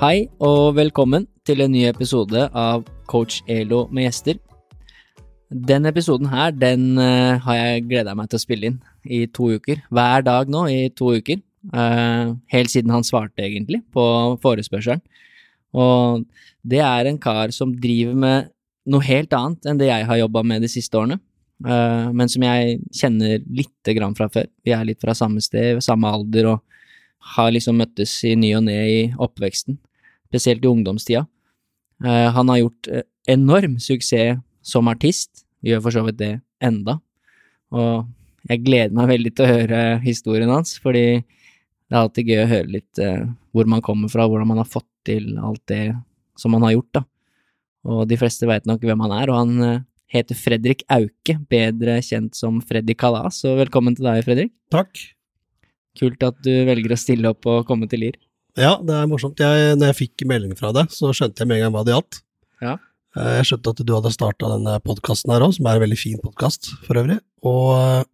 Hei 0.00 0.30
og 0.40 0.78
velkommen 0.78 1.26
til 1.44 1.60
en 1.60 1.74
ny 1.74 1.82
episode 1.84 2.46
av 2.56 2.86
Coach 3.10 3.42
Elo 3.52 3.82
med 3.92 4.06
gjester. 4.06 4.38
Den 5.52 5.84
episoden 5.90 6.30
her, 6.32 6.54
den 6.56 6.94
uh, 6.96 7.36
har 7.44 7.58
jeg 7.58 7.82
gleda 7.90 8.14
meg 8.16 8.30
til 8.32 8.38
å 8.38 8.40
spille 8.40 8.70
inn 8.70 8.78
i 9.04 9.26
to 9.28 9.50
uker. 9.60 9.82
Hver 9.92 10.24
dag 10.24 10.48
nå 10.48 10.62
i 10.72 10.78
to 10.96 11.10
uker. 11.20 11.42
Uh, 11.74 12.32
helt 12.48 12.72
siden 12.72 12.94
han 12.94 13.04
svarte, 13.04 13.44
egentlig, 13.44 13.82
på 13.92 14.06
forespørselen. 14.40 15.04
Og 15.76 16.24
det 16.64 16.80
er 16.80 17.10
en 17.10 17.20
kar 17.20 17.52
som 17.52 17.76
driver 17.76 18.16
med 18.24 18.48
noe 18.88 19.04
helt 19.04 19.36
annet 19.36 19.68
enn 19.68 19.84
det 19.84 19.92
jeg 19.92 20.08
har 20.08 20.22
jobba 20.22 20.44
med 20.54 20.64
de 20.64 20.72
siste 20.78 20.96
årene. 20.96 21.20
Uh, 21.60 22.08
men 22.08 22.32
som 22.32 22.48
jeg 22.48 22.80
kjenner 23.02 23.36
lite 23.44 23.98
grann 24.00 24.16
fra 24.16 24.32
før. 24.32 24.48
Vi 24.64 24.72
er 24.72 24.88
litt 24.88 25.04
fra 25.04 25.12
samme 25.12 25.44
sted, 25.44 25.84
samme 25.84 26.08
alder, 26.08 26.54
og 26.54 26.64
har 27.36 27.52
liksom 27.52 27.84
møttes 27.84 28.16
i 28.24 28.32
ny 28.32 28.54
og 28.56 28.64
ne 28.72 28.80
i 28.80 29.00
oppveksten 29.20 29.76
spesielt 30.30 30.64
i 30.64 30.70
ungdomstida. 30.70 31.26
Uh, 32.04 32.30
han 32.32 32.48
har 32.48 32.62
gjort 32.62 32.88
uh, 32.88 33.04
enorm 33.28 33.76
suksess 33.82 34.38
som 34.64 34.88
artist, 34.88 35.44
gjør 35.64 35.82
for 35.84 35.96
så 35.96 36.04
vidt 36.06 36.20
det 36.20 36.32
enda, 36.64 36.98
og 37.74 38.08
jeg 38.48 38.62
gleder 38.64 38.96
meg 38.96 39.10
veldig 39.10 39.32
til 39.36 39.44
å 39.44 39.50
høre 39.50 39.80
historien 40.04 40.50
hans, 40.52 40.78
fordi 40.80 41.20
det 41.20 41.92
er 41.92 42.00
alltid 42.00 42.30
gøy 42.30 42.40
å 42.44 42.50
høre 42.54 42.74
litt 42.78 43.02
uh, 43.02 43.26
hvor 43.52 43.68
man 43.68 43.84
kommer 43.84 44.12
fra, 44.12 44.28
hvordan 44.30 44.48
man 44.48 44.62
har 44.62 44.70
fått 44.70 44.88
til 45.08 45.34
alt 45.36 45.62
det 45.68 45.90
som 46.40 46.54
han 46.56 46.64
har 46.68 46.78
gjort, 46.78 47.00
da. 47.00 47.04
Og 47.90 48.02
de 48.08 48.16
fleste 48.20 48.48
veit 48.48 48.66
nok 48.68 48.84
hvem 48.84 49.04
han 49.06 49.14
er, 49.16 49.32
og 49.32 49.38
han 49.40 49.84
heter 50.12 50.36
Fredrik 50.36 50.84
Auke, 50.92 51.36
bedre 51.50 51.98
kjent 52.04 52.36
som 52.36 52.58
Freddy 52.64 52.96
Kalas, 52.98 53.40
og 53.48 53.60
velkommen 53.62 53.96
til 53.96 54.08
deg, 54.08 54.24
Fredrik. 54.26 54.52
Takk. 54.72 55.04
Kult 55.98 56.22
at 56.26 56.40
du 56.44 56.52
velger 56.68 56.94
å 56.94 57.00
stille 57.00 57.32
opp 57.32 57.48
og 57.50 57.64
komme 57.68 57.88
til 57.90 58.04
LIR. 58.04 58.18
Ja, 58.58 58.76
det 58.82 58.94
er 58.96 59.08
morsomt. 59.10 59.40
Jeg, 59.40 59.74
når 59.78 59.92
jeg 59.92 59.98
fikk 60.00 60.24
melding 60.28 60.56
fra 60.58 60.72
deg, 60.74 60.90
så 60.94 61.12
skjønte 61.14 61.42
jeg 61.42 61.50
med 61.50 61.60
en 61.60 61.66
gang 61.66 61.74
hva 61.76 61.84
det 61.86 61.94
gjaldt. 61.94 62.20
Ja. 62.64 62.76
Jeg 63.18 63.46
skjønte 63.48 63.74
at 63.74 63.82
du 63.86 63.92
hadde 63.96 64.12
starta 64.14 64.50
denne 64.52 64.76
podkasten 64.86 65.32
her 65.34 65.44
òg, 65.46 65.54
som 65.56 65.66
er 65.66 65.78
en 65.78 65.84
veldig 65.84 65.98
fin 65.98 66.20
podkast 66.22 66.72
for 66.86 67.00
øvrig. 67.00 67.18
Og 67.46 68.06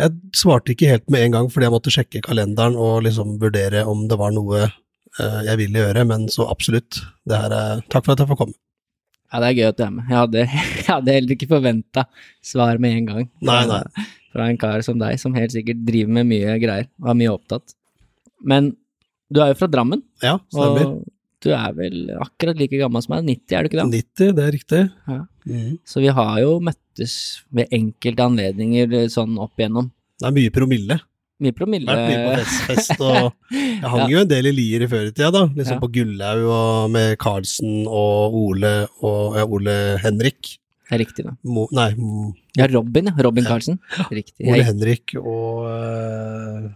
jeg 0.00 0.14
svarte 0.36 0.74
ikke 0.74 0.90
helt 0.90 1.06
med 1.12 1.26
en 1.26 1.36
gang, 1.38 1.50
fordi 1.52 1.68
jeg 1.68 1.74
måtte 1.74 1.94
sjekke 1.94 2.24
kalenderen 2.26 2.78
og 2.78 3.04
liksom 3.06 3.36
vurdere 3.42 3.86
om 3.88 4.06
det 4.10 4.18
var 4.20 4.34
noe 4.34 4.66
jeg 5.16 5.56
ville 5.62 5.80
gjøre, 5.80 6.04
men 6.04 6.26
så 6.28 6.44
absolutt. 6.52 6.98
Det 7.24 7.38
her 7.40 7.54
er, 7.54 7.82
takk 7.92 8.04
for 8.04 8.12
at 8.12 8.20
jeg 8.20 8.28
får 8.28 8.40
komme. 8.42 8.58
Ja, 9.32 9.40
det 9.42 9.48
er 9.48 9.56
gøy 9.56 9.68
at 9.70 9.78
du 9.78 9.84
er 9.86 9.94
med. 9.94 10.10
Jeg 10.10 10.18
hadde, 10.20 10.42
jeg 10.80 10.88
hadde 10.90 11.14
heller 11.16 11.36
ikke 11.36 11.50
forventa 11.50 12.06
svar 12.44 12.82
med 12.82 12.98
en 12.98 13.08
gang. 13.10 13.28
Nei, 13.48 13.62
nei. 13.70 13.82
Fra 14.34 14.48
en 14.50 14.60
kar 14.60 14.84
som 14.84 15.00
deg, 15.00 15.18
som 15.20 15.36
helt 15.38 15.54
sikkert 15.54 15.80
driver 15.86 16.18
med 16.18 16.28
mye 16.30 16.58
greier, 16.62 16.90
og 17.02 17.12
er 17.12 17.18
mye 17.22 17.32
opptatt. 17.32 17.74
Men 18.44 18.74
du 19.32 19.40
er 19.42 19.52
jo 19.52 19.58
fra 19.58 19.68
Drammen, 19.72 20.02
Ja, 20.22 20.36
stemmer. 20.52 20.86
og 20.86 21.04
du 21.42 21.50
er 21.52 21.72
vel 21.76 22.10
akkurat 22.20 22.56
like 22.58 22.78
gammel 22.80 23.02
som 23.04 23.14
meg, 23.16 23.26
90, 23.26 23.56
er 23.56 23.62
du 23.62 23.68
ikke 23.68 23.82
det? 23.82 24.04
90, 24.16 24.32
det 24.36 24.44
er 24.46 24.52
riktig. 24.56 24.80
Ja. 25.08 25.18
Mm. 25.46 25.78
Så 25.86 26.00
vi 26.02 26.08
har 26.08 26.38
jo 26.42 26.56
møttes 26.60 27.12
ved 27.54 27.68
enkelte 27.70 28.24
anledninger 28.24 28.96
sånn 29.12 29.36
opp 29.38 29.52
igjennom. 29.60 29.90
Det 30.18 30.26
er 30.30 30.34
mye 30.38 30.50
promille. 30.54 30.96
Mye 31.44 31.52
promille. 31.52 31.84
Vært 31.84 32.08
mye 32.08 32.20
på 32.24 32.44
fest, 32.70 33.00
og 33.04 33.32
Jeg 33.52 33.90
hang 33.92 34.00
Ja. 34.00 34.06
jo 34.08 34.20
en 34.24 34.28
del 34.30 34.46
i 34.48 34.52
Lier 34.56 34.86
i 34.86 34.88
før 34.88 35.10
i 35.10 35.12
tida, 35.12 35.30
da. 35.34 35.42
Liksom 35.52 35.76
Ja. 35.76 35.80
på 35.82 35.90
Gullaug 35.92 36.46
og 36.48 36.90
med 36.94 37.18
Karlsen 37.20 37.84
og 37.86 38.34
Ole 38.40 38.88
og 39.04 39.36
Ole 39.52 39.98
Henrik. 40.02 40.56
Det 40.88 40.94
er 40.96 41.02
riktig, 41.04 41.24
da. 41.26 41.34
Mo, 41.44 41.66
nei, 41.76 41.90
Mo, 41.98 42.32
Ja, 42.56 42.66
Robin, 42.72 43.10
ja. 43.10 43.22
Robin 43.22 43.44
Karlsen. 43.44 43.78
Riktig. 44.08 44.46
Ole 44.48 44.62
Henrik 44.64 45.12
og 45.20 45.66
eh, 45.68 46.70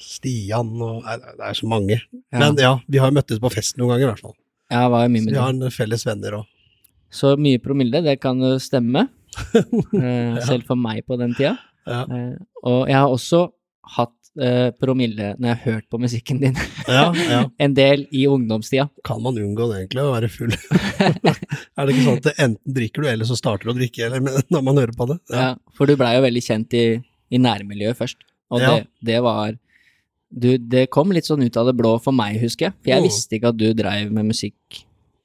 Stian 0.00 0.74
og 0.82 1.02
Nei, 1.06 1.16
det 1.22 1.46
er 1.48 1.56
så 1.58 1.68
mange. 1.70 2.00
ja, 2.32 2.38
Men 2.40 2.58
ja, 2.60 2.74
vi 2.88 2.98
har 3.02 3.14
møttes 3.14 3.40
på 3.42 3.50
fest 3.54 3.78
noen 3.80 3.94
ganger, 3.94 4.04
i 4.06 4.10
hvert 4.12 4.24
fall. 4.26 4.36
Ja, 4.72 4.88
var 4.92 5.06
jo 5.06 5.12
mye 5.14 5.24
Så 5.24 5.30
vi 5.32 5.40
har 5.40 5.54
en 5.54 5.70
felles 5.74 6.04
venner 6.06 6.40
òg. 6.40 6.46
Så 7.16 7.36
mye 7.38 7.60
promille, 7.62 8.02
det 8.04 8.18
kan 8.20 8.40
jo 8.42 8.56
stemme. 8.60 9.06
ja. 9.92 10.42
Selv 10.44 10.66
for 10.68 10.76
meg 10.80 11.04
på 11.06 11.16
den 11.20 11.34
tida. 11.38 11.56
Ja. 11.86 12.02
Eh, 12.10 12.36
og 12.66 12.88
jeg 12.90 12.96
har 12.98 13.12
også 13.14 13.44
hatt 13.96 14.12
eh, 14.42 14.72
promille 14.74 15.34
når 15.38 15.46
jeg 15.48 15.56
har 15.60 15.62
hørt 15.76 15.86
på 15.92 16.00
musikken 16.02 16.40
din 16.42 16.56
Ja, 16.90 17.12
ja. 17.14 17.42
en 17.64 17.76
del 17.78 18.06
i 18.10 18.24
ungdomstida. 18.26 18.88
Kan 19.06 19.22
man 19.22 19.38
unngå 19.38 19.68
det, 19.70 19.84
egentlig, 19.84 20.02
å 20.02 20.14
være 20.16 20.30
full? 20.32 20.50
er 21.06 21.86
det 21.86 21.94
ikke 21.94 22.06
sånn 22.08 22.18
at 22.24 22.32
enten 22.34 22.74
drikker 22.80 23.06
du, 23.06 23.10
eller 23.12 23.28
så 23.30 23.38
starter 23.38 23.68
du 23.70 23.74
å 23.74 23.78
drikke, 23.78 24.08
eller 24.08 24.42
når 24.52 24.66
man 24.66 24.80
hører 24.82 24.96
på 24.98 25.08
det? 25.12 25.20
Ja. 25.30 25.52
for 25.78 25.86
du 25.88 25.94
blei 26.00 26.16
jo 26.18 26.24
veldig 26.26 26.42
kjent 26.48 26.74
i, 26.76 26.84
i 27.30 27.40
nærmiljøet 27.42 27.98
først, 28.02 28.26
og 28.50 28.62
Ja. 28.62 28.74
det, 28.74 28.88
det 29.12 29.22
var 29.26 29.54
du, 30.38 30.58
Det 30.58 30.90
kom 30.90 31.10
litt 31.12 31.24
sånn 31.24 31.42
ut 31.44 31.56
av 31.56 31.66
det 31.66 31.76
blå 31.78 31.94
for 32.02 32.12
meg, 32.12 32.36
husker 32.42 32.66
jeg. 32.68 32.74
For 32.82 32.90
jeg 32.90 33.00
Mm. 33.02 33.06
visste 33.08 33.32
ikke 33.38 33.48
at 33.48 33.56
du 33.56 33.72
dreiv 33.74 34.10
med 34.12 34.26
musikk 34.26 34.82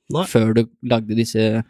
Nei. 0.09 0.23
før 0.25 0.53
du 0.55 0.61
lagde 0.83 1.15
disse 1.15 1.63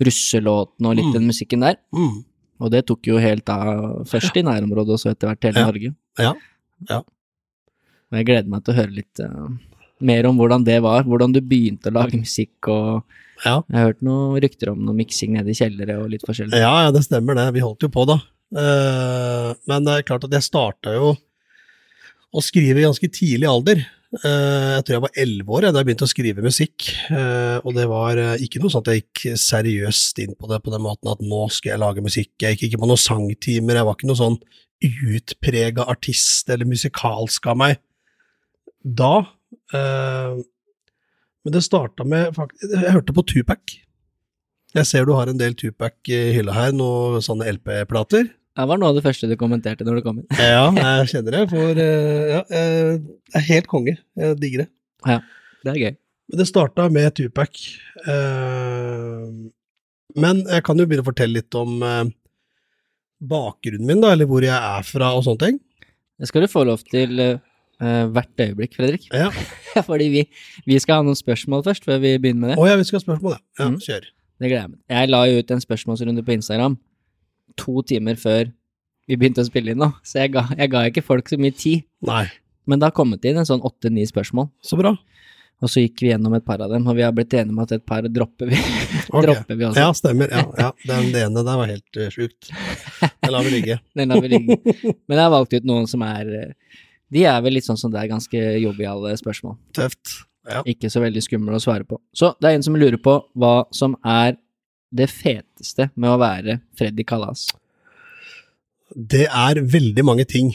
russelåtene 0.00 0.88
og 0.90 0.96
litt 0.96 1.06
Mm. 1.06 1.12
den 1.12 1.26
musikken 1.28 1.60
der. 1.60 1.76
Mm. 1.94 2.24
Og 2.60 2.70
det 2.70 2.86
tok 2.86 3.02
jo 3.06 3.18
helt 3.18 3.48
av, 3.48 4.04
først 4.08 4.36
i 4.36 4.42
nærområdet, 4.42 4.92
og 4.92 4.98
så 4.98 5.10
etter 5.12 5.28
hvert 5.28 5.42
hele 5.44 5.58
Ja. 5.60 5.66
Norge. 5.66 5.94
Ja. 6.18 6.32
Ja. 6.88 6.98
Og 8.12 8.12
jeg 8.18 8.26
gleder 8.26 8.48
meg 8.48 8.64
til 8.64 8.74
å 8.74 8.76
høre 8.78 8.94
litt 8.94 9.20
uh, 9.20 9.48
mer 10.00 10.26
om 10.26 10.36
hvordan 10.38 10.64
det 10.64 10.80
var, 10.82 11.02
hvordan 11.04 11.32
du 11.32 11.40
begynte 11.40 11.90
å 11.90 11.92
lage 11.94 12.16
musikk, 12.16 12.68
og 12.68 13.02
Ja. 13.44 13.62
jeg 13.68 13.76
har 13.76 13.92
hørt 13.92 14.02
noen 14.02 14.40
rykter 14.40 14.70
om 14.72 14.84
noe 14.86 14.94
miksing 14.94 15.32
nede 15.32 15.48
i 15.48 15.52
kjellere 15.52 16.02
og 16.02 16.10
litt 16.10 16.22
forskjellig. 16.22 16.52
Ja, 16.56 16.84
ja, 16.84 16.90
det 16.90 17.02
stemmer 17.04 17.34
det. 17.34 17.52
Vi 17.54 17.60
holdt 17.60 17.80
jo 17.80 17.88
på, 17.88 18.06
da. 18.06 18.20
Uh, 18.54 19.54
men 19.66 19.84
det 19.84 19.92
er 19.98 20.02
klart 20.02 20.24
at 20.24 20.30
jeg 20.30 20.40
starta 20.42 20.94
jo 20.94 21.16
å 22.34 22.42
skrive 22.44 22.82
i 22.82 22.86
ganske 22.86 23.10
tidlig 23.12 23.48
alder. 23.50 23.84
Eh, 24.14 24.72
jeg 24.76 24.84
tror 24.86 24.94
jeg 24.94 25.04
var 25.04 25.18
elleve 25.22 25.54
år 25.56 25.66
da 25.66 25.80
jeg 25.80 25.88
begynte 25.88 26.06
å 26.06 26.10
skrive 26.10 26.44
musikk. 26.44 26.88
Eh, 27.12 27.58
og 27.62 27.74
det 27.76 27.86
var 27.90 28.20
eh, 28.20 28.44
ikke 28.44 28.62
noe 28.62 28.72
sånn 28.72 28.84
at 28.84 28.92
jeg 28.92 29.02
gikk 29.02 29.40
seriøst 29.42 30.20
inn 30.22 30.36
på 30.38 30.50
det 30.50 30.60
på 30.64 30.72
den 30.74 30.84
måten 30.84 31.10
at 31.12 31.24
nå 31.24 31.42
skal 31.52 31.74
jeg 31.74 31.82
lage 31.82 32.04
musikk. 32.04 32.32
Jeg 32.42 32.56
gikk 32.56 32.68
ikke 32.70 32.82
på 32.84 32.90
noen 32.90 33.02
sangtimer, 33.02 33.80
jeg 33.80 33.88
var 33.88 33.98
ikke 33.98 34.10
noen 34.10 34.22
sånn 34.22 34.38
utprega 35.16 35.86
artist 35.88 36.50
eller 36.52 36.68
musikalsk 36.68 37.46
av 37.48 37.58
meg 37.58 37.78
da. 38.84 39.24
Men 39.72 41.54
det 41.54 41.62
starta 41.64 42.04
med 42.06 42.36
Jeg 42.60 42.92
hørte 42.92 43.14
på 43.16 43.24
Tupac. 43.26 43.78
Jeg 44.76 44.86
ser 44.86 45.08
du 45.08 45.14
har 45.16 45.30
en 45.32 45.40
del 45.40 45.56
Tupac 45.58 45.96
i 46.12 46.36
hylla 46.36 46.52
her, 46.54 46.76
noen 46.76 47.24
sånne 47.24 47.48
LP-plater. 47.56 48.28
Det 48.56 48.64
var 48.70 48.80
noe 48.80 48.88
av 48.88 48.96
det 48.96 49.04
første 49.04 49.28
du 49.28 49.34
kommenterte 49.36 49.84
når 49.84 49.98
du 49.98 50.04
kom 50.06 50.20
inn. 50.22 50.28
Ja, 50.40 50.70
jeg 50.72 51.10
kjenner 51.12 51.34
det, 51.34 51.42
for 51.50 51.80
eh, 51.82 52.30
ja, 52.32 52.40
jeg 52.48 53.00
er 53.36 53.44
helt 53.50 53.68
konge. 53.68 53.96
Jeg 54.16 54.38
digger 54.40 54.64
det. 54.64 54.68
Ja, 55.06 55.18
Det 55.60 55.72
er 55.74 55.80
gøy. 55.82 55.96
Men 56.26 56.40
det 56.40 56.46
starta 56.48 56.86
med 56.90 57.14
Tupac. 57.18 57.60
Eh, 58.08 59.26
men 60.16 60.40
jeg 60.48 60.64
kan 60.66 60.80
jo 60.80 60.86
begynne 60.88 61.04
å 61.04 61.10
fortelle 61.10 61.38
litt 61.38 61.58
om 61.58 61.84
eh, 61.84 62.06
bakgrunnen 63.20 63.86
min, 63.86 64.00
da, 64.02 64.14
eller 64.16 64.28
hvor 64.30 64.44
jeg 64.44 64.56
er 64.56 64.88
fra 64.88 65.12
og 65.18 65.26
sånne 65.28 65.42
ting. 65.44 65.60
Det 66.16 66.30
skal 66.30 66.46
du 66.46 66.50
få 66.50 66.64
lov 66.64 66.80
til 66.88 67.20
eh, 67.20 67.38
hvert 68.08 68.44
øyeblikk, 68.46 68.80
Fredrik. 68.80 69.06
Ja. 69.12 69.28
Fordi 69.88 70.08
vi, 70.16 70.24
vi 70.64 70.80
skal 70.80 71.02
ha 71.02 71.06
noen 71.06 71.18
spørsmål 71.18 71.66
først, 71.68 71.84
før 71.84 72.00
vi 72.00 72.16
begynner 72.16 72.40
med 72.40 72.54
det. 72.54 72.58
Å 72.62 72.68
ja, 72.72 72.80
vi 72.80 72.88
skal 72.88 73.02
ha 73.02 73.04
spørsmål, 73.04 73.36
ja. 73.36 73.44
ja 73.60 73.70
Mm. 73.70 73.80
Kjør. 73.84 74.12
Det 74.36 74.48
gleder 74.50 74.64
jeg 74.64 74.72
meg. 74.72 74.80
Jeg 74.92 75.12
la 75.12 75.22
jo 75.28 75.40
ut 75.40 75.52
en 75.54 75.62
spørsmålsrunde 75.64 76.24
på 76.24 76.34
Instagram 76.40 76.80
to 77.58 77.82
timer 77.86 78.18
før 78.20 78.50
vi 79.06 79.16
begynte 79.18 79.42
å 79.44 79.46
spille 79.48 79.70
inn 79.74 79.78
nå, 79.82 79.92
så 80.02 80.24
jeg 80.24 80.32
ga, 80.34 80.46
jeg 80.58 80.70
ga 80.72 80.84
ikke 80.90 81.04
folk 81.06 81.28
så 81.30 81.38
mye 81.38 81.54
tid. 81.54 81.84
Nei, 82.06 82.24
Men 82.66 82.80
det 82.82 82.88
har 82.88 82.96
kommet 82.96 83.24
inn 83.28 83.36
en 83.38 83.46
sånn 83.46 83.62
åtte-ni 83.62 84.02
spørsmål, 84.10 84.48
så 84.66 84.74
bra. 84.80 84.96
og 85.62 85.70
så 85.72 85.80
gikk 85.84 86.02
vi 86.02 86.08
gjennom 86.10 86.34
et 86.36 86.44
par 86.44 86.60
av 86.60 86.68
dem, 86.74 86.84
og 86.90 86.96
vi 86.98 87.04
har 87.06 87.12
blitt 87.14 87.32
enige 87.38 87.54
om 87.54 87.60
at 87.62 87.70
et 87.72 87.84
par 87.86 88.02
dropper 88.02 88.50
vi, 88.50 88.58
Okay. 89.06 89.22
dropper 89.28 89.54
vi 89.60 89.64
også. 89.68 89.78
Ja, 89.80 89.92
stemmer. 89.94 90.28
Ja, 90.34 90.42
ja. 90.58 90.70
Den, 90.88 91.12
det 91.14 91.22
ene 91.28 91.44
der 91.46 91.56
var 91.60 91.70
helt 91.70 91.96
uh, 92.00 92.08
sjukt. 92.10 92.50
Den 93.22 93.30
lar 93.32 93.46
vi 93.46 93.52
ligge. 93.54 93.78
Den 93.96 94.10
lar 94.10 94.20
vi 94.24 94.32
ligge. 94.34 94.56
Men 95.06 95.14
jeg 95.16 95.22
har 95.22 95.30
valgt 95.32 95.54
ut 95.54 95.68
noen 95.70 95.86
som 95.88 96.02
er 96.04 96.32
eh, 96.40 96.80
De 97.14 97.22
er 97.30 97.38
vel 97.46 97.54
litt 97.54 97.64
sånn 97.68 97.78
som 97.78 97.92
det 97.94 98.02
er 98.02 98.10
ganske 98.10 98.42
joviale 98.58 99.14
spørsmål. 99.16 99.54
Tøft. 99.78 100.16
Ja. 100.50 100.64
Ikke 100.66 100.90
så 100.90 101.00
veldig 101.06 101.22
skumle 101.22 101.54
å 101.56 101.62
svare 101.62 101.86
på. 101.86 102.00
Så 102.14 102.32
det 102.42 102.50
er 102.50 102.58
en 102.58 102.66
som 102.66 102.74
lurer 102.78 102.98
på 103.02 103.14
hva 103.38 103.54
som 103.74 103.94
er 104.02 104.34
det 104.96 105.08
feteste 105.12 105.90
med 105.94 106.12
å 106.12 106.20
være 106.20 106.60
Freddy 106.78 107.04
Kalas. 107.06 107.48
Det 108.94 109.26
er 109.26 109.60
veldig 109.60 110.04
mange 110.06 110.26
ting. 110.28 110.54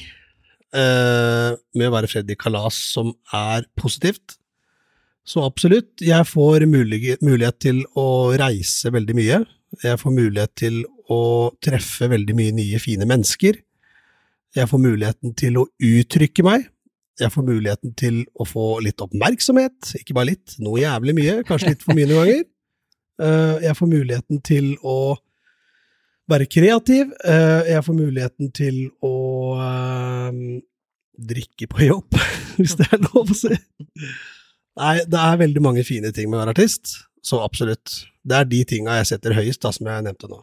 eh, 0.71 1.51
med 1.75 1.89
å 1.89 1.91
være 1.91 2.07
Freddy 2.07 2.38
Kalas 2.39 2.77
som 2.93 3.11
er 3.35 3.65
positivt. 3.75 4.38
Så 5.27 5.43
absolutt, 5.43 5.99
jeg 6.01 6.27
får 6.27 6.65
mulig, 6.65 7.17
mulighet 7.21 7.59
til 7.59 7.81
å 7.99 8.31
reise 8.39 8.91
veldig 8.93 9.17
mye. 9.17 9.41
Jeg 9.83 9.99
får 10.01 10.15
mulighet 10.15 10.53
til 10.59 10.79
å 11.11 11.51
treffe 11.63 12.07
veldig 12.11 12.35
mye 12.38 12.55
nye, 12.55 12.79
fine 12.81 13.07
mennesker. 13.07 13.59
Jeg 14.55 14.67
får 14.71 14.81
muligheten 14.83 15.35
til 15.39 15.59
å 15.61 15.67
uttrykke 15.77 16.43
meg. 16.47 16.65
Jeg 17.21 17.31
får 17.35 17.45
muligheten 17.45 17.93
til 17.99 18.23
å 18.39 18.47
få 18.47 18.65
litt 18.83 19.03
oppmerksomhet, 19.03 19.93
ikke 19.99 20.15
bare 20.17 20.31
litt, 20.31 20.55
noe 20.63 20.81
jævlig 20.81 21.15
mye, 21.19 21.35
kanskje 21.47 21.75
litt 21.75 21.83
for 21.85 21.95
mye 21.97 22.07
noen 22.09 22.23
ganger. 22.23 22.45
Eh, 23.21 23.57
Jeg 23.68 23.77
får 23.77 23.89
muligheten 23.91 24.41
til 24.45 24.73
å 24.83 25.15
være 26.31 26.47
kreativ. 26.50 27.12
Eh, 27.25 27.71
Jeg 27.75 27.85
får 27.85 27.97
muligheten 27.97 28.51
til 28.56 28.83
å 29.06 29.13
eh, 29.62 30.41
drikke 31.31 31.68
på 31.69 31.88
jobb, 31.89 32.19
hvis 32.59 32.77
det 32.79 32.88
er 32.91 33.03
lov 33.12 33.29
å 33.29 33.38
si. 33.38 33.53
Nei, 34.81 34.95
det 35.06 35.19
er 35.19 35.41
veldig 35.41 35.62
mange 35.62 35.83
fine 35.85 36.13
ting 36.15 36.29
med 36.31 36.39
å 36.39 36.44
være 36.45 36.56
artist, 36.56 36.95
så 37.21 37.41
absolutt. 37.45 38.00
Det 38.23 38.38
er 38.38 38.47
de 38.50 38.62
tinga 38.69 39.00
jeg 39.01 39.12
setter 39.12 39.35
høyest, 39.35 39.62
da, 39.62 39.74
som 39.75 39.89
jeg 39.91 40.06
nevnte 40.07 40.29
nå. 40.31 40.39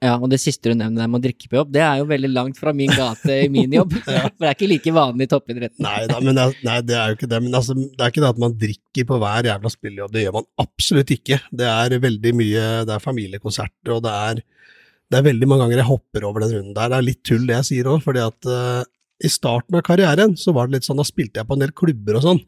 Ja, 0.00 0.14
og 0.16 0.30
det 0.32 0.38
siste 0.40 0.72
du 0.72 0.78
nevner 0.80 1.08
med 1.12 1.20
å 1.20 1.24
drikke 1.26 1.50
på 1.50 1.58
jobb, 1.58 1.72
det 1.74 1.82
er 1.84 1.98
jo 2.00 2.06
veldig 2.08 2.28
langt 2.32 2.56
fra 2.56 2.72
min 2.72 2.88
gate 2.88 3.34
i 3.44 3.48
min 3.52 3.74
jobb. 3.76 3.92
For 4.04 4.30
det 4.40 4.48
er 4.48 4.54
ikke 4.56 4.68
like 4.70 4.94
vanlig 4.96 5.26
i 5.26 5.30
toppidretten. 5.34 5.84
Nei 5.84 6.06
da, 6.08 6.20
men 6.24 6.38
det, 6.38 6.46
nei, 6.64 6.76
det 6.88 6.96
er 6.96 7.10
jo 7.10 7.18
ikke 7.18 7.28
det. 7.28 7.40
Men 7.44 7.58
altså, 7.58 7.76
det 7.76 8.00
er 8.00 8.14
ikke 8.14 8.22
det 8.24 8.30
at 8.30 8.40
man 8.40 8.54
drikker 8.62 9.08
på 9.10 9.18
hver 9.20 9.48
jævla 9.50 9.72
spillejobb, 9.74 10.14
det 10.14 10.22
gjør 10.24 10.38
man 10.38 10.48
absolutt 10.64 11.12
ikke. 11.16 11.40
Det 11.60 11.68
er 11.68 11.96
veldig 12.06 12.32
mye, 12.38 12.64
det 12.88 12.96
er 12.96 13.04
familiekonserter, 13.04 13.92
og 13.98 14.00
det 14.06 14.14
er, 14.30 14.40
det 15.12 15.20
er 15.20 15.28
veldig 15.28 15.50
mange 15.50 15.66
ganger 15.66 15.82
jeg 15.82 15.90
hopper 15.90 16.26
over 16.30 16.46
den 16.46 16.54
runden 16.56 16.78
der. 16.78 16.94
Det 16.94 17.00
er 17.00 17.08
litt 17.10 17.22
tull 17.28 17.44
det 17.44 17.58
jeg 17.58 17.68
sier 17.68 17.92
òg, 17.92 18.00
fordi 18.06 18.24
at 18.24 18.48
uh, 18.48 18.80
i 19.20 19.28
starten 19.28 19.76
av 19.76 19.84
karrieren 19.84 20.32
så 20.40 20.56
var 20.56 20.70
det 20.70 20.78
litt 20.78 20.88
sånn, 20.88 21.02
da 21.02 21.04
spilte 21.04 21.42
jeg 21.42 21.50
på 21.50 21.58
en 21.58 21.66
del 21.66 21.76
klubber 21.76 22.16
og 22.16 22.24
sånn, 22.24 22.40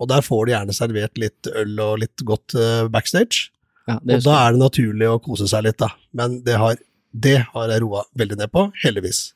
og 0.00 0.08
der 0.08 0.24
får 0.24 0.46
du 0.46 0.54
gjerne 0.54 0.76
servert 0.76 1.20
litt 1.20 1.52
øl 1.52 1.76
og 1.84 2.00
litt 2.00 2.24
godt 2.24 2.56
uh, 2.56 2.88
backstage. 2.88 3.50
Ja, 3.84 3.98
Og 4.00 4.24
da 4.24 4.38
er 4.40 4.54
det 4.54 4.62
naturlig 4.62 5.08
å 5.10 5.20
kose 5.20 5.44
seg 5.50 5.66
litt, 5.66 5.76
da. 5.82 5.90
Men 6.16 6.38
det 6.46 6.56
har, 6.56 6.78
det 7.14 7.38
har 7.52 7.70
jeg 7.70 7.82
roa 7.84 8.02
veldig 8.18 8.38
ned 8.40 8.50
på, 8.52 8.66
heldigvis. 8.82 9.28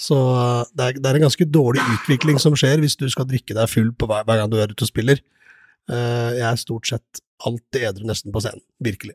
Så 0.00 0.16
uh, 0.16 0.64
det 0.74 0.86
er, 0.86 0.96
det 0.98 1.10
er 1.10 1.18
en 1.20 1.26
ganske 1.28 1.46
dårlig 1.46 1.84
utvikling 1.98 2.40
som 2.42 2.56
skjer 2.58 2.80
hvis 2.82 2.96
du 2.98 3.06
skal 3.12 3.28
drikke 3.30 3.54
deg 3.54 3.70
full 3.70 3.92
på 3.94 4.08
hver, 4.10 4.24
hver 4.26 4.40
gang 4.40 4.50
du 4.50 4.56
er 4.58 4.72
ute 4.72 4.86
og 4.86 4.90
spiller. 4.90 5.20
Uh, 5.90 6.32
jeg 6.34 6.46
er 6.48 6.58
stort 6.58 6.88
sett 6.88 7.22
alltid 7.44 7.90
edru 7.90 8.08
nesten 8.08 8.32
på 8.34 8.42
scenen. 8.42 8.64
Virkelig. 8.82 9.14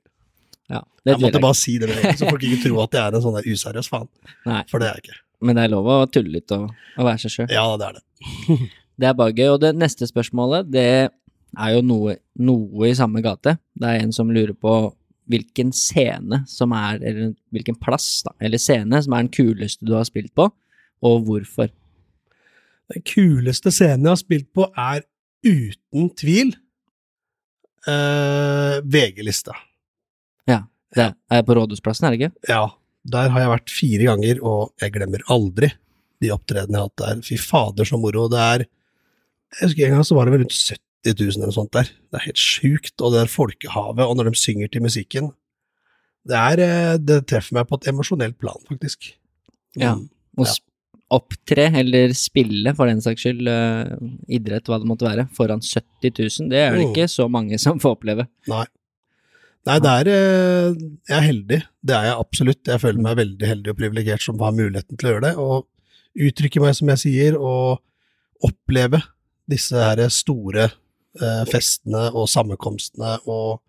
ja, 0.70 0.84
det 1.04 1.16
Jeg 1.16 1.24
måtte 1.24 1.40
jeg 1.40 1.46
bare 1.48 1.58
si 1.58 1.78
det 1.82 1.90
med 1.90 2.04
en 2.06 2.20
så 2.20 2.30
folk 2.30 2.46
ikke 2.46 2.62
tror 2.68 2.84
at 2.86 2.96
jeg 3.00 3.04
er 3.04 3.18
en 3.18 3.26
sånn 3.26 3.40
useriøs 3.42 3.90
faen. 3.92 4.10
Nei, 4.46 4.62
For 4.70 4.80
det 4.80 4.90
er 4.90 5.00
jeg 5.00 5.08
ikke. 5.08 5.20
men 5.42 5.58
det 5.58 5.64
er 5.66 5.74
lov 5.74 5.90
å 5.90 5.98
tulle 6.14 6.36
litt 6.38 6.52
og, 6.56 6.70
og 6.98 7.08
være 7.10 7.24
seg 7.26 7.36
sjøl. 7.36 7.50
Ja, 7.56 7.66
det 7.80 7.90
er 7.90 8.00
det. 8.00 8.60
Det 9.00 9.08
er 9.08 9.14
bare 9.16 9.32
gøy. 9.32 9.54
Og 9.54 9.62
det 9.64 9.70
neste 9.80 10.04
spørsmålet, 10.10 10.68
det 10.68 10.82
er 11.08 11.70
jo 11.72 11.84
noe, 11.88 12.18
noe 12.36 12.90
i 12.90 12.96
samme 12.98 13.22
gate. 13.24 13.54
Det 13.72 13.88
er 13.88 14.02
en 14.04 14.12
som 14.12 14.28
lurer 14.28 14.52
på 14.52 14.74
hvilken 15.30 15.72
scene 15.76 16.44
som 16.50 16.74
er, 16.76 17.00
eller 17.00 17.34
hvilken 17.54 17.78
plass, 17.82 18.24
da, 18.26 18.34
eller 18.42 18.62
scene 18.62 19.02
som 19.06 19.14
er 19.14 19.26
den 19.26 19.34
kuleste 19.34 19.86
du 19.86 19.94
har 19.98 20.08
spilt 20.10 20.34
på, 20.38 20.50
og 21.06 21.24
hvorfor. 21.28 21.70
Den 22.90 23.06
kuleste 23.06 23.72
scenen 23.72 24.08
jeg 24.08 24.16
har 24.16 24.22
spilt 24.24 24.50
på, 24.58 24.66
er 24.74 25.06
uten 25.46 26.10
tvil 26.20 26.56
uh, 27.88 28.82
VG-lista. 28.84 29.56
Det 30.96 31.06
er 31.30 31.46
på 31.46 31.56
Rådhusplassen, 31.58 32.08
er 32.08 32.16
det 32.16 32.20
ikke? 32.20 32.50
Ja, 32.50 32.66
der 33.14 33.30
har 33.34 33.44
jeg 33.44 33.54
vært 33.54 33.74
fire 33.74 34.10
ganger, 34.10 34.42
og 34.42 34.74
jeg 34.82 34.94
glemmer 34.96 35.26
aldri 35.30 35.70
de 36.20 36.32
opptredenene 36.34 36.80
jeg 36.80 36.82
har 36.82 36.90
hatt 36.90 37.04
der. 37.04 37.24
Fy 37.28 37.38
fader, 37.40 37.88
så 37.88 38.00
moro. 38.02 38.28
Det 38.32 38.40
er 38.42 38.66
Jeg 39.50 39.66
husker 39.66 39.86
en 39.86 39.96
gang 39.98 40.06
så 40.06 40.16
var 40.16 40.28
det 40.28 40.34
vel 40.34 40.44
rundt 40.44 40.54
70 40.54 40.89
000 41.06 41.44
eller 41.44 41.52
sånt 41.56 41.72
der. 41.76 41.84
Det 42.12 42.20
er 42.20 42.26
helt 42.28 42.42
sjukt. 42.42 42.96
Og 43.02 43.14
det 43.14 43.22
der 43.24 43.32
folkehavet, 43.32 44.04
og 44.06 44.18
når 44.20 44.30
de 44.32 44.40
synger 44.40 44.68
til 44.72 44.82
musikken 44.84 45.30
Det 46.28 46.36
er 46.36 46.60
eh, 46.60 46.98
Det 47.00 47.22
treffer 47.28 47.56
meg 47.56 47.68
på 47.70 47.78
et 47.80 47.88
emosjonelt 47.94 48.38
plan, 48.38 48.60
faktisk. 48.70 49.14
Ja. 49.80 49.96
Mm. 49.96 50.10
Å 50.38 50.46
Ja. 50.46 50.56
opptre 51.12 51.64
eller 51.80 52.12
spille, 52.14 52.76
for 52.76 52.86
den 52.86 53.00
saks 53.02 53.24
skyld, 53.24 53.48
eh, 53.48 53.96
idrett, 54.30 54.68
hva 54.70 54.78
det 54.80 54.86
måtte 54.92 55.08
være, 55.08 55.24
foran 55.34 55.62
70 55.64 56.12
000, 56.20 56.50
det 56.52 56.60
er 56.60 56.76
det 56.76 56.84
Mm. 56.86 56.92
ikke 56.94 57.08
så 57.10 57.30
mange 57.32 57.58
som 57.60 57.80
får 57.80 57.96
oppleve. 57.98 58.28
Nei. 58.48 58.66
Nei, 59.66 59.80
det 59.80 59.90
er 59.90 60.08
eh, 60.08 60.74
Jeg 61.10 61.18
er 61.18 61.22
heldig. 61.26 61.64
Det 61.84 61.96
er 61.96 62.04
jeg 62.04 62.20
absolutt. 62.20 62.64
Jeg 62.66 62.80
føler 62.82 63.02
meg 63.02 63.18
veldig 63.18 63.48
heldig 63.48 63.70
og 63.70 63.78
privilegert 63.78 64.22
som 64.22 64.38
har 64.40 64.52
muligheten 64.52 64.98
til 64.98 65.10
å 65.10 65.14
gjøre 65.14 65.26
det. 65.30 65.38
Og 65.38 65.68
uttrykke 66.20 66.62
meg, 66.62 66.76
som 66.76 66.88
jeg 66.90 66.98
sier, 66.98 67.38
og 67.40 67.82
oppleve 68.44 69.02
disse 69.50 69.74
her 69.76 69.98
store 70.10 70.72
festene 71.50 72.04
og 72.14 72.28
sammenkomstene 72.30 73.16
og 73.26 73.60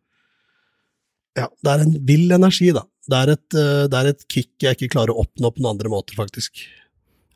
Ja, 1.38 1.46
det 1.62 1.70
er 1.72 1.82
en 1.84 1.94
vill 2.04 2.32
energi, 2.34 2.72
da. 2.74 2.82
Det 3.10 3.18
er, 3.18 3.32
et, 3.34 3.56
eh, 3.56 3.86
det 3.90 3.98
er 3.98 4.10
et 4.12 4.24
kick 4.30 4.64
jeg 4.64 4.76
ikke 4.76 4.92
klarer 4.92 5.14
å 5.14 5.24
oppnå 5.24 5.50
på 5.54 5.62
noen 5.62 5.74
andre 5.74 5.90
måter, 5.92 6.16
faktisk. 6.18 6.62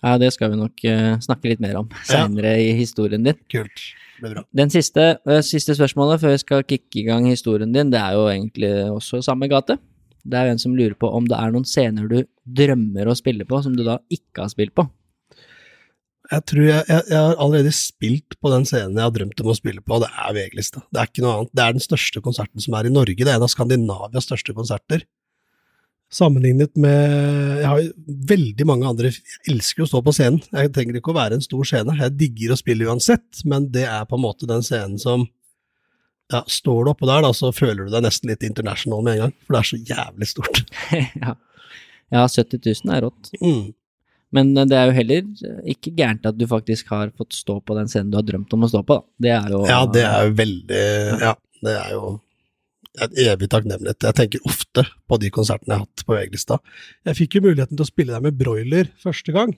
Ja, 0.04 0.18
det 0.20 0.34
skal 0.34 0.52
vi 0.52 0.60
nok 0.60 0.82
eh, 0.86 1.14
snakke 1.24 1.48
litt 1.50 1.62
mer 1.64 1.78
om 1.80 1.88
seinere 2.04 2.56
i 2.60 2.74
historien 2.76 3.24
din. 3.24 3.38
Kult. 3.52 3.86
Det 4.14 4.26
blir 4.26 4.36
bra. 4.36 4.44
Den 4.54 4.70
siste, 4.70 5.06
eh, 5.24 5.40
siste 5.46 5.76
spørsmålet 5.78 6.20
før 6.22 6.34
vi 6.34 6.42
skal 6.42 6.66
kicke 6.68 7.00
i 7.00 7.06
gang 7.08 7.26
historien 7.30 7.72
din, 7.74 7.90
det 7.94 8.02
er 8.02 8.18
jo 8.18 8.26
egentlig 8.28 8.72
også 8.92 9.22
samme 9.24 9.48
gate. 9.50 9.78
Det 10.24 10.38
er 10.38 10.48
jo 10.48 10.56
en 10.56 10.62
som 10.62 10.76
lurer 10.76 10.94
på 11.00 11.08
om 11.08 11.26
det 11.28 11.38
er 11.38 11.54
noen 11.54 11.66
scener 11.68 12.10
du 12.10 12.20
drømmer 12.44 13.08
å 13.08 13.16
spille 13.16 13.48
på, 13.48 13.62
som 13.64 13.74
du 13.76 13.82
da 13.86 13.98
ikke 14.12 14.44
har 14.44 14.52
spilt 14.52 14.76
på. 14.76 14.86
Jeg 16.32 16.44
tror 16.48 16.64
jeg, 16.64 16.84
jeg, 16.88 17.02
jeg 17.10 17.20
har 17.20 17.34
allerede 17.36 17.72
spilt 17.76 18.36
på 18.40 18.50
den 18.52 18.64
scenen 18.64 18.96
jeg 18.96 19.04
har 19.04 19.12
drømt 19.12 19.42
om 19.42 19.50
å 19.52 19.56
spille 19.58 19.82
på, 19.84 19.98
og 19.98 20.06
det 20.06 20.08
er 20.08 20.36
VG-lista. 20.38 20.80
Det 20.88 21.02
er 21.02 21.10
ikke 21.10 21.24
noe 21.24 21.34
annet. 21.34 21.52
Det 21.52 21.64
er 21.64 21.76
den 21.76 21.84
største 21.84 22.22
konserten 22.24 22.64
som 22.64 22.76
er 22.78 22.88
i 22.88 22.94
Norge. 22.94 23.18
Det 23.20 23.28
er 23.28 23.36
en 23.36 23.44
av 23.44 23.52
Skandinavias 23.52 24.28
største 24.30 24.56
konserter. 24.56 25.04
Sammenlignet 26.14 26.76
med 26.78 27.60
Jeg 27.60 27.66
har 27.66 27.78
jo 27.80 28.16
veldig 28.28 28.66
mange 28.68 28.86
andre 28.86 29.08
Jeg 29.08 29.40
elsker 29.50 29.82
å 29.82 29.88
stå 29.88 30.02
på 30.04 30.12
scenen. 30.14 30.42
Jeg 30.52 30.72
trenger 30.74 30.98
ikke 31.00 31.12
å 31.12 31.16
være 31.16 31.38
en 31.38 31.44
stor 31.44 31.64
scene. 31.68 31.96
Jeg 32.00 32.16
digger 32.20 32.54
å 32.54 32.60
spille 32.60 32.88
uansett, 32.88 33.44
men 33.48 33.68
det 33.74 33.86
er 33.88 34.04
på 34.08 34.18
en 34.18 34.24
måte 34.24 34.48
den 34.48 34.64
scenen 34.64 35.00
som 35.02 35.26
ja, 36.32 36.40
Står 36.48 36.86
du 36.86 36.94
oppå 36.94 37.08
der, 37.08 37.20
da, 37.20 37.34
så 37.36 37.50
føler 37.52 37.84
du 37.84 37.92
deg 37.92 38.06
nesten 38.06 38.30
litt 38.30 38.44
international 38.46 39.02
med 39.04 39.18
en 39.18 39.26
gang, 39.26 39.34
for 39.44 39.54
det 39.54 39.60
er 39.60 39.68
så 39.68 39.78
jævlig 39.92 40.28
stort. 40.30 40.60
ja. 41.24 41.34
ja, 42.14 42.22
70 42.24 42.62
000 42.64 42.94
er 42.96 43.04
rått. 43.04 43.28
Mm. 43.42 43.74
Men 44.34 44.52
eh, 44.58 44.66
det 44.70 44.78
er 44.78 44.90
jo 44.90 44.96
heller 44.98 45.64
ikke 45.74 45.94
gærent 45.96 46.28
at 46.28 46.38
du 46.38 46.46
faktisk 46.50 46.92
har 46.94 47.12
fått 47.16 47.36
stå 47.36 47.60
på 47.62 47.78
den 47.78 47.90
scenen 47.90 48.12
du 48.12 48.18
har 48.18 48.26
drømt 48.26 48.52
om 48.56 48.66
å 48.66 48.70
stå 48.70 48.84
på, 48.86 49.00
da. 49.00 49.08
Det 49.26 49.34
er 49.38 49.50
jo 49.54 49.64
Ja, 49.70 49.80
det 49.90 50.06
er 50.08 50.28
jo 50.28 50.38
veldig 50.42 50.84
Ja, 51.22 51.34
det 51.64 51.76
er 51.80 51.92
jo 51.96 52.14
et 53.02 53.14
evig 53.18 53.48
takknemlighet. 53.50 54.06
Jeg 54.06 54.14
tenker 54.14 54.44
ofte 54.46 54.84
på 55.10 55.18
de 55.18 55.30
konsertene 55.34 55.72
jeg 55.72 55.80
har 55.80 55.86
hatt 55.88 56.04
på 56.06 56.14
VG-lista. 56.14 56.58
Jeg 57.08 57.18
fikk 57.18 57.38
jo 57.38 57.46
muligheten 57.48 57.78
til 57.78 57.82
å 57.82 57.90
spille 57.90 58.14
der 58.14 58.22
med 58.22 58.36
Broiler 58.38 58.90
første 59.02 59.34
gang. 59.34 59.54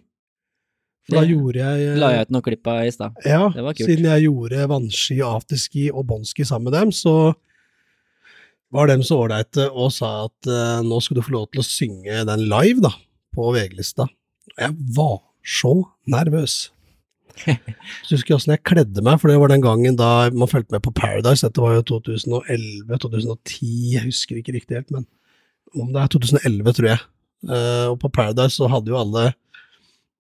For 1.07 1.19
da 1.19 1.23
Det 1.23 1.35
gjorde 1.35 1.67
jeg 1.67 1.99
La 2.01 2.13
jeg 2.15 2.27
ut 2.27 2.33
noen 2.35 2.47
klipp 2.47 2.71
av 2.73 2.81
i 2.83 2.95
stad. 2.95 3.19
Ja, 3.29 3.43
siden 3.79 4.09
jeg 4.09 4.25
gjorde 4.25 4.69
vannski, 4.73 5.19
afterski 5.23 5.85
og 5.93 6.07
båndski 6.09 6.47
sammen 6.49 6.71
med 6.71 6.79
dem, 6.81 6.95
så 6.97 7.35
var 8.75 8.89
dem 8.91 9.05
så 9.07 9.21
ålreite 9.23 9.69
og 9.71 9.93
sa 9.95 10.25
at 10.25 10.49
uh, 10.51 10.83
nå 10.85 10.99
skal 11.05 11.21
du 11.21 11.23
få 11.23 11.37
lov 11.37 11.51
til 11.53 11.63
å 11.63 11.67
synge 11.67 12.25
den 12.27 12.47
live, 12.51 12.83
da, 12.83 12.91
på 13.37 13.53
VG-lista. 13.55 14.09
Jeg 14.55 14.75
var 14.97 15.21
så 15.47 15.75
nervøs. 16.11 16.71
Så 17.37 18.15
husker 18.15 18.33
jeg 18.33 18.39
åssen 18.39 18.55
jeg 18.55 18.65
kledde 18.67 19.03
meg, 19.05 19.19
for 19.21 19.31
det 19.31 19.37
var 19.41 19.53
den 19.53 19.65
gangen 19.65 19.99
da 19.99 20.29
man 20.33 20.49
fulgte 20.51 20.73
med 20.77 20.85
på 20.87 20.95
Paradise. 20.97 21.45
Dette 21.45 21.63
var 21.63 21.77
jo 21.77 21.85
2011-2010, 21.91 23.69
jeg 23.93 24.07
husker 24.07 24.41
ikke 24.41 24.57
riktig 24.57 24.79
helt, 24.79 24.95
men 24.95 25.05
om 25.77 25.93
det 25.93 26.01
er 26.01 26.13
2011, 26.15 26.73
tror 26.79 26.91
jeg. 26.95 27.03
Eh, 27.47 27.85
og 27.91 27.99
på 28.01 28.11
Paradise 28.17 28.57
så 28.57 28.71
hadde 28.73 28.91
jo 28.93 28.99
alle 28.99 29.29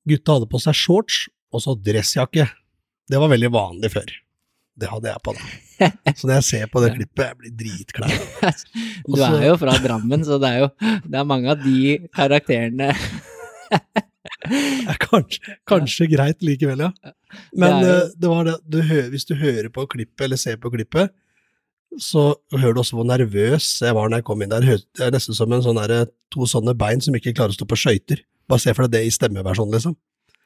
gutta 0.06 0.36
hadde 0.36 0.50
på 0.52 0.60
seg 0.62 0.76
shorts 0.76 1.24
og 1.54 1.62
så 1.64 1.74
dressjakke. 1.78 2.46
Det 3.08 3.20
var 3.22 3.32
veldig 3.32 3.50
vanlig 3.54 3.90
før. 3.94 4.12
Det 4.76 4.90
hadde 4.92 5.08
jeg 5.08 5.22
på 5.24 5.32
da. 5.32 5.46
Så 6.12 6.28
når 6.28 6.34
jeg 6.38 6.46
ser 6.50 6.66
på 6.72 6.82
det 6.84 6.90
klippet, 6.98 7.22
jeg 7.30 7.38
blir 7.40 7.54
dritklar. 7.62 8.12
Du 9.06 9.22
er 9.22 9.46
jo 9.46 9.56
fra 9.60 9.76
Drammen, 9.80 10.24
så 10.26 10.36
det 10.42 10.50
er 10.50 10.66
jo 10.66 10.68
det 11.06 11.16
er 11.16 11.28
mange 11.28 11.48
av 11.52 11.62
de 11.62 11.96
karakterene 12.12 12.90
er 12.92 13.00
kanskje, 15.06 15.56
kanskje 15.68 16.08
greit 16.12 16.42
likevel, 16.44 16.82
ja. 16.86 16.90
Men 17.56 17.80
Det 17.82 17.88
jo- 17.88 17.94
eh, 18.04 18.10
det 18.20 18.28
var 18.32 18.44
det, 18.44 18.56
du 18.68 18.80
hører, 18.82 19.08
hvis 19.10 19.24
du 19.28 19.34
hører 19.34 19.68
på 19.72 19.86
klippet, 19.88 20.24
eller 20.28 20.36
ser 20.40 20.56
på 20.62 20.70
klippet, 20.72 21.10
så 21.98 22.34
hører 22.52 22.74
du 22.76 22.80
også 22.82 22.96
hvor 22.98 23.06
nervøs 23.08 23.68
jeg 23.80 23.94
var 23.96 24.08
når 24.10 24.18
jeg 24.20 24.24
kom 24.28 24.42
inn 24.44 24.50
der. 24.52 24.60
Det 24.60 25.00
er 25.06 25.10
nesten 25.14 25.34
som 25.38 25.52
en 25.52 25.62
sånn 25.64 25.78
der, 25.80 26.06
to 26.34 26.44
sånne 26.50 26.74
bein 26.76 27.00
som 27.00 27.14
ikke 27.16 27.32
klarer 27.34 27.54
å 27.54 27.56
stå 27.56 27.66
på 27.70 27.78
skøyter. 27.80 28.20
Bare 28.50 28.60
se 28.62 28.74
for 28.76 28.84
deg 28.86 28.92
det 28.98 29.06
i 29.08 29.14
stemmeversjonen, 29.14 29.72
liksom. 29.78 29.96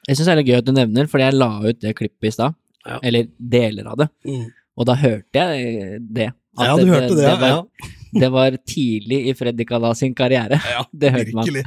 Jeg 0.07 0.17
syns 0.17 0.25
det 0.29 0.31
er 0.33 0.39
litt 0.39 0.47
gøy 0.49 0.57
at 0.61 0.65
du 0.69 0.71
nevner, 0.73 1.09
fordi 1.11 1.25
jeg 1.27 1.37
la 1.37 1.49
ut 1.67 1.79
det 1.83 1.95
klippet 1.97 2.29
i 2.29 2.31
stad. 2.33 2.55
Ja. 2.87 2.97
Eller 3.05 3.27
deler 3.37 3.91
av 3.91 3.97
det. 3.99 4.07
Mm. 4.25 4.45
Og 4.79 4.87
da 4.89 4.95
hørte 4.97 5.43
jeg 5.43 5.99
det. 6.09 6.29
At 6.57 6.65
Ja, 6.71 6.77
du 6.79 6.87
hørte 6.89 7.11
det, 7.13 7.17
det 7.21 7.35
var, 7.41 7.51
ja. 7.51 7.91
Det 8.13 8.29
var 8.33 8.55
tidlig 8.67 9.19
i 9.29 9.33
Freddy 9.37 9.65
Kalas 9.67 9.99
sin 10.03 10.15
karriere. 10.17 10.57
ja 10.67 10.83
Det 11.03 11.11
hørte 11.13 11.33
man. 11.37 11.45
virkelig. 11.47 11.63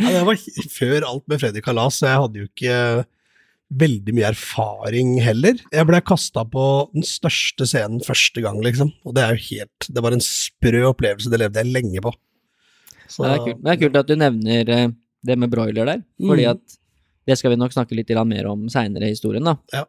Ja, 0.00 0.12
det 0.18 0.22
var 0.28 0.38
før 0.78 1.08
alt 1.10 1.26
med 1.28 1.40
Freddy 1.42 1.60
Kalas, 1.64 1.98
så 2.00 2.08
jeg 2.08 2.22
hadde 2.22 2.40
jo 2.42 2.48
ikke 2.48 2.78
veldig 3.74 4.14
mye 4.14 4.28
erfaring 4.30 5.14
heller. 5.24 5.58
Jeg 5.74 5.88
ble 5.88 6.00
kasta 6.06 6.44
på 6.46 6.64
den 6.94 7.02
største 7.08 7.66
scenen 7.66 8.02
første 8.04 8.42
gang, 8.44 8.60
liksom. 8.64 8.92
Og 9.08 9.16
det 9.16 9.24
er 9.24 9.34
jo 9.34 9.42
helt 9.48 9.88
Det 9.90 10.02
var 10.04 10.14
en 10.14 10.22
sprø 10.24 10.84
opplevelse, 10.92 11.32
det 11.32 11.40
levde 11.42 11.62
jeg 11.64 11.72
lenge 11.74 12.02
på. 12.04 12.12
Så, 13.08 13.24
Det 13.24 13.32
er. 13.34 13.58
Det 13.64 13.72
er 13.74 13.80
kult 13.82 13.96
at 14.00 14.08
du 14.08 14.14
nevner 14.20 14.70
eh, 14.70 14.88
det 15.24 15.36
med 15.40 15.50
broiler 15.52 15.88
der, 15.88 16.02
fordi 16.20 16.44
Mm. 16.46 16.50
at 16.54 16.78
det 17.26 17.38
skal 17.40 17.50
vi 17.54 17.56
nok 17.56 17.72
snakke 17.72 17.96
litt 17.96 18.10
mer 18.28 18.46
om 18.50 18.66
seinere 18.68 19.06
i 19.08 19.14
historien, 19.14 19.44
da. 19.44 19.56
Ja. 19.72 19.84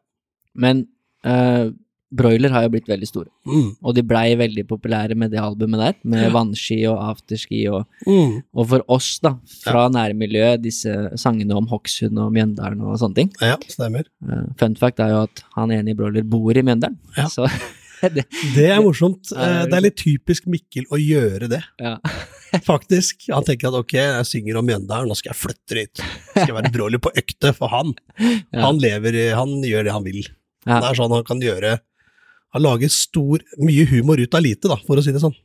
Men 0.56 0.88
eh, 1.24 1.70
broiler 2.14 2.50
har 2.54 2.64
jo 2.64 2.70
blitt 2.76 2.88
veldig 2.88 3.08
store, 3.10 3.30
mm, 3.48 3.70
og 3.84 3.96
de 3.96 4.04
blei 4.06 4.36
veldig 4.38 4.66
populære 4.70 5.16
med 5.18 5.32
det 5.32 5.40
albumet 5.42 5.80
der, 5.82 5.96
med 6.04 6.24
Ja. 6.24 6.30
vannski 6.30 6.78
og 6.88 7.00
afterski 7.02 7.64
og 7.72 7.86
mm, 8.08 8.44
Og 8.56 8.68
for 8.70 8.84
oss, 8.88 9.20
da, 9.20 9.34
fra 9.64 9.88
nærmiljøet, 9.90 10.62
disse 10.62 10.94
sangene 11.18 11.56
om 11.58 11.68
Hokksund 11.68 12.18
og 12.20 12.32
Mjøndalen 12.32 12.82
og 12.82 13.00
sånne 13.00 13.16
ting. 13.16 13.32
ja, 13.42 13.58
stemmer. 13.68 14.06
Eh, 14.30 14.46
fun 14.58 14.76
fact 14.76 15.00
er 15.00 15.10
jo 15.10 15.24
at 15.24 15.44
han 15.56 15.72
ene 15.72 15.90
i 15.92 15.94
Broiler 15.98 16.24
bor 16.24 16.52
i 16.56 16.62
Mjøndalen. 16.62 16.98
Ja. 17.18 17.26
Så 17.28 17.50
det, 18.14 18.26
Det 18.54 18.70
er 18.70 18.82
morsomt. 18.86 19.32
Ja, 19.34 19.64
Eh, 19.64 19.66
Det 19.66 19.74
er 19.74 19.82
litt 19.82 19.98
typisk 19.98 20.46
Mikkel 20.48 20.86
å 20.94 20.98
gjøre 21.02 21.50
det, 21.50 21.64
ja. 21.82 21.98
faktisk. 22.70 23.26
Han 23.34 23.44
tenker 23.44 23.68
at 23.72 23.80
ok, 23.82 23.94
jeg 23.98 24.26
synger 24.30 24.60
om 24.62 24.66
Mjøndalen, 24.70 25.10
nå 25.10 25.16
skal 25.18 25.34
jeg 25.34 25.42
flytte 25.42 25.76
dit. 25.80 26.04
Skal 26.36 26.48
jeg 26.54 26.56
være 26.60 26.72
broiler 26.76 27.02
på 27.02 27.12
økte 27.18 27.54
for 27.58 27.68
han. 27.74 27.96
Ja. 28.56 28.62
Han 28.70 28.78
lever, 28.80 29.14
i- 29.16 29.34
han 29.36 29.50
gjør 29.66 29.84
det 29.84 29.92
han 29.92 30.04
vil. 30.06 30.22
Ja. 30.66 30.80
Det 30.80 30.88
er 30.92 30.96
sånn 31.02 31.12
han 31.12 31.24
kan 31.28 31.42
gjøre 31.44 31.80
Han 32.56 32.64
lager 32.64 32.92
stor, 32.92 33.42
mye 33.60 33.84
humor 33.90 34.22
ut 34.22 34.36
av 34.38 34.46
lite, 34.46 34.70
da, 34.72 34.78
for 34.88 34.96
å 35.00 35.04
si 35.04 35.12
det 35.12 35.20
sånn. 35.24 35.36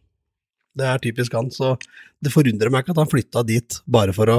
Det 0.79 0.87
er 0.87 1.00
typisk 1.02 1.35
han, 1.35 1.49
så 1.50 1.75
det 2.23 2.31
forundrer 2.31 2.71
meg 2.71 2.85
ikke 2.85 2.95
at 2.95 3.00
han 3.02 3.11
flytta 3.11 3.43
dit 3.49 3.81
bare 3.90 4.14
for 4.14 4.31
å 4.31 4.37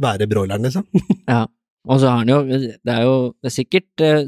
være 0.00 0.28
broileren, 0.30 0.68
liksom. 0.68 0.86
ja. 1.32 1.48
Og 1.88 1.96
så 1.96 2.10
har 2.10 2.18
han 2.20 2.28
jo 2.28 2.42
Det 2.44 2.92
er 2.92 3.06
jo 3.06 3.14
det 3.40 3.48
er 3.48 3.54
sikkert 3.54 4.02
eh, 4.04 4.18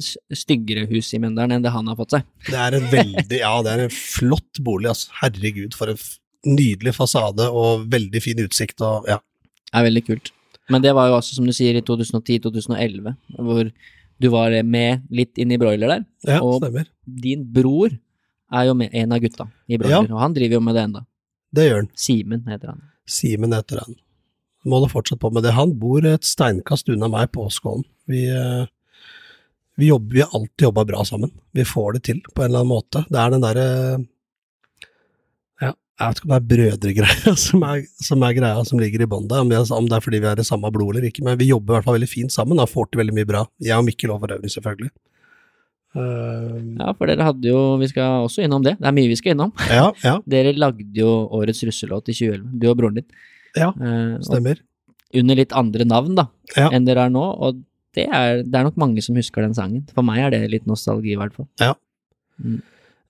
styggere 0.41 0.87
hus 0.89 1.11
i 1.13 1.19
Mjøndalen 1.21 1.59
enn 1.59 1.65
det 1.67 1.75
han 1.75 1.91
har 1.91 1.99
fått 1.99 2.15
seg. 2.17 2.27
Det 2.49 2.57
er 2.57 2.79
en 2.79 2.87
veldig, 2.89 3.41
ja, 3.43 3.53
det 3.63 3.75
er 3.75 3.85
en 3.85 3.93
flott 3.93 4.63
bolig, 4.65 4.89
altså. 4.91 5.13
Herregud, 5.21 5.77
for 5.77 5.93
en 5.93 6.01
nydelig 6.49 6.97
fasade 6.97 7.47
og 7.53 7.85
veldig 7.93 8.23
fin 8.25 8.41
utsikt 8.43 8.83
og 8.83 9.07
ja. 9.13 9.21
Det 9.69 9.79
er 9.79 9.87
veldig 9.87 10.05
kult. 10.09 10.33
Men 10.73 10.83
det 10.83 10.97
var 10.97 11.11
jo 11.11 11.19
også, 11.21 11.37
som 11.37 11.47
du 11.47 11.53
sier, 11.55 11.77
i 11.77 11.85
2010-2011, 11.85 13.13
hvor 13.39 13.69
du 14.23 14.29
var 14.33 14.55
med 14.63 15.07
litt 15.11 15.39
inn 15.43 15.53
i 15.55 15.59
broiler 15.61 15.97
der. 15.97 16.05
Ja, 16.29 16.39
Og- 16.41 16.61
stemmer. 16.63 16.87
Din 17.05 17.45
bror 17.53 17.91
er 18.53 18.69
jo 18.69 18.75
med, 18.79 18.91
en 18.93 19.13
av 19.13 19.21
gutta 19.21 19.49
i 19.69 19.79
broiler, 19.81 20.13
og 20.13 20.21
han 20.21 20.35
driver 20.37 20.59
jo 20.59 20.61
med 20.61 20.77
det 20.79 20.85
enda. 20.87 21.07
Det 21.53 21.67
gjør 21.69 21.81
han. 21.83 21.89
Simen 21.99 22.45
heter 22.49 22.73
han. 22.73 22.83
Simen 23.09 23.53
heter 23.53 23.83
han. 23.83 23.97
Må 24.65 24.79
da 24.81 24.87
fortsatt 24.93 25.19
på 25.21 25.33
med 25.35 25.43
det. 25.43 25.53
Han 25.57 25.75
bor 25.81 26.05
et 26.07 26.23
steinkast 26.25 26.89
unna 26.93 27.09
meg 27.11 27.33
på 27.35 27.49
Skålen. 27.51 27.85
Vi, 28.07 28.23
eh, 28.31 28.67
vi, 29.77 29.89
jobber, 29.89 30.15
vi 30.15 30.23
har 30.23 30.31
alltid 30.39 30.69
jobba 30.69 30.85
bra 30.87 31.03
sammen. 31.05 31.33
Vi 31.53 31.65
får 31.67 31.95
det 31.95 32.03
til 32.05 32.21
på 32.33 32.45
en 32.45 32.51
eller 32.53 32.63
annen 32.63 32.71
måte. 32.77 33.03
Det 33.09 33.19
er 33.19 33.31
den 33.35 33.43
derre 33.43 33.67
ja, 33.99 34.05
Jeg 36.01 36.09
vet 36.09 36.19
ikke 36.19 36.27
om 36.27 36.33
det 36.33 36.39
er 36.41 36.49
brødregreia 36.51 37.33
som, 37.47 37.63
som 38.03 38.23
er 38.27 38.33
greia 38.35 38.63
som 38.67 38.81
ligger 38.81 39.05
i 39.05 39.07
bånn 39.13 39.27
der, 39.31 39.43
om, 39.45 39.49
det 39.53 39.59
er- 39.61 40.01
fordi 40.05 40.21
vi 40.25 40.27
er 40.31 40.41
i 40.41 40.47
samme 40.49 40.71
blod 40.73 40.97
eller 40.97 41.09
ikke, 41.11 41.23
men 41.27 41.37
vi 41.39 41.51
jobber 41.53 41.75
i 41.75 41.77
hvert 41.77 41.85
fall 41.89 41.99
veldig 41.99 42.09
fint 42.11 42.33
sammen 42.35 42.59
og 42.63 42.71
får 42.73 42.89
til 42.91 43.03
veldig 43.03 43.15
mye 43.19 43.29
bra. 43.29 43.43
Jeg 43.61 43.77
og 43.77 43.85
Mikkel 43.87 44.11
og 44.15 44.21
for 44.25 44.33
øvrig, 44.35 44.51
selvfølgelig. 44.51 44.91
Uh, 45.93 46.57
Ja, 46.81 46.93
for 46.97 47.05
dere 47.05 47.21
hadde 47.27 47.45
jo 47.51 47.77
Vi 47.77 47.85
skal 47.91 48.23
også 48.25 48.41
innom 48.47 48.63
det. 48.65 48.79
Det 48.81 48.87
er 48.89 48.95
mye 48.97 49.11
vi 49.11 49.17
skal 49.21 49.35
innom. 49.35 49.51
ja, 49.69 49.91
ja, 50.03 50.15
Dere 50.35 50.55
lagde 50.57 50.87
jo 50.97 51.11
årets 51.37 51.61
russelåt 51.69 52.09
i 52.09 52.15
2011, 52.17 52.47
du 52.63 52.69
og 52.71 52.79
broren 52.81 52.97
din. 53.03 53.09
Ja, 53.59 53.69
og 53.77 54.25
stemmer. 54.25 54.63
under 55.15 55.37
litt 55.37 55.53
andre 55.53 55.85
navn, 55.85 56.15
da, 56.17 56.27
Ja. 56.57 56.71
enn 56.73 56.87
dere 56.89 57.05
er 57.05 57.13
nå, 57.13 57.21
og 57.21 57.61
det 57.93 58.07
er, 58.09 58.41
det 58.43 58.57
er 58.57 58.65
nok 58.65 58.79
mange 58.81 59.03
som 59.05 59.15
husker 59.21 59.45
den 59.45 59.53
sangen. 59.53 59.83
For 59.93 60.01
meg 60.03 60.23
er 60.25 60.31
det 60.33 60.47
litt 60.55 60.65
nostalgi, 60.67 61.13
i 61.13 61.19
hvert 61.21 61.35
fall. 61.37 61.45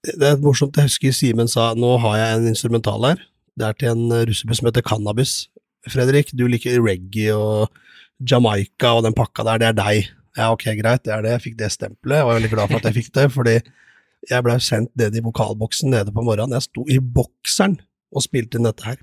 Det 0.03 0.27
er 0.27 0.41
morsomt, 0.43 0.77
jeg 0.77 0.91
husker 0.91 1.15
Simen 1.15 1.51
sa 1.51 1.73
nå 1.79 1.93
har 2.03 2.17
jeg 2.19 2.39
en 2.39 2.49
instrumental 2.51 3.05
her. 3.07 3.21
Det 3.59 3.69
er 3.69 3.77
til 3.79 3.93
en 3.93 4.17
russebuss 4.27 4.59
som 4.59 4.67
heter 4.67 4.83
Cannabis. 4.83 5.35
Fredrik, 5.91 6.33
du 6.35 6.49
liker 6.51 6.83
reggae 6.83 7.37
og 7.37 7.71
Jamaica 8.19 8.97
og 8.97 9.05
den 9.07 9.15
pakka 9.15 9.45
der, 9.47 9.61
det 9.63 9.69
er 9.69 9.79
deg. 9.79 10.11
Ja, 10.39 10.49
ok, 10.55 10.65
greit, 10.79 11.05
det 11.07 11.13
er 11.15 11.23
det. 11.23 11.37
Jeg 11.37 11.45
fikk 11.45 11.57
det 11.61 11.71
stempelet. 11.75 12.19
Jeg 12.19 12.27
var 12.29 12.39
veldig 12.39 12.51
glad 12.55 12.73
for 12.73 12.81
at 12.81 12.89
jeg 12.89 12.99
fikk 12.99 13.13
det, 13.19 13.27
fordi 13.35 13.55
jeg 14.31 14.47
blei 14.47 14.57
sendt 14.63 14.91
ned 14.99 15.19
i 15.19 15.23
vokalboksen 15.23 15.93
nede 15.93 16.15
på 16.15 16.25
morgenen. 16.25 16.57
Jeg 16.57 16.67
sto 16.67 16.87
i 16.91 16.99
bokseren 17.03 17.77
og 18.13 18.25
spilte 18.25 18.59
inn 18.59 18.67
dette 18.67 18.87
her. 18.87 18.99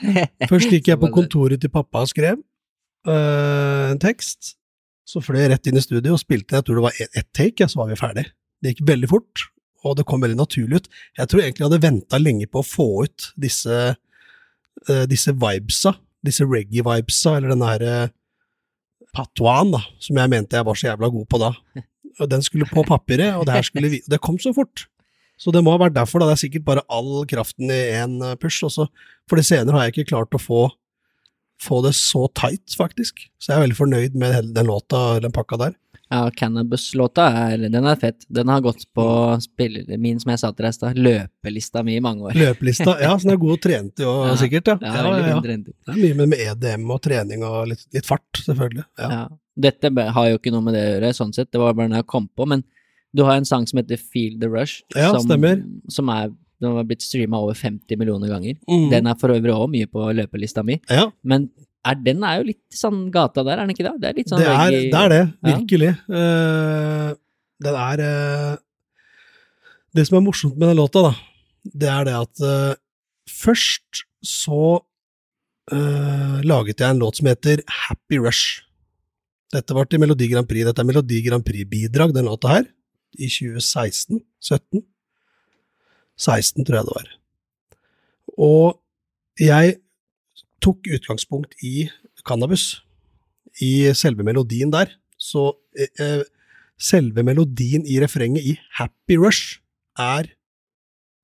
Først 0.50 0.70
gikk 0.72 0.92
jeg 0.92 1.00
på 1.00 1.10
kontoret 1.14 1.62
til 1.62 1.72
pappa 1.72 2.04
og 2.04 2.12
skrev 2.12 2.38
øh, 2.38 3.90
en 3.90 4.02
tekst. 4.02 4.54
Så 5.06 5.22
fløy 5.22 5.42
jeg 5.44 5.52
rett 5.54 5.70
inn 5.70 5.78
i 5.78 5.84
studio 5.84 6.16
og 6.16 6.22
spilte, 6.22 6.58
jeg 6.58 6.66
tror 6.66 6.80
det 6.80 6.86
var 6.88 6.96
ett 7.02 7.18
et 7.18 7.28
take, 7.34 7.62
ja, 7.62 7.70
så 7.70 7.82
var 7.82 7.90
vi 7.90 7.98
ferdig. 7.98 8.26
Det 8.62 8.72
gikk 8.72 8.88
veldig 8.88 9.10
fort, 9.10 9.44
og 9.86 9.96
det 9.98 10.06
kom 10.08 10.22
veldig 10.24 10.38
naturlig 10.38 10.82
ut. 10.82 10.88
Jeg 11.18 11.30
tror 11.30 11.42
egentlig 11.42 11.64
jeg 11.64 11.68
hadde 11.70 11.84
venta 11.84 12.20
lenge 12.20 12.48
på 12.50 12.62
å 12.62 12.66
få 12.66 12.88
ut 13.06 13.28
disse, 13.40 13.78
uh, 14.90 15.04
disse 15.10 15.34
vibesa, 15.34 15.96
disse 16.26 16.46
reggae-vibesa, 16.46 17.36
eller 17.38 17.54
den 17.54 17.66
her 17.66 17.86
uh, 17.86 18.14
patois, 19.16 19.70
da, 19.72 19.82
som 20.02 20.20
jeg 20.20 20.32
mente 20.32 20.58
jeg 20.58 20.68
var 20.68 20.78
så 20.78 20.90
jævla 20.90 21.12
god 21.14 21.30
på 21.30 21.42
da. 21.42 21.52
Den 22.32 22.44
skulle 22.44 22.68
på 22.68 22.84
papiret, 22.88 23.34
og 23.36 23.44
det 23.44 23.58
her 23.58 23.66
skulle 23.66 23.90
vi 23.92 23.98
Det 24.08 24.22
kom 24.24 24.38
så 24.40 24.54
fort. 24.56 24.86
Så 25.36 25.52
det 25.52 25.60
må 25.60 25.74
ha 25.74 25.80
vært 25.82 25.96
derfor, 25.98 26.22
da. 26.22 26.30
Det 26.30 26.38
er 26.38 26.42
sikkert 26.46 26.64
bare 26.64 26.84
all 26.88 27.26
kraften 27.28 27.68
i 27.68 27.80
én 27.92 28.14
push. 28.40 28.64
Også. 28.64 28.86
For 29.28 29.36
det 29.36 29.44
senere 29.44 29.76
har 29.76 29.84
jeg 29.84 29.92
ikke 29.92 30.14
klart 30.14 30.32
å 30.32 30.40
få, 30.40 30.62
få 31.62 31.80
det 31.86 31.94
så 31.96 32.26
tight, 32.36 32.74
faktisk. 32.76 33.26
Så 33.40 33.52
jeg 33.52 33.58
er 33.58 33.64
veldig 33.66 33.78
fornøyd 33.78 34.14
med 34.18 34.34
hele 34.34 34.52
den 34.56 34.66
låta, 34.68 35.20
den 35.24 35.32
pakka 35.34 35.58
der. 35.60 35.74
Ja, 36.06 36.28
Cannabis-låta 36.30 37.24
er, 37.34 37.64
den 37.66 37.86
er 37.90 37.96
fett. 37.98 38.22
Den 38.30 38.46
har 38.52 38.60
gått 38.62 38.84
på 38.94 39.04
spiller, 39.42 39.88
min, 39.98 40.20
som 40.22 40.30
jeg 40.30 40.38
sa 40.38 40.52
til 40.52 40.62
deg 40.68 40.74
i 40.74 40.76
stad, 40.76 41.00
løpelista 41.02 41.82
mi 41.82 41.96
i 41.96 42.02
mange 42.04 42.28
år. 42.28 42.36
Løpelista, 42.38 42.94
ja, 43.02 43.16
så 43.18 43.26
den 43.26 43.34
er 43.34 43.40
god 43.42 43.56
og 43.56 43.62
trent 43.64 44.04
jo, 44.04 44.12
Ja. 44.28 44.36
sikkert. 44.38 44.70
Ja. 44.70 44.76
Ja, 44.82 45.02
Ja, 45.16 45.32
ja. 45.32 45.40
Det 45.42 45.56
er 45.96 45.98
mye 45.98 46.14
med, 46.20 46.28
med 46.36 46.44
EDM 46.46 46.86
og 46.94 47.02
trening 47.02 47.42
og 47.46 47.72
litt, 47.72 47.82
litt 47.96 48.06
fart, 48.06 48.28
selvfølgelig. 48.44 48.86
Ja. 49.02 49.10
Ja. 49.16 49.24
Dette 49.66 49.90
har 50.12 50.30
jo 50.30 50.38
ikke 50.38 50.52
noe 50.54 50.62
med 50.68 50.76
det 50.76 50.84
å 50.84 50.92
gjøre, 50.94 51.12
sånn 51.16 51.34
sett, 51.34 51.50
det 51.50 51.58
var 51.62 51.74
bare 51.74 51.88
den 51.90 51.98
jeg 51.98 52.06
kom 52.12 52.28
på, 52.28 52.46
men 52.54 52.62
du 53.16 53.24
har 53.24 53.40
en 53.40 53.48
sang 53.48 53.66
som 53.66 53.80
heter 53.80 53.96
Feel 53.98 54.36
the 54.38 54.46
Rush, 54.52 54.82
Ja, 54.94 55.10
som, 55.16 55.24
som 55.90 56.10
er, 56.12 56.30
den 56.60 56.72
har 56.76 56.84
blitt 56.88 57.02
streama 57.04 57.38
over 57.44 57.54
50 57.58 57.98
millioner 58.00 58.28
ganger. 58.32 58.56
Mm. 58.68 58.86
Den 58.90 59.06
er 59.10 59.16
for 59.20 59.28
øvrig 59.34 59.52
òg 59.52 59.68
mye 59.74 59.86
på 59.92 60.06
løpelista 60.16 60.62
mi, 60.64 60.78
ja, 60.88 61.06
men 61.22 61.50
er, 61.86 61.94
den 62.02 62.24
er 62.26 62.40
jo 62.40 62.46
litt 62.48 62.64
sånn 62.74 63.04
gata 63.14 63.44
der, 63.46 63.58
er 63.60 63.66
den 63.66 63.74
ikke 63.76 63.84
det? 63.86 63.92
Det 64.02 64.08
er 64.08 64.16
litt 64.18 64.30
sånn 64.32 64.40
det 64.42 64.48
er, 64.50 64.56
reggae- 64.58 64.90
det 64.90 65.00
er 65.02 65.12
det, 65.12 65.20
Ja. 65.22 65.52
virkelig. 65.52 65.90
Eh, 66.10 67.10
den 67.66 67.76
er 67.80 68.02
uh, 68.04 68.56
Det 69.96 70.06
som 70.08 70.18
er 70.18 70.24
morsomt 70.26 70.56
med 70.58 70.68
den 70.68 70.76
låta, 70.80 71.02
da, 71.06 71.12
det 71.84 71.88
er 71.88 72.04
det 72.08 72.16
at 72.18 72.42
uh, 72.44 72.74
først 73.30 74.02
så 74.26 74.80
laget 76.46 76.78
jeg 76.78 76.86
en 76.94 77.00
låt 77.02 77.16
som 77.18 77.26
heter 77.26 77.58
Happy 77.66 78.18
Rush. 78.22 78.60
Dette 79.50 79.74
var 79.74 79.88
til 79.90 79.98
Melodi 79.98 80.28
Grand 80.30 80.46
Prix. 80.46 80.62
Dette 80.68 80.78
er 80.78 80.86
Melodi 80.86 81.18
Grand 81.24 81.42
Prix-bidrag, 81.42 82.12
den 82.14 82.28
låta 82.28 82.52
her, 82.52 82.68
i 83.18 83.26
2016? 83.26 84.20
17? 86.16 86.26
16, 86.26 86.64
tror 86.64 86.78
jeg 86.78 86.88
det 86.88 86.96
var. 86.96 87.10
Og 88.36 88.80
jeg 89.40 89.76
tok 90.64 90.88
utgangspunkt 90.96 91.54
i 91.64 91.88
cannabis, 92.26 92.82
i 93.60 93.92
selve 93.96 94.24
melodien 94.26 94.72
der. 94.72 94.90
Så 95.16 95.52
eh, 95.78 95.92
eh, 96.00 96.24
selve 96.80 97.24
melodien 97.24 97.86
i 97.88 98.00
refrenget 98.02 98.44
i 98.44 98.56
Happy 98.76 99.16
Rush 99.20 99.60
er 99.98 100.32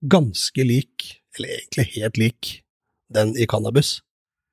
ganske 0.08 0.64
lik, 0.64 1.20
eller 1.36 1.56
egentlig 1.56 1.88
helt 1.96 2.18
lik, 2.18 2.52
den 3.12 3.36
i 3.36 3.46
cannabis. 3.46 4.00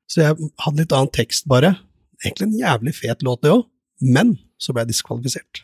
Så 0.10 0.24
jeg 0.24 0.52
hadde 0.64 0.82
litt 0.82 0.96
annen 0.96 1.14
tekst, 1.14 1.48
bare. 1.48 1.78
Egentlig 2.24 2.50
en 2.50 2.60
jævlig 2.60 2.96
fet 2.98 3.24
låt, 3.24 3.44
det 3.44 3.54
òg, 3.54 3.66
men 4.04 4.36
så 4.60 4.74
ble 4.74 4.84
jeg 4.84 4.94
diskvalifisert. 4.94 5.64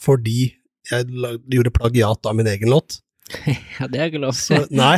Fordi 0.00 0.52
jeg 0.90 1.06
gjorde 1.52 1.74
plagiat 1.74 2.26
av 2.26 2.36
min 2.36 2.48
egen 2.48 2.72
låt. 2.72 3.02
Ja, 3.78 3.88
det 3.88 4.00
er 4.00 4.10
ikke 4.10 4.20
lov. 4.22 4.34
Så, 4.36 4.58
nei, 4.74 4.96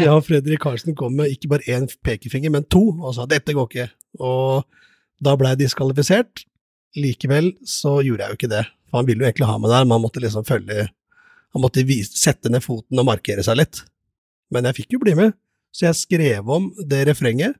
jeg 0.00 0.10
og 0.10 0.24
Fredrik 0.26 0.62
Karlsen 0.62 0.96
kom 0.98 1.16
med 1.18 1.32
ikke 1.34 1.50
bare 1.52 1.76
én 1.76 1.86
pekefinger, 2.06 2.52
men 2.54 2.66
to, 2.70 2.86
og 2.96 3.14
sa 3.16 3.26
dette 3.30 3.54
går 3.56 3.68
ikke. 3.70 3.88
Og 4.24 4.64
da 5.24 5.34
ble 5.38 5.52
jeg 5.52 5.64
diskvalifisert. 5.64 6.44
Likevel 6.98 7.52
så 7.66 7.98
gjorde 8.06 8.24
jeg 8.24 8.32
jo 8.32 8.38
ikke 8.38 8.52
det. 8.54 8.62
For 8.88 9.00
han 9.00 9.08
ville 9.08 9.24
jo 9.24 9.28
egentlig 9.28 9.50
ha 9.50 9.58
meg 9.58 9.72
der, 9.72 9.86
men 9.86 9.96
han 9.96 10.04
måtte 10.04 10.22
liksom 10.22 10.46
følge 10.46 10.88
Han 11.54 11.62
måtte 11.62 11.84
vise, 11.86 12.16
sette 12.18 12.50
ned 12.50 12.64
foten 12.64 12.98
og 12.98 13.06
markere 13.06 13.42
seg 13.46 13.60
litt. 13.60 13.84
Men 14.50 14.66
jeg 14.66 14.80
fikk 14.80 14.96
jo 14.96 15.02
bli 15.04 15.12
med, 15.14 15.36
så 15.70 15.86
jeg 15.86 16.00
skrev 16.00 16.48
om 16.50 16.72
det 16.90 17.04
refrenget 17.06 17.54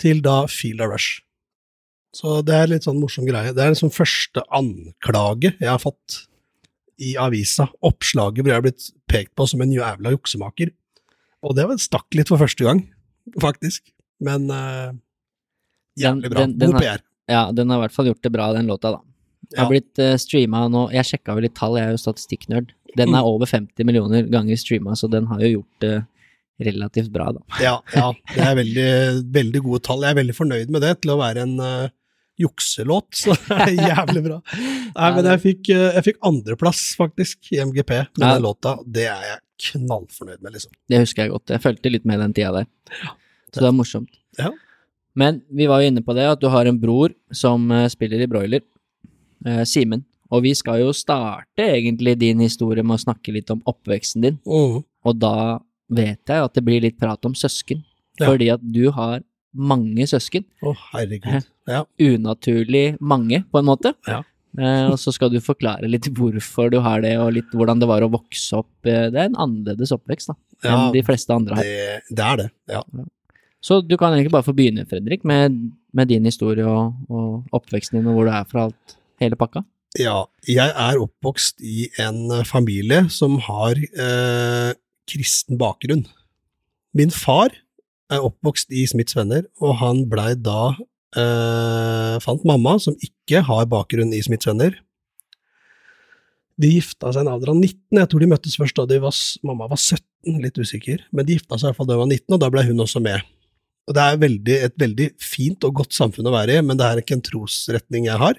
til 0.00 0.22
da 0.24 0.46
Feel 0.48 0.80
a 0.80 0.88
Rush. 0.88 1.20
Så 2.16 2.40
det 2.44 2.56
er 2.56 2.70
litt 2.70 2.86
sånn 2.88 3.00
morsom 3.00 3.26
greie. 3.28 3.52
Det 3.52 3.60
er 3.60 3.74
liksom 3.74 3.92
første 3.92 4.40
anklage 4.52 5.52
jeg 5.58 5.68
har 5.68 5.80
fått 5.80 6.22
i 7.02 7.12
avisa. 7.20 7.66
Oppslaget 7.84 8.42
hvor 8.44 8.52
jeg 8.52 8.58
har 8.60 8.64
blitt 8.66 8.88
pekt 9.10 9.32
på 9.38 9.46
som 9.50 9.62
en 9.64 9.72
jævla 9.74 10.12
juksemaker. 10.14 10.70
Og 11.42 11.56
det 11.58 11.66
stakk 11.82 12.06
litt 12.14 12.30
for 12.30 12.38
første 12.40 12.62
gang, 12.66 12.84
faktisk. 13.42 13.88
Men 14.22 14.46
uh, 14.50 14.92
jævlig 15.98 16.30
bra. 16.30 16.44
Den- 16.44 16.52
den- 16.54 16.60
den 16.62 16.76
God 16.76 16.84
PR. 16.84 17.02
Ja, 17.30 17.42
den 17.54 17.70
har 17.70 17.78
i 17.80 17.86
hvert 17.86 17.94
fall 17.96 18.06
gjort 18.10 18.22
det 18.22 18.32
bra, 18.34 18.52
den 18.54 18.66
låta, 18.70 18.92
da. 18.94 19.00
Har 19.58 19.66
Ja. 19.66 19.68
blitt 19.68 19.98
uh, 19.98 20.14
streama 20.16 20.68
nå 20.70 20.86
Jeg 20.94 21.04
sjekka 21.04 21.34
vel 21.34 21.42
litt 21.48 21.54
tall, 21.58 21.76
jeg 21.76 21.86
er 21.90 21.96
jo 21.96 22.00
statistikknerd. 22.00 22.70
Den 22.96 23.14
er 23.14 23.24
over 23.26 23.46
50 23.46 23.84
millioner 23.88 24.22
ganger 24.30 24.56
streama, 24.60 24.94
så 24.96 25.10
den 25.10 25.26
har 25.26 25.40
jo 25.40 25.58
gjort 25.58 25.80
det 25.80 26.06
relativt 26.62 27.10
bra, 27.12 27.32
da. 27.32 27.40
Ja, 27.60 27.80
ja, 27.96 28.12
det 28.34 28.42
er 28.44 28.54
veldig, 28.54 28.88
veldig 29.32 29.62
gode 29.64 29.80
tall. 29.82 30.02
Jeg 30.04 30.10
er 30.14 30.20
veldig 30.22 30.36
fornøyd 30.36 30.70
med 30.70 30.82
det 30.84 30.92
til 31.02 31.10
å 31.14 31.18
være 31.18 31.42
en 31.46 31.54
eh, 31.58 31.88
jukselåt, 32.40 33.08
så 33.14 33.34
det 33.48 33.58
er 33.78 33.90
jævlig 33.92 34.22
bra. 34.24 34.38
Nei, 34.96 35.08
men 35.16 35.28
jeg 35.32 35.42
fikk, 35.42 35.70
eh, 35.74 35.88
jeg 35.98 36.04
fikk 36.10 36.20
andreplass, 36.28 36.82
faktisk, 36.98 37.38
i 37.52 37.60
MGP 37.64 37.90
med 37.90 38.22
Ja. 38.24 38.34
den 38.34 38.42
låta. 38.46 38.76
Det 38.86 39.06
er 39.10 39.22
jeg 39.28 39.38
knallfornøyd 39.72 40.40
med, 40.42 40.52
liksom. 40.56 40.72
Det 40.90 41.02
husker 41.04 41.22
jeg 41.26 41.30
godt. 41.34 41.52
Jeg 41.54 41.62
fulgte 41.62 41.92
litt 41.92 42.04
med 42.08 42.18
den 42.24 42.32
tida 42.34 42.52
der. 42.62 42.66
Så 43.52 43.60
det 43.60 43.68
er 43.68 43.76
morsomt. 43.76 44.10
Ja. 44.40 44.50
Men 45.14 45.42
vi 45.52 45.66
var 45.68 45.82
jo 45.82 45.90
inne 45.92 46.00
på 46.02 46.14
det 46.16 46.24
at 46.24 46.40
du 46.40 46.48
har 46.48 46.66
en 46.66 46.78
bror 46.80 47.12
som 47.36 47.70
eh, 47.70 47.88
spiller 47.92 48.24
i 48.24 48.26
broiler, 48.30 48.62
eh, 49.46 49.62
Simen. 49.68 50.04
Og 50.32 50.42
vi 50.46 50.54
skal 50.56 50.80
jo 50.80 50.92
starte 50.96 51.60
egentlig 51.60 52.14
din 52.18 52.40
historie 52.40 52.82
med 52.82 52.96
å 52.96 53.02
snakke 53.04 53.34
litt 53.36 53.50
om 53.52 53.60
oppveksten 53.68 54.22
din. 54.24 54.38
Mhm. 54.48 54.82
Og 55.04 55.18
da 55.20 55.58
vet 55.92 56.22
jeg 56.30 56.44
at 56.46 56.54
det 56.56 56.64
blir 56.64 56.80
litt 56.80 56.96
prat 56.98 57.22
om 57.28 57.34
søsken. 57.36 57.82
Ja. 58.18 58.30
Fordi 58.30 58.48
at 58.54 58.62
du 58.72 58.90
har 58.94 59.20
mange 59.54 60.06
søsken. 60.08 60.44
Å, 60.64 60.74
herregud. 60.92 61.46
Ja. 61.68 61.84
Unaturlig 62.00 62.96
mange, 63.00 63.42
på 63.52 63.60
en 63.60 63.68
måte. 63.68 63.94
Ja. 64.08 64.22
Eh, 64.58 64.90
og 64.92 64.98
så 65.00 65.12
skal 65.14 65.30
du 65.32 65.38
forklare 65.40 65.88
litt 65.88 66.10
hvorfor 66.12 66.70
du 66.72 66.78
har 66.84 67.00
det, 67.04 67.14
og 67.20 67.32
litt 67.38 67.52
hvordan 67.56 67.80
det 67.80 67.88
var 67.88 68.04
å 68.04 68.10
vokse 68.12 68.58
opp. 68.58 68.70
Eh, 68.84 69.06
det 69.12 69.20
er 69.22 69.30
en 69.30 69.38
annerledes 69.40 69.92
oppvekst 69.96 70.32
da, 70.32 70.36
Ja, 70.64 70.72
enn 70.74 70.92
de 70.96 71.02
fleste 71.06 71.32
andre 71.34 71.56
har. 71.56 71.64
det, 71.64 72.00
det 72.10 72.26
er 72.26 72.40
det. 72.42 72.48
Ja. 72.74 72.82
Så 73.62 73.78
du 73.86 73.94
kan 73.96 74.12
egentlig 74.12 74.32
bare 74.34 74.44
få 74.48 74.52
begynne, 74.58 74.84
Fredrik, 74.90 75.22
med, 75.24 75.54
med 75.94 76.08
din 76.10 76.24
historie 76.26 76.66
og, 76.66 76.96
og 77.08 77.56
oppveksten 77.60 78.00
din, 78.00 78.08
og 78.10 78.18
hvor 78.18 78.28
du 78.28 78.32
er 78.34 78.48
fra 78.50 78.66
alt, 78.68 78.96
hele 79.22 79.38
pakka. 79.40 79.64
ja. 80.00 80.24
Jeg 80.50 80.72
er 80.74 80.98
oppvokst 80.98 81.60
i 81.62 81.84
en 82.02 82.24
eh, 82.34 82.44
familie 82.48 83.04
som 83.14 83.36
har 83.46 83.78
eh, 83.78 84.72
kristen 85.06 85.54
bakgrunn. 85.60 86.02
Min 86.98 87.12
far 87.14 87.54
er 88.12 88.24
oppvokst 88.26 88.72
i 88.74 88.84
Smiths 88.90 89.16
venner, 89.16 89.46
og 89.62 89.76
han 89.80 90.04
blei 90.10 90.32
da 90.38 90.72
eh, 91.16 92.16
Fant 92.22 92.46
mamma, 92.48 92.78
som 92.82 92.96
ikke 93.00 93.42
har 93.48 93.68
bakgrunn 93.70 94.12
i 94.14 94.22
Smiths 94.24 94.48
venner. 94.50 94.76
De 96.60 96.68
gifta 96.74 97.10
seg 97.12 97.22
i 97.22 97.26
en 97.26 97.32
alder 97.32 97.52
av 97.54 97.58
19, 97.58 97.98
jeg 97.98 98.10
tror 98.10 98.22
de 98.22 98.30
møttes 98.30 98.58
først 98.60 98.78
da 98.78 98.98
var, 99.02 99.16
mamma 99.46 99.68
var 99.70 99.80
17, 99.80 100.40
litt 100.44 100.58
usikker, 100.60 101.06
men 101.10 101.26
de 101.26 101.38
gifta 101.38 101.58
seg 101.58 101.66
i 101.66 101.70
hvert 101.70 101.80
fall 101.80 101.88
da 101.88 101.96
hun 101.96 102.04
var 102.04 102.12
19, 102.12 102.36
og 102.36 102.42
da 102.42 102.50
ble 102.52 102.64
hun 102.68 102.84
også 102.84 103.02
med. 103.02 103.24
Og 103.88 103.96
det 103.96 104.02
er 104.02 104.22
veldig, 104.22 104.56
et 104.68 104.76
veldig 104.78 105.08
fint 105.18 105.64
og 105.66 105.80
godt 105.80 105.96
samfunn 105.96 106.28
å 106.28 106.34
være 106.34 106.60
i, 106.60 106.64
men 106.64 106.78
det 106.78 106.86
er 106.86 107.02
ikke 107.02 107.16
en 107.18 107.24
trosretning 107.26 108.06
jeg 108.06 108.20
har. 108.20 108.38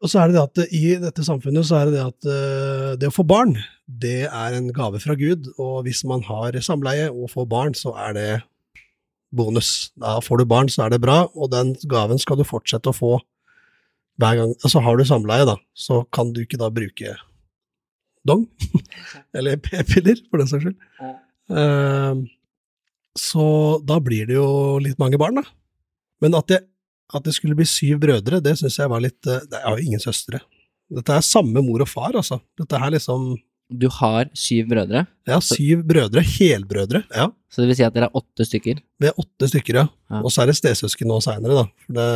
Og 0.00 0.08
så 0.08 0.22
er 0.22 0.30
det 0.30 0.38
det 0.38 0.44
at 0.46 0.72
i 0.72 0.84
dette 1.02 1.24
samfunnet 1.26 1.66
så 1.68 1.80
er 1.80 1.88
det 1.88 1.98
det 1.98 2.04
at 2.06 2.28
eh, 2.32 2.92
det 3.00 3.10
å 3.10 3.14
få 3.14 3.24
barn, 3.28 3.52
det 3.84 4.30
er 4.30 4.56
en 4.56 4.70
gave 4.72 5.00
fra 5.02 5.16
Gud, 5.18 5.50
og 5.60 5.82
hvis 5.84 6.02
man 6.08 6.24
har 6.24 6.56
samleie 6.64 7.10
og 7.10 7.28
får 7.34 7.48
barn, 7.50 7.76
så 7.76 7.92
er 8.08 8.16
det 8.16 8.30
bonus. 9.36 9.90
Da 10.00 10.16
får 10.24 10.40
du 10.40 10.48
barn, 10.48 10.72
så 10.72 10.86
er 10.86 10.94
det 10.94 11.02
bra, 11.04 11.22
og 11.36 11.52
den 11.52 11.74
gaven 11.90 12.20
skal 12.20 12.40
du 12.40 12.46
fortsette 12.48 12.90
å 12.90 12.96
få 12.96 13.12
hver 14.20 14.40
gang. 14.40 14.56
Altså 14.64 14.82
har 14.84 14.96
du 14.96 15.04
samleie, 15.08 15.44
da, 15.48 15.58
så 15.76 16.02
kan 16.16 16.32
du 16.32 16.42
ikke 16.46 16.60
da 16.60 16.72
bruke 16.72 17.14
dong, 18.28 18.46
eller 19.36 19.60
p-piller, 19.60 20.24
for 20.30 20.40
den 20.40 20.48
saks 20.48 20.64
skyld. 20.64 20.80
Eh, 21.52 22.24
så 23.20 23.46
da 23.84 24.00
blir 24.00 24.28
det 24.28 24.36
jo 24.38 24.78
litt 24.80 25.00
mange 25.02 25.20
barn, 25.20 25.42
da. 25.42 25.44
Men 26.24 26.36
at 26.40 26.48
det, 26.48 26.64
at 27.14 27.24
det 27.26 27.34
skulle 27.36 27.56
bli 27.58 27.66
syv 27.68 27.98
brødre, 28.02 28.38
det 28.44 28.56
syns 28.60 28.78
jeg 28.78 28.90
var 28.92 29.02
litt 29.02 29.26
eh, 29.26 29.40
Jeg 29.50 29.62
har 29.64 29.76
jo 29.78 29.86
ingen 29.86 30.02
søstre. 30.02 30.40
Dette 30.90 31.14
er 31.14 31.22
samme 31.26 31.62
mor 31.62 31.82
og 31.84 31.88
far, 31.90 32.14
altså. 32.18 32.40
Dette 32.58 32.78
er 32.78 32.92
liksom 32.96 33.32
Du 33.70 33.86
har 34.00 34.30
syv 34.34 34.68
brødre, 34.72 35.04
Ja, 35.30 35.38
syv 35.42 35.84
brødre. 35.86 36.22
Helbrødre. 36.26 37.04
Ja. 37.14 37.28
så 37.50 37.62
det 37.62 37.68
vil 37.70 37.78
si 37.80 37.84
at 37.86 37.94
dere 37.94 38.08
er 38.10 38.18
åtte 38.18 38.46
stykker. 38.46 38.80
Vi 39.00 39.06
er 39.10 39.18
åtte 39.18 39.48
stykker, 39.50 39.74
ja. 39.82 39.86
Ja. 40.10 40.22
Og 40.24 40.30
så 40.34 40.42
er 40.42 40.50
det 40.50 40.56
stesøsken 40.58 41.10
nå 41.10 41.20
seinere, 41.22 41.62
da. 41.62 41.66
For 41.86 41.98
det, 41.98 42.08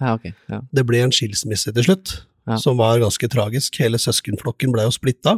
Ja, 0.00 0.14
okay. 0.14 0.32
Ja. 0.50 0.60
det 0.72 0.86
ble 0.86 1.00
en 1.02 1.10
skilsmisse 1.14 1.72
til 1.74 1.86
slutt, 1.86 2.16
som 2.62 2.78
var 2.78 3.00
ganske 3.02 3.28
tragisk. 3.30 3.74
Hele 3.82 3.98
søskenflokken 3.98 4.70
ble 4.72 4.84
jo 4.86 4.92
splitta. 4.94 5.36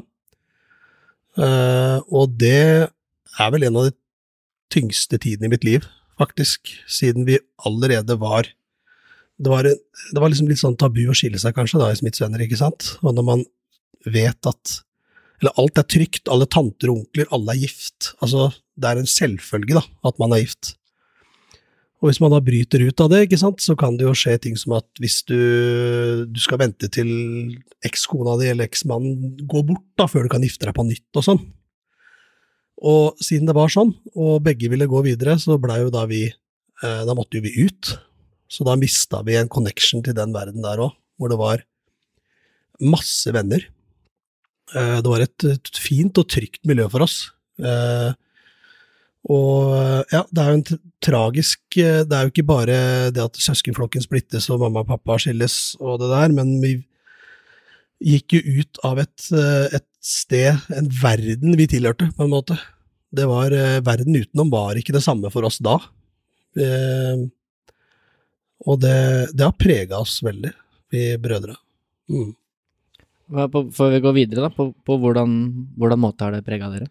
Uh, 1.38 2.00
og 2.10 2.32
det 2.40 2.88
er 3.38 3.50
vel 3.54 3.64
en 3.68 3.78
av 3.80 3.88
de 3.88 3.94
tyngste 4.74 5.18
tidene 5.22 5.48
i 5.48 5.52
mitt 5.54 5.64
liv, 5.66 5.86
faktisk, 6.20 6.72
siden 6.90 7.24
vi 7.28 7.38
allerede 7.66 8.16
var 8.20 8.48
det 9.40 9.48
var, 9.48 9.64
det 9.64 10.20
var 10.20 10.28
liksom 10.28 10.50
litt 10.50 10.60
sånn 10.60 10.76
tabu 10.80 11.00
å 11.08 11.16
skille 11.16 11.40
seg, 11.40 11.54
kanskje, 11.56 11.80
da, 11.80 11.88
i 11.90 11.98
Smiths 11.98 12.20
venner, 12.20 12.42
ikke 12.44 12.60
sant? 12.60 12.94
Og 13.00 13.16
når 13.16 13.26
man 13.26 13.44
vet 14.04 14.48
at 14.48 14.80
Eller 15.40 15.56
alt 15.56 15.78
er 15.80 15.86
trygt, 15.88 16.28
alle 16.28 16.44
tanter 16.44 16.90
og 16.92 16.98
onkler, 16.98 17.28
alle 17.32 17.54
er 17.54 17.62
gift. 17.62 18.10
Altså, 18.20 18.50
det 18.76 18.90
er 18.90 18.98
en 19.00 19.08
selvfølge, 19.08 19.78
da, 19.78 19.80
at 20.04 20.18
man 20.20 20.34
er 20.36 20.42
gift. 20.42 20.74
Og 22.00 22.10
hvis 22.10 22.20
man 22.20 22.32
da 22.32 22.42
bryter 22.44 22.84
ut 22.84 23.00
av 23.00 23.08
det, 23.12 23.22
ikke 23.24 23.38
sant, 23.40 23.60
så 23.64 23.72
kan 23.76 23.96
det 23.96 24.04
jo 24.04 24.12
skje 24.16 24.34
ting 24.44 24.58
som 24.60 24.74
at 24.76 25.00
hvis 25.00 25.22
du, 25.28 25.36
du 26.28 26.40
skal 26.40 26.60
vente 26.60 26.88
til 26.92 27.08
ekskona 27.84 28.36
di 28.40 28.50
eller 28.52 28.68
eksmannen 28.68 29.40
går 29.48 29.64
bort 29.68 29.86
da, 30.00 30.04
før 30.08 30.28
du 30.28 30.32
kan 30.32 30.44
gifte 30.44 30.68
deg 30.68 30.76
på 30.76 30.84
nytt 30.88 31.20
og 31.20 31.24
sånn. 31.24 31.42
Og 32.92 33.20
siden 33.24 33.48
det 33.48 33.56
var 33.56 33.72
sånn, 33.72 33.92
og 34.16 34.40
begge 34.44 34.68
ville 34.72 34.88
gå 34.88 35.04
videre, 35.08 35.36
så 35.40 35.56
blei 35.60 35.82
jo 35.82 35.92
da 35.92 36.06
vi 36.08 36.26
eh, 36.28 37.02
Da 37.04 37.16
måtte 37.16 37.36
jo 37.36 37.44
vi 37.44 37.68
ut. 37.68 37.96
Så 38.50 38.66
da 38.66 38.76
mista 38.78 39.22
vi 39.26 39.36
en 39.38 39.50
connection 39.50 40.02
til 40.04 40.16
den 40.16 40.34
verden 40.34 40.64
der 40.64 40.82
òg, 40.82 40.96
hvor 41.20 41.30
det 41.30 41.38
var 41.38 41.62
masse 42.80 43.30
venner. 43.34 43.62
Eh, 44.74 44.98
det 44.98 45.10
var 45.10 45.22
et, 45.24 45.70
fint 45.78 46.18
og 46.18 46.28
trygt 46.32 46.64
miljø 46.66 46.88
for 46.90 47.06
oss. 47.06 47.22
Eh, 47.60 48.10
og 49.30 50.10
ja, 50.10 50.24
det 50.32 50.42
er 50.42 50.48
jo 50.48 50.56
en 50.56 50.78
tragisk 51.04 51.76
eh, 51.76 52.06
Det 52.08 52.14
er 52.16 52.24
jo 52.24 52.30
ikke 52.32 52.46
bare 52.48 52.76
det 53.12 53.20
at 53.20 53.36
søskenflokken 53.36 54.00
splittes 54.00 54.46
og 54.48 54.62
mamma 54.62 54.80
og 54.80 54.88
pappa 54.88 55.18
skilles 55.20 55.76
og 55.76 55.98
det 56.00 56.08
der, 56.08 56.32
men 56.38 56.54
vi 56.62 56.78
gikk 58.00 58.38
jo 58.38 58.62
ut 58.62 58.80
av 58.88 59.00
et, 59.02 59.28
eh, 59.36 59.76
et 59.76 59.86
sted, 60.00 60.56
en 60.72 60.88
verden 61.02 61.56
vi 61.58 61.68
tilhørte, 61.68 62.08
på 62.16 62.24
en 62.24 62.32
måte. 62.32 62.56
Det 63.12 63.26
var 63.28 63.52
eh, 63.52 63.82
Verden 63.84 64.16
utenom 64.16 64.52
var 64.52 64.78
ikke 64.78 64.94
det 64.96 65.04
samme 65.04 65.30
for 65.32 65.44
oss 65.44 65.60
da. 65.62 65.76
Eh, 66.56 67.28
og 68.66 68.80
det, 68.82 68.98
det 69.32 69.46
har 69.46 69.56
prega 69.56 70.00
oss 70.02 70.18
veldig, 70.24 70.52
vi 70.92 71.04
brødre. 71.22 71.56
Mm. 72.10 72.32
Før 73.30 73.92
vi 73.92 74.00
går 74.02 74.16
videre, 74.16 74.48
da, 74.48 74.50
på, 74.52 74.70
på 74.86 74.96
hvordan, 75.00 75.36
hvordan 75.78 76.02
måte 76.02 76.26
har 76.26 76.34
det 76.34 76.44
prega 76.46 76.70
dere? 76.72 76.90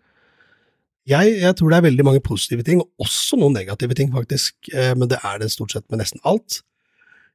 Jeg, 1.10 1.36
jeg 1.42 1.56
tror 1.58 1.72
det 1.72 1.80
er 1.80 1.88
veldig 1.88 2.06
mange 2.06 2.24
positive 2.24 2.64
ting, 2.66 2.82
og 2.84 3.06
også 3.06 3.40
noen 3.40 3.56
negative 3.58 3.96
ting, 3.98 4.12
faktisk. 4.14 4.56
Eh, 4.72 4.94
men 4.98 5.10
det 5.12 5.20
er 5.26 5.40
det 5.42 5.50
stort 5.54 5.74
sett 5.74 5.88
med 5.90 6.04
nesten 6.04 6.22
alt. 6.28 6.62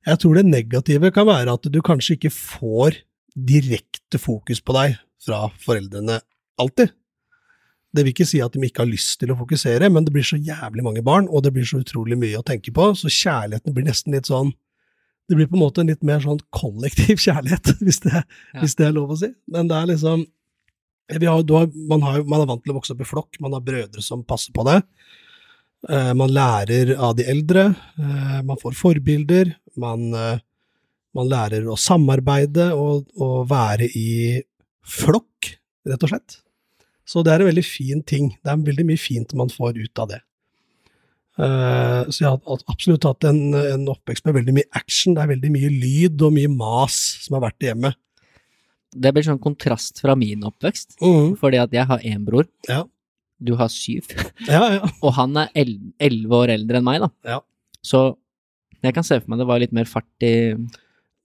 Jeg 0.05 0.21
tror 0.21 0.39
det 0.39 0.47
negative 0.47 1.11
kan 1.17 1.29
være 1.29 1.57
at 1.57 1.69
du 1.73 1.81
kanskje 1.85 2.19
ikke 2.19 2.33
får 2.35 3.01
direkte 3.35 4.21
fokus 4.21 4.61
på 4.63 4.77
deg 4.77 4.99
fra 5.25 5.49
foreldrene 5.65 6.21
alltid. 6.61 6.93
Det 7.95 8.03
vil 8.03 8.11
ikke 8.15 8.27
si 8.27 8.41
at 8.43 8.53
de 8.57 8.67
ikke 8.67 8.83
har 8.83 8.91
lyst 8.91 9.21
til 9.21 9.31
å 9.31 9.39
fokusere, 9.39 9.87
men 9.93 10.07
det 10.07 10.13
blir 10.15 10.27
så 10.27 10.39
jævlig 10.41 10.83
mange 10.83 11.03
barn, 11.07 11.29
og 11.31 11.45
det 11.47 11.53
blir 11.55 11.67
så 11.69 11.79
utrolig 11.83 12.19
mye 12.19 12.41
å 12.41 12.47
tenke 12.47 12.73
på, 12.75 12.89
så 12.99 13.11
kjærligheten 13.13 13.75
blir 13.77 13.87
nesten 13.87 14.17
litt 14.17 14.31
sånn 14.31 14.53
Det 15.25 15.39
blir 15.39 15.47
på 15.49 15.57
en 15.57 15.63
måte 15.63 15.81
en 15.81 15.89
litt 15.89 16.03
mer 16.05 16.19
sånn 16.21 16.41
kollektiv 16.53 17.17
kjærlighet, 17.27 17.71
hvis 17.81 18.03
det, 18.05 18.13
Ja. 18.19 18.61
hvis 18.61 18.75
det 18.77 18.89
er 18.91 18.93
lov 18.93 19.15
å 19.15 19.17
si. 19.17 19.31
Men 19.49 19.71
det 19.71 19.79
er 19.79 19.87
liksom 19.95 20.27
vi 21.09 21.27
har, 21.29 21.41
har, 21.41 21.71
man, 21.89 22.03
har, 22.05 22.23
man 22.29 22.43
er 22.43 22.49
vant 22.49 22.63
til 22.65 22.73
å 22.73 22.79
vokse 22.79 22.93
opp 22.93 23.01
i 23.01 23.09
flokk, 23.09 23.39
man 23.41 23.53
har 23.57 23.65
brødre 23.65 24.03
som 24.05 24.23
passer 24.25 24.53
på 24.57 24.65
deg. 24.69 24.85
Eh, 25.89 26.13
man 26.17 26.33
lærer 26.33 26.95
av 26.97 27.15
de 27.17 27.27
eldre, 27.29 27.67
eh, 28.01 28.39
man 28.45 28.61
får 28.61 28.77
forbilder, 28.79 29.55
man, 29.81 30.07
eh, 30.17 30.39
man 31.15 31.29
lærer 31.29 31.69
å 31.69 31.77
samarbeide 31.81 32.71
og, 32.77 33.05
og 33.21 33.49
være 33.51 33.89
i 33.97 34.43
flokk, 34.85 35.55
rett 35.89 36.05
og 36.09 36.13
slett. 36.15 36.39
Så 37.07 37.23
det 37.25 37.33
er 37.35 37.43
en 37.45 37.51
veldig 37.51 37.65
fin 37.67 38.03
ting. 38.03 38.31
Det 38.43 38.51
er 38.53 38.57
veldig 38.65 38.87
mye 38.89 39.01
fint 39.01 39.35
man 39.37 39.51
får 39.53 39.77
ut 39.83 39.99
av 40.01 40.09
det. 40.15 40.21
Uh, 41.35 42.07
så 42.15 42.21
jeg 42.23 42.31
har 42.31 42.63
absolutt 42.71 43.03
hatt 43.09 43.25
en, 43.27 43.41
en 43.59 43.87
oppvekst 43.91 44.25
med 44.29 44.37
veldig 44.37 44.55
mye 44.61 44.69
action. 44.79 45.17
Det 45.17 45.25
er 45.25 45.33
veldig 45.33 45.51
mye 45.51 45.71
lyd 45.73 46.23
og 46.23 46.35
mye 46.37 46.51
mas 46.53 46.99
som 47.25 47.35
har 47.39 47.49
vært 47.49 47.65
i 47.67 47.71
hjemmet. 47.73 47.99
Det 48.95 49.11
blir 49.11 49.27
sånn 49.27 49.41
kontrast 49.43 49.99
fra 50.05 50.15
min 50.15 50.45
oppvekst, 50.47 50.95
Mhm. 51.03 51.33
fordi 51.41 51.59
at 51.59 51.73
jeg 51.75 51.87
har 51.91 51.99
én 52.07 52.23
bror, 52.25 52.47
Ja. 52.69 52.85
du 53.43 53.57
har 53.59 53.69
syv, 53.69 54.07
Ja, 54.47 54.63
ja. 54.79 54.89
og 55.03 55.13
han 55.19 55.37
er 55.37 55.51
el- 55.57 55.93
elleve 55.99 56.31
år 56.45 56.53
eldre 56.55 56.79
enn 56.79 56.85
meg, 56.87 57.01
da. 57.03 57.11
Ja. 57.27 57.41
Så 57.83 58.17
jeg 58.85 58.95
kan 58.95 59.03
se 59.03 59.19
for 59.19 59.29
meg 59.31 59.41
det 59.43 59.47
var 59.51 59.59
litt 59.59 59.73
mer 59.75 59.85
fart 59.91 60.07
i, 60.23 60.55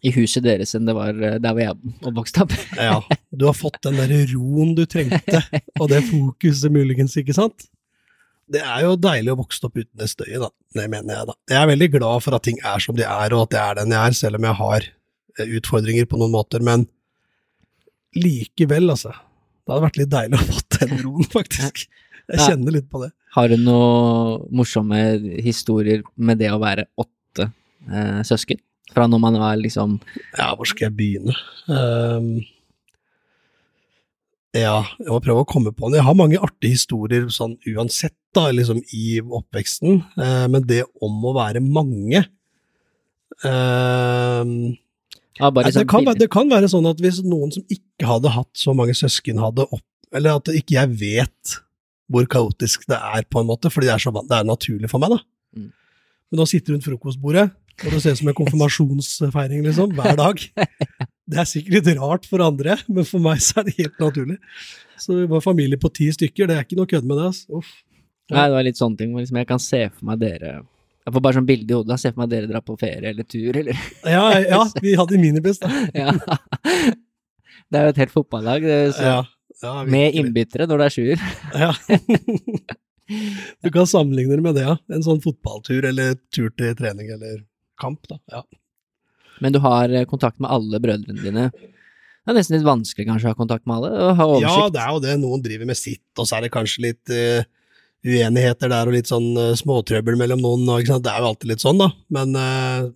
i 0.06 0.12
huset 0.16 0.46
deres 0.46 0.72
enn 0.78 0.88
det 0.88 0.96
var 0.96 1.12
eh, 1.12 1.40
der 1.42 1.56
hvor 1.56 1.64
jeg 1.64 1.76
oppvokste 2.08 2.46
opp. 2.46 2.56
Ja, 2.90 3.00
du 3.32 3.46
har 3.50 3.58
fått 3.58 3.82
den 3.86 4.00
der 4.00 4.14
roen 4.34 4.76
du 4.78 4.86
trengte, 4.90 5.42
og 5.80 5.90
det 5.92 6.06
fokuset 6.08 6.72
muligens, 6.74 7.18
ikke 7.20 7.36
sant? 7.36 7.68
Det 8.50 8.62
er 8.66 8.86
jo 8.88 8.96
deilig 8.98 9.34
å 9.36 9.40
vokse 9.44 9.62
opp 9.68 9.76
uten 9.78 9.94
det 10.00 10.08
støyet, 10.10 10.40
da. 10.42 10.50
Det 10.80 10.88
mener 10.90 11.14
jeg, 11.14 11.28
da. 11.30 11.36
Jeg 11.52 11.60
er 11.62 11.70
veldig 11.70 11.90
glad 11.98 12.24
for 12.26 12.38
at 12.38 12.46
ting 12.48 12.58
er 12.66 12.82
som 12.82 12.98
de 12.98 13.06
er, 13.06 13.36
og 13.36 13.46
at 13.46 13.58
jeg 13.58 13.62
er 13.66 13.80
den 13.82 13.94
jeg 13.94 14.00
er, 14.14 14.18
selv 14.18 14.40
om 14.40 14.48
jeg 14.48 14.58
har 14.62 14.88
utfordringer 15.60 16.08
på 16.10 16.20
noen 16.20 16.34
måter, 16.34 16.64
men 16.66 16.88
likevel, 18.18 18.90
altså. 18.96 19.14
Det 19.14 19.76
hadde 19.76 19.86
vært 19.86 20.00
litt 20.02 20.14
deilig 20.16 20.40
å 20.40 20.48
få 20.48 20.64
den 20.80 20.96
roen, 21.04 21.30
faktisk. 21.30 21.84
Jeg 22.30 22.46
kjenner 22.46 22.74
litt 22.74 22.90
på 22.90 23.04
det. 23.04 23.12
Har 23.36 23.52
du 23.52 23.60
noen 23.62 24.48
morsomme 24.58 24.98
historier 25.46 26.02
med 26.18 26.40
det 26.42 26.50
å 26.54 26.58
være 26.62 26.88
åtte 26.98 27.52
eh, 27.86 28.22
søsken? 28.26 28.62
Fra 28.94 29.06
når 29.10 29.22
man 29.22 29.38
var 29.42 29.60
liksom 29.60 30.00
Ja, 30.38 30.54
hvor 30.58 30.70
skal 30.70 30.90
jeg 30.90 30.98
begynne? 30.98 31.36
Um, 31.70 32.40
ja, 34.58 34.82
jeg 34.98 35.12
må 35.12 35.20
prøve 35.22 35.44
å 35.44 35.50
komme 35.50 35.72
på 35.76 35.88
den. 35.88 36.00
Jeg 36.00 36.08
har 36.08 36.18
mange 36.18 36.40
artige 36.42 36.74
historier 36.74 37.28
sånn 37.34 37.54
uansett, 37.70 38.18
da, 38.34 38.48
liksom 38.54 38.82
i 38.94 39.20
oppveksten, 39.22 40.02
Uh, 40.18 40.46
men 40.52 40.66
det 40.70 40.84
om 41.06 41.18
å 41.26 41.36
være 41.38 41.62
mange 41.64 42.24
ehm, 43.46 44.54
ja, 45.40 45.50
Nei, 45.50 45.64
det, 45.64 45.74
sånn 45.78 45.88
kan 45.90 46.10
det 46.20 46.28
kan 46.34 46.50
være 46.52 46.70
sånn 46.72 46.90
at 46.90 47.00
hvis 47.02 47.22
noen 47.24 47.54
som 47.56 47.64
ikke 47.72 48.10
hadde 48.10 48.34
hatt 48.36 48.52
så 48.58 48.76
mange 48.76 48.98
søsken, 48.98 49.40
hadde 49.42 49.68
opp... 49.70 49.86
Eller 50.16 50.40
at 50.40 50.50
ikke 50.52 50.76
jeg 50.76 50.98
vet 51.00 51.60
hvor 52.10 52.26
kaotisk 52.30 52.88
det 52.90 52.98
er, 52.98 53.26
på 53.30 53.42
en 53.42 53.50
måte, 53.50 53.70
fordi 53.72 53.88
det 53.88 53.96
er, 53.96 54.04
så, 54.04 54.14
det 54.26 54.36
er 54.36 54.48
naturlig 54.50 54.90
for 54.92 55.02
meg, 55.02 55.14
da. 55.14 55.20
Mm. 55.56 55.70
Men 56.30 56.42
nå 56.42 56.48
sitter 56.50 56.74
rundt 56.74 56.88
frokostbordet, 56.88 57.46
og 57.86 57.94
det 57.94 58.02
ser 58.04 58.16
ut 58.16 58.22
som 58.22 58.32
en 58.32 58.38
konfirmasjonsfeiring, 58.38 59.64
liksom, 59.66 59.94
hver 59.98 60.18
dag. 60.20 60.42
Det 61.30 61.38
er 61.40 61.48
sikkert 61.48 61.76
litt 61.78 62.00
rart 62.00 62.26
for 62.30 62.44
andre, 62.44 62.80
men 62.90 63.08
for 63.08 63.24
meg 63.24 63.42
så 63.44 63.62
er 63.62 63.70
det 63.70 63.78
helt 63.78 64.02
naturlig. 64.02 64.40
Så 65.00 65.16
vi 65.16 65.28
var 65.32 65.44
familie 65.46 65.80
på 65.80 65.92
ti 65.96 66.10
stykker, 66.12 66.50
det 66.50 66.58
er 66.58 66.66
ikke 66.66 66.80
noe 66.80 66.90
kødd 66.90 67.08
med 67.08 67.22
det, 67.22 67.30
altså. 67.32 67.62
Ja. 68.30 68.36
Nei, 68.36 68.44
det 68.50 68.58
var 68.58 68.68
litt 68.68 68.80
sånne 68.80 69.00
ting 69.00 69.14
hvor 69.14 69.24
liksom 69.24 69.40
jeg 69.42 69.50
kan 69.50 69.62
se 69.64 69.80
for 69.90 70.06
meg 70.06 70.20
dere 70.22 70.52
Jeg 70.60 71.14
får 71.16 71.24
bare 71.26 71.38
sånn 71.40 71.48
bilde 71.48 71.74
i 71.74 71.78
hodet. 71.80 71.96
Jeg 71.96 72.04
ser 72.04 72.14
for 72.14 72.22
meg 72.22 72.30
dere 72.34 72.50
dra 72.52 72.62
på 72.62 72.76
ferie 72.78 73.14
eller 73.14 73.26
tur, 73.26 73.58
eller 73.58 73.80
Ja, 74.06 74.26
ja, 74.44 74.60
vi 74.84 74.94
hadde 75.00 75.22
minibuss, 75.22 75.62
da. 75.64 75.72
Ja. 75.98 76.14
Det 77.70 77.80
er 77.80 77.88
jo 77.88 77.94
et 77.96 78.02
helt 78.04 78.14
fotballag 78.14 78.66
det 78.66 78.78
så, 78.98 79.06
Ja, 79.08 79.18
ja, 79.64 79.74
med 79.86 80.16
innbyttere 80.18 80.70
når 80.70 80.82
det 80.82 80.86
er 80.88 80.96
sjuer. 80.96 81.26
Ja. 81.58 81.72
du 83.66 83.72
kan 83.74 83.90
sammenligne 83.90 84.38
det 84.38 84.46
med 84.46 84.58
det, 84.58 84.68
ja. 84.68 84.78
En 84.94 85.06
sånn 85.06 85.22
fotballtur 85.24 85.90
eller 85.90 86.18
tur 86.34 86.50
til 86.54 86.78
trening 86.78 87.10
eller 87.16 87.42
kamp, 87.82 88.08
da. 88.12 88.20
Ja. 88.32 88.44
Men 89.44 89.56
du 89.56 89.62
har 89.64 89.92
eh, 89.92 90.08
kontakt 90.10 90.40
med 90.44 90.52
alle 90.52 90.82
brødrene 90.84 91.24
dine. 91.24 91.50
Det 91.50 92.34
er 92.34 92.38
nesten 92.38 92.58
litt 92.58 92.68
vanskelig 92.68 93.08
kanskje 93.08 93.30
å 93.30 93.34
ha 93.34 93.40
kontakt 93.40 93.66
med 93.66 93.80
alle, 93.80 93.92
og 93.96 94.20
ha 94.20 94.28
ja, 94.44 94.56
det 94.70 94.82
er 94.84 94.92
jo 94.94 95.04
det. 95.06 95.16
Noen 95.22 95.44
driver 95.46 95.70
med 95.72 95.80
sitt, 95.80 96.06
og 96.20 96.28
så 96.28 96.38
er 96.38 96.46
det 96.46 96.54
kanskje 96.54 96.84
litt 96.86 97.14
uh, 97.16 97.42
uenigheter 98.06 98.70
der 98.70 98.92
og 98.92 98.94
litt 98.94 99.10
sånn 99.10 99.32
uh, 99.40 99.56
småtrøbbel 99.58 100.20
mellom 100.20 100.44
noen. 100.44 100.68
Og? 100.76 100.84
Det 100.86 101.10
er 101.10 101.24
jo 101.24 101.32
alltid 101.32 101.54
litt 101.56 101.64
sånn, 101.64 101.80
da. 101.82 101.88
Men 102.14 102.36
uh, 102.38 102.92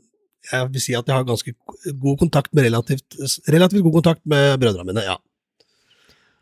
jeg 0.51 0.69
vil 0.75 0.83
si 0.83 0.95
at 0.99 1.09
jeg 1.09 1.15
har 1.15 1.25
ganske 1.25 1.55
god 2.03 2.19
kontakt 2.19 2.51
med 2.53 2.67
relativt, 2.67 3.17
relativt 3.49 3.85
god 3.87 3.97
kontakt 4.01 4.23
med 4.29 4.59
brødrene 4.61 4.91
mine, 4.91 5.05
ja. 5.07 5.17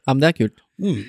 Ja, 0.02 0.14
men 0.16 0.24
det 0.24 0.32
er 0.32 0.40
kult. 0.40 0.64
Mm. 0.82 1.04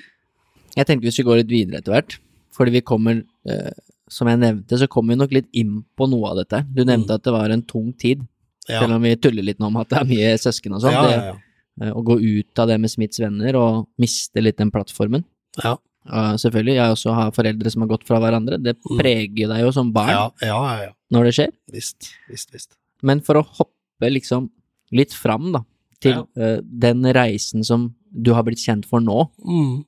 Jeg 0.77 0.99
hvis 1.01 1.19
vi 1.19 1.25
går 1.25 1.41
litt 1.41 1.51
videre 1.51 1.81
etter 1.81 1.93
hvert, 1.93 2.17
fordi 2.53 2.77
vi 2.77 2.85
kommer, 2.85 3.23
eh, 3.49 3.73
som 4.13 4.29
jeg 4.29 4.39
nevnte, 4.41 4.77
så 4.79 4.87
kommer 4.91 5.13
vi 5.15 5.19
nok 5.23 5.31
litt 5.35 5.47
inn 5.57 5.79
på 5.97 6.07
noe 6.11 6.29
av 6.31 6.37
dette. 6.43 6.59
Du 6.73 6.83
nevnte 6.85 7.15
at 7.17 7.23
det 7.25 7.33
var 7.33 7.49
en 7.53 7.63
tung 7.65 7.91
tid, 7.97 8.21
Ja. 8.69 8.79
selv 8.79 8.95
om 8.95 9.01
vi 9.03 9.15
tuller 9.19 9.43
litt 9.43 9.59
nå 9.59 9.67
om 9.67 9.77
at 9.81 9.89
det 9.89 9.97
er 9.99 10.05
mye 10.07 10.35
søsken 10.39 10.75
og 10.77 10.81
sånn. 10.85 10.93
ja, 10.95 11.03
ja, 11.11 11.23
ja. 11.33 11.33
eh, 11.81 11.91
Å 11.91 12.03
gå 12.05 12.15
ut 12.21 12.59
av 12.63 12.67
det 12.69 12.77
med 12.79 12.89
Smiths 12.93 13.19
venner 13.19 13.57
og 13.59 13.87
miste 13.99 14.39
litt 14.41 14.57
den 14.61 14.71
plattformen. 14.71 15.25
Ja. 15.63 15.73
Og 16.05 16.37
selvfølgelig, 16.39 16.75
jeg 16.75 16.93
også 16.95 17.13
har 17.15 17.31
foreldre 17.31 17.71
som 17.71 17.81
har 17.83 17.89
gått 17.93 18.05
fra 18.07 18.19
hverandre. 18.19 18.61
Det 18.61 18.75
Mm. 18.83 18.97
preger 18.99 19.47
deg 19.51 19.61
jo 19.65 19.71
som 19.71 19.91
barn 19.91 20.09
Ja, 20.09 20.29
ja, 20.41 20.57
ja, 20.77 20.83
ja. 20.85 20.91
når 21.11 21.23
det 21.25 21.33
skjer. 21.37 21.51
Visst, 21.71 22.09
visst, 22.29 22.51
visst. 22.53 22.77
Men 23.01 23.19
for 23.21 23.35
å 23.35 23.45
hoppe 23.45 24.09
liksom 24.11 24.49
litt 24.91 25.11
fram, 25.13 25.51
da, 25.53 25.61
til 26.03 26.27
uh, 26.37 26.59
den 26.61 27.03
reisen 27.15 27.63
som 27.63 27.93
du 28.11 28.33
har 28.33 28.43
blitt 28.43 28.59
kjent 28.59 28.85
for 28.85 28.99
nå, 28.99 29.29
Mm. 29.43 29.85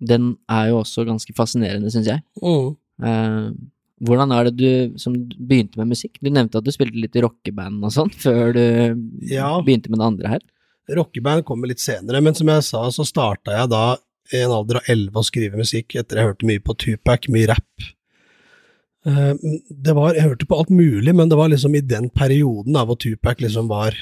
den 0.00 0.36
er 0.48 0.68
jo 0.68 0.82
også 0.82 1.04
ganske 1.06 1.32
fascinerende, 1.34 1.90
syns 1.90 2.06
jeg. 2.06 2.22
Mm. 2.42 2.76
Eh, 3.02 3.50
hvordan 4.06 4.32
er 4.36 4.44
det 4.50 4.56
du 4.60 4.98
som 5.00 5.14
begynte 5.16 5.76
med 5.80 5.88
musikk? 5.94 6.18
Du 6.22 6.28
nevnte 6.30 6.58
at 6.60 6.64
du 6.66 6.72
spilte 6.74 7.00
litt 7.00 7.16
i 7.16 7.22
rockeband 7.24 7.84
og 7.84 7.92
sånn, 7.94 8.10
før 8.24 8.52
du 8.56 8.64
Ja. 9.32 9.54
begynte 9.64 9.90
med 9.92 9.98
det 10.00 10.06
andre 10.10 10.28
her. 10.36 10.44
Rockeband 10.96 11.44
kommer 11.48 11.66
litt 11.68 11.80
senere, 11.82 12.20
men 12.22 12.34
som 12.38 12.46
jeg 12.52 12.62
sa, 12.62 12.84
så 12.94 13.04
starta 13.08 13.56
jeg 13.56 13.70
da 13.72 13.96
i 14.32 14.40
en 14.42 14.50
alder 14.54 14.76
av 14.80 14.88
11 14.90 15.18
å 15.18 15.24
skrive 15.26 15.58
musikk 15.58 15.94
etter 15.98 16.18
jeg 16.20 16.28
hørte 16.28 16.46
mye 16.46 16.62
på 16.62 16.74
Tupac, 16.78 17.26
mye 17.30 17.46
rap. 17.50 17.86
Eh, 19.06 19.34
Det 19.70 19.94
var, 19.94 20.14
jeg 20.14 20.26
hørte 20.28 20.46
på 20.50 20.58
alt 20.58 20.70
mulig, 20.70 21.14
men 21.14 21.28
det 21.30 21.36
var 21.38 21.48
liksom 21.52 21.74
i 21.78 21.80
den 21.82 22.08
perioden 22.10 22.72
da, 22.74 22.84
hvor 22.84 22.98
Tupac 22.98 23.40
liksom 23.42 23.68
var 23.70 23.94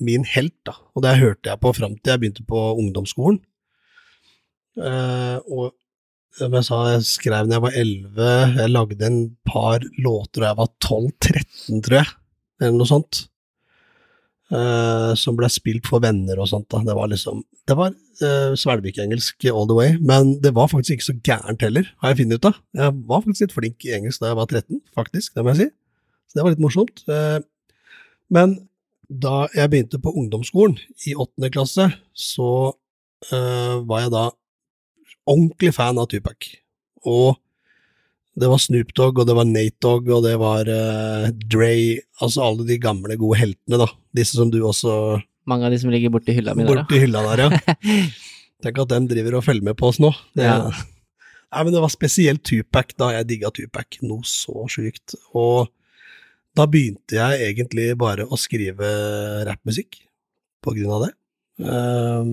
min 0.00 0.24
helt, 0.24 0.56
da. 0.66 0.74
Og 0.96 1.02
det 1.04 1.16
hørte 1.20 1.48
jeg 1.52 1.60
på 1.62 1.72
fram 1.76 1.94
til 1.96 2.12
jeg 2.12 2.20
begynte 2.20 2.44
på 2.48 2.60
ungdomsskolen. 2.80 3.38
Eh, 4.80 5.38
og 5.46 5.72
som 6.38 6.54
jeg 6.56 6.66
sa, 6.66 6.80
jeg 6.92 7.06
skrev 7.06 7.48
da 7.48 7.58
jeg 7.58 7.64
var 7.64 7.78
11, 7.78 8.56
jeg 8.58 8.72
lagde 8.72 9.06
en 9.06 9.20
par 9.46 9.84
låter 10.02 10.42
da 10.42 10.50
jeg 10.50 10.60
var 10.62 10.72
12-13, 10.82 11.84
tror 11.86 12.00
jeg, 12.00 12.10
eller 12.62 12.76
noe 12.80 12.90
sånt 12.90 13.24
Uh, 14.52 15.16
som 15.16 15.38
ble 15.38 15.48
spilt 15.48 15.86
for 15.88 16.02
venner 16.04 16.36
og 16.36 16.50
sånt. 16.50 16.66
Da. 16.68 16.82
Det 16.84 16.94
var 16.94 17.08
liksom 17.08 17.40
Det 17.64 17.74
var 17.78 17.94
uh, 17.96 18.52
Svelvik-engelsk 18.60 19.46
all 19.48 19.64
the 19.70 19.76
way, 19.78 19.94
men 20.04 20.34
det 20.44 20.52
var 20.54 20.68
faktisk 20.68 20.98
ikke 20.98 21.06
så 21.06 21.14
gærent 21.24 21.64
heller, 21.64 21.88
har 22.02 22.12
jeg 22.12 22.20
funnet 22.20 22.38
ut 22.38 22.48
av. 22.50 22.58
Jeg 22.76 22.94
var 23.08 23.24
faktisk 23.24 23.46
litt 23.46 23.56
flink 23.56 23.86
i 23.88 23.94
engelsk 23.96 24.20
da 24.20 24.30
jeg 24.30 24.38
var 24.38 24.50
13, 24.52 24.82
faktisk, 25.00 25.32
det 25.34 25.42
må 25.42 25.54
jeg 25.54 25.62
si. 25.62 25.68
Så 26.28 26.36
det 26.36 26.44
var 26.44 26.54
litt 26.54 26.62
morsomt. 26.62 27.02
Uh, 27.08 27.40
men 28.36 28.54
da 29.08 29.46
jeg 29.56 29.72
begynte 29.72 30.02
på 30.04 30.12
ungdomsskolen, 30.12 30.76
i 31.08 31.16
åttende 31.16 31.50
klasse, 31.54 31.88
så 32.12 32.50
uh, 33.32 33.76
var 33.88 34.04
jeg 34.04 34.12
da 34.12 34.26
ordentlig 35.30 35.72
fan 35.76 35.98
av 36.00 36.08
Tupac. 36.12 36.50
Og 37.08 37.36
det 38.34 38.48
var 38.50 38.58
Snoop 38.58 38.90
Dogg, 38.98 39.20
og 39.22 39.28
det 39.28 39.36
var 39.38 39.46
Nate 39.46 39.78
Dogg, 39.84 40.08
og 40.10 40.24
det 40.26 40.34
var 40.40 40.66
uh, 40.66 41.28
Dre, 41.50 41.74
altså 42.24 42.42
alle 42.48 42.66
de 42.66 42.78
gamle, 42.82 43.18
gode 43.20 43.38
heltene, 43.38 43.78
da. 43.84 43.86
Disse 44.16 44.38
som 44.38 44.50
du 44.50 44.60
også 44.66 45.20
Mange 45.50 45.68
av 45.68 45.74
de 45.74 45.78
som 45.78 45.92
ligger 45.92 46.08
borti 46.08 46.32
hylla 46.32 46.54
mi 46.56 46.64
der, 46.64 46.70
Borti 46.72 47.02
hylla 47.02 47.20
der, 47.28 47.44
ja. 47.44 47.76
Tenk 48.64 48.80
at 48.80 48.90
dem 48.94 49.06
driver 49.10 49.38
og 49.38 49.44
følger 49.44 49.66
med 49.66 49.76
på 49.78 49.90
oss 49.92 50.00
nå. 50.02 50.10
Det, 50.34 50.48
Ja. 50.48 50.72
Nei, 51.54 51.62
men 51.62 51.74
det 51.76 51.82
var 51.84 51.92
spesielt 51.92 52.42
Tupac 52.42 52.96
da 52.98 53.12
jeg 53.14 53.28
digga 53.28 53.50
Tupac. 53.54 54.00
Noe 54.02 54.26
så 54.26 54.64
sjukt. 54.72 55.14
Og 55.38 55.68
da 56.58 56.66
begynte 56.66 57.14
jeg 57.14 57.44
egentlig 57.52 57.92
bare 58.00 58.26
å 58.26 58.38
skrive 58.40 58.88
rappmusikk 59.46 60.00
på 60.64 60.74
grunn 60.74 60.96
av 60.96 61.04
det. 61.04 61.12
Ehm, 61.62 62.32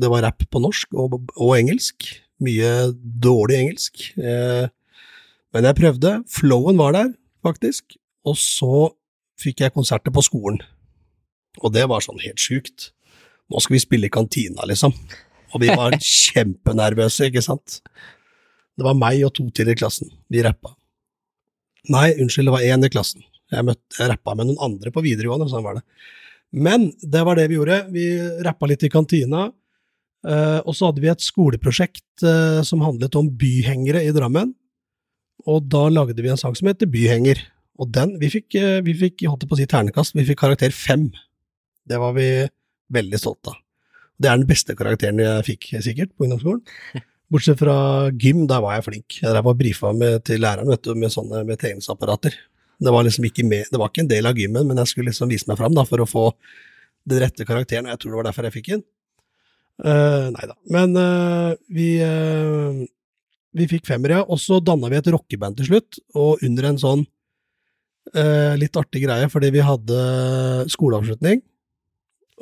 det 0.00 0.10
var 0.12 0.24
rapp 0.26 0.44
på 0.50 0.60
norsk 0.62 0.96
og, 0.98 1.18
og 1.34 1.52
engelsk. 1.56 2.08
Mye 2.44 2.90
dårlig 3.00 3.60
engelsk. 3.62 4.08
Eh, 4.20 4.66
men 5.56 5.68
jeg 5.68 5.78
prøvde. 5.78 6.12
Flowen 6.28 6.76
var 6.80 6.96
der, 6.96 7.12
faktisk. 7.46 7.96
Og 8.28 8.36
så 8.40 8.90
fikk 9.40 9.62
jeg 9.64 9.74
konserter 9.76 10.12
på 10.12 10.24
skolen. 10.24 10.60
Og 11.62 11.72
det 11.72 11.86
var 11.88 12.04
sånn 12.04 12.20
helt 12.20 12.40
sjukt. 12.42 12.90
Nå 13.48 13.62
skal 13.62 13.76
vi 13.76 13.84
spille 13.84 14.10
i 14.10 14.12
kantina, 14.12 14.66
liksom. 14.68 14.92
Og 15.54 15.62
vi 15.62 15.70
var 15.70 15.96
kjempenervøse, 16.26 17.30
ikke 17.30 17.44
sant. 17.44 17.80
Det 18.76 18.84
var 18.84 18.98
meg 18.98 19.22
og 19.24 19.32
to 19.36 19.46
til 19.56 19.72
i 19.72 19.78
klassen. 19.78 20.12
Vi 20.32 20.44
rappa. 20.44 20.74
Nei, 21.92 22.10
unnskyld, 22.18 22.50
det 22.50 22.56
var 22.56 22.66
én 22.66 22.84
i 22.84 22.92
klassen. 22.92 23.24
Jeg, 23.52 23.64
møtte, 23.64 23.94
jeg 23.94 24.10
rappa 24.10 24.34
med 24.36 24.50
noen 24.50 24.64
andre 24.66 24.92
på 24.92 25.04
videregående, 25.04 25.48
sånn 25.48 25.64
var 25.64 25.78
det. 25.78 25.86
Men 26.56 26.90
det 27.00 27.22
var 27.26 27.38
det 27.38 27.46
vi 27.50 27.56
gjorde. 27.58 27.78
Vi 27.94 28.06
rappa 28.44 28.68
litt 28.68 28.84
i 28.86 28.90
kantina. 28.92 29.46
Eh, 30.28 30.60
og 30.62 30.76
så 30.76 30.90
hadde 30.90 31.02
vi 31.04 31.10
et 31.12 31.24
skoleprosjekt 31.24 32.26
eh, 32.26 32.62
som 32.66 32.84
handlet 32.84 33.16
om 33.18 33.30
byhengere 33.40 34.04
i 34.06 34.14
Drammen. 34.14 34.54
Og 35.46 35.68
da 35.70 35.86
lagde 35.92 36.18
vi 36.22 36.32
en 36.32 36.40
sang 36.40 36.56
som 36.58 36.68
heter 36.70 36.90
Byhenger. 36.90 37.40
Og 37.80 37.90
den, 37.92 38.16
vi 38.20 38.30
fikk, 38.32 38.56
eh, 38.58 38.80
vi 38.84 38.96
fikk 38.96 39.26
holdt 39.28 39.46
på 39.48 39.56
å 39.56 39.60
si 39.60 39.68
ternekast, 39.70 40.16
vi 40.16 40.26
fikk 40.28 40.40
karakter 40.42 40.74
fem. 40.74 41.08
Det 41.86 42.00
var 42.02 42.16
vi 42.16 42.28
veldig 42.92 43.20
stolte 43.20 43.52
av. 43.52 43.60
Det 44.16 44.30
er 44.30 44.40
den 44.40 44.48
beste 44.48 44.74
karakteren 44.78 45.20
jeg 45.20 45.44
fikk, 45.50 45.70
sikkert, 45.84 46.14
på 46.16 46.26
ungdomsskolen. 46.26 46.62
Bortsett 47.32 47.58
fra 47.60 47.76
gym, 48.14 48.44
der 48.48 48.62
var 48.62 48.76
jeg 48.78 48.86
flink. 48.86 49.18
Jeg 49.18 49.44
var 49.44 49.58
brifa 49.58 49.90
med, 49.92 50.22
til 50.24 50.40
læreren 50.40 50.70
vet 50.70 50.84
du, 50.86 50.94
med 50.96 51.12
sånne 51.12 51.42
med 51.44 51.60
tegningsapparater. 51.60 52.36
Det 52.76 52.92
var 52.92 53.04
liksom 53.04 53.26
ikke 53.28 53.44
med, 53.48 53.68
det 53.72 53.80
var 53.80 53.90
ikke 53.90 54.04
en 54.04 54.12
del 54.12 54.28
av 54.28 54.38
gymmen, 54.38 54.68
men 54.68 54.80
jeg 54.80 54.92
skulle 54.92 55.10
liksom 55.10 55.32
vise 55.32 55.48
meg 55.50 55.58
fram 55.60 55.74
da, 55.76 55.84
for 55.88 56.02
å 56.02 56.08
få 56.08 56.26
den 57.06 57.22
rette 57.22 57.46
karakteren, 57.48 57.88
og 57.88 57.94
jeg 57.94 58.02
tror 58.02 58.12
det 58.12 58.20
var 58.20 58.28
derfor 58.30 58.48
jeg 58.48 58.56
fikk 58.56 58.70
den. 58.74 58.84
Uh, 59.76 60.32
nei 60.32 60.46
da. 60.48 60.54
Men 60.72 60.94
uh, 60.96 61.52
vi, 61.72 61.96
uh, 62.00 62.84
vi 63.56 63.68
fikk 63.68 63.88
femmere, 63.88 64.22
og 64.24 64.40
så 64.40 64.60
danna 64.64 64.88
vi 64.92 65.00
et 65.00 65.10
rockeband 65.12 65.58
til 65.58 65.68
slutt, 65.70 65.98
og 66.16 66.44
under 66.46 66.70
en 66.70 66.80
sånn 66.80 67.02
uh, 68.16 68.54
litt 68.56 68.78
artig 68.80 69.04
greie, 69.04 69.28
fordi 69.32 69.52
vi 69.52 69.64
hadde 69.66 69.98
skoleavslutning, 70.72 71.42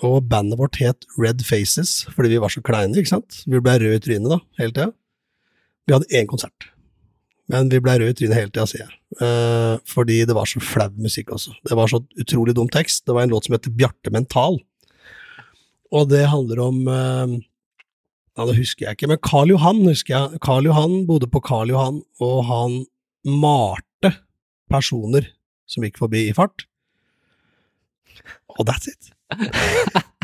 og 0.04 0.28
bandet 0.30 0.58
vårt 0.58 0.78
het 0.82 1.06
Red 1.18 1.42
Faces, 1.46 2.02
fordi 2.14 2.34
vi 2.34 2.42
var 2.42 2.54
så 2.54 2.62
kleine, 2.66 2.94
ikke 2.98 3.14
sant? 3.16 3.42
Vi 3.46 3.62
ble 3.62 3.78
røde 3.82 3.98
i 3.98 4.04
trynet 4.04 4.30
da, 4.30 4.38
hele 4.60 4.74
tida. 4.74 4.92
Vi 5.86 5.94
hadde 5.94 6.14
én 6.18 6.30
konsert. 6.30 6.70
Men 7.50 7.68
vi 7.70 7.78
ble 7.82 7.98
røde 8.00 8.14
i 8.14 8.18
trynet 8.18 8.38
hele 8.38 8.50
tida, 8.50 8.66
sier 8.66 8.86
jeg. 8.88 9.80
Fordi 9.86 10.16
det 10.26 10.34
var 10.34 10.48
så 10.50 10.62
flau 10.64 10.88
musikk 10.98 11.30
også. 11.36 11.54
Det 11.68 11.78
var 11.78 11.92
så 11.92 12.00
utrolig 12.18 12.56
dum 12.58 12.70
tekst. 12.72 13.04
Det 13.06 13.14
var 13.14 13.26
en 13.26 13.34
låt 13.36 13.46
som 13.46 13.54
heter 13.54 13.74
Bjarte 13.76 14.10
Mental. 14.10 14.58
Og 15.92 16.08
det 16.10 16.24
handler 16.30 16.62
om 16.64 16.80
eh, 16.88 17.34
Ja, 18.36 18.46
det 18.48 18.56
husker 18.58 18.86
jeg 18.88 18.98
ikke, 18.98 19.10
men 19.12 19.20
Karl 19.22 19.52
Johan 19.52 19.82
husker 19.86 20.16
jeg. 20.16 20.40
Karl 20.44 20.66
Johan 20.70 21.04
bodde 21.06 21.28
på 21.30 21.42
Karl 21.44 21.70
Johan, 21.70 22.00
og 22.24 22.38
han 22.48 22.80
malte 23.24 24.14
personer 24.70 25.28
som 25.70 25.84
gikk 25.86 26.00
forbi 26.00 26.26
i 26.30 26.34
fart. 26.36 26.66
Og 28.58 28.66
that's 28.68 28.90
it. 28.90 29.12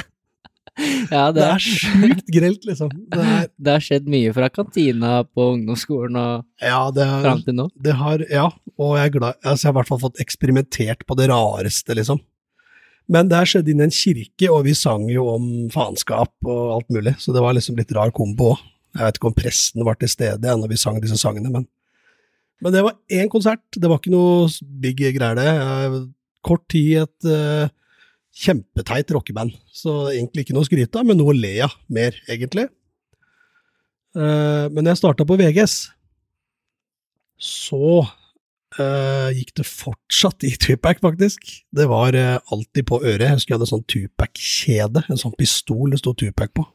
Ja, 1.11 1.27
det, 1.29 1.42
Det 1.42 1.46
er 1.46 1.61
sjukt 1.61 2.29
grelt, 2.33 2.62
liksom. 2.64 2.88
Det 3.12 3.20
er, 3.20 3.49
det 3.61 3.73
har 3.75 3.83
skjedd 3.85 4.07
mye 4.09 4.33
fra 4.33 4.49
kantina 4.53 5.18
på 5.27 5.49
ungdomsskolen 5.57 6.16
og 6.16 6.46
ja, 6.62 6.79
det 6.94 7.05
fram 7.25 7.42
til 7.44 7.57
nå. 7.59 7.66
det 7.85 7.96
har 7.99 8.25
Ja, 8.31 8.46
og 8.81 8.94
jeg 8.96 9.11
er 9.11 9.14
glad 9.18 9.37
altså 9.42 9.66
Jeg 9.66 9.68
har 9.68 9.75
i 9.75 9.79
hvert 9.81 9.90
fall 9.90 10.03
fått 10.07 10.23
eksperimentert 10.25 11.05
på 11.09 11.16
det 11.20 11.29
rareste, 11.33 11.96
liksom. 11.99 12.23
Men 13.11 13.31
det 13.31 13.40
her 13.40 13.49
skjedde 13.51 13.73
inn 13.73 13.83
en 13.83 13.94
kirke, 13.94 14.49
og 14.53 14.64
vi 14.68 14.75
sang 14.79 15.09
jo 15.11 15.27
om 15.33 15.46
faenskap 15.75 16.31
og 16.46 16.77
alt 16.77 16.92
mulig, 16.94 17.16
så 17.18 17.35
det 17.35 17.42
var 17.42 17.57
liksom 17.57 17.79
litt 17.81 17.90
rar 17.96 18.12
kombo 18.14 18.53
òg. 18.55 18.62
Jeg 18.90 19.07
vet 19.07 19.18
ikke 19.20 19.29
om 19.29 19.37
presten 19.37 19.85
var 19.87 19.99
til 19.99 20.11
stede 20.11 20.49
ja, 20.51 20.57
når 20.59 20.73
vi 20.73 20.79
sang 20.81 20.96
disse 21.03 21.18
sangene, 21.18 21.51
men 21.51 21.68
Men 22.61 22.75
det 22.75 22.83
var 22.85 22.99
én 23.09 23.31
konsert, 23.33 23.62
det 23.73 23.88
var 23.88 23.96
ikke 23.96 24.12
noe 24.12 24.49
big 24.61 24.99
greier, 25.01 25.35
det. 25.38 26.01
Kort 26.44 26.66
tid 26.68 26.90
i 26.90 26.99
et 27.01 27.25
uh, 27.25 27.70
kjempeteit 28.37 29.09
rockeband, 29.16 29.55
så 29.73 30.11
egentlig 30.11 30.44
ikke 30.44 30.53
noe 30.53 30.66
å 30.66 30.68
skryte 30.68 31.01
av, 31.01 31.07
men 31.09 31.16
noe 31.16 31.33
å 31.33 31.38
le 31.38 31.55
av 31.64 31.73
mer, 31.88 32.18
egentlig. 32.29 32.66
Uh, 34.12 34.68
men 34.75 34.90
jeg 34.90 35.01
starta 35.01 35.25
på 35.25 35.38
VGS, 35.40 35.79
så 37.40 38.05
eh, 38.78 39.30
gikk 39.35 39.54
det 39.59 39.66
fortsatt 39.66 40.44
i 40.46 40.52
Tupac, 40.61 41.00
faktisk. 41.02 41.46
Det 41.74 41.87
var 41.90 42.16
uh, 42.16 42.38
alltid 42.54 42.87
på 42.87 43.00
øret. 43.02 43.26
Jeg 43.26 43.38
husker 43.38 43.54
jeg 43.54 43.59
hadde 43.61 43.70
sånn 43.70 43.87
Tupac-kjede, 43.90 45.04
en 45.11 45.20
sånn 45.20 45.37
pistol 45.38 45.90
det 45.90 46.00
sto 46.02 46.14
Tupac 46.14 46.54
på. 46.56 46.66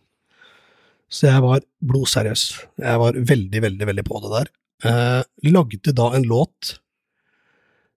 Så 1.12 1.30
jeg 1.30 1.44
var 1.46 1.66
blodseriøs. 1.86 2.46
Jeg 2.82 3.02
var 3.02 3.20
veldig, 3.34 3.62
veldig, 3.68 3.90
veldig 3.92 4.06
på 4.08 4.24
det 4.24 4.34
der. 4.34 4.54
Uh, 4.86 5.22
lagde 5.48 5.94
da 5.96 6.10
en 6.18 6.28
låt 6.28 6.76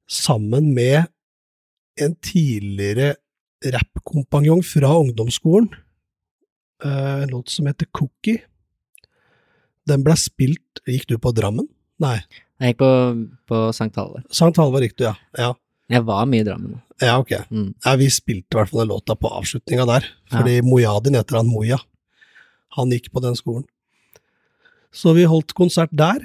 sammen 0.09 0.71
med 0.77 1.09
en 1.99 2.15
tidligere 2.23 3.17
rappkompanjong 3.75 4.63
fra 4.65 4.93
ungdomsskolen. 5.01 5.73
En 6.87 7.33
låt 7.33 7.51
som 7.51 7.67
heter 7.67 7.89
Cookie. 7.91 8.39
Den 9.89 10.05
ble 10.07 10.15
spilt 10.21 10.83
Gikk 10.87 11.09
du 11.11 11.17
på 11.21 11.33
Drammen? 11.35 11.67
Nei. 12.01 12.21
Jeg 12.59 12.75
gikk 12.75 12.81
på, 12.83 12.91
på 13.47 13.63
St. 13.71 13.93
Halvard. 13.95 14.27
Sankt 14.35 14.59
Halvard 14.59 14.87
gikk 14.87 14.97
du, 14.99 15.07
ja. 15.07 15.15
ja. 15.39 15.53
Jeg 15.89 16.05
var 16.05 16.27
mye 16.29 16.43
i 16.43 16.47
Drammen. 16.47 16.81
Ja, 17.01 17.15
ok. 17.21 17.33
Mm. 17.55 17.71
Ja, 17.85 17.95
vi 18.01 18.09
spilte 18.13 18.57
i 18.57 18.59
hvert 18.59 18.73
fall 18.73 18.83
den 18.83 18.91
låta 18.91 19.15
på 19.17 19.31
avslutninga 19.31 19.87
der, 19.89 20.09
fordi 20.33 20.59
Mojadin 20.67 21.17
heter 21.17 21.39
han 21.39 21.49
Moja. 21.49 21.79
Han 22.77 22.91
gikk 22.93 23.09
på 23.15 23.23
den 23.25 23.39
skolen. 23.39 23.65
Så 24.93 25.15
vi 25.17 25.29
holdt 25.29 25.55
konsert 25.57 25.95
der, 25.95 26.21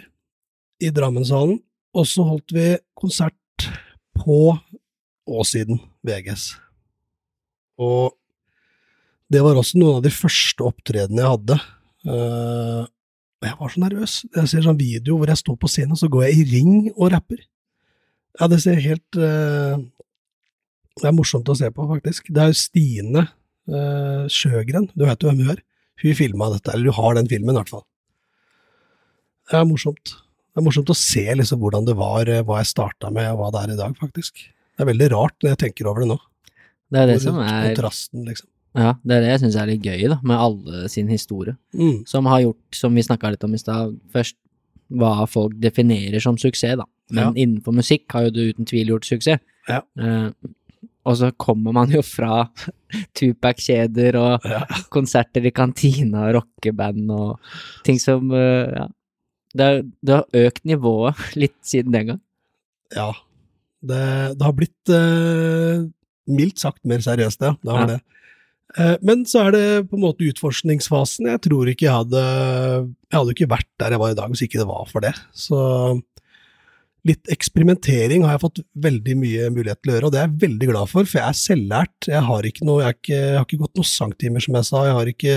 i 0.83 0.89
Drammenshallen, 0.91 1.61
og 1.93 2.07
så 2.09 2.25
holdt 2.27 2.51
vi 2.55 2.73
konsert 2.97 3.69
på 4.17 4.57
Åssiden, 5.29 5.79
VGS. 6.03 6.49
Og 7.79 8.17
det 9.31 9.41
var 9.45 9.57
også 9.57 9.79
noen 9.79 10.01
av 10.01 10.03
de 10.05 10.11
første 10.13 10.65
opptredenene 10.65 11.23
jeg 11.23 11.33
hadde. 11.37 11.59
Eh, 12.03 12.81
og 13.43 13.49
jeg 13.49 13.60
var 13.60 13.71
så 13.73 13.82
nervøs. 13.84 14.13
Jeg 14.38 14.49
ser 14.49 14.63
sånn 14.63 14.79
video 14.79 15.17
hvor 15.19 15.27
jeg 15.27 15.41
står 15.41 15.58
på 15.60 15.69
scenen, 15.71 15.97
og 15.97 15.99
så 15.99 16.08
går 16.12 16.29
jeg 16.29 16.38
i 16.39 16.45
ring 16.53 16.75
og 16.93 17.12
rapper. 17.12 17.41
Ja, 18.39 18.47
det 18.49 18.62
ser 18.63 18.79
helt 18.82 19.19
uh, 19.19 19.75
Det 20.97 21.06
er 21.06 21.13
morsomt 21.13 21.49
å 21.51 21.58
se 21.58 21.67
på, 21.69 21.86
faktisk. 21.89 22.32
Det 22.34 22.41
er 22.41 22.53
jo 22.53 22.58
Stine 22.58 23.25
uh, 23.27 24.23
Sjøgren, 24.32 24.88
du 24.95 25.03
vet 25.06 25.19
jo 25.19 25.29
hvem 25.29 25.43
hun 25.43 25.51
er? 25.58 25.60
Hun 26.01 26.17
filma 26.17 26.49
dette, 26.56 26.71
eller 26.71 26.89
du 26.89 26.97
har 26.97 27.19
den 27.19 27.29
filmen, 27.29 27.53
i 27.53 27.60
hvert 27.60 27.73
fall. 27.75 27.84
Det 29.51 29.60
er 29.60 29.67
morsomt. 29.67 30.15
Det 30.53 30.62
er 30.62 30.65
morsomt 30.65 30.93
å 30.93 30.97
se 30.97 31.25
liksom 31.36 31.60
hvordan 31.62 31.86
det 31.88 31.97
var, 31.99 32.29
eh, 32.29 32.43
hva 32.45 32.62
jeg 32.62 32.71
starta 32.71 33.12
med, 33.13 33.27
og 33.34 33.41
hva 33.41 33.51
det 33.53 33.62
er 33.63 33.75
i 33.75 33.79
dag, 33.79 33.95
faktisk. 33.99 34.39
Det 34.45 34.86
er 34.86 34.89
veldig 34.89 35.10
rart 35.13 35.36
når 35.41 35.53
jeg 35.53 35.62
tenker 35.67 35.89
over 35.91 36.03
det 36.03 36.10
nå. 36.13 36.17
Det 36.93 37.01
er 37.01 37.12
det 37.12 37.19
som 37.25 37.39
er 37.43 37.69
Kontrasten, 37.73 38.25
liksom. 38.29 38.49
Ja, 38.75 38.95
det 39.05 39.15
er 39.15 39.21
det 39.21 39.29
jeg 39.33 39.39
syns 39.43 39.55
er 39.62 39.67
litt 39.69 39.83
gøy, 39.86 40.07
da, 40.09 40.17
med 40.25 40.38
alle 40.41 40.88
sin 40.89 41.07
historie. 41.12 41.53
Mm. 41.77 41.99
Som 42.09 42.25
har 42.25 42.41
gjort, 42.41 42.62
som 42.73 42.95
vi 42.97 43.03
snakka 43.05 43.29
litt 43.36 43.43
om 43.45 43.53
i 43.53 43.59
stad, 43.62 43.93
først 44.13 44.36
hva 44.93 45.25
folk 45.29 45.53
definerer 45.62 46.19
som 46.21 46.38
suksess, 46.41 46.75
da. 46.81 46.86
Men 47.13 47.36
innenfor 47.38 47.73
musikk 47.75 48.09
har 48.15 48.25
jo 48.27 48.33
du 48.33 48.41
uten 48.49 48.65
tvil 48.65 48.89
gjort 48.95 49.05
suksess. 49.05 49.39
Ja. 49.69 49.81
Eh, 49.99 50.29
og 51.05 51.17
så 51.19 51.29
kommer 51.38 51.73
man 51.75 51.91
jo 51.91 52.01
fra 52.01 52.47
Tupac-kjeder 53.17 54.15
og 54.19 54.45
Ja. 54.49 54.62
konserter 54.89 55.45
i 55.45 55.51
kantina, 55.51 56.31
rockeband 56.33 57.12
og 57.12 57.39
ting 57.83 57.99
som 57.99 58.31
eh, 58.31 58.71
Ja. 58.73 58.88
Det, 59.55 59.62
er- 59.69 59.83
det 60.01 60.13
har 60.15 60.25
økt 60.47 60.63
nivået 60.65 61.15
litt 61.36 61.59
siden 61.62 61.91
den 61.93 62.07
gang. 62.07 62.21
ja. 62.95 63.12
Det, 63.83 64.38
det 64.39 64.45
har 64.47 64.53
blitt 64.55 64.89
eh, 64.95 65.81
mildt 66.31 66.57
sagt 66.62 66.79
mer 66.88 67.01
seriøst, 67.03 67.41
ja. 67.43 67.49
Det 67.62 67.69
har 67.73 67.81
Ja. 67.81 67.86
det. 67.86 68.01
Eh, 68.79 68.95
men 69.05 69.25
så 69.29 69.47
er 69.47 69.53
det 69.55 69.65
på 69.89 69.97
en 69.97 70.05
måte 70.05 70.25
utforskningsfasen. 70.29 71.29
Jeg 71.29 71.43
tror 71.45 71.69
ikke 71.69 71.88
jeg 71.88 71.99
hadde 71.99 72.23
Jeg 72.23 73.17
hadde 73.19 73.36
ikke 73.36 73.51
vært 73.51 73.69
der 73.81 73.93
jeg 73.93 74.01
var 74.01 74.15
i 74.15 74.17
dag 74.17 74.33
hvis 74.33 74.43
ikke 74.47 74.62
det 74.62 74.69
var 74.69 74.89
for 74.89 75.05
det. 75.05 75.13
Så 75.38 75.59
litt 77.03 77.27
eksperimentering 77.33 78.23
har 78.23 78.38
jeg 78.38 78.45
fått 78.45 78.63
veldig 78.79 79.15
mye 79.19 79.49
mulighet 79.51 79.81
til 79.83 79.91
å 79.91 79.95
gjøre, 79.97 80.07
og 80.07 80.13
det 80.15 80.21
er 80.21 80.29
jeg 80.29 80.43
veldig 80.45 80.67
glad 80.69 80.88
for, 80.88 81.09
for 81.09 81.19
jeg 81.19 81.27
er 81.27 81.39
selvlært. 81.41 82.07
Jeg 82.07 82.23
har 82.29 82.47
ikke 82.47 82.67
noe, 82.69 82.79
jeg, 82.79 82.93
er 82.93 82.99
ikke, 83.01 83.17
jeg 83.19 83.38
har 83.41 83.47
ikke 83.49 83.63
gått 83.65 83.79
noen 83.79 83.89
sangtimer, 83.91 84.45
som 84.45 84.57
jeg 84.59 84.69
sa. 84.69 84.86
Jeg 84.88 84.97
har 84.99 85.12
ikke 85.12 85.36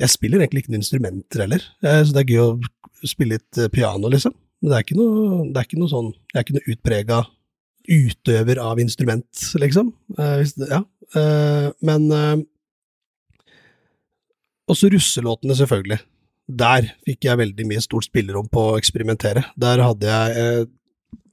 Jeg 0.00 0.08
spiller 0.08 0.40
egentlig 0.40 0.62
ikke 0.62 0.72
noen 0.72 0.80
instrumenter 0.80 1.42
heller, 1.44 1.64
så 1.84 2.14
det 2.16 2.22
er 2.22 2.30
gøy 2.32 2.38
å 2.46 3.08
spille 3.08 3.36
litt 3.36 3.60
eh, 3.60 3.68
piano, 3.72 4.08
liksom. 4.12 4.34
Men 4.60 4.72
det 4.72 4.78
er 4.78 4.86
ikke 4.86 4.98
noe, 4.98 5.44
det 5.48 5.60
er 5.60 5.68
ikke 5.68 5.80
noe 5.80 5.92
sånn 5.92 6.10
Jeg 6.12 6.36
er 6.36 6.44
ikke 6.44 6.56
noe 6.58 6.72
utprega 6.74 7.20
utøver 7.90 8.60
av 8.62 8.80
instrument, 8.82 9.44
liksom. 9.58 9.92
Eh, 10.18 10.42
ja. 10.68 10.82
Eh, 11.16 11.68
men 11.86 12.06
eh, 12.14 12.36
også 14.70 14.90
russelåtene, 14.94 15.56
selvfølgelig. 15.58 15.98
Der 16.60 16.92
fikk 17.06 17.26
jeg 17.26 17.40
veldig 17.40 17.66
mye 17.70 17.82
stort 17.82 18.06
spillerom 18.06 18.48
på 18.50 18.70
å 18.70 18.78
eksperimentere. 18.78 19.44
Der 19.58 19.82
hadde 19.84 20.08
jeg 20.10 20.38
eh, 20.38 20.64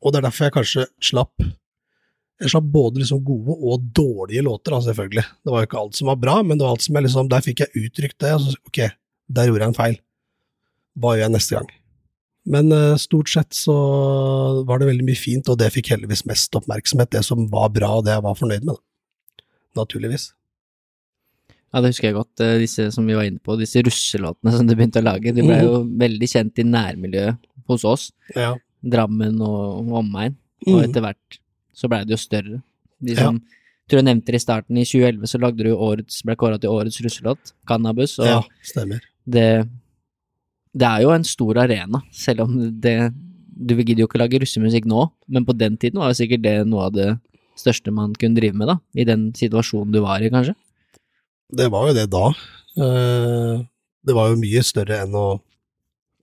Og 0.01 0.13
det 0.13 0.19
er 0.19 0.27
derfor 0.27 0.45
jeg 0.45 0.53
kanskje 0.53 0.83
slapp 1.01 1.41
Jeg 1.41 2.51
slapp 2.53 2.67
både 2.69 3.01
liksom 3.01 3.23
gode 3.25 3.55
og 3.55 3.87
dårlige 3.97 4.45
låter, 4.45 4.75
da, 4.75 4.81
selvfølgelig. 4.85 5.25
Det 5.41 5.53
var 5.53 5.63
jo 5.63 5.69
ikke 5.69 5.81
alt 5.81 5.97
som 5.97 6.11
var 6.11 6.21
bra, 6.21 6.35
men 6.43 6.57
det 6.57 6.67
var 6.67 6.77
alt 6.77 6.85
som 6.85 6.97
jeg 6.99 7.07
liksom 7.07 7.31
Der 7.33 7.45
fikk 7.45 7.65
jeg 7.65 7.83
uttrykt 7.85 8.19
det. 8.21 8.35
Så, 8.43 8.53
ok, 8.69 8.83
der 9.27 9.49
gjorde 9.49 9.65
jeg 9.65 9.73
en 9.73 9.81
feil. 9.81 9.99
Hva 10.97 11.15
gjør 11.15 11.27
jeg 11.27 11.35
neste 11.37 11.57
gang? 11.57 11.73
Men 12.47 12.71
stort 12.95 13.27
sett 13.27 13.57
så 13.57 13.73
var 14.69 14.79
det 14.79 14.87
veldig 14.87 15.03
mye 15.03 15.19
fint, 15.19 15.49
og 15.51 15.57
det 15.59 15.67
fikk 15.73 15.89
heldigvis 15.91 16.23
mest 16.29 16.53
oppmerksomhet. 16.55 17.09
Det 17.11 17.25
som 17.27 17.41
var 17.51 17.73
bra, 17.75 17.89
og 17.97 18.05
det 18.07 18.13
jeg 18.13 18.23
var 18.23 18.37
fornøyd 18.39 18.63
med. 18.63 18.77
da. 18.77 18.86
Naturligvis. 19.77 20.31
Ja, 21.73 21.81
det 21.83 21.91
husker 21.91 22.07
jeg 22.09 22.15
godt, 22.15 22.39
eh, 22.41 22.57
disse 22.63 22.87
som 22.95 23.05
vi 23.05 23.13
var 23.17 23.27
inne 23.27 23.41
på, 23.43 23.57
disse 23.59 23.81
russelåtene 23.83 24.53
som 24.55 24.65
du 24.67 24.73
begynte 24.75 25.01
å 25.01 25.05
lage. 25.05 25.33
De 25.35 25.43
ble 25.43 25.57
jo 25.65 25.81
veldig 25.99 26.29
kjent 26.31 26.61
i 26.63 26.65
nærmiljøet 26.67 27.37
hos 27.67 27.83
oss, 27.85 28.11
Ja. 28.35 28.55
Drammen 28.85 29.41
og 29.41 29.87
omegn. 29.99 30.35
Og 30.67 30.77
Mm. 30.79 30.83
etter 30.85 31.01
hvert 31.01 31.39
så 31.75 31.89
blei 31.89 32.05
det 32.05 32.11
jo 32.15 32.17
større. 32.17 32.61
De 33.03 33.13
Ja. 33.13 33.31
Jeg 33.31 33.41
tror 33.89 33.99
jeg 34.03 34.05
nevnte 34.05 34.25
det 34.25 34.35
i 34.35 34.45
starten, 34.45 34.77
i 34.77 34.83
2011 34.83 35.27
så 35.27 35.39
lagde 35.39 35.63
du 35.63 35.71
årets, 35.75 36.21
ble 36.23 36.35
kåra 36.35 36.59
til 36.59 36.69
årets 36.69 36.99
russelåt, 37.01 37.53
Cannabis, 37.67 38.17
og 38.19 38.25
ja, 38.25 38.41
stemmer. 38.63 38.99
det 39.27 39.67
Det 40.75 40.85
er 40.87 41.01
jo 41.01 41.09
en 41.11 41.23
stor 41.23 41.53
arena, 41.57 42.01
selv 42.11 42.41
om 42.41 42.79
det 42.79 43.13
Du 43.59 43.73
gidder 43.75 44.01
jo 44.03 44.07
ikke 44.07 44.19
lage 44.19 44.39
russemusikk 44.39 44.85
nå, 44.85 45.11
men 45.27 45.43
på 45.43 45.57
den 45.57 45.77
tiden 45.77 45.95
var 45.99 46.09
jo 46.13 46.25
sikkert 46.25 46.43
det 46.43 46.67
noe 46.67 46.85
av 46.85 46.93
det 46.93 47.19
største 47.57 47.91
man 47.93 48.13
kunne 48.19 48.37
drive 48.37 48.55
med, 48.57 48.69
da. 48.71 48.77
I 48.97 49.05
den 49.07 49.29
situasjonen 49.37 49.93
du 49.95 50.01
var 50.03 50.23
i, 50.23 50.31
kanskje. 50.33 50.55
Det 51.57 51.69
var 51.73 51.89
jo 51.89 51.97
det 51.97 52.07
da. 52.13 52.25
Eh, 52.77 53.65
Det 54.07 54.15
var 54.15 54.29
jo 54.31 54.39
mye 54.39 54.61
større 54.63 55.01
enn 55.03 55.15
å 55.17 55.41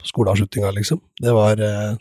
skoleavslutninga, 0.04 0.70
liksom. 0.76 1.00
Det 1.20 1.32
var 1.36 1.60
eh, 1.60 1.96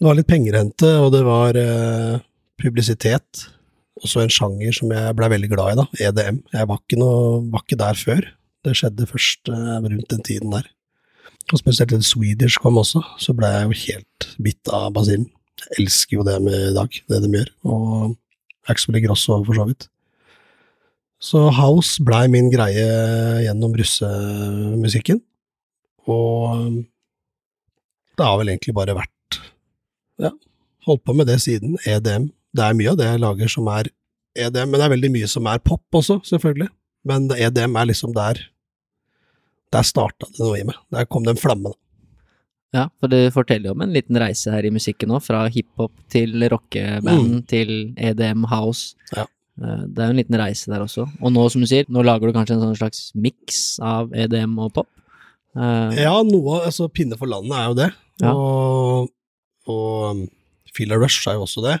Det 0.00 0.06
var 0.06 0.14
litt 0.18 0.28
penger 0.30 0.54
å 0.56 0.62
hente, 0.64 0.90
og 1.04 1.10
det 1.12 1.22
var 1.26 1.56
publisitet, 1.56 2.20
publisitet. 2.60 3.46
Også 4.00 4.22
en 4.22 4.32
sjanger 4.32 4.72
som 4.72 4.92
jeg 4.94 5.16
blei 5.16 5.28
veldig 5.28 5.48
glad 5.52 5.72
i, 5.74 5.78
da. 5.80 5.86
EDM. 6.08 6.38
Jeg 6.54 6.68
var 6.70 6.78
ikke, 6.80 6.98
noe, 7.00 7.40
var 7.52 7.64
ikke 7.66 7.80
der 7.82 7.98
før. 8.00 8.28
Det 8.64 8.76
skjedde 8.76 9.08
først 9.08 9.50
eh, 9.52 9.74
rundt 9.84 10.08
den 10.12 10.22
tiden 10.24 10.54
der. 10.54 10.68
Og 11.50 11.58
spesielt 11.60 11.90
da 11.92 11.98
Swedish 12.04 12.60
kom 12.62 12.78
også, 12.80 13.02
så 13.18 13.34
blei 13.36 13.50
jeg 13.50 13.66
jo 13.66 13.78
helt 13.84 14.28
bitt 14.44 14.70
av 14.72 14.92
basillen. 14.96 15.26
Elsker 15.78 16.18
jo 16.18 16.26
det 16.26 16.36
med 16.42 16.74
dag, 16.76 17.00
det 17.10 17.22
de 17.24 17.32
gjør. 17.34 17.50
Og 17.68 18.70
Axel 18.70 19.00
Grosso 19.04 19.40
for 19.44 19.56
så 19.56 19.66
vidt. 19.70 19.88
Så 21.20 21.42
house 21.52 22.00
blei 22.00 22.24
min 22.32 22.48
greie 22.52 22.86
gjennom 23.44 23.74
russemusikken. 23.76 25.20
Og 26.08 26.80
det 28.16 28.26
har 28.26 28.38
vel 28.40 28.52
egentlig 28.54 28.76
bare 28.76 28.96
vært 28.96 29.40
Ja, 30.20 30.32
holdt 30.88 31.04
på 31.04 31.14
med 31.16 31.28
det 31.28 31.38
siden 31.44 31.76
EDM. 31.88 32.30
Det 32.56 32.64
er 32.64 32.76
mye 32.76 32.92
av 32.92 32.98
det 33.00 33.08
jeg 33.08 33.22
lager 33.22 33.52
som 33.52 33.68
er 33.72 33.88
EDM, 34.36 34.72
men 34.72 34.78
det 34.78 34.86
er 34.86 34.94
veldig 34.94 35.10
mye 35.12 35.28
som 35.30 35.46
er 35.48 35.62
pop 35.64 36.00
også, 36.00 36.18
selvfølgelig. 36.28 36.68
Men 37.08 37.30
EDM 37.32 37.76
er 37.76 37.92
liksom 37.92 38.16
der 38.16 38.46
Der 39.70 39.86
starta 39.86 40.26
det 40.26 40.40
noe 40.42 40.58
i 40.58 40.64
meg. 40.66 40.74
Der 40.90 41.06
kom 41.06 41.22
den 41.22 41.38
flammen. 41.38 41.76
Ja, 42.72 42.84
for 43.00 43.10
du 43.10 43.16
forteller 43.34 43.70
jo 43.70 43.74
om 43.74 43.80
en 43.82 43.92
liten 43.94 44.14
reise 44.20 44.52
her 44.54 44.62
i 44.66 44.70
musikken 44.70 45.10
nå, 45.10 45.18
fra 45.24 45.48
hiphop 45.50 45.90
til 46.12 46.36
rockeband 46.52 47.30
Mm. 47.32 47.46
til 47.50 47.94
EDM 47.98 48.44
house. 48.46 48.94
Ja. 49.16 49.24
Eh, 49.60 49.82
Det 49.90 49.98
er 49.98 50.06
jo 50.06 50.14
en 50.14 50.20
liten 50.22 50.38
reise 50.38 50.66
der 50.70 50.80
også. 50.84 51.08
Og 51.20 51.32
nå, 51.32 51.48
som 51.50 51.60
du 51.60 51.66
sier, 51.66 51.84
nå 51.88 52.04
lager 52.04 52.30
du 52.30 52.32
kanskje 52.32 52.54
en 52.54 52.62
sånn 52.62 52.78
slags 52.78 53.12
miks 53.14 53.78
av 53.82 54.12
EDM 54.14 54.56
og 54.58 54.72
pop? 54.72 54.88
Uh, 55.56 55.90
Ja, 55.98 56.22
noe 56.22 56.60
Altså, 56.64 56.86
Pinne 56.88 57.18
for 57.18 57.26
landet 57.26 57.52
er 57.58 57.66
jo 57.66 57.74
det. 57.74 57.92
Ja. 58.22 58.32
Og, 58.34 59.10
og 59.66 60.10
um, 60.12 60.28
Feel 60.72 60.92
a 60.92 60.96
Rush 60.96 61.26
er 61.26 61.34
jo 61.34 61.42
også 61.48 61.62
det. 61.66 61.80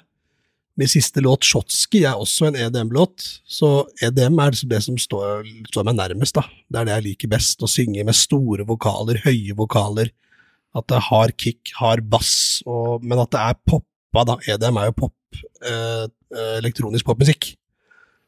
Min 0.76 0.88
siste 0.88 1.20
låt, 1.22 1.44
Shotski, 1.44 2.02
er 2.04 2.14
også 2.18 2.48
en 2.48 2.56
EDM-låt. 2.56 3.40
Så 3.46 3.86
EDM 4.02 4.38
er 4.40 4.50
det 4.66 4.82
som 4.82 4.96
står, 4.98 5.44
står 5.70 5.84
meg 5.84 5.94
nærmest, 5.98 6.34
da. 6.34 6.42
Det 6.70 6.80
er 6.80 6.84
det 6.88 6.94
jeg 6.96 7.04
liker 7.04 7.28
best. 7.28 7.60
Å 7.62 7.68
synge 7.68 8.02
med 8.04 8.14
store 8.16 8.64
vokaler, 8.66 9.20
høye 9.22 9.54
vokaler. 9.54 10.10
At 10.76 10.86
det 10.92 11.00
har 11.08 11.32
kick, 11.34 11.72
har 11.80 12.00
bass, 12.06 12.62
og, 12.66 13.02
men 13.02 13.18
at 13.18 13.30
det 13.34 13.40
er 13.42 13.56
poppa, 13.66 14.22
da. 14.28 14.36
EDM 14.54 14.76
er 14.78 14.90
jo 14.90 14.96
pop. 15.02 15.16
Eh, 15.66 16.04
eh, 16.34 16.52
elektronisk 16.60 17.06
popmusikk. 17.08 17.52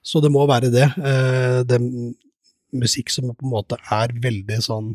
Så 0.02 0.18
det 0.22 0.30
må 0.34 0.42
være 0.50 0.70
det. 0.74 0.88
Eh, 0.98 1.60
det 1.70 1.78
musikk 2.74 3.10
som 3.14 3.30
på 3.30 3.46
en 3.46 3.52
måte 3.52 3.78
er 3.94 4.14
veldig 4.24 4.58
sånn 4.64 4.92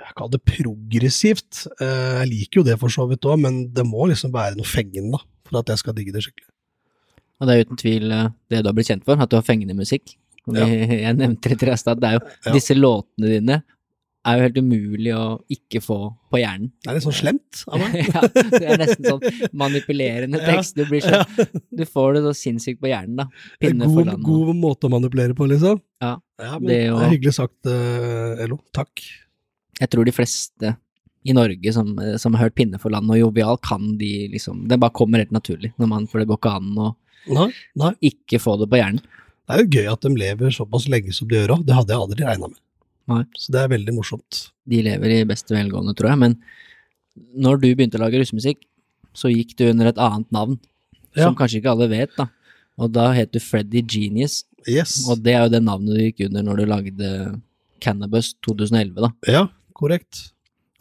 jeg 0.00 0.14
kaller 0.16 0.32
det 0.38 0.46
progressivt. 0.48 1.66
Eh, 1.76 2.22
Jeg 2.22 2.28
liker 2.30 2.60
jo 2.60 2.64
det 2.70 2.78
for 2.80 2.88
så 2.92 3.04
vidt 3.10 3.26
òg, 3.28 3.36
men 3.42 3.58
det 3.76 3.84
må 3.84 4.06
liksom 4.08 4.32
være 4.32 4.56
noe 4.56 4.64
fengende 4.66 5.12
da, 5.18 5.20
for 5.46 5.60
at 5.60 5.68
jeg 5.74 5.82
skal 5.82 5.96
digge 5.98 6.14
det 6.14 6.22
skikkelig. 6.24 6.48
Og 7.40 7.48
det 7.48 7.54
er 7.54 7.66
uten 7.66 7.80
tvil 7.80 8.14
eh, 8.16 8.30
det 8.50 8.62
du 8.64 8.68
har 8.70 8.76
blitt 8.78 8.88
kjent 8.90 9.04
for, 9.04 9.20
at 9.20 9.30
du 9.30 9.36
har 9.36 9.44
fengende 9.46 9.76
musikk. 9.76 10.14
Ja. 10.48 10.64
Jeg 10.64 11.14
nevnte 11.20 11.52
litt 11.52 11.62
i 11.68 11.76
stad, 11.78 12.00
det 12.00 12.08
er 12.08 12.16
jo 12.16 12.22
Ja. 12.46 12.52
disse 12.56 12.74
låtene 12.74 13.28
dine 13.36 13.58
er 14.28 14.36
jo 14.36 14.42
helt 14.44 14.58
umulig 14.60 15.12
å 15.16 15.22
ikke 15.48 15.80
få 15.80 15.96
på 16.28 16.40
hjernen. 16.42 16.68
Det 16.84 16.90
er 16.90 16.96
litt 16.98 17.04
sånn 17.06 17.16
slemt 17.16 17.62
av 17.72 17.80
meg. 17.80 17.94
ja, 18.14 18.20
det 18.52 18.60
er 18.68 18.80
nesten 18.82 19.06
sånn 19.08 19.48
manipulerende 19.56 20.40
tekst. 20.44 20.76
Du, 20.76 20.84
blir 20.90 21.00
så, 21.04 21.22
du 21.72 21.84
får 21.88 22.18
det 22.18 22.22
så 22.26 22.34
sinnssykt 22.36 22.82
på 22.82 22.90
hjernen, 22.90 23.16
da. 23.22 23.26
Pinne 23.62 23.88
God, 23.88 24.10
og- 24.12 24.26
god 24.26 24.52
måte 24.60 24.90
å 24.90 24.92
manipulere 24.92 25.36
på, 25.38 25.48
liksom. 25.48 25.80
Ja, 26.04 26.18
men 26.58 26.68
det 26.68 26.76
er 26.82 26.86
jo- 26.90 27.00
hyggelig 27.14 27.34
sagt, 27.38 27.56
uh, 27.66 28.36
Elo. 28.44 28.60
Takk. 28.76 29.00
Jeg 29.80 29.88
tror 29.94 30.04
de 30.04 30.12
fleste 30.12 30.74
i 31.24 31.32
Norge 31.36 31.72
som, 31.72 31.94
som 32.20 32.36
har 32.36 32.46
hørt 32.48 32.56
Pinne 32.60 32.78
for 32.80 32.92
land 32.92 33.08
og 33.12 33.18
Jovial, 33.20 33.56
kan 33.60 33.96
de 34.00 34.28
liksom 34.32 34.66
Det 34.68 34.78
bare 34.80 34.92
kommer 34.96 35.20
helt 35.20 35.32
naturlig, 35.36 35.72
når 35.80 35.88
man, 35.88 36.06
for 36.08 36.20
det 36.20 36.28
går 36.28 36.38
ikke 36.40 36.54
an 36.60 36.70
å 36.80 36.90
Nei, 37.28 37.50
nei. 37.76 37.90
ikke 38.08 38.38
få 38.40 38.54
det 38.60 38.68
på 38.72 38.78
hjernen. 38.80 39.02
Det 39.44 39.56
er 39.56 39.64
jo 39.64 39.72
gøy 39.80 39.88
at 39.92 40.00
de 40.06 40.10
lever 40.16 40.52
såpass 40.54 40.86
lenge 40.88 41.12
som 41.12 41.28
de 41.28 41.36
gjør 41.36 41.56
òg. 41.58 41.64
Det 41.68 41.74
hadde 41.76 41.92
jeg 41.92 42.00
aldri 42.04 42.24
regna 42.28 42.48
med. 42.48 42.60
Nei. 43.10 43.22
Så 43.38 43.52
det 43.54 43.60
er 43.64 43.72
veldig 43.74 43.94
morsomt. 43.96 44.40
De 44.70 44.80
lever 44.86 45.16
i 45.18 45.22
beste 45.28 45.54
velgående, 45.56 45.94
tror 45.98 46.12
jeg. 46.12 46.20
Men 46.22 46.36
når 47.34 47.60
du 47.62 47.68
begynte 47.74 47.98
å 47.98 48.04
lage 48.04 48.20
russemusikk, 48.22 48.62
så 49.16 49.30
gikk 49.32 49.56
du 49.58 49.66
under 49.72 49.90
et 49.90 49.98
annet 49.98 50.30
navn, 50.34 50.58
Ja. 51.16 51.24
som 51.26 51.34
kanskje 51.34 51.58
ikke 51.60 51.72
alle 51.72 51.88
vet, 51.90 52.12
da. 52.16 52.28
Og 52.78 52.92
da 52.94 53.08
het 53.12 53.32
du 53.34 53.40
Freddy 53.42 53.82
Genius, 53.82 54.44
Yes. 54.68 55.08
og 55.10 55.22
det 55.24 55.34
er 55.34 55.42
jo 55.42 55.48
det 55.56 55.62
navnet 55.64 55.96
du 55.96 56.02
gikk 56.04 56.26
under 56.28 56.42
når 56.46 56.56
du 56.60 56.66
lagde 56.70 57.40
Cannabis 57.80 58.34
2011, 58.46 58.94
da. 59.00 59.10
Ja, 59.26 59.48
korrekt. 59.74 60.30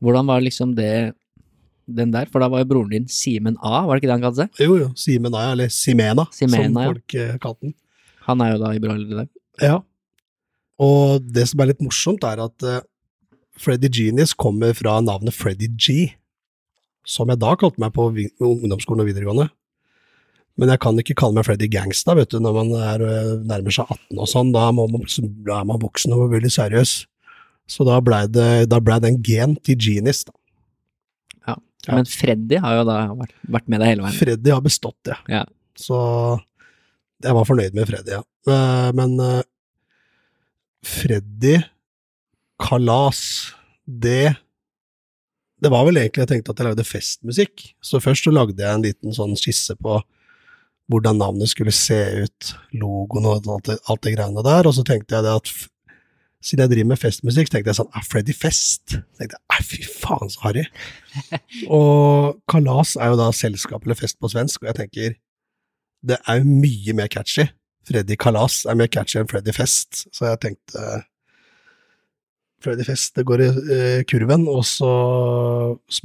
Hvordan 0.01 0.27
var 0.27 0.41
liksom 0.41 0.75
det 0.75 1.15
den 1.89 2.11
der? 2.11 2.27
For 2.29 2.39
da 2.39 2.47
var 2.47 2.59
jo 2.61 2.69
broren 2.69 2.91
din 2.91 3.07
Simen 3.07 3.57
A, 3.63 3.85
var 3.87 3.95
det 3.97 4.03
ikke 4.03 4.11
det 4.13 4.21
han 4.21 4.25
kalte 4.27 4.43
seg? 4.45 4.49
Jo, 4.61 4.77
jo. 4.77 4.89
Simen 4.95 5.33
A, 5.33 5.51
eller 5.53 5.67
Simena, 5.73 6.27
Simena, 6.31 6.63
som 6.63 6.93
folk 6.93 7.13
ja. 7.17 7.37
kalte 7.41 7.61
den. 7.71 7.73
Han 8.27 8.41
er 8.45 8.53
jo 8.53 8.59
da 8.63 8.71
i 8.75 8.79
broiler 8.83 9.09
i 9.09 9.17
dag. 9.23 9.29
Ja. 9.63 9.79
Og 10.79 11.25
det 11.35 11.45
som 11.51 11.61
er 11.61 11.73
litt 11.73 11.83
morsomt, 11.83 12.23
er 12.23 12.41
at 12.45 12.65
uh, 12.65 12.79
Freddy 13.59 13.89
Genius 13.91 14.33
kommer 14.37 14.73
fra 14.77 14.99
navnet 15.03 15.35
Freddy 15.35 15.67
G, 15.75 16.13
som 17.07 17.31
jeg 17.31 17.41
da 17.41 17.55
kalte 17.59 17.81
meg 17.81 17.91
på 17.95 18.07
ungdomsskolen 18.11 19.03
og 19.03 19.09
videregående. 19.09 19.49
Men 20.59 20.73
jeg 20.73 20.81
kan 20.83 20.97
ikke 20.99 21.15
kalle 21.19 21.37
meg 21.37 21.47
Freddy 21.47 21.69
Gangsta, 21.71 22.15
vet 22.19 22.33
du, 22.33 22.39
når 22.43 22.55
man 22.57 22.73
er, 22.75 23.03
eh, 23.07 23.35
nærmer 23.47 23.71
seg 23.71 23.87
18 23.87 24.19
og 24.19 24.27
sånn. 24.27 24.51
Da, 24.55 24.65
må 24.75 24.89
man, 24.91 25.05
da 25.47 25.61
er 25.61 25.69
man 25.69 25.79
voksen 25.79 26.15
og 26.15 26.33
veldig 26.33 26.51
seriøs. 26.51 26.95
Så 27.69 27.85
da 27.87 27.99
blei 28.03 28.25
det, 28.27 28.67
da 28.71 28.79
ble 28.83 28.97
det 28.99 29.13
en 29.13 29.21
gen 29.23 29.55
til 29.63 29.79
Genius. 29.79 30.25
Da. 30.27 30.35
Ja. 31.47 31.55
Men 31.87 32.09
Freddy 32.11 32.59
har 32.59 32.79
jo 32.79 32.87
da 32.89 32.97
vært, 33.13 33.35
vært 33.55 33.71
med 33.71 33.83
deg 33.83 33.93
hele 33.93 34.07
veien. 34.07 34.19
Freddy 34.19 34.55
har 34.55 34.65
bestått, 34.65 34.99
ja. 35.07 35.19
Ja. 35.31 35.45
Så 35.79 35.99
jeg 37.23 37.35
var 37.35 37.47
fornøyd 37.47 37.77
med 37.77 37.87
Freddy, 37.87 38.17
ja. 38.17 38.23
Eh, 38.49 38.91
Men 38.99 39.15
eh, 39.23 39.41
Freddy 40.85 41.57
Kalas, 42.59 43.53
det 43.85 44.35
Det 45.59 45.71
var 45.71 45.83
vel 45.87 45.99
egentlig 45.99 46.23
jeg 46.23 46.31
tenkte 46.31 46.53
at 46.53 46.61
jeg 46.61 46.69
lagde 46.69 46.85
festmusikk. 46.87 47.65
Så 47.83 47.99
først 47.99 48.23
så 48.23 48.31
lagde 48.31 48.63
jeg 48.63 48.71
en 48.71 48.85
liten 48.85 49.15
sånn 49.15 49.35
skisse 49.35 49.75
på 49.75 49.97
hvordan 50.89 51.19
navnet 51.19 51.51
skulle 51.51 51.73
se 51.75 51.97
ut, 52.23 52.53
logoen 52.73 53.27
og 53.27 53.43
alt 53.43 53.67
det, 53.67 53.75
alt 53.91 54.01
det 54.05 54.13
greiene 54.15 54.43
der, 54.45 54.65
og 54.65 54.73
så 54.73 54.85
tenkte 54.87 55.17
jeg 55.17 55.27
det 55.27 55.35
at 55.35 55.51
siden 56.39 56.63
jeg 56.63 56.71
driver 56.71 56.89
med 56.93 57.01
festmusikk, 57.01 57.51
tenkte 57.51 57.73
jeg 57.73 57.77
sånn 57.81 57.91
Er 57.91 58.05
Freddy 58.07 58.33
Fest? 58.33 58.95
Tenkte 59.19 59.35
jeg, 59.35 59.65
fy 59.67 59.81
faen, 59.83 60.31
så 60.31 60.45
harry. 60.47 60.63
og 61.77 62.39
kalas 62.49 62.95
er 62.95 63.11
jo 63.11 63.19
da 63.19 63.27
selskap 63.35 63.83
eller 63.83 63.99
fest 63.99 64.17
på 64.23 64.31
svensk, 64.31 64.63
og 64.63 64.71
jeg 64.71 64.79
tenker 64.79 65.17
det 66.07 66.15
er 66.23 66.39
jo 66.39 66.47
mye 66.47 66.95
mer 66.95 67.11
catchy. 67.11 67.49
Freddy 67.87 68.17
Kalas 68.19 68.63
er 68.69 68.77
mer 68.77 68.89
catchy 68.91 69.19
enn 69.21 69.29
Freddy 69.29 69.53
Fest, 69.55 70.05
så 70.15 70.31
jeg 70.31 70.41
tenkte 70.43 71.03
Freddy 72.63 72.83
Fest, 72.87 73.13
det 73.15 73.25
går 73.27 73.43
i 73.43 73.49
eh, 73.49 74.01
kurven, 74.09 74.47
og 74.51 74.65
så 74.67 74.89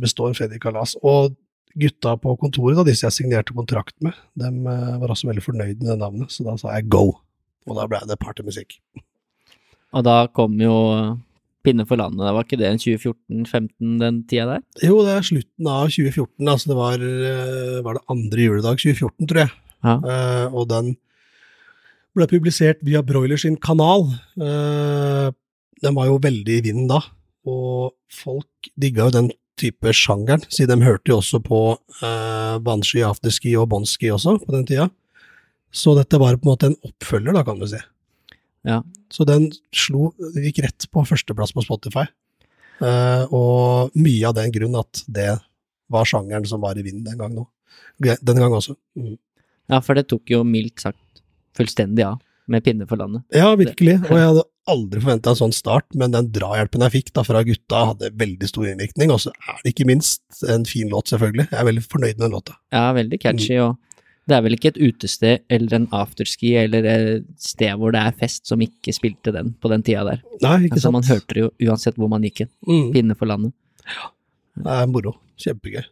består 0.00 0.36
Freddy 0.38 0.60
Kalas. 0.62 0.94
Og 1.02 1.34
gutta 1.74 2.14
på 2.22 2.36
kontoret, 2.38 2.78
da, 2.78 2.86
disse 2.86 3.06
jeg 3.08 3.16
signerte 3.16 3.56
kontrakt 3.56 3.96
med, 4.04 4.14
de 4.38 4.50
var 4.62 5.10
også 5.10 5.28
veldig 5.30 5.42
fornøyd 5.42 5.80
med 5.80 5.90
det 5.90 5.98
navnet, 5.98 6.30
så 6.30 6.46
da 6.46 6.54
sa 6.60 6.76
jeg 6.76 6.88
go. 6.94 7.08
Og 7.66 7.78
da 7.78 7.88
ble 7.90 8.02
det 8.06 8.20
partymusikk. 8.22 8.78
Og 9.94 10.04
da 10.06 10.24
kom 10.34 10.58
jo 10.62 10.74
Pinne 11.64 11.86
for 11.88 11.96
landet, 11.96 12.28
var 12.28 12.44
ikke 12.44 12.58
det 12.60 12.66
en 12.68 12.80
2014-15 12.82 13.94
den 14.02 14.16
tida 14.28 14.44
der? 14.50 14.64
Jo, 14.84 14.98
det 15.06 15.14
er 15.14 15.24
slutten 15.24 15.68
av 15.72 15.86
2014, 15.88 16.50
altså 16.52 16.70
det 16.70 16.76
var, 16.76 17.00
eh, 17.00 17.78
var 17.86 17.96
det 17.96 18.04
andre 18.12 18.44
juledag 18.44 18.82
2014, 18.82 19.30
tror 19.30 19.40
jeg. 19.46 19.54
Ja. 19.84 19.94
Uh, 20.00 20.56
og 20.56 20.68
den 20.68 20.90
ble 22.14 22.28
publisert 22.30 22.82
via 22.86 23.02
Broiler 23.06 23.40
sin 23.40 23.56
kanal. 23.60 24.06
Eh, 24.38 25.30
den 25.84 25.96
var 25.96 26.08
jo 26.08 26.20
veldig 26.22 26.58
i 26.58 26.64
vinden 26.64 26.90
da, 26.90 27.00
og 27.50 27.94
folk 28.12 28.70
digga 28.80 29.08
jo 29.08 29.16
den 29.18 29.32
type 29.60 29.92
sjangeren, 29.94 30.42
siden 30.50 30.80
de 30.80 30.88
hørte 30.88 31.12
jo 31.12 31.20
også 31.20 31.38
på 31.44 31.58
uh, 32.02 32.56
Banshee, 32.64 33.04
Afterski 33.06 33.52
og 33.58 33.68
Bonski 33.70 34.10
også 34.10 34.38
på 34.42 34.54
den 34.54 34.64
tida. 34.66 34.88
Så 35.74 35.94
dette 35.98 36.18
var 36.18 36.38
på 36.38 36.48
en 36.48 36.52
måte 36.52 36.70
en 36.70 36.78
oppfølger, 36.86 37.34
da, 37.36 37.44
kan 37.46 37.60
du 37.60 37.66
si. 37.70 37.78
Ja. 38.66 38.80
Så 39.12 39.26
den 39.28 39.50
slo, 39.74 40.12
gikk 40.34 40.62
rett 40.64 40.88
på 40.90 41.04
førsteplass 41.06 41.54
på 41.54 41.62
Spotify. 41.66 42.06
Eh, 42.82 43.34
og 43.34 43.94
mye 43.94 44.26
av 44.26 44.34
den 44.38 44.54
grunn 44.54 44.74
at 44.80 45.04
det 45.06 45.30
var 45.92 46.08
sjangeren 46.08 46.46
som 46.48 46.62
var 46.64 46.78
i 46.78 46.86
vinden 46.86 47.06
den 47.06 47.20
gang 47.20 47.34
nå. 47.36 47.46
Den 48.02 48.40
gang 48.40 48.54
også. 48.54 48.74
Mm. 48.98 49.16
Ja, 49.70 49.80
for 49.84 49.96
det 49.96 50.08
tok 50.10 50.30
jo 50.32 50.42
mildt 50.46 50.82
sagt 50.82 50.98
fullstendig 51.56 52.04
av 52.06 52.20
med 52.50 52.64
Pinne 52.64 52.84
for 52.88 53.00
landet. 53.00 53.22
Ja, 53.32 53.54
virkelig. 53.56 53.94
Og 54.10 54.18
jeg 54.18 54.26
hadde 54.28 54.42
aldri 54.68 55.00
forventa 55.00 55.32
en 55.32 55.38
sånn 55.38 55.54
start, 55.56 55.86
men 55.96 56.12
den 56.12 56.26
drahjelpen 56.32 56.82
jeg 56.86 56.92
fikk 56.98 57.12
da 57.16 57.22
fra 57.24 57.40
gutta, 57.46 57.84
hadde 57.92 58.10
veldig 58.20 58.48
stor 58.50 58.66
innvirkning. 58.68 59.12
Og 59.14 59.22
så 59.24 59.32
er 59.48 59.62
det 59.64 59.72
ikke 59.72 59.86
minst 59.88 60.42
en 60.52 60.66
fin 60.68 60.90
låt, 60.92 61.08
selvfølgelig. 61.12 61.46
Jeg 61.50 61.60
er 61.62 61.68
veldig 61.70 61.84
fornøyd 61.88 62.18
med 62.18 62.24
den 62.26 62.36
låta. 62.36 62.58
Ja, 62.74 62.84
veldig 62.96 63.20
catchy, 63.22 63.56
og 63.64 63.78
det 64.28 64.36
er 64.38 64.44
vel 64.44 64.56
ikke 64.56 64.70
et 64.74 64.80
utested 64.80 65.42
eller 65.52 65.76
en 65.76 65.86
afterski 65.92 66.54
eller 66.56 66.86
et 66.88 67.26
sted 67.44 67.74
hvor 67.80 67.92
det 67.92 68.00
er 68.08 68.14
fest 68.20 68.46
som 68.48 68.60
ikke 68.64 68.92
spilte 68.96 69.32
den 69.36 69.52
på 69.60 69.68
den 69.72 69.84
tida 69.84 70.04
der. 70.08 70.22
Nei, 70.44 70.54
ikke 70.68 70.78
Altså, 70.78 70.86
sant? 70.88 70.96
man 71.00 71.08
hørte 71.10 71.36
det 71.36 71.42
jo 71.44 71.50
uansett 71.68 71.96
hvor 72.00 72.08
man 72.12 72.24
gikk 72.24 72.44
hen. 72.44 72.52
Mm. 72.68 72.86
Pinne 72.96 73.16
for 73.20 73.28
landet. 73.28 73.52
Ja. 73.84 74.08
Det 74.64 74.78
er 74.80 74.88
moro. 74.88 75.16
Kjempegøy. 75.40 75.84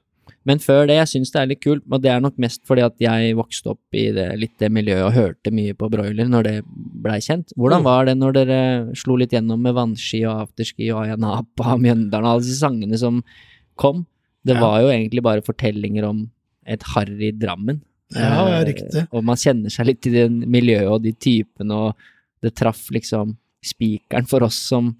Men 0.44 0.58
før 0.58 0.86
det, 0.88 0.96
jeg 0.98 1.06
syns 1.12 1.30
det 1.30 1.40
er 1.40 1.46
litt 1.52 1.60
kult, 1.62 1.82
og 1.90 2.00
det 2.02 2.10
er 2.10 2.20
nok 2.20 2.36
mest 2.42 2.64
fordi 2.66 2.82
at 2.82 2.96
jeg 2.98 3.36
vokste 3.38 3.70
opp 3.76 3.94
i 3.94 4.08
det, 4.10 4.24
litt 4.40 4.56
det 4.58 4.70
miljøet 4.74 5.04
og 5.06 5.12
hørte 5.14 5.52
mye 5.54 5.72
på 5.78 5.88
broiler 5.92 6.26
når 6.26 6.42
det 6.48 6.54
blei 7.02 7.20
kjent. 7.22 7.52
Hvordan 7.56 7.80
Mm. 7.82 7.84
var 7.84 8.04
det 8.06 8.16
når 8.18 8.32
dere 8.34 8.58
slo 8.98 9.14
litt 9.16 9.30
gjennom 9.30 9.60
med 9.62 9.74
vannski 9.74 10.24
og 10.26 10.48
afterski 10.48 10.90
og 10.92 11.04
Ayanapa 11.06 11.74
og 11.74 11.80
Mjøndalen 11.80 12.26
og 12.26 12.32
alle 12.32 12.42
disse 12.42 12.58
sangene 12.60 12.98
som 12.98 13.22
kom? 13.76 14.04
Det 14.44 14.56
Ja. 14.56 14.60
var 14.60 14.80
jo 14.82 14.88
egentlig 14.88 15.22
bare 15.22 15.40
fortellinger 15.42 16.04
om 16.08 16.30
et 16.66 16.82
harry 16.82 17.30
Drammen. 17.32 17.80
Ja, 18.14 18.48
ja, 18.48 18.58
Eh, 18.60 18.64
riktig. 18.66 19.06
Og 19.12 19.22
man 19.24 19.36
kjenner 19.36 19.70
seg 19.70 19.86
litt 19.86 20.06
i 20.06 20.10
det 20.10 20.28
miljøet 20.30 20.90
og 20.90 21.02
de 21.02 21.12
typene, 21.12 21.70
og 21.72 21.94
det 22.42 22.54
traff 22.56 22.90
liksom 22.90 23.36
spikeren 23.64 24.26
for 24.28 24.42
oss 24.42 24.56
som 24.58 24.96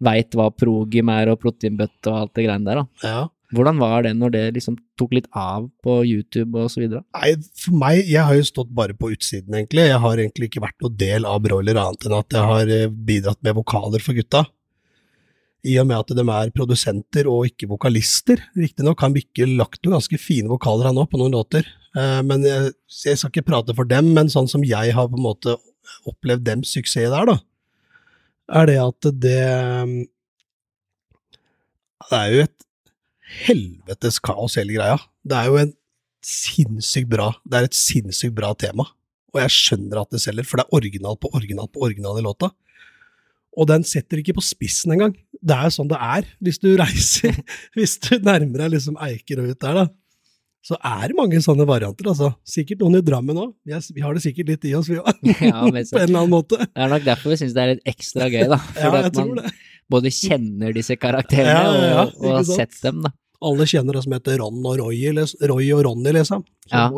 veit 0.00 0.30
hva 0.32 0.50
progym 0.50 1.08
er 1.08 1.28
og 1.30 1.38
proteinbøtte 1.40 2.08
og 2.10 2.16
alt 2.20 2.34
det 2.34 2.44
greiene 2.48 2.64
der, 2.64 2.74
da. 2.74 2.86
Ja. 3.04 3.28
Hvordan 3.52 3.80
var 3.82 4.06
det 4.06 4.14
når 4.16 4.32
det 4.32 4.42
liksom 4.56 4.78
tok 4.96 5.12
litt 5.16 5.28
av 5.36 5.66
på 5.84 5.98
YouTube 6.08 6.56
og 6.56 6.70
så 6.72 6.80
videre? 6.80 7.02
Nei, 7.18 7.34
for 7.60 7.76
meg, 7.76 8.00
jeg 8.08 8.24
har 8.24 8.38
jo 8.38 8.46
stått 8.48 8.72
bare 8.72 8.96
på 8.96 9.10
utsiden, 9.12 9.52
egentlig. 9.58 9.84
Jeg 9.90 10.00
har 10.00 10.22
egentlig 10.22 10.48
ikke 10.48 10.64
vært 10.64 10.78
noe 10.80 10.94
del 11.02 11.28
av 11.28 11.42
broiler 11.44 11.80
annet 11.82 12.08
enn 12.08 12.16
at 12.16 12.36
jeg 12.36 12.48
har 12.52 12.72
eh, 12.72 12.88
bidratt 13.10 13.40
med 13.44 13.58
vokaler 13.60 14.04
for 14.04 14.16
gutta. 14.16 14.46
I 15.68 15.76
og 15.78 15.86
med 15.90 16.00
at 16.00 16.14
de 16.18 16.24
er 16.24 16.54
produsenter 16.56 17.28
og 17.30 17.50
ikke 17.50 17.68
vokalister. 17.70 18.40
Riktignok 18.58 19.04
har 19.04 19.12
Mikkel 19.12 19.52
lagt 19.60 19.82
noen 19.84 19.98
ganske 19.98 20.18
fine 20.18 20.50
vokaler 20.50 20.88
han 20.88 20.98
òg, 21.04 21.10
på 21.12 21.20
noen 21.20 21.36
låter. 21.36 21.68
Eh, 21.92 22.18
Men 22.24 22.48
jeg, 22.48 22.72
skal 22.88 23.28
ikke 23.28 23.46
prate 23.52 23.76
for 23.76 23.84
dem, 23.88 24.14
men 24.16 24.32
sånn 24.32 24.48
som 24.50 24.64
jeg 24.64 24.96
har 24.96 25.12
på 25.12 25.20
en 25.20 25.28
måte 25.28 25.60
opplevd 26.08 26.48
dems 26.48 26.72
suksess 26.72 27.12
der, 27.12 27.28
da, 27.28 27.38
er 28.52 28.68
det 28.68 28.80
at 28.80 29.12
det 29.22 29.38
Det 32.02 32.18
er 32.18 32.32
jo 32.32 32.42
et 32.48 32.71
helvetes 33.46 34.18
kaos, 34.22 34.58
hele 34.60 34.76
greia. 34.76 34.98
Det 35.26 35.38
er 35.38 35.50
jo 35.50 35.60
en 35.60 35.72
sinnssykt 36.22 37.08
bra 37.10 37.32
Det 37.42 37.58
er 37.58 37.64
et 37.66 37.74
sinnssykt 37.74 38.34
bra 38.36 38.52
tema, 38.54 38.86
og 39.32 39.40
jeg 39.42 39.54
skjønner 39.54 40.02
at 40.02 40.12
det 40.14 40.20
selger, 40.22 40.46
for 40.46 40.60
det 40.60 40.66
er 40.66 40.76
original 40.78 41.16
på 41.18 41.30
original 41.34 41.70
på 41.72 41.82
original 41.86 42.20
i 42.20 42.26
låta. 42.26 42.52
Og 43.58 43.68
den 43.68 43.82
setter 43.84 44.20
ikke 44.20 44.36
på 44.38 44.44
spissen 44.44 44.94
engang. 44.94 45.16
Det 45.42 45.56
er 45.56 45.66
jo 45.68 45.74
sånn 45.74 45.90
det 45.90 45.98
er 46.00 46.28
hvis 46.44 46.60
du 46.62 46.70
reiser, 46.78 47.36
hvis 47.76 47.98
du 48.00 48.14
nærmer 48.24 48.64
deg 48.64 48.76
liksom 48.76 48.96
Eiker 49.02 49.42
og 49.42 49.52
ut 49.52 49.60
der, 49.60 49.82
da. 49.82 49.88
Så 50.62 50.76
er 50.78 51.10
det 51.10 51.16
mange 51.18 51.40
sånne 51.42 51.64
varianter, 51.66 52.06
altså. 52.12 52.28
Sikkert 52.46 52.84
noen 52.84 53.00
i 53.00 53.02
Drammen 53.02 53.40
òg. 53.42 53.50
Vi, 53.66 54.02
har 54.04 54.14
det 54.14 54.22
sikkert 54.22 54.52
litt 54.52 54.66
i 54.70 54.76
oss, 54.78 54.86
vi 54.92 55.00
òg. 55.00 55.10
Ja, 55.48 55.64
på 55.66 55.72
en 55.74 55.80
eller 55.80 56.20
annen 56.20 56.30
måte. 56.30 56.60
Det 56.62 56.84
er 56.84 56.92
nok 56.92 57.08
derfor 57.08 57.34
vi 57.34 57.40
syns 57.40 57.56
det 57.56 57.64
er 57.64 57.72
litt 57.72 57.90
ekstra 57.96 58.28
gøy, 58.30 58.44
da. 58.52 58.60
Ja, 58.78 58.92
at 59.00 59.18
man 59.18 59.42
både 59.90 60.12
kjenner 60.14 60.76
disse 60.76 60.94
karakterene 60.96 61.90
ja, 61.90 62.04
og, 62.06 62.14
og 62.22 62.38
har 62.38 62.46
sett 62.46 62.78
dem, 62.84 63.02
da. 63.02 63.10
Alle 63.44 63.66
kjenner 63.68 63.96
det 63.98 64.02
som 64.04 64.12
heter 64.14 64.38
Ron 64.40 64.60
og 64.66 64.78
Roy, 64.80 64.98
Roy 65.50 65.70
og 65.76 65.84
Ronny, 65.86 66.12
liksom. 66.16 66.44
Som 66.68 66.72
Ja. 66.78 66.88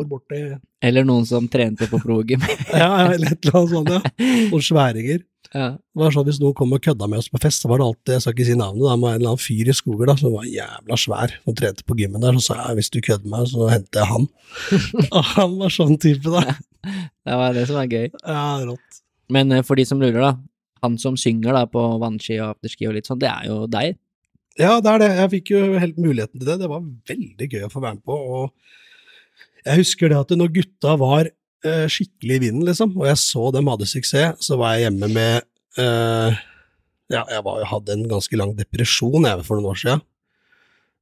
Eller 0.85 1.03
noen 1.07 1.25
som 1.25 1.47
trente 1.51 1.87
på 1.91 1.99
progym. 2.03 2.43
Ja, 2.71 2.89
ja, 3.05 3.13
eller 3.15 3.33
et 3.33 3.45
eller 3.45 3.57
annet 3.61 3.73
sånt, 3.73 3.89
ja. 3.89 4.27
Noen 4.51 4.65
sværinger. 4.67 5.23
ja. 5.55 5.67
Det 5.77 6.01
var 6.03 6.11
sånn 6.11 6.25
Hvis 6.27 6.39
noen 6.43 6.53
kom 6.57 6.73
og 6.75 6.81
kødda 6.83 7.07
med 7.09 7.21
oss 7.23 7.29
på 7.31 7.39
fest, 7.41 7.63
så 7.63 7.69
var 7.71 7.79
det 7.81 7.85
alltid 7.87 8.13
jeg 8.15 8.23
skal 8.25 8.35
ikke 8.35 8.47
si 8.49 8.57
navnet, 8.59 8.83
da, 8.85 8.95
med 8.99 9.09
en 9.09 9.19
eller 9.19 9.33
annen 9.33 9.43
fyr 9.45 9.69
i 9.71 9.75
skogen 9.77 10.09
da, 10.11 10.15
som 10.19 10.33
var 10.35 10.47
jævla 10.49 10.97
svær, 10.99 11.35
som 11.45 11.55
trente 11.57 11.85
på 11.87 11.97
gymmen 12.01 12.21
der, 12.25 12.37
så 12.39 12.51
sa 12.53 12.57
jeg 12.69 12.79
hvis 12.81 12.91
du 12.93 12.99
kødder 13.01 13.29
med 13.29 13.37
meg, 13.37 13.47
så 13.53 13.69
henter 13.71 14.01
jeg 14.03 14.11
han. 14.11 14.27
Og 15.15 15.31
han 15.35 15.55
var 15.61 15.73
sånn 15.73 15.97
type, 16.01 16.33
da. 16.33 16.57
Det 17.25 17.39
var 17.41 17.55
det 17.57 17.65
som 17.69 17.79
var 17.79 17.87
gøy. 17.89 18.09
Ja, 18.25 18.43
rått. 18.67 19.01
Men 19.33 19.51
eh, 19.55 19.63
for 19.65 19.79
de 19.79 19.85
som 19.89 20.01
lurer, 20.03 20.21
da. 20.21 20.33
Han 20.83 20.99
som 21.01 21.15
synger 21.17 21.55
da 21.55 21.63
på 21.71 21.81
vannski 22.01 22.35
og 22.43 22.51
afterski 22.57 22.85
og 22.85 22.93
litt 22.99 23.07
sånn, 23.09 23.17
det 23.23 23.31
er 23.31 23.47
jo 23.49 23.63
deg. 23.71 23.95
Ja, 24.55 24.77
det 24.79 24.91
er 24.91 25.01
det. 25.01 25.09
Jeg 25.19 25.31
fikk 25.33 25.51
jo 25.51 25.61
helt 25.81 25.97
muligheten 25.99 26.39
til 26.39 26.47
det. 26.47 26.59
Det 26.61 26.71
var 26.71 26.83
veldig 27.11 27.47
gøy 27.51 27.65
å 27.67 27.71
få 27.71 27.81
være 27.83 27.97
med 27.97 28.05
på. 28.07 28.15
Og 28.15 29.65
jeg 29.65 29.81
husker 29.81 30.11
det 30.11 30.19
at 30.21 30.31
når 30.39 30.53
gutta 30.55 30.95
var 31.01 31.27
eh, 31.27 31.85
skikkelig 31.91 32.37
i 32.37 32.43
vinden, 32.47 32.65
liksom, 32.67 32.93
og 32.95 33.09
jeg 33.09 33.19
så 33.19 33.49
dem 33.55 33.71
hadde 33.71 33.89
suksess, 33.89 34.47
så 34.47 34.59
var 34.61 34.75
jeg 34.75 34.87
hjemme 34.87 35.11
med 35.11 35.45
eh, 35.81 36.41
Ja, 37.11 37.25
jeg 37.29 37.43
var, 37.45 37.65
hadde 37.69 37.97
en 37.97 38.07
ganske 38.09 38.39
lang 38.39 38.55
depresjon 38.57 39.27
jeg, 39.27 39.43
for 39.47 39.59
noen 39.59 39.73
år 39.73 39.81
siden. 39.81 40.05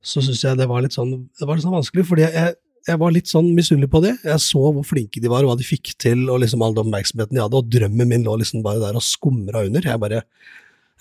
Så 0.03 0.23
syns 0.25 0.41
jeg 0.43 0.59
det 0.59 0.67
var 0.67 0.83
litt 0.83 0.95
sånn 0.97 1.13
Det 1.39 1.47
var 1.47 1.55
litt 1.55 1.63
sånn 1.63 1.77
vanskelig, 1.77 2.07
fordi 2.09 2.25
jeg, 2.25 2.55
jeg, 2.89 2.99
var 3.05 3.13
litt 3.15 3.29
sånn 3.29 3.53
misunnelig 3.53 3.91
på 3.93 4.01
det. 4.03 4.17
Jeg 4.25 4.43
så 4.43 4.65
hvor 4.65 4.87
flinke 4.87 5.21
de 5.21 5.29
var, 5.31 5.45
og 5.45 5.53
hva 5.53 5.59
de 5.61 5.69
fikk 5.69 5.93
til, 6.01 6.25
og 6.25 6.41
liksom 6.41 6.65
all 6.65 6.73
den 6.73 6.87
oppmerksomheten 6.87 7.37
de 7.37 7.45
hadde, 7.45 7.61
og 7.61 7.69
drømmen 7.71 8.09
min 8.09 8.25
lå 8.25 8.41
liksom 8.41 8.65
bare 8.65 8.81
der 8.81 8.97
og 8.97 9.05
skumra 9.05 9.61
under. 9.67 9.85
Jeg 9.93 10.01
bare 10.01 10.25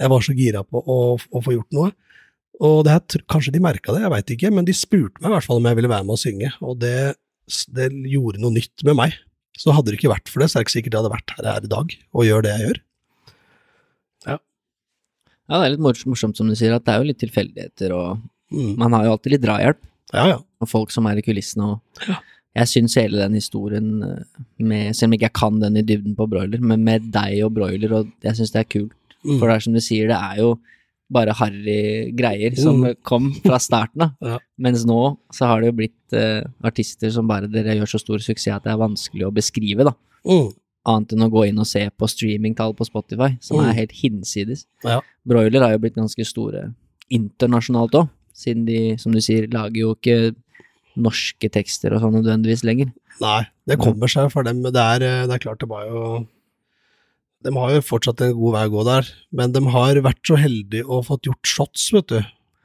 Jeg 0.01 0.11
var 0.11 0.25
så 0.25 0.33
gira 0.37 0.67
på 0.67 0.81
å, 0.83 1.03
å 1.17 1.43
få 1.45 1.57
gjort 1.57 1.79
noe. 1.79 1.93
Og 2.61 2.85
det 2.85 2.93
her, 2.93 3.23
kanskje 3.33 3.53
de 3.55 3.61
merka 3.65 3.95
det, 3.95 4.03
jeg 4.05 4.13
veit 4.13 4.31
ikke, 4.37 4.51
men 4.53 4.65
de 4.69 4.75
spurte 4.77 5.23
meg 5.23 5.31
i 5.31 5.35
hvert 5.35 5.47
fall 5.49 5.57
om 5.63 5.67
jeg 5.71 5.79
ville 5.79 5.89
være 5.91 6.05
med 6.05 6.15
å 6.15 6.21
synge, 6.21 6.51
og 6.63 6.79
det, 6.83 7.15
det 7.75 7.89
gjorde 8.13 8.43
noe 8.43 8.53
nytt 8.55 8.85
med 8.85 8.99
meg. 8.99 9.17
Så 9.59 9.73
hadde 9.75 9.91
det 9.93 9.99
ikke 9.99 10.13
vært 10.13 10.29
for 10.33 10.41
det, 10.43 10.51
så 10.51 10.59
er 10.59 10.63
det 10.63 10.69
ikke 10.69 10.77
sikkert 10.79 10.95
jeg 10.95 11.03
hadde 11.03 11.15
vært 11.15 11.33
her, 11.37 11.49
her 11.57 11.65
i 11.67 11.71
dag 11.73 11.95
og 12.13 12.27
gjør 12.29 12.45
det 12.45 12.53
jeg 12.53 12.67
gjør. 12.69 12.83
Ja, 15.51 15.59
det 15.59 15.65
er 15.67 15.73
litt 15.75 15.83
morsomt 16.07 16.39
som 16.39 16.49
du 16.49 16.55
sier, 16.57 16.73
at 16.73 16.85
det 16.87 16.93
er 16.95 17.03
jo 17.03 17.09
litt 17.11 17.19
tilfeldigheter, 17.21 17.93
og 17.97 18.23
Mm. 18.53 18.77
man 18.77 18.93
har 18.93 19.07
jo 19.07 19.13
alltid 19.15 19.33
litt 19.33 19.43
drahjelp. 19.47 19.79
Ja, 20.13 20.27
ja. 20.29 20.39
og 20.61 20.69
folk 20.69 20.91
som 20.93 21.07
er 21.09 21.17
i 21.17 21.23
kulissene. 21.25 21.71
Og 21.73 21.81
jeg 22.55 22.69
syns 22.69 22.95
hele 23.01 23.17
den 23.17 23.33
historien, 23.33 24.03
eh, 24.05 24.43
med, 24.61 24.95
selv 24.95 25.09
om 25.09 25.15
ikke 25.17 25.25
jeg 25.31 25.33
kan 25.33 25.59
den 25.61 25.77
i 25.81 25.83
dybden 25.83 26.15
på 26.15 26.27
broiler, 26.29 26.61
men 26.61 26.85
med 26.85 27.11
deg 27.15 27.39
og 27.47 27.55
broiler, 27.57 27.93
og 27.97 28.11
jeg 28.23 28.37
syns 28.37 28.53
det 28.53 28.61
er 28.61 28.69
kult. 28.69 28.93
Mm. 29.25 29.39
For 29.39 29.49
det 29.49 29.55
er 29.57 29.65
som 29.65 29.73
du 29.73 29.81
sier, 29.81 30.07
det 30.09 30.19
er 30.21 30.37
jo 30.43 30.59
bare 31.11 31.33
harry 31.37 32.13
greier 32.17 32.55
som 32.57 32.81
Mm. 32.83 32.95
kom 33.05 33.33
fra 33.45 33.59
starten 33.59 34.03
av. 34.03 34.11
Ja. 34.23 34.39
Mens 34.59 34.85
nå 34.87 35.19
så 35.33 35.47
har 35.47 35.61
det 35.61 35.69
jo 35.73 35.77
blitt 35.81 36.13
eh, 36.17 36.43
artister 36.65 37.11
som 37.11 37.27
bare 37.29 37.49
dere 37.51 37.75
gjør 37.77 37.89
så 37.97 38.01
stor 38.01 38.19
suksess 38.19 38.55
at 38.57 38.65
det 38.65 38.73
er 38.73 38.79
vanskelig 38.81 39.27
å 39.27 39.33
beskrive, 39.35 39.85
da. 39.85 39.93
Mm. 40.25 40.53
Annet 40.87 41.13
enn 41.13 41.23
å 41.23 41.31
gå 41.31 41.45
inn 41.49 41.59
og 41.63 41.67
se 41.67 41.89
på 41.97 42.09
streamingtall 42.11 42.75
på 42.75 42.85
Spotify, 42.89 43.37
som 43.41 43.59
Mm. 43.59 43.69
er 43.69 43.73
helt 43.75 43.93
hinsides. 43.93 44.65
Ja. 44.85 45.01
Broiler 45.27 45.61
har 45.63 45.73
jo 45.73 45.79
blitt 45.79 45.95
ganske 45.95 46.25
store 46.27 46.75
internasjonalt 47.11 47.93
òg, 47.95 48.09
siden 48.35 48.65
de, 48.67 48.97
som 48.99 49.13
du 49.13 49.21
sier, 49.21 49.47
lager 49.53 49.77
jo 49.85 49.95
ikke 49.95 50.35
norske 50.97 51.49
tekster 51.53 51.93
og 51.95 52.01
sånn 52.03 52.17
nødvendigvis 52.19 52.65
lenger. 52.65 52.91
Nei, 53.21 53.45
det 53.69 53.79
kommer 53.79 54.09
seg 54.09 54.31
for 54.33 54.43
dem. 54.43 54.63
Det 54.63 54.75
er, 54.77 55.03
eh, 55.03 55.27
det 55.27 55.35
er 55.37 55.39
klart 55.45 55.59
det 55.61 55.69
var 55.69 55.87
jo 55.87 56.27
De 57.43 57.53
har 57.57 57.73
jo 57.75 57.83
fortsatt 57.85 58.21
en 58.25 58.37
god 58.39 58.55
vei 58.55 58.63
å 58.69 58.73
gå 58.73 58.85
der, 58.87 59.09
men 59.35 59.53
de 59.55 59.63
har 59.75 59.99
vært 60.05 60.23
så 60.29 60.37
heldige 60.39 60.87
og 60.87 61.07
fått 61.09 61.27
gjort 61.27 61.49
shots, 61.49 61.89
vet 61.95 62.13
du. 62.13 62.21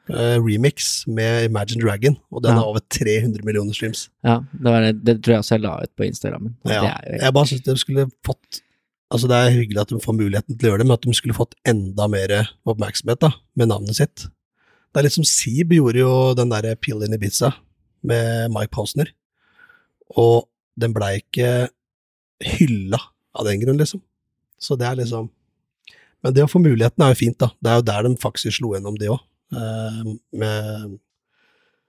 Uh, 0.08 0.38
remix 0.40 1.02
med 1.12 1.50
Imagine 1.50 1.82
Dragon, 1.84 2.14
og 2.32 2.44
den 2.46 2.54
Ja. 2.54 2.62
har 2.62 2.70
over 2.70 2.80
300 2.96 3.44
millioner 3.44 3.76
streams. 3.76 4.06
Ja, 4.24 4.38
det, 4.54 4.64
var 4.72 4.86
det, 4.86 4.94
det 5.04 5.18
tror 5.20 5.34
jeg 5.36 5.44
også 5.44 5.56
jeg 5.58 5.64
la 5.66 5.74
ut 5.84 5.92
på 6.00 6.06
Instagrammen. 6.08 6.54
Ja, 6.64 6.84
helt, 6.86 7.22
jeg 7.26 7.34
bare 7.36 7.50
syns 7.50 7.66
de 7.66 7.76
skulle 7.82 8.08
fått 8.26 8.62
Altså 9.08 9.30
Det 9.32 9.38
er 9.40 9.54
hyggelig 9.56 9.80
at 9.80 9.88
de 9.94 10.00
får 10.04 10.16
muligheten 10.18 10.58
til 10.60 10.68
å 10.68 10.72
gjøre 10.74 10.82
det, 10.82 10.86
men 10.90 10.98
at 10.98 11.06
de 11.08 11.14
skulle 11.16 11.36
fått 11.38 11.54
enda 11.64 12.10
mer 12.12 12.32
oppmerksomhet 12.68 13.22
da, 13.24 13.30
med 13.56 13.70
navnet 13.72 13.96
sitt. 13.96 14.26
Det 14.92 15.00
er 15.00 15.06
litt 15.06 15.16
som 15.16 15.24
Seeb 15.24 15.72
gjorde 15.72 16.02
jo 16.02 16.34
den 16.36 16.50
derre 16.52 16.74
Pill 16.76 17.00
in 17.06 17.16
Ibiza 17.16 17.54
med 18.04 18.52
Mike 18.52 18.68
Posner, 18.76 19.14
og 20.20 20.50
den 20.76 20.92
blei 20.92 21.22
ikke 21.22 21.70
hylla 22.44 23.00
av 23.38 23.48
den 23.48 23.62
grunn, 23.64 23.80
liksom. 23.80 24.04
Så 24.60 24.78
det 24.80 24.88
er 24.90 25.00
liksom 25.00 25.30
Men 26.26 26.34
det 26.34 26.44
å 26.44 26.50
få 26.50 26.60
muligheten 26.60 27.04
er 27.06 27.12
jo 27.14 27.20
fint, 27.20 27.38
da. 27.40 27.52
Det 27.62 27.72
er 27.72 27.82
jo 27.82 27.88
der 27.88 28.08
de 28.08 28.14
faktisk 28.22 28.58
slo 28.58 28.74
gjennom, 28.74 28.96
det 28.98 29.12
òg. 29.14 29.20
med 30.34 30.96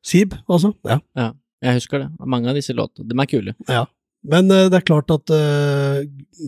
Sib, 0.04 0.34
altså. 0.46 0.74
Ja. 0.86 1.00
jeg 1.64 1.80
husker 1.80 2.04
det. 2.04 2.10
Mange 2.20 2.50
av 2.52 2.58
disse 2.58 2.76
låtene. 2.76 3.08
De 3.08 3.16
er 3.18 3.30
kule. 3.30 3.54
Ja, 3.66 3.86
men 4.26 4.50
eh, 4.50 4.66
det 4.70 4.80
er 4.80 4.86
klart 4.86 5.12
at 5.14 5.30
uh, 5.30 6.00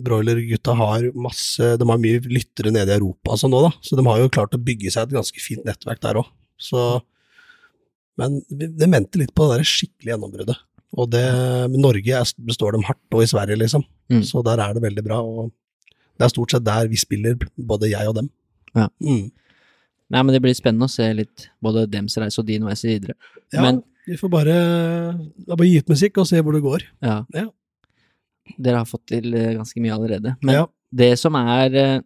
broilergutta 0.03 0.75
har 0.75 1.07
masse 1.15 1.75
De 1.79 1.87
har 1.87 2.01
mye 2.01 2.19
lyttere 2.27 2.73
nede 2.73 2.91
i 2.91 2.97
Europa 2.99 3.35
og 3.35 3.39
sånn 3.39 3.53
nå, 3.53 3.61
da, 3.63 3.71
så 3.85 3.95
de 3.95 4.05
har 4.07 4.19
jo 4.19 4.33
klart 4.33 4.57
å 4.57 4.61
bygge 4.61 4.91
seg 4.91 5.07
et 5.07 5.15
ganske 5.15 5.43
fint 5.43 5.63
nettverk 5.67 6.01
der 6.03 6.19
òg. 6.21 6.27
Så 6.61 6.99
Men 8.19 8.41
det 8.49 8.89
mente 8.91 9.21
litt 9.21 9.33
på 9.33 9.47
det 9.47 9.61
der 9.61 9.69
skikkelige 9.69 10.13
gjennombruddet. 10.13 10.59
Og 10.99 11.07
det 11.13 11.23
Norge 11.71 12.19
består 12.43 12.75
dem 12.75 12.83
hardt, 12.83 13.05
og 13.15 13.23
i 13.23 13.29
Sverige, 13.31 13.55
liksom. 13.55 13.85
Mm. 14.11 14.25
Så 14.27 14.43
der 14.43 14.59
er 14.59 14.75
det 14.75 14.83
veldig 14.83 15.03
bra. 15.05 15.21
Og 15.23 15.53
det 16.21 16.27
er 16.29 16.33
stort 16.35 16.53
sett 16.53 16.63
der 16.67 16.87
vi 16.91 16.99
spiller, 17.01 17.37
både 17.57 17.89
jeg 17.91 18.07
og 18.11 18.15
dem. 18.21 18.29
Ja. 18.77 18.87
Mm. 19.03 19.31
Nei, 20.11 20.21
men 20.27 20.33
det 20.35 20.41
blir 20.43 20.55
spennende 20.57 20.87
å 20.89 20.91
se 20.91 21.07
litt 21.17 21.47
både 21.63 21.85
dems 21.89 22.17
reise 22.19 22.39
og 22.41 22.45
din 22.49 22.63
reise 22.67 22.87
videre. 22.89 23.15
ja 23.53 23.61
Men- 23.65 23.83
vi 24.07 24.15
får 24.17 24.29
bare, 24.33 24.53
bare 25.47 25.67
gi 25.69 25.77
ut 25.77 25.89
musikk 25.91 26.17
og 26.17 26.25
se 26.27 26.39
hvor 26.41 26.53
det 26.55 26.63
går. 26.63 26.81
Ja. 27.05 27.19
Ja. 27.37 27.45
Dere 28.59 28.79
har 28.81 28.85
fått 28.89 29.05
til 29.11 29.33
eh, 29.37 29.53
ganske 29.55 29.79
mye 29.79 29.93
allerede. 29.93 30.35
Men 30.41 30.55
Ja. 30.55 30.65
det 30.91 31.11
som 31.19 31.35
er 31.35 31.75
eh, 31.75 31.99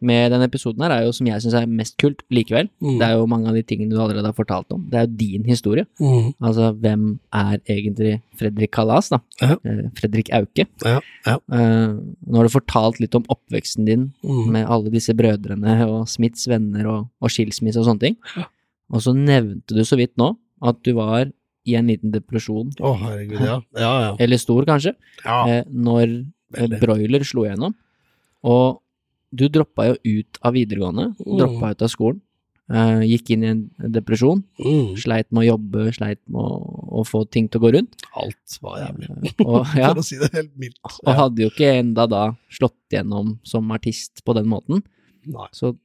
med 0.00 0.30
denne 0.32 0.46
episoden 0.48 0.80
her, 0.84 0.92
er 0.94 1.04
jo 1.04 1.12
som 1.12 1.26
jeg 1.28 1.42
syns 1.44 1.54
er 1.58 1.66
mest 1.68 1.96
kult 2.00 2.22
likevel. 2.32 2.68
Mm. 2.80 2.94
Det 3.00 3.06
er 3.06 3.16
jo 3.18 3.26
mange 3.28 3.50
av 3.50 3.54
de 3.58 3.62
tingene 3.68 3.90
du 3.92 3.98
allerede 4.00 4.24
har 4.30 4.36
fortalt 4.36 4.70
om. 4.72 4.86
Det 4.88 4.96
er 5.00 5.04
jo 5.06 5.16
din 5.20 5.44
historie. 5.44 5.84
Mm. 6.00 6.30
Altså, 6.40 6.70
hvem 6.80 7.02
er 7.36 7.58
egentlig 7.68 8.14
Fredrik 8.40 8.72
Kalas, 8.72 9.10
da? 9.12 9.18
Ja. 9.42 9.58
Eh, 9.64 9.82
Fredrik 9.98 10.30
Auke. 10.36 10.66
Ja, 10.86 10.96
ja. 11.26 11.34
Eh, 11.52 11.92
nå 12.26 12.40
har 12.40 12.48
du 12.48 12.54
fortalt 12.54 13.00
litt 13.02 13.14
om 13.18 13.26
oppveksten 13.28 13.84
din 13.88 14.08
Mm. 14.24 14.46
med 14.52 14.66
alle 14.68 14.90
disse 14.90 15.12
brødrene 15.16 15.74
og 15.88 16.08
Smiths 16.08 16.46
venner 16.48 16.86
og, 16.86 17.08
og 17.20 17.28
skilsmisse 17.30 17.80
og 17.80 17.86
sånne 17.88 18.00
ting. 18.00 18.16
Og 18.92 19.00
så 19.04 19.12
nevnte 19.14 19.76
du 19.76 19.84
så 19.84 19.96
vidt 20.00 20.16
nå 20.18 20.32
at 20.62 20.80
du 20.82 20.92
var 20.96 21.28
i 21.68 21.74
en 21.76 21.86
liten 21.92 22.10
depresjon, 22.10 22.72
Å, 22.80 22.94
herregud, 22.98 23.40
ja. 23.44 23.58
Ja, 23.76 23.90
ja. 24.06 24.16
eller 24.18 24.40
stor 24.40 24.64
kanskje, 24.64 24.94
ja. 25.24 25.36
eh, 25.46 25.64
når 25.68 26.24
broiler 26.80 27.22
slo 27.28 27.44
gjennom. 27.46 27.74
Og 28.48 28.80
du 29.34 29.48
droppa 29.48 29.86
jo 29.90 29.96
ut 30.04 30.38
av 30.42 30.52
videregående, 30.54 31.14
Mm. 31.18 31.38
droppa 31.38 31.70
ut 31.70 31.82
av 31.82 31.88
skolen. 31.88 32.20
Uh, 32.70 33.00
gikk 33.02 33.30
inn 33.34 33.42
i 33.42 33.48
en 33.50 33.70
depresjon, 33.90 34.44
Mm. 34.62 34.94
sleit 34.96 35.26
med 35.32 35.42
å 35.42 35.56
jobbe, 35.56 35.88
sleit 35.92 36.20
med 36.28 36.38
å, 36.38 37.00
å 37.00 37.04
få 37.04 37.24
ting 37.28 37.48
til 37.48 37.58
å 37.60 37.64
gå 37.64 37.72
rundt. 37.74 37.96
Alt 38.14 38.58
var 38.62 38.78
jævlig. 38.78 39.08
uh, 39.10 39.46
og, 39.46 39.66
ja, 39.74 39.88
For 39.92 40.00
å 40.00 40.04
si 40.06 40.18
det 40.18 40.30
helt 40.32 40.52
mildt. 40.56 40.78
og 41.04 41.14
hadde 41.18 41.42
jo 41.42 41.50
ikke 41.50 41.78
enda 41.80 42.06
da 42.06 42.36
slått 42.48 42.76
gjennom 42.92 43.38
som 43.42 43.70
artist 43.72 44.22
på 44.24 44.34
den 44.38 44.46
måten. 44.46 44.84
Nei. 45.26 45.48
Så 45.52 45.76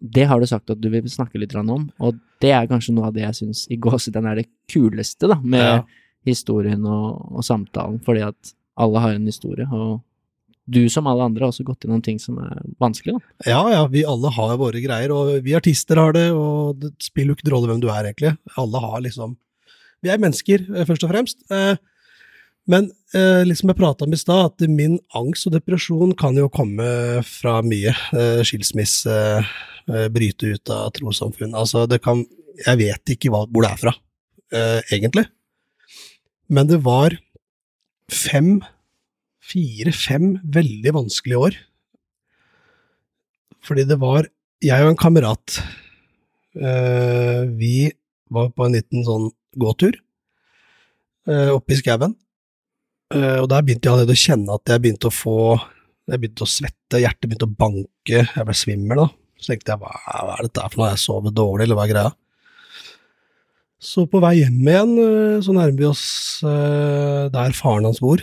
det 0.00 0.24
har 0.26 0.40
du 0.40 0.46
sagt 0.46 0.70
at 0.70 0.80
du 0.80 0.88
vil 0.88 1.02
snakke 1.04 1.38
litt 1.38 1.54
om, 1.54 1.90
og 2.00 2.16
det 2.40 2.50
er 2.50 2.66
kanskje 2.66 2.94
noe 2.96 3.06
av 3.06 3.12
det 3.14 3.22
jeg 3.22 3.34
syns 3.42 3.66
i 3.70 3.76
gåsetegn 3.76 4.26
er 4.32 4.34
det 4.40 4.48
kuleste 4.72 5.28
da, 5.28 5.36
med 5.44 5.60
Ja. 5.60 5.82
historien 6.24 6.82
og, 6.86 7.28
og 7.36 7.44
samtalen, 7.44 8.00
fordi 8.02 8.22
at 8.26 8.54
alle 8.76 8.98
har 9.00 9.12
en 9.14 9.26
historie, 9.26 9.68
og 9.70 10.00
du 10.70 10.88
som 10.92 11.08
alle 11.10 11.24
andre 11.26 11.42
har 11.44 11.50
også 11.50 11.64
gått 11.66 11.82
gjennom 11.84 12.02
ting 12.04 12.18
som 12.22 12.36
er 12.38 12.60
vanskelig. 12.82 13.16
Da. 13.18 13.50
Ja, 13.50 13.62
ja, 13.72 13.86
vi 13.90 14.04
alle 14.06 14.30
har 14.30 14.52
våre 14.60 14.82
greier, 14.82 15.10
og 15.14 15.32
vi 15.42 15.56
artister 15.58 15.98
har 15.98 16.14
det, 16.14 16.28
og 16.30 16.78
det 16.78 16.92
spiller 17.02 17.32
jo 17.32 17.38
ikke 17.40 17.50
rolle 17.50 17.70
hvem 17.72 17.80
du 17.82 17.88
er, 17.90 18.06
egentlig. 18.06 18.36
Alle 18.56 18.82
har 18.84 19.00
liksom 19.02 19.36
Vi 20.02 20.10
er 20.10 20.18
mennesker, 20.18 20.64
eh, 20.74 20.86
først 20.86 21.04
og 21.06 21.10
fremst. 21.12 21.42
Eh, 21.50 21.76
Men 22.66 22.92
eh, 23.14 23.42
liksom 23.42 23.70
jeg 23.70 23.76
prata 23.76 24.04
om 24.04 24.12
i 24.14 24.16
stad, 24.16 24.52
at 24.52 24.68
min 24.70 25.00
angst 25.18 25.48
og 25.48 25.52
depresjon 25.56 26.14
kan 26.14 26.36
jo 26.38 26.48
komme 26.48 26.84
fra 27.26 27.56
mye. 27.62 27.90
Skilsmisse, 28.46 29.44
bryte 30.14 30.52
ut 30.54 30.70
av 30.70 30.92
trossamfunn. 30.94 31.56
Altså, 31.58 31.88
det 31.90 31.98
kan 32.04 32.24
Jeg 32.66 32.78
vet 32.78 33.14
ikke 33.16 33.30
hvor 33.32 33.62
det 33.64 33.70
er 33.72 33.80
fra, 33.80 33.92
egentlig. 34.92 35.24
Men 36.48 36.68
det 36.68 36.78
var 36.84 37.16
fem, 38.12 38.60
fire-fem 39.42 40.36
veldig 40.54 40.94
vanskelige 40.96 41.44
år. 41.48 41.58
Fordi 43.62 43.86
det 43.88 43.98
var 44.02 44.28
jeg 44.62 44.84
og 44.84 44.92
en 44.92 44.98
kamerat 44.98 45.58
eh, 46.58 47.42
Vi 47.58 47.90
var 48.32 48.50
på 48.54 48.66
en 48.66 48.76
liten 48.76 49.04
sånn 49.06 49.28
gåtur 49.60 49.96
eh, 51.28 51.50
oppe 51.52 51.74
i 51.74 51.78
skauen. 51.80 52.14
Eh, 53.12 53.38
og 53.42 53.48
der 53.52 53.64
begynte 53.64 53.88
jeg 53.88 53.94
allerede 53.94 54.16
å 54.16 54.22
kjenne 54.22 54.58
at 54.58 54.72
jeg 54.72 54.82
begynte 54.84 55.10
å 55.10 55.14
få 55.14 55.36
Jeg 56.10 56.22
begynte 56.22 56.46
å 56.46 56.50
svette, 56.50 57.02
hjertet 57.02 57.28
begynte 57.28 57.50
å 57.50 57.58
banke, 57.58 58.24
jeg 58.24 58.46
ble 58.48 58.56
svimmel 58.56 59.04
da. 59.04 59.08
Så 59.42 59.52
tenkte 59.52 59.74
jeg 59.74 59.82
hva, 59.82 59.92
hva 59.92 60.36
er 60.38 60.46
dette 60.46 60.68
for 60.70 60.82
noe, 60.82 60.92
jeg 60.92 61.02
sover 61.02 61.34
dårlig, 61.34 61.66
eller 61.66 61.78
hva 61.78 61.86
er 61.86 61.92
greia? 61.92 62.12
Så 63.82 64.04
på 64.06 64.20
vei 64.22 64.36
hjem 64.38 64.68
igjen 64.70 64.92
så 65.42 65.54
nærmer 65.54 65.78
vi 65.80 65.86
oss 65.88 66.04
der 66.42 67.54
faren 67.58 67.88
hans 67.88 67.98
bor, 68.02 68.22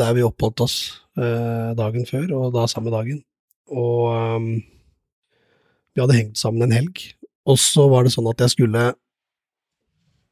der 0.00 0.16
vi 0.16 0.24
oppholdt 0.26 0.64
oss 0.64 0.76
eh, 1.20 1.70
dagen 1.78 2.06
før, 2.08 2.26
og 2.38 2.54
da 2.56 2.66
samme 2.70 2.92
dagen. 2.92 3.22
Og 3.70 4.10
um, 4.10 4.50
vi 5.94 6.02
hadde 6.02 6.16
hengt 6.16 6.40
sammen 6.40 6.66
en 6.66 6.74
helg, 6.74 7.02
og 7.46 7.58
så 7.60 7.86
var 7.90 8.06
det 8.06 8.14
sånn 8.14 8.28
at 8.30 8.42
jeg 8.44 8.56
skulle 8.56 8.90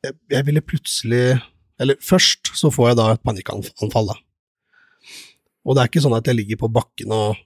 jeg, 0.05 0.15
jeg 0.31 0.47
ville 0.47 0.63
plutselig 0.63 1.41
Eller 1.83 1.99
først 2.03 2.53
så 2.59 2.71
får 2.75 2.91
jeg 2.91 2.99
da 2.99 3.07
et 3.15 3.23
panikkanfall, 3.27 4.11
da. 4.11 4.17
Og 5.63 5.77
det 5.77 5.83
er 5.83 5.91
ikke 5.91 6.03
sånn 6.03 6.17
at 6.17 6.27
jeg 6.27 6.39
ligger 6.41 6.59
på 6.65 6.71
bakken 6.75 7.13
og 7.15 7.39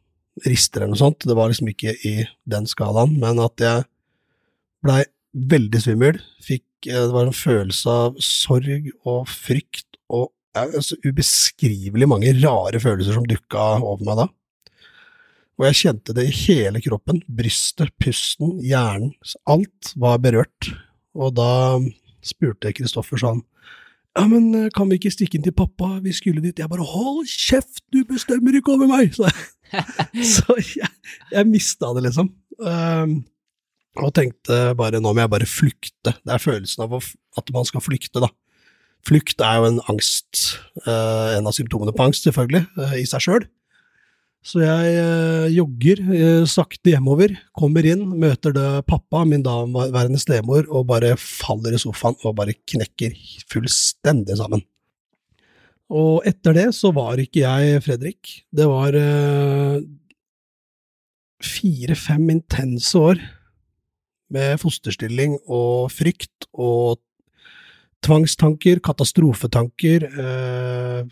rister 0.49 0.81
eller 0.81 0.95
noe 0.95 1.01
sånt, 1.01 1.27
det 1.29 1.37
var 1.37 1.51
liksom 1.51 1.69
ikke 1.69 1.93
i 2.09 2.15
den 2.49 2.69
skalaen, 2.71 3.19
men 3.21 3.41
at 3.43 3.61
jeg 3.61 3.85
blei 4.85 5.03
veldig 5.33 5.81
svimmel, 5.81 6.21
fikk 6.45 6.89
eh, 6.89 7.05
Det 7.05 7.13
var 7.15 7.29
en 7.29 7.37
følelse 7.37 7.97
av 8.07 8.17
sorg 8.25 8.89
og 9.09 9.29
frykt 9.29 10.01
og 10.13 10.31
ja, 10.57 10.83
så 10.85 10.99
ubeskrivelig 11.05 12.09
mange 12.11 12.33
rare 12.43 12.81
følelser 12.83 13.17
som 13.17 13.27
dukka 13.29 13.67
over 13.81 14.05
meg 14.07 14.23
da. 14.23 14.29
Og 15.61 15.69
jeg 15.69 15.79
kjente 15.83 16.15
det 16.17 16.27
i 16.27 16.35
hele 16.35 16.81
kroppen, 16.83 17.21
brystet, 17.29 17.93
pusten, 18.03 18.57
hjernen, 18.65 19.13
alt 19.47 19.93
var 20.01 20.21
berørt. 20.25 20.73
Og 21.15 21.35
da 21.37 21.79
spurte 22.25 22.71
jeg 22.71 22.81
Kristoffer 22.81 23.21
sånn, 23.21 23.43
ja, 24.13 24.27
men 24.29 24.51
eh, 24.57 24.71
kan 24.77 24.91
vi 24.91 24.99
ikke 24.99 25.13
stikke 25.13 25.39
inn 25.39 25.45
til 25.47 25.55
pappa, 25.57 25.95
vi 26.05 26.13
skulle 26.13 26.43
dit. 26.45 26.59
Jeg 26.59 26.69
bare, 26.69 26.85
hold 26.85 27.29
kjeft, 27.29 27.81
du 27.95 28.03
bestemmer 28.09 28.59
ikke 28.59 28.75
over 28.75 28.91
meg! 28.91 29.13
Så, 29.17 29.29
så 30.13 30.55
jeg, 30.61 30.89
jeg 31.33 31.49
mista 31.49 31.89
det, 31.97 32.03
liksom. 32.05 32.27
Um, 32.61 33.15
og 33.97 34.11
tenkte 34.13 34.59
bare, 34.77 35.01
nå 35.01 35.15
må 35.17 35.23
jeg 35.23 35.31
bare 35.33 35.49
flykte. 35.49 36.13
Det 36.13 36.35
er 36.35 36.43
følelsen 36.43 36.85
av 36.85 36.99
at 37.01 37.53
man 37.57 37.65
skal 37.65 37.81
flykte, 37.81 38.21
da. 38.21 38.29
Flukt 39.03 39.43
er 39.43 39.59
jo 39.59 39.67
en 39.67 39.81
angst, 39.91 40.61
eh, 40.85 41.37
en 41.37 41.49
av 41.49 41.57
symptomene 41.57 41.95
på 41.95 42.07
angst, 42.07 42.27
selvfølgelig, 42.27 42.67
eh, 42.79 42.95
i 43.03 43.07
seg 43.09 43.25
sjøl. 43.25 43.47
Så 44.43 44.63
jeg 44.63 44.95
eh, 44.99 45.49
jogger 45.55 46.03
sakte 46.51 46.91
hjemover, 46.91 47.35
kommer 47.55 47.87
inn, 47.87 48.05
møter 48.19 48.55
det 48.55 48.69
pappa, 48.91 49.25
min 49.27 49.43
daværende 49.47 50.19
stemor, 50.23 50.67
og 50.71 50.89
bare 50.91 51.15
faller 51.19 51.75
i 51.75 51.83
sofaen 51.83 52.19
og 52.23 52.37
bare 52.39 52.55
knekker 52.55 53.15
fullstendig 53.51 54.39
sammen. 54.39 54.63
Og 55.93 56.23
etter 56.27 56.57
det 56.57 56.69
så 56.75 56.91
var 56.95 57.21
ikke 57.21 57.43
jeg 57.43 57.83
Fredrik. 57.85 58.31
Det 58.55 58.67
var 58.71 58.97
fire-fem 61.43 62.31
intense 62.33 62.99
år 62.99 63.21
med 64.33 64.61
fosterstilling 64.63 65.37
og 65.45 65.91
frykt 65.93 66.49
og 66.55 67.03
tvangstanker, 68.03 68.81
katastrofetanker, 68.85 70.07
eh, 70.11 71.03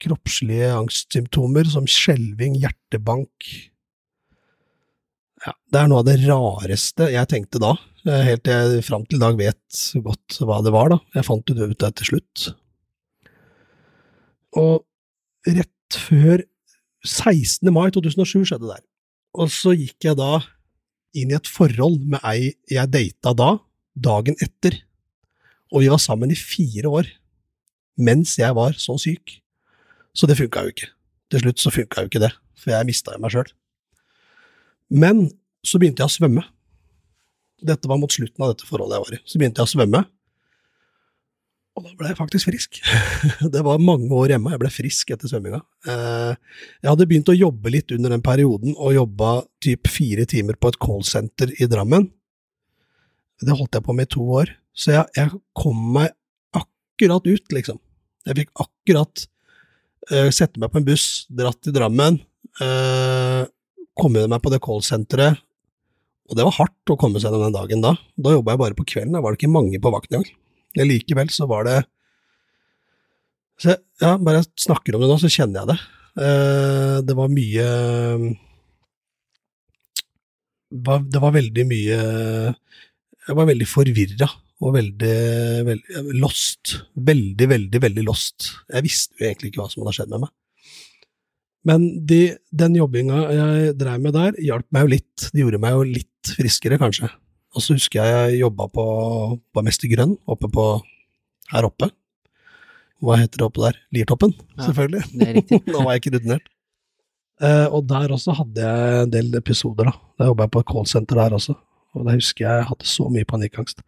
kroppslige 0.00 0.70
angstsymptomer 0.72 1.68
som 1.68 1.88
skjelving, 1.90 2.56
hjertebank. 2.62 3.50
Ja, 5.44 5.54
det 5.72 5.80
er 5.80 5.88
noe 5.88 6.02
av 6.02 6.08
det 6.08 6.18
rareste 6.26 7.08
jeg 7.12 7.28
tenkte 7.32 7.60
da, 7.62 7.74
eh, 8.06 8.22
helt 8.28 8.44
til 8.44 8.52
jeg 8.52 8.84
fram 8.84 9.06
til 9.06 9.16
i 9.16 9.24
dag 9.24 9.36
vet 9.36 9.80
godt 10.04 10.40
hva 10.44 10.60
det 10.64 10.72
var, 10.72 10.92
da. 10.92 11.00
Jeg 11.14 11.24
fant 11.24 11.46
det 11.46 11.70
ut 11.70 11.78
der 11.78 11.90
til 11.96 12.12
slutt. 12.12 12.46
Og 14.60 14.84
rett 15.46 15.96
før 15.96 16.44
16. 17.06 17.72
mai 17.72 17.90
2007 17.90 18.44
skjedde 18.44 18.66
det 18.68 18.76
der. 18.76 18.86
Og 19.40 19.48
så 19.48 19.72
gikk 19.78 20.10
jeg 20.10 20.18
da 20.18 20.40
inn 21.16 21.32
i 21.32 21.38
et 21.38 21.48
forhold 21.48 22.02
med 22.04 22.20
ei 22.26 22.54
jeg 22.70 22.90
data 22.90 23.32
da, 23.34 23.50
dagen 23.96 24.36
etter. 24.42 24.76
Og 25.70 25.84
vi 25.84 25.90
var 25.92 26.00
sammen 26.02 26.32
i 26.32 26.38
fire 26.38 26.90
år, 26.90 27.10
mens 28.00 28.36
jeg 28.40 28.54
var 28.56 28.74
så 28.80 28.96
syk. 28.98 29.36
Så 30.16 30.26
det 30.26 30.38
funka 30.40 30.64
jo 30.66 30.72
ikke. 30.74 30.88
Til 31.30 31.44
slutt 31.44 31.62
så 31.62 31.72
funka 31.74 32.02
jo 32.02 32.10
ikke 32.10 32.22
det, 32.24 32.32
for 32.58 32.74
jeg 32.74 32.88
mista 32.88 33.14
jo 33.14 33.22
meg 33.22 33.34
sjøl. 33.34 33.50
Men 34.90 35.28
så 35.66 35.78
begynte 35.78 36.02
jeg 36.02 36.10
å 36.10 36.16
svømme. 36.16 36.42
Dette 37.62 37.90
var 37.90 38.00
mot 38.00 38.10
slutten 38.10 38.42
av 38.42 38.54
dette 38.54 38.66
forholdet 38.66 38.96
jeg 38.98 39.04
var 39.06 39.14
i. 39.18 39.20
Så 39.28 39.38
begynte 39.38 39.62
jeg 39.62 39.68
å 39.68 39.74
svømme, 39.74 40.02
og 41.78 41.84
da 41.86 41.92
ble 41.96 42.10
jeg 42.10 42.18
faktisk 42.18 42.48
frisk. 42.50 42.78
Det 43.54 43.60
var 43.64 43.78
mange 43.80 44.10
år 44.12 44.34
hjemme, 44.34 44.50
jeg 44.52 44.60
ble 44.60 44.70
frisk 44.74 45.12
etter 45.14 45.30
svømminga. 45.30 45.60
Eh, 45.86 46.32
Jeg 46.82 46.90
hadde 46.90 47.06
begynt 47.08 47.30
å 47.30 47.36
jobbe 47.36 47.72
litt 47.72 47.94
under 47.94 48.12
den 48.12 48.24
perioden, 48.26 48.74
og 48.74 48.96
jobba 48.96 49.30
typ 49.62 49.88
fire 49.88 50.26
timer 50.28 50.58
på 50.60 50.72
et 50.72 50.80
callsenter 50.82 51.54
i 51.56 51.68
Drammen. 51.70 52.08
Det 53.40 53.56
holdt 53.56 53.78
jeg 53.78 53.86
på 53.86 53.94
med 53.96 54.10
i 54.10 54.12
to 54.16 54.26
år, 54.42 54.50
så 54.76 54.92
jeg, 54.94 55.06
jeg 55.16 55.40
kom 55.58 55.78
meg 55.96 56.12
akkurat 56.56 57.26
ut, 57.26 57.46
liksom. 57.54 57.78
Jeg 58.28 58.36
fikk 58.42 58.50
akkurat 58.62 59.24
uh, 60.12 60.28
sette 60.34 60.60
meg 60.62 60.70
på 60.72 60.80
en 60.80 60.86
buss, 60.88 61.06
dratt 61.32 61.58
til 61.64 61.74
Drammen, 61.76 62.20
uh, 62.62 63.44
komme 64.00 64.26
meg 64.30 64.42
på 64.44 64.52
det 64.52 64.60
callsenteret, 64.64 65.40
og 66.30 66.36
det 66.38 66.44
var 66.46 66.54
hardt 66.60 66.92
å 66.92 66.98
komme 67.00 67.18
seg 67.18 67.26
gjennom 67.32 67.48
den 67.48 67.56
dagen 67.56 67.80
da. 67.82 67.94
Da 68.14 68.36
jobba 68.36 68.54
jeg 68.54 68.60
bare 68.62 68.76
på 68.78 68.86
kvelden, 68.86 69.16
da 69.16 69.22
var 69.24 69.34
det 69.34 69.40
ikke 69.40 69.50
mange 69.50 69.80
på 69.82 69.90
vakt 69.90 70.12
engang. 70.14 70.28
Likevel 70.78 71.32
så 71.34 71.48
var 71.50 71.64
det 71.66 71.78
så, 73.60 73.72
jeg- 73.74 73.82
Ja, 74.00 74.12
bare 74.16 74.38
jeg 74.44 74.46
snakker 74.62 74.94
om 74.94 75.02
det 75.02 75.08
nå, 75.10 75.16
så 75.20 75.28
kjenner 75.28 75.60
jeg 75.64 75.72
det. 75.72 75.80
Uh, 76.20 77.00
det 77.06 77.16
var 77.18 77.28
mye 77.34 77.66
Det 80.70 81.20
var 81.22 81.34
veldig 81.34 81.64
mye 81.70 81.98
Jeg 83.26 83.36
var 83.38 83.46
veldig 83.50 83.68
forvirra 83.70 84.28
og 84.60 84.74
veldig, 84.76 85.14
veldig 85.64 86.18
lost. 86.20 86.74
Veldig, 87.10 87.46
veldig, 87.54 87.80
veldig 87.86 88.04
lost. 88.04 88.50
Jeg 88.68 88.84
visste 88.84 89.16
jo 89.20 89.28
egentlig 89.30 89.50
ikke 89.52 89.62
hva 89.62 89.70
som 89.72 89.82
hadde 89.84 89.94
skjedd 89.96 90.12
med 90.12 90.24
meg. 90.26 90.32
Men 91.68 91.86
de, 92.08 92.18
den 92.56 92.76
jobbinga 92.78 93.22
jeg 93.36 93.72
drev 93.80 94.04
med 94.04 94.14
der, 94.16 94.36
hjalp 94.44 94.66
meg 94.72 94.84
jo 94.86 94.92
litt. 94.94 95.26
Det 95.32 95.42
gjorde 95.42 95.60
meg 95.60 95.74
jo 95.76 95.82
litt 95.88 96.32
friskere, 96.36 96.78
kanskje. 96.80 97.08
Og 97.56 97.64
så 97.64 97.74
husker 97.76 98.00
jeg 98.04 98.12
jeg 98.30 98.42
jobba 98.44 98.68
på, 98.72 98.84
på 99.52 99.64
Mester 99.66 99.90
Grønn, 99.92 100.14
oppe 100.30 100.48
på 100.54 100.66
her 101.50 101.66
oppe. 101.66 101.88
Hva 103.00 103.16
heter 103.16 103.40
det 103.40 103.46
oppe 103.48 103.64
der? 103.64 103.80
Liertoppen, 103.96 104.32
Ja, 104.58 104.66
selvfølgelig. 104.68 105.02
det 105.16 105.28
er 105.28 105.36
riktig. 105.40 105.60
Nå 105.72 105.82
var 105.86 105.94
jeg 105.96 106.02
ikke 106.04 106.14
rutinert. 106.18 106.48
Eh, 107.40 107.66
og 107.72 107.86
der 107.88 108.12
også 108.12 108.34
hadde 108.36 108.60
jeg 108.68 109.02
en 109.06 109.12
del 109.16 109.30
episoder, 109.40 109.88
da. 109.88 109.94
Da 110.20 110.28
jobba 110.28 110.44
jeg 110.46 110.52
på 110.56 110.60
et 110.64 110.68
callsenter 110.74 111.20
der 111.22 111.36
også. 111.40 111.56
Og 111.96 112.06
da 112.06 112.14
husker 112.14 112.44
jeg 112.46 112.60
jeg 112.60 112.68
hadde 112.68 112.86
så 112.86 113.08
mye 113.10 113.26
panikkangst. 113.26 113.80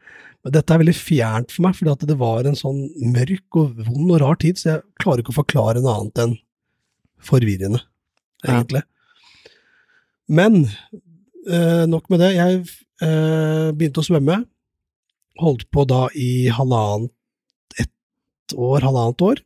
Men 0.42 0.54
dette 0.56 0.74
er 0.74 0.80
veldig 0.82 0.94
fjernt 0.98 1.52
for 1.54 1.62
meg, 1.66 1.76
fordi 1.78 2.08
det 2.10 2.16
var 2.18 2.48
en 2.50 2.58
sånn 2.58 2.80
mørk 3.14 3.58
og 3.60 3.76
vond 3.86 4.10
og 4.10 4.20
rar 4.24 4.38
tid, 4.42 4.58
så 4.58 4.72
jeg 4.72 4.82
klarer 5.02 5.22
ikke 5.22 5.34
å 5.34 5.38
forklare 5.38 5.82
noe 5.84 5.94
annet 6.00 6.22
enn 6.24 6.34
forvirrende, 7.22 7.78
Ja. 8.42 8.56
egentlig. 8.56 8.82
Men 10.28 10.64
eh, 11.46 11.84
nok 11.86 12.08
med 12.10 12.22
det. 12.24 12.32
Jeg 12.34 12.58
eh, 13.04 13.70
begynte 13.76 14.02
å 14.02 14.06
svømme. 14.06 14.40
Holdt 15.38 15.68
på 15.70 15.84
da 15.86 16.08
i 16.18 16.48
halvannet 16.52 17.12
ett 17.78 18.54
år, 18.56 18.82
halvannet 18.82 19.22
år. 19.22 19.42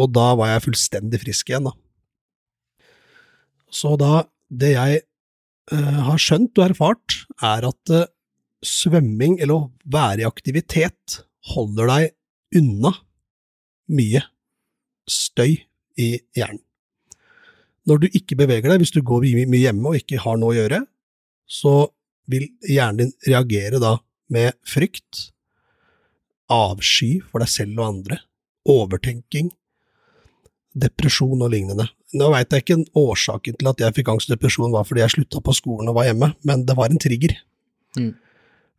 Og 0.00 0.10
da 0.16 0.32
var 0.34 0.50
jeg 0.50 0.64
fullstendig 0.66 1.20
frisk 1.22 1.50
igjen, 1.52 1.68
da. 1.70 1.74
Så 3.74 3.94
da, 4.00 4.24
det 4.50 4.74
jeg 4.74 5.02
har 5.72 6.20
skjønt 6.20 6.58
og 6.60 6.66
erfart, 6.68 7.24
er 7.42 7.68
at 7.70 7.92
eh, 7.94 8.10
svømming, 8.64 9.38
eller 9.40 9.54
å 9.54 9.70
være 9.90 10.24
i 10.24 10.28
aktivitet, 10.28 11.22
holder 11.54 11.90
deg 11.90 12.60
unna 12.60 12.94
mye 13.92 14.22
støy 15.10 15.58
i 16.00 16.08
hjernen. 16.36 16.62
Når 17.84 18.00
du 18.00 18.06
ikke 18.16 18.38
beveger 18.40 18.70
deg, 18.72 18.80
hvis 18.80 18.94
du 18.94 19.02
går 19.04 19.26
mye 19.44 19.60
hjemme 19.60 19.90
og 19.90 19.98
ikke 19.98 20.22
har 20.22 20.38
noe 20.40 20.54
å 20.54 20.56
gjøre, 20.56 20.80
så 21.44 21.74
vil 22.32 22.46
hjernen 22.64 23.02
din 23.02 23.12
reagere 23.28 23.80
da 23.82 23.98
med 24.32 24.56
frykt, 24.64 25.28
avsky 26.48 27.18
for 27.28 27.44
deg 27.44 27.52
selv 27.52 27.80
og 27.80 27.90
andre, 27.90 28.18
overtenking, 28.64 29.50
depresjon 30.72 31.44
og 31.44 31.52
lignende. 31.52 31.86
Nå 32.14 32.28
veit 32.30 32.52
jeg 32.54 32.62
ikke 32.64 32.76
årsaken 32.98 33.56
til 33.58 33.70
at 33.70 33.80
jeg 33.82 33.96
fikk 33.96 34.12
angst 34.12 34.30
og 34.30 34.36
depresjon 34.36 34.74
var 34.74 34.86
fordi 34.86 35.02
jeg 35.02 35.16
slutta 35.16 35.42
på 35.42 35.54
skolen 35.56 35.90
og 35.90 35.98
var 35.98 36.08
hjemme, 36.08 36.30
men 36.46 36.62
det 36.68 36.76
var 36.78 36.92
en 36.92 37.00
trigger. 37.02 37.34
Mm. 37.98 38.12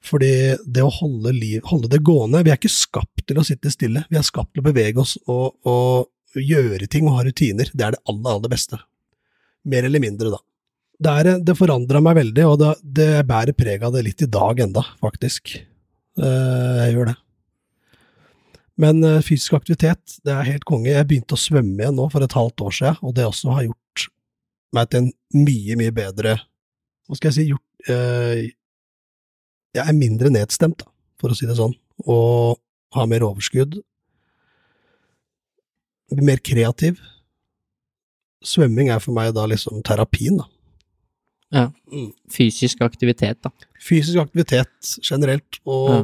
Fordi 0.05 0.31
det 0.63 0.83
å 0.86 0.91
holde, 0.93 1.33
liv, 1.33 1.61
holde 1.65 1.89
det 1.89 2.01
gående 2.05 2.43
Vi 2.45 2.51
er 2.51 2.59
ikke 2.59 2.69
skapt 2.69 3.23
til 3.25 3.39
å 3.41 3.45
sitte 3.47 3.71
stille, 3.73 4.03
vi 4.11 4.19
er 4.19 4.27
skapt 4.27 4.53
til 4.53 4.61
å 4.61 4.67
bevege 4.67 5.01
oss 5.01 5.15
og, 5.25 5.55
og 5.65 6.11
gjøre 6.39 6.89
ting 6.91 7.07
og 7.09 7.17
ha 7.17 7.23
rutiner. 7.25 7.71
Det 7.73 7.88
er 7.88 7.95
det 7.95 8.03
aller, 8.11 8.36
aller 8.36 8.51
beste. 8.51 8.79
Mer 9.65 9.88
eller 9.88 10.03
mindre, 10.03 10.33
da. 10.36 10.41
Det, 10.95 11.11
er, 11.11 11.29
det 11.43 11.57
forandra 11.57 11.99
meg 12.03 12.19
veldig, 12.19 12.43
og 12.47 12.59
det, 12.61 12.71
det 13.01 13.09
bærer 13.27 13.55
preg 13.57 13.83
av 13.83 13.95
det 13.95 14.03
litt 14.05 14.23
i 14.23 14.29
dag 14.31 14.61
enda, 14.67 14.83
faktisk. 15.03 15.57
Eh, 16.19 16.81
Jeg 16.86 16.95
gjør 16.95 17.11
det. 17.11 17.15
Men 18.82 19.03
eh, 19.07 19.21
fysisk 19.23 19.55
aktivitet, 19.55 20.17
det 20.28 20.34
er 20.34 20.49
helt 20.49 20.65
konge. 20.67 20.91
Jeg 20.91 21.07
begynte 21.07 21.38
å 21.38 21.39
svømme 21.39 21.80
igjen 21.80 21.95
nå 21.95 22.09
for 22.11 22.26
et 22.26 22.36
halvt 22.36 22.65
år 22.65 22.76
siden, 22.76 22.99
og 23.07 23.15
det 23.15 23.28
også 23.28 23.55
har 23.55 23.67
gjort 23.69 24.07
meg 24.76 24.91
til 24.91 25.05
en 25.05 25.45
mye, 25.45 25.78
mye 25.80 25.93
bedre 25.95 26.36
Hva 27.05 27.15
skal 27.15 27.30
jeg 27.30 27.36
si 27.38 27.43
gjort, 27.53 27.89
eh, 27.93 28.51
Jeg 29.78 29.84
er 29.84 29.95
mindre 29.95 30.32
nedstemt, 30.34 30.84
da, 30.84 30.89
for 31.21 31.32
å 31.32 31.38
si 31.38 31.47
det 31.47 31.57
sånn, 31.59 31.76
og 32.07 32.59
har 32.95 33.07
mer 33.11 33.26
overskudd. 33.28 33.78
Mer 36.15 36.39
kreativ. 36.39 36.99
Svømming 38.45 38.91
er 38.93 39.01
for 39.03 39.15
meg 39.15 39.34
da 39.36 39.43
liksom 39.51 39.82
terapien, 39.84 40.39
da. 40.39 40.47
Ja. 41.55 41.65
Mm. 41.91 42.09
Fysisk 42.32 42.82
aktivitet, 42.88 43.41
da. 43.43 43.51
Fysisk 43.84 44.19
aktivitet 44.23 44.95
generelt, 45.03 45.59
og 45.65 45.89
Ja. 45.89 46.03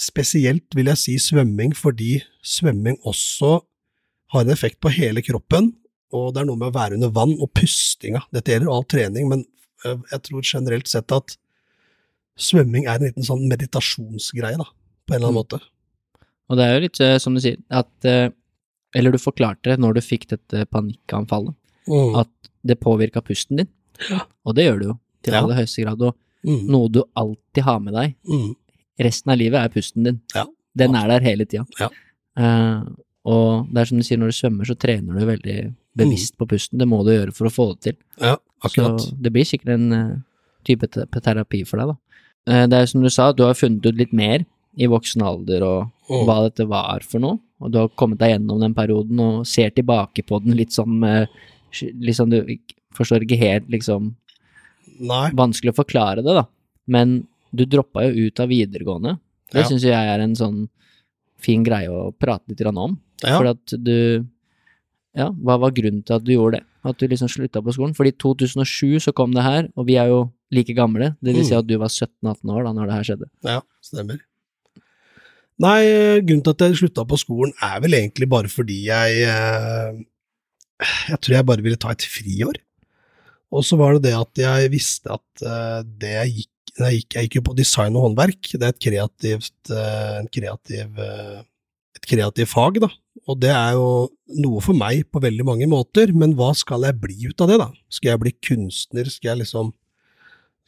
Spesielt 0.00 0.74
vil 0.76 0.88
jeg 0.90 1.00
si 1.00 1.14
svømming, 1.20 1.74
fordi 1.76 2.22
svømming 2.46 2.96
også 3.06 3.58
har 4.32 4.44
en 4.46 4.52
effekt 4.54 4.80
på 4.80 4.92
hele 4.94 5.22
kroppen, 5.26 5.74
og 6.14 6.32
det 6.34 6.42
er 6.42 6.48
noe 6.48 6.58
med 6.58 6.70
å 6.70 6.74
være 6.74 6.96
under 6.96 7.12
vann 7.14 7.36
og 7.38 7.50
pustinga. 7.54 8.22
Dette 8.34 8.54
gjelder 8.54 8.70
all 8.72 8.86
trening, 8.88 9.28
men 9.30 9.44
øh, 9.84 10.00
jeg 10.10 10.22
tror 10.26 10.42
generelt 10.46 10.88
sett 10.90 11.12
at 11.14 11.36
svømming 12.40 12.86
er 12.88 12.96
en 12.98 13.08
liten 13.10 13.26
sånn 13.26 13.44
meditasjonsgreie, 13.50 14.56
da, 14.60 14.66
på 15.06 15.14
en 15.14 15.18
eller 15.20 15.28
annen 15.28 15.36
Mm. 15.36 15.42
måte. 15.42 15.60
Og 16.50 16.56
det 16.58 16.64
er 16.66 16.74
jo 16.74 16.80
litt 16.86 17.00
eh, 17.00 17.18
som 17.22 17.34
du 17.34 17.40
sier, 17.40 17.56
at 17.70 18.04
eh, 18.04 18.30
Eller 18.92 19.12
du 19.12 19.18
forklarte 19.22 19.70
det 19.70 19.78
når 19.78 19.94
du 19.94 20.00
fikk 20.02 20.24
dette 20.32 20.64
panikkanfallet, 20.66 21.54
Mm. 21.86 22.16
at 22.18 22.28
det 22.66 22.80
påvirka 22.80 23.20
pusten 23.22 23.56
din. 23.58 23.68
Og 24.44 24.54
det 24.56 24.64
gjør 24.66 24.78
det 24.80 24.86
jo, 24.88 24.98
til 25.22 25.32
Ja. 25.34 25.42
aller 25.44 25.54
høyeste 25.54 25.84
grad. 25.84 26.02
Og 26.02 26.16
Mm. 26.42 26.66
noe 26.66 26.88
du 26.88 27.04
alltid 27.16 27.62
har 27.62 27.78
med 27.78 27.94
deg 27.94 28.16
Mm. 28.26 28.56
Resten 29.00 29.32
av 29.32 29.40
livet, 29.40 29.60
er 29.60 29.72
pusten 29.74 30.06
din. 30.06 30.18
Ja. 30.34 30.46
Den 30.78 30.96
er 30.98 31.10
der 31.10 31.24
hele 31.24 31.46
tida. 31.48 31.64
Ja. 31.80 31.90
Uh, 32.38 32.86
og 33.30 33.70
det 33.70 33.82
er 33.82 33.90
som 33.90 34.00
du 34.00 34.06
sier, 34.06 34.20
når 34.20 34.32
du 34.32 34.38
svømmer, 34.38 34.68
så 34.68 34.76
trener 34.80 35.18
du 35.18 35.26
veldig 35.28 35.58
bevisst 36.00 36.36
på 36.40 36.48
pusten. 36.48 36.80
Det 36.80 36.88
må 36.88 37.02
du 37.04 37.12
gjøre 37.12 37.34
for 37.36 37.50
å 37.50 37.52
få 37.52 37.66
det 37.72 37.90
til. 37.90 37.98
Ja, 38.22 38.36
akkurat. 38.64 39.02
Så 39.02 39.16
det 39.18 39.32
blir 39.34 39.48
sikkert 39.48 39.74
en 39.76 39.92
uh, 39.92 40.16
type 40.68 40.88
te- 40.92 41.06
terapi 41.18 41.64
for 41.68 41.82
deg, 41.82 41.92
da. 41.92 42.22
Uh, 42.48 42.64
det 42.70 42.78
er 42.78 42.90
som 42.90 43.04
du 43.04 43.10
sa, 43.12 43.30
du 43.36 43.44
har 43.44 43.58
funnet 43.58 43.84
ut 43.84 43.98
litt 43.98 44.14
mer 44.16 44.46
i 44.80 44.88
voksen 44.88 45.24
alder 45.26 45.64
og 45.66 45.78
oh. 46.08 46.22
hva 46.28 46.44
dette 46.46 46.64
var 46.70 47.04
for 47.04 47.22
noe, 47.22 47.40
og 47.60 47.72
du 47.74 47.80
har 47.82 47.90
kommet 47.98 48.20
deg 48.22 48.36
gjennom 48.36 48.62
den 48.62 48.76
perioden 48.76 49.20
og 49.20 49.48
ser 49.48 49.74
tilbake 49.74 50.22
på 50.24 50.38
den 50.44 50.56
litt 50.56 50.72
sånn 50.72 51.02
Liksom 51.70 52.30
du 52.32 52.38
forstår 52.96 53.22
ikke 53.22 53.38
helt, 53.38 53.68
liksom 53.70 54.08
Nei. 55.06 55.28
Vanskelig 55.36 55.72
å 55.72 55.76
forklare 55.78 56.24
det, 56.24 56.32
da. 56.34 56.42
Men 56.90 57.20
du 57.54 57.64
droppa 57.66 58.04
jo 58.08 58.26
ut 58.28 58.40
av 58.40 58.48
videregående. 58.48 59.18
Det 59.50 59.62
Ja. 59.64 59.68
syns 59.68 59.82
jeg 59.82 59.92
er 59.94 60.20
en 60.20 60.34
sånn 60.34 60.68
fin 61.38 61.62
greie 61.64 61.88
å 61.88 62.12
prate 62.14 62.48
litt 62.48 62.60
om. 62.66 62.98
Ja. 63.22 63.38
For 63.38 63.46
at 63.46 63.66
du 63.82 64.26
Ja, 65.12 65.28
hva 65.32 65.58
var 65.58 65.72
grunnen 65.72 66.04
til 66.06 66.14
at 66.14 66.22
du 66.22 66.30
gjorde 66.32 66.60
det? 66.60 66.64
At 66.84 66.96
du 66.98 67.08
liksom 67.08 67.26
slutta 67.28 67.60
på 67.60 67.72
skolen? 67.74 67.94
Fordi 67.96 68.12
i 68.12 68.16
2007 68.16 69.00
så 69.02 69.12
kom 69.12 69.32
det 69.34 69.42
her, 69.42 69.68
og 69.76 69.86
vi 69.88 69.96
er 69.98 70.06
jo 70.06 70.30
like 70.52 70.72
gamle. 70.72 71.16
Det 71.20 71.34
vil 71.34 71.44
si 71.44 71.50
Mm. 71.52 71.58
at 71.58 71.66
du 71.66 71.76
var 71.78 71.88
17-18 71.88 72.48
år 72.54 72.62
da 72.64 72.72
når 72.72 72.86
det 72.86 72.94
her 72.94 73.02
skjedde. 73.02 73.26
Ja, 73.42 73.60
stemmer. 73.82 74.20
Nei, 75.60 76.20
grunnen 76.24 76.42
til 76.44 76.50
at 76.54 76.58
jeg 76.64 76.76
slutta 76.78 77.04
på 77.08 77.18
skolen 77.20 77.52
er 77.60 77.80
vel 77.80 77.90
egentlig 77.98 78.28
bare 78.28 78.48
fordi 78.48 78.84
jeg 78.86 79.22
eh, 79.28 79.98
Jeg 81.10 81.18
tror 81.20 81.34
jeg 81.36 81.46
bare 81.46 81.60
ville 81.62 81.76
ta 81.76 81.90
et 81.90 81.98
friår. 81.98 82.56
Og 83.52 83.64
så 83.66 83.76
var 83.76 83.94
det 83.98 84.02
det 84.08 84.14
at 84.16 84.34
jeg 84.40 84.70
visste 84.70 85.10
at 85.12 85.42
eh, 85.42 85.82
det 86.00 86.12
jeg 86.14 86.34
gikk 86.38 86.48
jeg 86.88 87.02
gikk, 87.02 87.14
jeg 87.16 87.28
gikk 87.28 87.38
jo 87.38 87.46
på 87.50 87.56
design 87.58 87.96
og 87.98 88.08
håndverk. 88.08 88.50
Det 88.54 88.66
er 88.66 88.74
et 88.74 88.82
kreativt, 88.86 89.72
eh, 89.74 90.18
kreativ, 90.32 90.98
eh, 90.98 91.42
et 91.98 92.08
kreativt 92.08 92.50
fag, 92.50 92.80
da. 92.80 92.90
Og 93.28 93.38
det 93.42 93.50
er 93.52 93.74
jo 93.76 94.08
noe 94.40 94.62
for 94.64 94.76
meg 94.76 95.04
på 95.12 95.22
veldig 95.22 95.46
mange 95.46 95.68
måter, 95.70 96.12
men 96.16 96.34
hva 96.38 96.52
skal 96.56 96.86
jeg 96.86 97.00
bli 97.02 97.28
ut 97.28 97.40
av 97.44 97.50
det, 97.50 97.58
da? 97.62 97.70
Skal 97.92 98.12
jeg 98.12 98.22
bli 98.22 98.34
kunstner? 98.48 99.10
Skal 99.10 99.34
jeg 99.34 99.46
liksom 99.46 99.72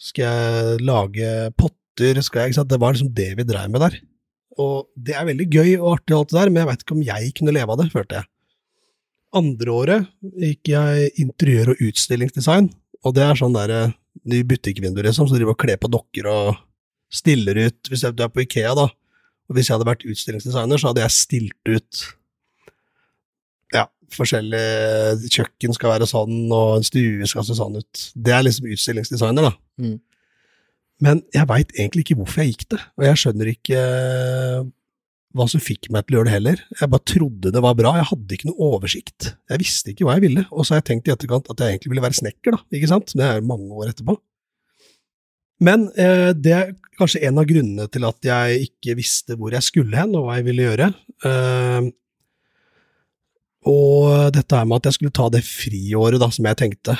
Skal 0.02 0.24
jeg 0.24 0.80
lage 0.82 1.52
potter? 1.54 2.18
Skal 2.26 2.40
jeg, 2.40 2.50
ikke 2.50 2.56
sant? 2.56 2.70
Det 2.72 2.80
var 2.82 2.92
liksom 2.92 3.12
det 3.14 3.36
vi 3.38 3.44
dreiv 3.46 3.70
med 3.70 3.84
der. 3.84 4.00
Og 4.58 4.88
det 4.98 5.14
er 5.14 5.28
veldig 5.28 5.46
gøy 5.46 5.70
og 5.78 5.92
artig, 5.92 6.16
alt 6.16 6.32
det 6.32 6.38
der, 6.40 6.50
men 6.50 6.60
jeg 6.60 6.68
veit 6.72 6.82
ikke 6.82 6.96
om 6.96 7.04
jeg 7.06 7.34
kunne 7.38 7.54
leve 7.54 7.70
av 7.70 7.78
det, 7.78 7.92
følte 7.92 8.18
jeg. 8.18 8.26
Andre 9.32 9.70
året 9.70 10.08
gikk 10.42 10.72
jeg 10.74 11.12
interiør- 11.22 11.70
og 11.72 11.84
utstillingsdesign, 11.86 12.72
og 13.04 13.14
det 13.14 13.22
er 13.22 13.38
sånn 13.38 13.54
derre 13.54 13.94
nye 14.28 14.46
butikkvinduer, 14.48 15.08
liksom, 15.08 15.28
som 15.28 15.38
driver 15.38 15.54
og 15.54 15.60
kler 15.62 15.80
på 15.80 15.90
dokker 15.92 16.28
og 16.30 16.58
stiller 17.12 17.58
ut 17.66 17.90
Hvis 17.90 18.04
jeg, 18.06 18.14
du 18.16 18.22
er 18.24 18.30
på 18.32 18.40
Ikea, 18.44 18.72
da, 18.76 18.86
og 18.88 19.56
hvis 19.56 19.68
jeg 19.68 19.76
hadde 19.76 19.88
vært 19.88 20.04
utstillingsdesigner, 20.08 20.80
så 20.80 20.90
hadde 20.90 21.02
jeg 21.04 21.16
stilt 21.16 21.72
ut 21.72 22.04
ja, 23.76 23.86
forskjellige 24.12 25.32
Kjøkken 25.32 25.76
skal 25.76 25.94
være 25.96 26.08
sånn, 26.08 26.38
og 26.52 26.78
en 26.78 26.86
stue 26.86 27.28
skal 27.28 27.44
se 27.48 27.56
sånn 27.58 27.76
ut. 27.80 28.06
Det 28.14 28.32
er 28.36 28.46
liksom 28.46 28.70
utstillingsdesigner, 28.72 29.50
da. 29.50 29.52
Mm. 29.82 29.98
Men 31.02 31.24
jeg 31.34 31.48
veit 31.50 31.74
egentlig 31.76 32.06
ikke 32.06 32.20
hvorfor 32.20 32.42
jeg 32.42 32.54
gikk 32.54 32.68
det, 32.76 32.80
og 32.96 33.06
jeg 33.08 33.20
skjønner 33.22 33.50
ikke 33.52 33.82
hva 35.36 35.46
som 35.50 35.62
fikk 35.62 35.88
meg 35.94 36.06
til 36.06 36.16
å 36.16 36.20
gjøre 36.20 36.28
det 36.28 36.34
heller. 36.36 36.60
Jeg 36.80 36.92
bare 36.92 37.08
trodde 37.08 37.52
det 37.54 37.62
var 37.64 37.76
bra, 37.78 37.94
jeg 37.98 38.08
hadde 38.10 38.36
ikke 38.36 38.50
noe 38.50 38.68
oversikt. 38.72 39.32
Jeg 39.50 39.62
visste 39.62 39.92
ikke 39.92 40.06
hva 40.08 40.18
jeg 40.18 40.26
ville, 40.26 40.44
og 40.50 40.66
så 40.66 40.74
har 40.74 40.82
jeg 40.82 40.88
tenkt 40.90 41.08
i 41.08 41.14
etterkant 41.14 41.48
at 41.52 41.62
jeg 41.62 41.76
egentlig 41.76 41.94
ville 41.94 42.04
være 42.04 42.18
snekker, 42.20 42.56
da, 42.56 42.60
ikke 42.78 42.90
sant? 42.90 43.14
Det 43.18 43.26
er 43.28 43.46
mange 43.46 43.70
år 43.78 43.92
etterpå. 43.92 44.18
Men 45.62 45.86
eh, 45.94 46.30
det 46.34 46.54
er 46.56 46.74
kanskje 46.98 47.22
en 47.28 47.40
av 47.40 47.48
grunnene 47.48 47.88
til 47.92 48.06
at 48.08 48.26
jeg 48.26 48.68
ikke 48.68 48.96
visste 48.98 49.36
hvor 49.38 49.54
jeg 49.54 49.66
skulle 49.66 49.98
hen, 49.98 50.14
og 50.18 50.26
hva 50.26 50.38
jeg 50.38 50.48
ville 50.48 50.68
gjøre. 50.68 50.90
Eh, 51.28 51.90
og 53.70 54.34
dette 54.34 54.58
her 54.58 54.66
med 54.66 54.80
at 54.80 54.90
jeg 54.90 54.98
skulle 54.98 55.14
ta 55.14 55.28
det 55.30 55.44
friåret, 55.46 56.18
da, 56.22 56.28
som 56.34 56.48
jeg 56.50 56.58
tenkte. 56.58 56.96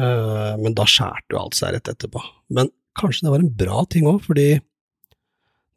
Eh, 0.00 0.52
men 0.62 0.76
da 0.76 0.86
skjærte 0.88 1.34
jo 1.34 1.42
alt 1.42 1.58
seg 1.58 1.76
rett 1.76 1.92
etterpå. 1.92 2.22
Men 2.56 2.72
kanskje 2.98 3.26
det 3.26 3.34
var 3.34 3.44
en 3.44 3.54
bra 3.62 3.84
ting 3.90 4.08
òg, 4.08 4.22
fordi 4.24 4.48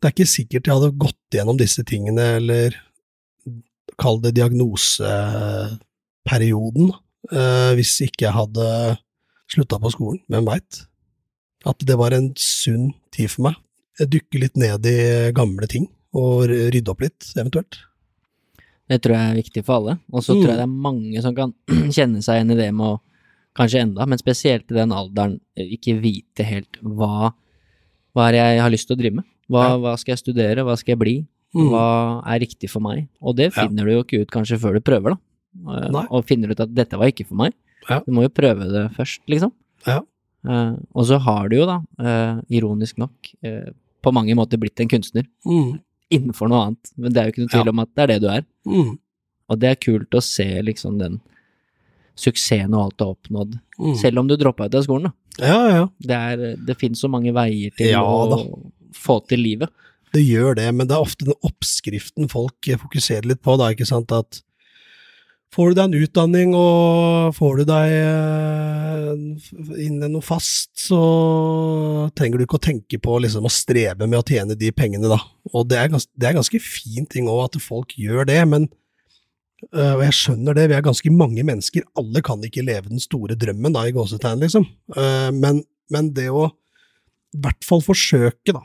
det 0.04 0.10
er 0.10 0.14
ikke 0.18 0.28
sikkert 0.28 0.68
jeg 0.68 0.76
hadde 0.76 0.98
gått 1.00 1.32
gjennom 1.32 1.56
disse 1.60 1.84
tingene, 1.88 2.26
eller 2.42 2.76
kall 4.02 4.18
det 4.24 4.34
diagnoseperioden, 4.36 6.90
eh, 7.32 7.72
hvis 7.78 7.94
ikke 8.04 8.26
jeg 8.28 8.36
hadde 8.36 8.66
slutta 9.54 9.80
på 9.80 9.92
skolen. 9.94 10.20
Hvem 10.28 10.46
veit? 10.50 10.82
At 11.66 11.80
det 11.88 11.96
var 12.00 12.12
en 12.12 12.34
sunn 12.36 12.90
tid 13.16 13.30
for 13.32 13.42
meg. 13.48 13.56
Jeg 14.02 14.10
dykker 14.18 14.40
litt 14.44 14.58
ned 14.60 14.86
i 14.90 14.98
gamle 15.38 15.68
ting, 15.72 15.86
og 16.14 16.48
rydde 16.52 16.90
opp 16.92 17.02
litt, 17.06 17.22
eventuelt. 17.38 17.80
Det 18.90 19.00
tror 19.02 19.16
jeg 19.16 19.30
er 19.32 19.40
viktig 19.40 19.64
for 19.64 19.74
alle. 19.80 19.94
Og 20.12 20.20
så 20.26 20.34
Mm. 20.36 20.42
tror 20.42 20.50
jeg 20.52 20.60
det 20.60 20.68
er 20.68 20.82
mange 20.90 21.22
som 21.22 21.34
kan 21.36 21.54
kjenne 21.96 22.20
seg 22.22 22.36
igjen 22.42 22.52
i 22.52 22.56
det 22.60 22.74
med 22.74 22.88
å 22.98 23.02
Kanskje 23.54 23.84
enda, 23.86 24.02
men 24.10 24.18
spesielt 24.18 24.66
i 24.72 24.74
den 24.74 24.90
alderen 24.90 25.36
ikke 25.56 25.94
vite 26.02 26.42
helt 26.42 26.74
hva 26.82 27.36
Hva 28.18 28.32
jeg 28.34 28.58
har 28.60 28.72
lyst 28.74 28.88
til 28.90 28.96
å 28.96 29.00
drive 29.00 29.14
med? 29.20 29.26
Hva, 29.50 29.64
Ja. 29.70 29.78
hva 29.78 29.98
skal 30.00 30.14
jeg 30.16 30.20
studere? 30.24 30.64
Hva 30.64 30.78
skal 30.78 30.94
jeg 30.94 31.00
bli? 31.00 31.16
Mm. 31.56 31.70
Hva 31.70 32.24
er 32.26 32.40
riktig 32.40 32.70
for 32.70 32.80
meg? 32.82 33.08
Og 33.22 33.36
det 33.36 33.52
Ja. 33.56 33.64
finner 33.68 33.86
du 33.86 33.92
jo 33.92 34.04
ikke 34.04 34.22
ut 34.22 34.32
kanskje 34.32 34.58
før 34.60 34.74
du 34.74 34.80
prøver, 34.82 35.10
da. 35.12 35.18
Eh, 35.86 35.90
Nei. 35.92 36.06
Og 36.10 36.26
finner 36.26 36.50
ut 36.52 36.60
at 36.60 36.74
dette 36.74 36.98
var 36.98 37.08
ikke 37.12 37.28
for 37.28 37.36
meg. 37.36 37.54
Ja. 37.90 38.00
Du 38.00 38.12
må 38.12 38.24
jo 38.24 38.30
prøve 38.30 38.64
det 38.72 38.92
først, 38.96 39.20
liksom. 39.28 39.52
Ja. 39.86 40.00
Uh, 40.46 40.76
og 40.96 41.06
så 41.06 41.20
har 41.22 41.48
du 41.50 41.56
jo, 41.58 41.66
da, 41.66 41.78
uh, 42.00 42.42
ironisk 42.52 42.98
nok, 42.98 43.12
uh, 43.46 43.72
på 44.04 44.12
mange 44.12 44.34
måter 44.36 44.58
blitt 44.60 44.78
en 44.82 44.90
kunstner 44.90 45.26
Mm. 45.46 45.80
innenfor 46.12 46.50
noe 46.50 46.66
annet. 46.68 46.92
Men 46.98 47.14
det 47.14 47.18
er 47.22 47.26
jo 47.26 47.32
ikke 47.32 47.44
noe 47.46 47.54
tvil 47.54 47.66
Ja. 47.66 47.70
om 47.72 47.80
at 47.80 47.90
det 47.96 48.04
er 48.04 48.08
det 48.08 48.22
du 48.22 48.28
er. 48.28 48.46
Mm. 48.68 48.98
Og 49.50 49.60
det 49.60 49.70
er 49.70 49.76
kult 49.76 50.10
å 50.12 50.22
se 50.22 50.62
liksom 50.62 50.98
den 51.00 51.22
suksessen 52.16 52.74
og 52.76 52.84
alt 52.86 52.98
du 52.98 53.04
har 53.06 53.16
oppnådd. 53.16 53.60
Mm. 53.80 53.96
Selv 54.00 54.20
om 54.20 54.28
du 54.28 54.36
droppa 54.38 54.66
ut 54.66 54.76
av 54.76 54.84
skolen, 54.84 55.04
da. 55.04 55.14
Ja, 55.40 55.68
ja. 55.70 55.88
Det, 56.00 56.12
er, 56.12 56.56
det 56.64 56.78
finnes 56.78 57.00
så 57.02 57.10
mange 57.10 57.32
veier 57.34 57.72
til 57.76 57.88
Ja, 57.90 58.04
å. 58.04 58.72
Få 58.98 59.20
til 59.30 59.44
livet. 59.44 59.74
Det 60.14 60.22
gjør 60.22 60.58
det, 60.60 60.70
men 60.78 60.90
det 60.90 60.96
er 60.96 61.04
ofte 61.04 61.26
den 61.26 61.38
oppskriften 61.42 62.30
folk 62.32 62.70
eh, 62.70 62.80
fokuserer 62.80 63.26
litt 63.30 63.42
på, 63.46 63.56
da, 63.58 63.72
ikke 63.74 63.88
sant, 63.90 64.14
at 64.14 64.44
får 65.54 65.72
du 65.72 65.78
deg 65.78 65.86
en 65.86 66.04
utdanning 66.04 66.54
og 66.58 67.34
får 67.38 67.62
du 67.62 67.64
deg 67.70 67.94
eh, 67.98 69.10
inn 69.86 70.00
i 70.02 70.10
noe 70.10 70.26
fast, 70.26 70.72
så 70.86 71.02
trenger 72.18 72.40
du 72.40 72.46
ikke 72.46 72.60
å 72.60 72.68
tenke 72.70 73.00
på 73.02 73.18
liksom, 73.26 73.46
å 73.46 73.54
strebe 73.54 74.08
med 74.10 74.22
å 74.22 74.26
tjene 74.28 74.58
de 74.58 74.72
pengene, 74.76 75.10
da. 75.10 75.20
Og 75.54 75.68
det 75.70 75.82
er, 75.82 75.92
gans 75.94 76.08
det 76.14 76.30
er 76.30 76.38
ganske 76.38 76.62
fin 76.64 77.10
ting 77.10 77.30
òg, 77.30 77.46
at 77.48 77.62
folk 77.62 77.96
gjør 77.98 78.30
det, 78.30 78.40
men 78.50 78.68
øh, 79.72 79.94
og 79.96 80.04
jeg 80.08 80.20
skjønner 80.20 80.58
det, 80.58 80.68
vi 80.72 80.78
er 80.78 80.86
ganske 80.86 81.14
mange 81.14 81.46
mennesker, 81.46 81.86
alle 82.00 82.26
kan 82.26 82.44
ikke 82.46 82.66
leve 82.66 82.94
den 82.94 83.02
store 83.02 83.38
drømmen, 83.40 83.74
da, 83.74 83.86
i 83.88 83.96
gåsetegn, 83.96 84.46
liksom. 84.46 84.70
Eh, 84.98 85.32
men, 85.38 85.64
men 85.94 86.14
det 86.18 86.30
å 86.34 86.52
i 87.34 87.42
hvert 87.42 87.66
fall 87.66 87.82
forsøke, 87.82 88.54
da, 88.54 88.62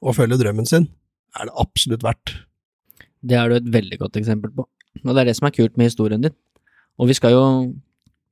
å 0.00 0.14
følge 0.16 0.38
drømmen 0.40 0.68
sin, 0.68 0.88
er 1.38 1.48
det 1.48 1.56
absolutt 1.60 2.04
verdt. 2.06 2.34
Det 3.20 3.36
er 3.36 3.50
du 3.52 3.58
et 3.58 3.70
veldig 3.74 3.98
godt 4.00 4.16
eksempel 4.20 4.52
på. 4.56 4.64
Og 5.04 5.12
det 5.14 5.22
er 5.22 5.28
det 5.30 5.36
som 5.38 5.46
er 5.48 5.54
kult 5.54 5.76
med 5.78 5.90
historien 5.90 6.24
din. 6.24 6.34
Og 7.00 7.10
vi 7.10 7.16
skal 7.16 7.34
jo 7.34 7.42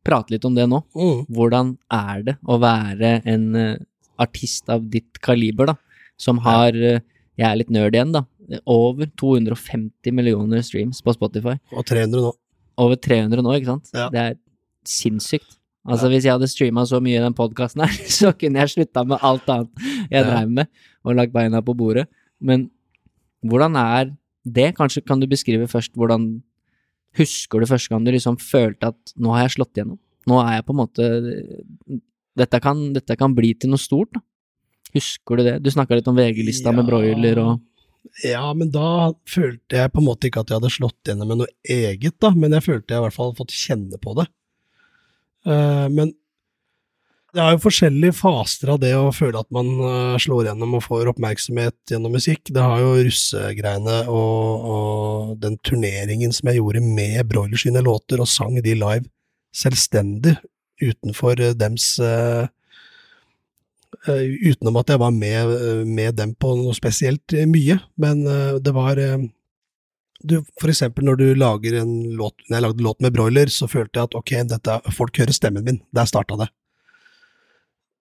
prate 0.07 0.33
litt 0.33 0.47
om 0.49 0.57
det 0.57 0.65
nå. 0.71 0.81
Mm. 0.97 1.21
Hvordan 1.37 1.75
er 1.93 2.25
det 2.27 2.35
å 2.49 2.57
være 2.63 3.19
en 3.29 3.45
eh, 3.59 3.77
artist 4.21 4.69
av 4.73 4.87
ditt 4.91 5.21
kaliber, 5.25 5.71
da, 5.73 5.77
som 6.19 6.41
har 6.47 6.75
eh, 6.75 7.01
Jeg 7.39 7.47
er 7.47 7.59
litt 7.61 7.69
nerd 7.71 7.95
igjen, 7.95 8.11
da. 8.17 8.25
Over 8.67 9.07
250 9.21 10.11
millioner 10.17 10.65
streams 10.67 10.99
på 11.05 11.13
Spotify. 11.15 11.55
Og 11.71 11.85
300 11.87 12.25
nå. 12.25 12.33
Over 12.83 12.97
300 12.99 13.45
nå, 13.45 13.53
ikke 13.61 13.71
sant? 13.77 13.93
Ja. 13.95 14.09
Det 14.11 14.19
er 14.25 14.37
sinnssykt. 14.89 15.55
Altså, 15.89 16.09
hvis 16.11 16.27
jeg 16.27 16.35
hadde 16.35 16.49
streama 16.51 16.83
så 16.89 16.99
mye 17.01 17.21
i 17.21 17.23
den 17.23 17.37
podkasten 17.39 17.85
her, 17.85 17.95
så 18.19 18.33
kunne 18.37 18.65
jeg 18.65 18.73
slutta 18.75 19.05
med 19.07 19.23
alt 19.23 19.47
annet 19.55 19.85
jeg 20.11 20.19
Ja. 20.19 20.25
dreiv 20.27 20.51
med, 20.59 20.67
og 21.09 21.19
lagt 21.19 21.35
beina 21.35 21.63
på 21.65 21.77
bordet. 21.77 22.07
Men 22.41 22.69
hvordan 23.47 23.77
er 23.81 24.13
det? 24.45 24.75
Kanskje 24.77 25.05
kan 25.05 25.21
du 25.21 25.29
beskrive 25.31 25.69
først 25.71 25.97
hvordan 25.99 26.37
Husker 27.17 27.59
du 27.59 27.67
første 27.67 27.89
gang 27.89 28.05
du 28.05 28.13
liksom 28.13 28.37
følte 28.39 28.93
at 28.93 29.13
nå 29.17 29.33
har 29.33 29.47
jeg 29.47 29.57
slått 29.57 29.79
igjennom? 29.79 29.99
Nå 30.29 30.41
er 30.43 30.59
jeg 30.59 30.67
på 30.67 30.75
en 30.75 30.81
måte 30.83 31.07
Dette 32.39 32.61
kan, 32.63 32.83
dette 32.95 33.17
kan 33.19 33.33
bli 33.35 33.55
til 33.59 33.73
noe 33.73 33.83
stort, 33.83 34.13
da. 34.15 34.23
Husker 34.95 35.41
du 35.41 35.45
det? 35.45 35.57
Du 35.65 35.71
snakka 35.73 35.99
litt 35.99 36.09
om 36.09 36.17
VG-lista 36.17 36.73
med 36.73 36.87
broiler 36.89 37.41
og 37.43 37.65
Ja, 38.25 38.45
men 38.57 38.71
da 38.73 39.11
følte 39.29 39.81
jeg 39.81 39.93
på 39.93 40.01
en 40.01 40.07
måte 40.07 40.29
ikke 40.29 40.45
at 40.45 40.53
jeg 40.53 40.61
hadde 40.61 40.71
slått 40.73 41.11
gjennom 41.11 41.33
med 41.33 41.41
noe 41.43 41.51
eget, 41.65 42.15
da, 42.23 42.31
men 42.37 42.55
jeg 42.57 42.65
følte 42.69 42.95
jeg 42.95 43.03
i 43.03 43.05
hvert 43.05 43.17
fall 43.17 43.31
hadde 43.31 43.41
fått 43.41 43.57
kjenne 43.57 44.01
på 44.01 44.15
det. 44.21 44.29
Uh, 45.49 45.89
men 45.93 46.15
det 47.39 47.45
er 47.45 47.55
jo 47.55 47.61
forskjellige 47.63 48.17
faser 48.19 48.73
av 48.73 48.81
det 48.83 48.91
å 48.99 49.13
føle 49.15 49.39
at 49.39 49.47
man 49.55 49.69
eh, 49.87 50.17
slår 50.19 50.49
gjennom 50.49 50.73
og 50.75 50.83
får 50.89 51.11
oppmerksomhet 51.13 51.93
gjennom 51.93 52.17
musikk. 52.17 52.51
Det 52.51 52.65
har 52.65 52.83
jo 52.83 52.97
russegreiene 53.07 53.99
og, 54.11 54.67
og 54.73 55.37
den 55.45 55.55
turneringen 55.63 56.35
som 56.35 56.51
jeg 56.51 56.59
gjorde 56.59 56.83
med 56.83 57.21
Broilers 57.31 57.63
sine 57.63 57.85
låter, 57.87 58.19
og 58.19 58.31
sang 58.31 58.59
de 58.59 58.75
live 58.75 59.07
selvstendig 59.55 60.35
utenfor 60.83 61.39
eh, 61.45 61.55
dems 61.59 61.95
uh, 62.03 62.47
Utenom 64.09 64.77
at 64.79 64.91
jeg 64.93 65.01
var 65.01 65.11
med, 65.15 65.51
med 65.89 66.15
dem 66.19 66.35
på 66.39 66.51
noe 66.59 66.75
spesielt 66.77 67.33
mye, 67.51 67.79
men 68.01 68.21
det 68.63 68.73
var 68.77 69.01
du, 69.01 70.37
For 70.61 70.71
eksempel 70.71 71.09
når 71.09 71.19
du 71.19 71.25
lager 71.41 71.81
en 71.81 71.95
låt 72.17 72.37
Når 72.47 72.55
jeg 72.55 72.65
lagde 72.67 72.85
låt 72.85 73.03
med 73.05 73.17
Broiler, 73.17 73.51
så 73.53 73.67
følte 73.69 73.99
jeg 73.99 74.11
at 74.11 74.17
ok, 74.21 74.33
dette, 74.53 74.77
folk 74.95 75.19
hører 75.19 75.35
stemmen 75.35 75.67
min. 75.67 75.81
Der 75.97 76.09
starta 76.09 76.39
det. 76.41 76.51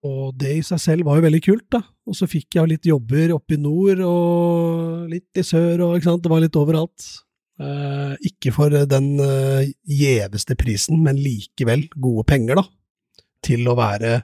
Og 0.06 0.34
det 0.38 0.52
i 0.60 0.66
seg 0.66 0.78
selv 0.82 1.08
var 1.08 1.18
jo 1.18 1.24
veldig 1.24 1.40
kult, 1.42 1.66
da. 1.74 1.80
Og 2.08 2.16
så 2.16 2.28
fikk 2.30 2.58
jeg 2.58 2.70
litt 2.70 2.86
jobber 2.86 3.34
oppe 3.34 3.56
i 3.56 3.60
nord 3.60 4.02
og 4.06 5.08
litt 5.10 5.40
i 5.40 5.44
sør, 5.46 5.82
og 5.86 5.96
ikke 5.96 6.10
sant, 6.10 6.22
det 6.24 6.32
var 6.32 6.44
litt 6.44 6.58
overalt. 6.58 7.06
Eh, 7.58 8.12
ikke 8.30 8.52
for 8.54 8.70
den 8.70 9.08
eh, 9.24 9.72
gjeveste 9.90 10.54
prisen, 10.58 11.00
men 11.02 11.18
likevel 11.18 11.88
gode 11.98 12.28
penger, 12.30 12.60
da. 12.60 12.68
Til 13.44 13.66
å 13.70 13.78
være 13.78 14.22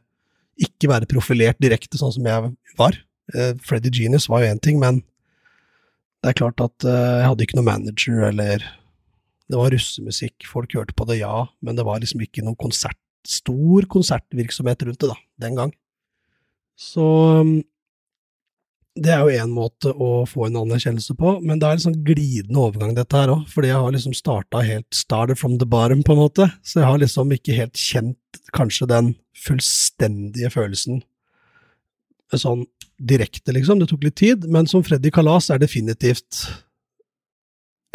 Ikke 0.63 0.87
være 0.87 1.09
profilert 1.11 1.59
direkte, 1.59 1.99
sånn 1.99 2.13
som 2.15 2.27
jeg 2.31 2.51
var. 2.79 2.97
Uh, 3.35 3.57
Freddy 3.59 3.91
Genius 3.91 4.29
var 4.31 4.45
jo 4.45 4.53
én 4.53 4.61
ting, 4.63 4.77
men 4.79 5.01
det 6.23 6.31
er 6.31 6.37
klart 6.39 6.63
at 6.63 6.87
eh, 6.87 7.17
jeg 7.19 7.27
hadde 7.27 7.45
ikke 7.45 7.59
noe 7.59 7.67
manager, 7.67 8.21
eller 8.31 8.63
Det 9.51 9.59
var 9.59 9.75
russemusikk, 9.75 10.47
folk 10.49 10.73
hørte 10.73 10.95
på 10.97 11.05
det, 11.11 11.19
ja, 11.21 11.49
men 11.61 11.77
det 11.77 11.85
var 11.85 11.99
liksom 12.01 12.23
ikke 12.25 12.45
noen 12.47 12.57
konsert 12.57 12.97
stor 13.29 13.87
konsertvirksomhet 13.91 14.85
rundt 14.87 15.01
det, 15.03 15.13
da, 15.13 15.17
den 15.45 15.59
gang. 15.59 15.73
Så 16.79 17.05
um, 17.41 17.55
det 18.95 19.11
er 19.11 19.25
jo 19.25 19.43
én 19.43 19.51
måte 19.51 19.91
å 19.91 20.25
få 20.31 20.47
en 20.47 20.61
anerkjennelse 20.61 21.17
på, 21.19 21.39
men 21.43 21.59
det 21.59 21.67
er 21.67 21.79
en 21.79 21.85
sånn 21.89 22.03
glidende 22.07 22.61
overgang, 22.63 22.93
dette 22.95 23.19
her 23.19 23.33
òg, 23.35 23.49
fordi 23.51 23.73
jeg 23.73 23.81
har 23.83 23.95
liksom 23.97 24.15
starta 24.15 24.63
helt 24.67 24.89
started 24.95 25.41
from 25.41 25.59
the 25.59 25.67
bottom, 25.67 26.05
på 26.07 26.15
en 26.15 26.23
måte, 26.23 26.47
så 26.63 26.81
jeg 26.81 26.91
har 26.91 27.03
liksom 27.03 27.35
ikke 27.35 27.57
helt 27.59 27.81
kjent 27.81 28.45
kanskje 28.55 28.91
den 28.91 29.15
fullstendige 29.45 30.53
følelsen 30.55 31.03
sånn 32.41 32.65
direkte, 32.99 33.53
liksom. 33.55 33.81
Det 33.81 33.89
tok 33.91 34.07
litt 34.07 34.19
tid, 34.19 34.47
men 34.51 34.69
som 34.71 34.85
Freddy 34.87 35.11
Kalas 35.15 35.51
er 35.53 35.61
definitivt 35.63 36.45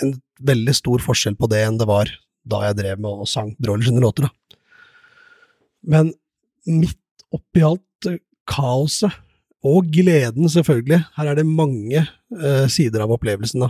en 0.03 0.13
veldig 0.47 0.75
stor 0.75 1.03
forskjell 1.03 1.36
på 1.39 1.49
det 1.51 1.63
enn 1.65 1.80
det 1.80 1.88
var 1.89 2.11
da 2.49 2.61
jeg 2.69 2.77
drev 2.80 3.01
med 3.03 3.23
og 3.23 3.27
sang 3.27 3.51
Broilers 3.59 3.89
sine 3.89 4.03
låter, 4.03 4.27
da. 4.27 4.34
Men 5.88 6.13
midt 6.67 6.97
oppi 7.36 7.63
alt 7.65 8.09
eh, 8.09 8.21
kaoset, 8.49 9.13
og 9.59 9.89
gleden 9.91 10.47
selvfølgelig, 10.47 11.01
her 11.17 11.27
er 11.27 11.36
det 11.36 11.43
mange 11.43 11.99
eh, 11.99 12.65
sider 12.71 13.03
av 13.03 13.11
opplevelsen, 13.11 13.65
da. 13.65 13.69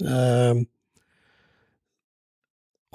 Eh, 0.00 0.62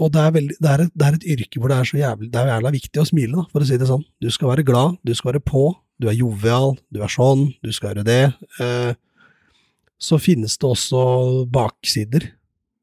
og 0.01 0.09
det 0.09 0.21
er, 0.23 0.31
veldig, 0.33 0.55
det, 0.57 0.69
er 0.71 0.81
et, 0.81 0.93
det 0.97 1.05
er 1.05 1.17
et 1.19 1.25
yrke 1.35 1.59
hvor 1.61 1.69
det 1.69 1.75
er 1.77 1.85
så 1.87 1.99
jævlig, 1.99 2.31
det 2.33 2.39
er 2.41 2.49
jævla 2.49 2.71
viktig 2.73 3.01
å 3.01 3.05
smile, 3.05 3.35
da, 3.37 3.45
for 3.53 3.61
å 3.61 3.67
si 3.69 3.77
det 3.77 3.89
sånn. 3.89 4.05
Du 4.17 4.29
skal 4.33 4.49
være 4.49 4.65
glad, 4.65 4.97
du 5.05 5.13
skal 5.13 5.33
være 5.33 5.43
på, 5.45 5.67
du 6.01 6.09
er 6.09 6.17
jovial, 6.17 6.73
du 6.89 7.03
er 7.05 7.13
sånn, 7.13 7.51
du 7.61 7.69
skal 7.75 7.91
gjøre 7.93 8.07
det. 8.07 8.23
Eh, 8.63 8.95
så 10.01 10.17
finnes 10.19 10.57
det 10.57 10.67
også 10.67 11.03
baksider. 11.53 12.25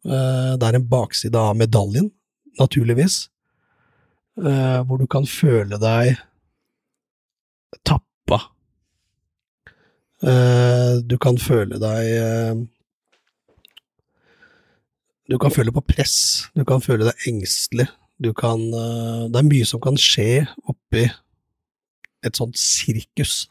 Eh, 0.07 0.53
det 0.55 0.69
er 0.69 0.79
en 0.79 0.87
bakside 0.95 1.43
av 1.43 1.59
medaljen, 1.59 2.13
naturligvis 2.63 3.25
eh, 4.45 4.81
hvor 4.87 5.01
du 5.01 5.07
kan 5.11 5.27
føle 5.29 5.79
deg 5.81 6.17
tappa. 7.87 8.41
Eh, 10.21 11.01
du 11.07 11.17
kan 11.21 11.39
føle 11.41 11.81
deg 11.81 12.11
eh, 12.13 12.61
Du 15.31 15.39
kan 15.41 15.53
føle 15.55 15.73
på 15.73 15.81
press, 15.87 16.51
du 16.59 16.65
kan 16.67 16.83
føle 16.83 17.07
deg 17.07 17.29
engstelig, 17.31 17.87
du 18.21 18.33
kan 18.37 18.61
eh, 18.61 19.29
Det 19.31 19.41
er 19.41 19.47
mye 19.47 19.69
som 19.69 19.81
kan 19.81 19.97
skje 19.97 20.45
oppi 20.69 21.07
et 22.27 22.37
sånt 22.37 22.59
sirkus. 22.61 23.47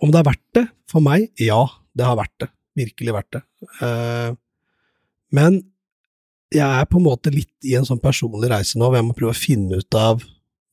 Om 0.00 0.12
det 0.12 0.22
er 0.22 0.28
verdt 0.30 0.46
det 0.56 0.64
for 0.88 1.04
meg? 1.04 1.28
Ja, 1.40 1.66
det 1.96 2.06
har 2.06 2.16
vært 2.16 2.32
det. 2.40 2.48
Virkelig 2.76 3.16
vært 3.16 3.36
det. 3.36 3.42
Eh, 3.84 4.30
men 5.36 5.60
jeg 6.54 6.62
er 6.66 6.86
på 6.88 7.00
en 7.00 7.06
måte 7.08 7.32
litt 7.34 7.66
i 7.66 7.74
en 7.78 7.86
sånn 7.86 8.00
personlig 8.02 8.50
reise 8.52 8.78
nå, 8.78 8.86
hvor 8.86 8.98
jeg 9.00 9.06
må 9.08 9.16
prøve 9.16 9.34
å 9.34 9.38
finne 9.38 9.80
ut 9.80 9.98
av 9.98 10.22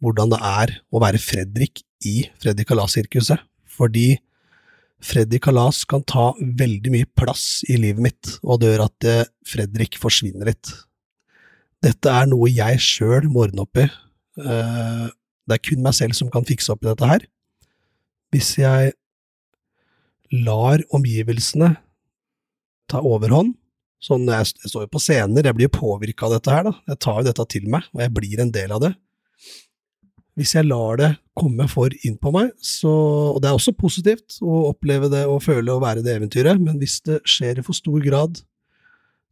hvordan 0.03 0.33
det 0.33 0.39
er 0.45 0.75
å 0.93 1.01
være 1.01 1.21
Fredrik 1.21 1.81
i 2.05 2.27
Freddy 2.43 2.65
Kalas-sirkuset. 2.67 3.41
Fordi 3.73 4.17
Freddy 5.03 5.39
Kalas 5.43 5.81
kan 5.89 6.03
ta 6.07 6.29
veldig 6.39 6.91
mye 6.93 7.07
plass 7.17 7.63
i 7.71 7.77
livet 7.79 8.03
mitt, 8.05 8.33
og 8.43 8.61
det 8.61 8.73
gjør 8.73 8.85
at 8.85 9.07
eh, 9.09 9.23
Fredrik 9.47 9.97
forsvinner 9.99 10.51
litt. 10.51 10.71
Dette 11.83 12.11
er 12.11 12.29
noe 12.31 12.51
jeg 12.51 12.79
sjøl 12.83 13.27
må 13.31 13.47
ordne 13.47 13.65
opp 13.65 13.81
i. 13.81 13.87
Eh, 14.39 15.07
Det 15.43 15.57
er 15.57 15.59
kun 15.59 15.81
meg 15.83 15.95
selv 15.97 16.15
som 16.15 16.29
kan 16.31 16.45
fikse 16.47 16.71
opp 16.71 16.85
i 16.85 16.87
dette 16.87 17.07
her. 17.09 17.25
Hvis 18.31 18.53
jeg 18.61 18.93
lar 20.31 20.79
omgivelsene 20.95 21.73
ta 22.87 23.01
overhånd, 23.03 23.57
Sånn, 24.03 24.27
jeg, 24.27 24.51
jeg 24.59 24.71
står 24.71 24.85
jo 24.85 24.91
på 24.91 24.99
scener, 24.99 25.47
jeg 25.47 25.55
blir 25.55 25.69
jo 25.69 25.77
påvirka 25.77 26.27
av 26.27 26.35
dette 26.35 26.51
her, 26.51 26.67
da. 26.67 26.73
Jeg 26.91 26.99
tar 27.05 27.21
jo 27.21 27.27
dette 27.29 27.45
til 27.53 27.69
meg, 27.71 27.85
og 27.95 28.03
jeg 28.03 28.15
blir 28.17 28.41
en 28.43 28.51
del 28.51 28.73
av 28.75 28.83
det. 28.83 28.91
Hvis 30.39 30.55
jeg 30.57 30.65
lar 30.65 30.97
det 30.97 31.11
komme 31.37 31.67
for 31.69 31.93
inn 32.03 32.15
på 32.17 32.31
meg, 32.33 32.49
så 32.57 32.89
Og 33.33 33.39
det 33.41 33.49
er 33.49 33.57
også 33.57 33.75
positivt 33.77 34.39
å 34.41 34.71
oppleve 34.71 35.09
det 35.13 35.23
og 35.29 35.43
føle 35.45 35.71
å 35.71 35.81
være 35.81 36.03
det 36.05 36.17
eventyret, 36.17 36.59
men 36.61 36.79
hvis 36.81 36.99
det 37.05 37.21
skjer 37.29 37.61
i 37.61 37.65
for 37.65 37.77
stor 37.77 38.01
grad, 38.03 38.41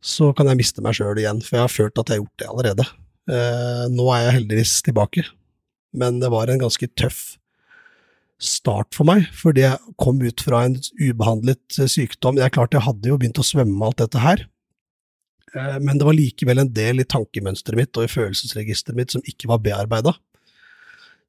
så 0.02 0.32
kan 0.34 0.50
jeg 0.50 0.62
miste 0.62 0.82
meg 0.82 0.98
sjøl 0.98 1.20
igjen, 1.22 1.42
for 1.46 1.58
jeg 1.58 1.66
har 1.66 1.74
følt 1.74 2.00
at 2.02 2.10
jeg 2.10 2.18
har 2.18 2.24
gjort 2.24 2.42
det 2.42 2.50
allerede. 2.50 2.88
Eh, 3.30 3.86
nå 3.94 4.08
er 4.14 4.24
jeg 4.26 4.38
heldigvis 4.40 4.80
tilbake, 4.88 5.26
men 5.94 6.22
det 6.22 6.32
var 6.34 6.50
en 6.50 6.62
ganske 6.64 6.90
tøff 6.98 7.22
start 8.42 8.96
for 8.98 9.06
meg, 9.06 9.28
fordi 9.38 9.68
jeg 9.68 9.94
kom 10.02 10.22
ut 10.24 10.42
fra 10.42 10.64
en 10.66 10.80
ubehandlet 10.98 11.78
eh, 11.78 11.90
sykdom. 11.92 12.38
Det 12.38 12.48
er 12.48 12.56
klart 12.56 12.74
jeg 12.74 12.86
hadde 12.88 13.12
jo 13.12 13.20
begynt 13.22 13.42
å 13.42 13.46
svømme 13.46 13.76
med 13.76 13.92
alt 13.92 14.02
dette 14.02 14.24
her, 14.24 14.48
men 15.54 16.00
det 16.00 16.08
var 16.08 16.16
likevel 16.16 16.62
en 16.64 16.74
del 16.74 17.04
i 17.04 17.08
tankemønsteret 17.08 17.80
mitt 17.80 17.98
og 18.00 18.08
i 18.08 18.12
følelsesregisteret 18.12 18.98
mitt 18.98 19.16
som 19.16 19.24
ikke 19.28 19.50
var 19.52 19.60
bearbeida. 19.64 20.14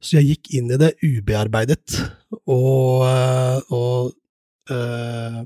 Så 0.02 0.18
jeg 0.18 0.32
gikk 0.32 0.52
inn 0.58 0.70
i 0.74 0.78
det 0.80 0.92
ubearbeidet, 1.02 1.94
og, 2.50 3.04
eh, 3.06 3.58
og 3.70 4.12
uh, 4.74 5.40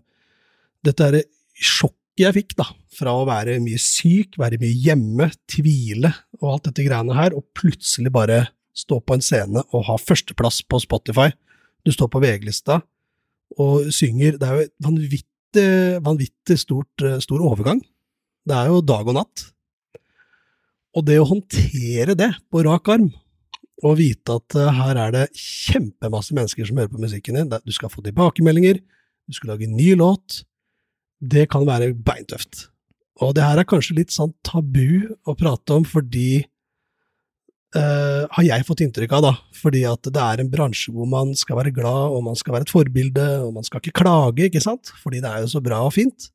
dette 0.86 1.08
er 1.10 1.22
sjokket 1.56 2.02
jeg 2.16 2.32
fikk 2.32 2.54
da, 2.56 2.64
fra 2.96 3.12
å 3.12 3.26
være 3.28 3.58
mye 3.60 3.76
syk, 3.80 4.38
være 4.40 4.56
mye 4.62 4.72
hjemme, 4.72 5.26
tvile 5.52 6.14
og 6.40 6.54
alt 6.54 6.70
dette 6.70 6.86
greiene 6.86 7.16
her, 7.16 7.34
og 7.36 7.44
plutselig 7.56 8.08
bare 8.14 8.46
stå 8.76 9.02
på 9.04 9.16
en 9.16 9.24
scene 9.24 9.60
og 9.66 9.84
ha 9.88 9.98
førsteplass 10.00 10.62
på 10.64 10.80
Spotify. 10.80 11.28
Du 11.84 11.92
står 11.92 12.08
på 12.12 12.22
VG-lista 12.24 12.78
og 13.60 13.90
synger. 13.92 14.38
Det 14.40 14.48
er 14.48 14.56
jo 14.56 14.64
et 14.64 14.74
vanvittig, 14.86 15.68
vanvittig 16.08 16.56
stort, 16.60 17.04
stor 17.24 17.44
overgang. 17.44 17.84
Det 18.46 18.54
er 18.54 18.70
jo 18.70 18.82
dag 18.84 19.08
og 19.10 19.16
natt. 19.16 19.46
Og 20.96 21.04
det 21.04 21.18
å 21.20 21.28
håndtere 21.28 22.14
det 22.16 22.30
på 22.48 22.62
rak 22.64 22.88
arm, 22.94 23.10
og 23.84 23.98
vite 23.98 24.38
at 24.38 24.56
uh, 24.56 24.70
her 24.72 24.96
er 25.02 25.12
det 25.12 25.24
kjempemasse 25.36 26.32
mennesker 26.36 26.68
som 26.68 26.78
hører 26.80 26.92
på 26.92 27.02
musikken 27.02 27.36
din, 27.36 27.50
du 27.50 27.74
skal 27.74 27.92
få 27.92 28.04
tilbakemeldinger, 28.06 28.80
du 28.80 29.36
skal 29.36 29.52
lage 29.52 29.66
en 29.66 29.76
ny 29.76 29.90
låt, 29.98 30.40
det 31.20 31.48
kan 31.52 31.66
være 31.68 31.92
beintøft. 32.06 32.68
Og 33.20 33.34
det 33.36 33.44
her 33.44 33.60
er 33.60 33.68
kanskje 33.68 33.98
litt 33.98 34.14
sånn 34.14 34.32
tabu 34.46 35.10
å 35.28 35.34
prate 35.36 35.76
om, 35.76 35.84
fordi 35.88 36.46
uh, 37.76 38.24
har 38.38 38.46
jeg 38.46 38.66
fått 38.68 38.84
inntrykk 38.86 39.18
av, 39.18 39.26
da. 39.26 39.34
Fordi 39.58 39.84
at 39.88 40.08
det 40.08 40.22
er 40.22 40.40
en 40.40 40.52
bransje 40.52 40.94
hvor 40.94 41.08
man 41.10 41.34
skal 41.36 41.60
være 41.60 41.74
glad, 41.76 42.14
og 42.14 42.24
man 42.30 42.38
skal 42.38 42.56
være 42.56 42.68
et 42.68 42.72
forbilde, 42.72 43.28
og 43.44 43.52
man 43.58 43.68
skal 43.68 43.82
ikke 43.82 44.04
klage, 44.04 44.48
ikke 44.48 44.64
sant? 44.64 44.94
Fordi 45.02 45.20
det 45.24 45.32
er 45.32 45.44
jo 45.44 45.52
så 45.56 45.64
bra 45.64 45.82
og 45.84 45.92
fint. 45.96 46.30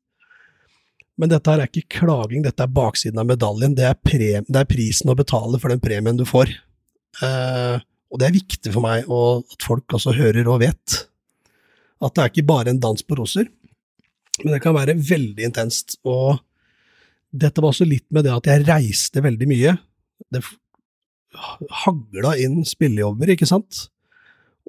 Men 1.20 1.30
dette 1.32 1.52
her 1.52 1.62
er 1.62 1.70
ikke 1.70 2.00
klaging, 2.00 2.44
dette 2.44 2.64
er 2.64 2.72
baksiden 2.72 3.20
av 3.20 3.28
medaljen. 3.28 3.74
Det 3.76 3.84
er, 3.88 3.96
pre 3.98 4.34
det 4.40 4.58
er 4.58 4.68
prisen 4.68 5.12
å 5.12 5.16
betale 5.18 5.60
for 5.60 5.72
den 5.72 5.82
premien 5.82 6.18
du 6.18 6.24
får. 6.28 6.54
Eh, 7.22 7.76
og 8.12 8.20
det 8.20 8.28
er 8.28 8.36
viktig 8.36 8.72
for 8.72 8.84
meg 8.84 9.08
og 9.12 9.44
at 9.52 9.66
folk 9.66 9.98
også 9.98 10.14
hører 10.16 10.48
og 10.48 10.62
vet. 10.64 11.02
At 12.02 12.16
det 12.16 12.24
er 12.24 12.32
ikke 12.32 12.48
bare 12.48 12.72
en 12.72 12.80
dans 12.82 13.04
på 13.04 13.18
roser. 13.20 13.50
Men 14.42 14.56
det 14.56 14.62
kan 14.64 14.76
være 14.76 14.96
veldig 14.96 15.46
intenst. 15.46 15.98
Og 16.08 16.40
dette 17.32 17.62
var 17.62 17.72
også 17.72 17.88
litt 17.88 18.08
med 18.12 18.26
det 18.26 18.34
at 18.34 18.48
jeg 18.48 18.66
reiste 18.68 19.22
veldig 19.24 19.48
mye. 19.48 19.76
Det 20.32 20.42
hagla 21.82 22.34
inn 22.40 22.60
spillejobber, 22.68 23.32
ikke 23.34 23.48
sant? 23.48 23.86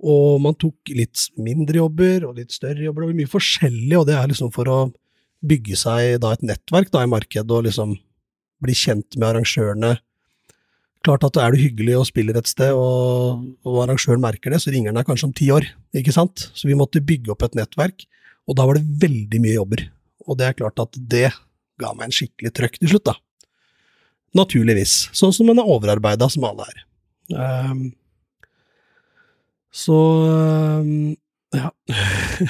Og 0.04 0.40
man 0.44 0.56
tok 0.60 0.92
litt 0.96 1.28
mindre 1.40 1.82
jobber 1.82 2.28
og 2.28 2.40
litt 2.40 2.54
større 2.56 2.86
jobber, 2.86 3.04
det 3.04 3.12
var 3.12 3.20
mye 3.22 3.32
forskjellig, 3.32 3.98
og 4.00 4.08
det 4.10 4.16
er 4.18 4.30
liksom 4.32 4.52
for 4.56 4.72
å 4.72 4.78
bygge 5.44 5.78
seg 5.80 6.18
da 6.24 6.34
et 6.34 6.46
nettverk 6.46 6.92
da 6.94 7.04
i 7.04 7.12
markedet 7.12 7.52
og 7.52 7.68
liksom 7.68 7.98
bli 8.64 8.76
kjent 8.78 9.18
med 9.20 9.30
arrangørene. 9.30 9.98
Klart 11.04 11.26
at 11.28 11.40
er 11.42 11.52
du 11.52 11.60
hyggelig 11.60 11.98
og 12.00 12.08
spiller 12.08 12.38
et 12.40 12.48
sted, 12.48 12.72
og, 12.72 13.44
og 13.68 13.82
arrangøren 13.84 14.24
merker 14.24 14.54
det, 14.54 14.62
så 14.64 14.72
ringer 14.72 14.94
han 14.94 15.02
deg 15.02 15.10
kanskje 15.10 15.28
om 15.28 15.36
ti 15.36 15.50
år, 15.52 15.68
ikke 16.00 16.16
sant? 16.16 16.46
Så 16.56 16.70
vi 16.70 16.78
måtte 16.80 17.04
bygge 17.04 17.34
opp 17.34 17.44
et 17.44 17.58
nettverk. 17.60 18.06
Og 18.48 18.56
da 18.60 18.68
var 18.68 18.80
det 18.80 18.88
veldig 19.04 19.42
mye 19.44 19.58
jobber. 19.58 19.84
Og 20.28 20.40
det 20.40 20.48
er 20.48 20.56
klart 20.56 20.80
at 20.80 20.96
det 20.96 21.28
ga 21.82 21.92
meg 21.98 22.08
en 22.08 22.16
skikkelig 22.16 22.54
trøkk 22.56 22.80
til 22.80 22.94
slutt, 22.94 23.12
da. 23.12 23.18
Naturligvis. 24.40 24.96
Sånn 25.16 25.36
som 25.36 25.50
man 25.50 25.60
er 25.60 25.70
overarbeida, 25.70 26.30
som 26.32 26.48
alle 26.48 26.70
er. 26.72 26.80
Um, 27.34 27.84
så 29.74 29.98
um, 30.80 31.14
ja. 31.56 31.70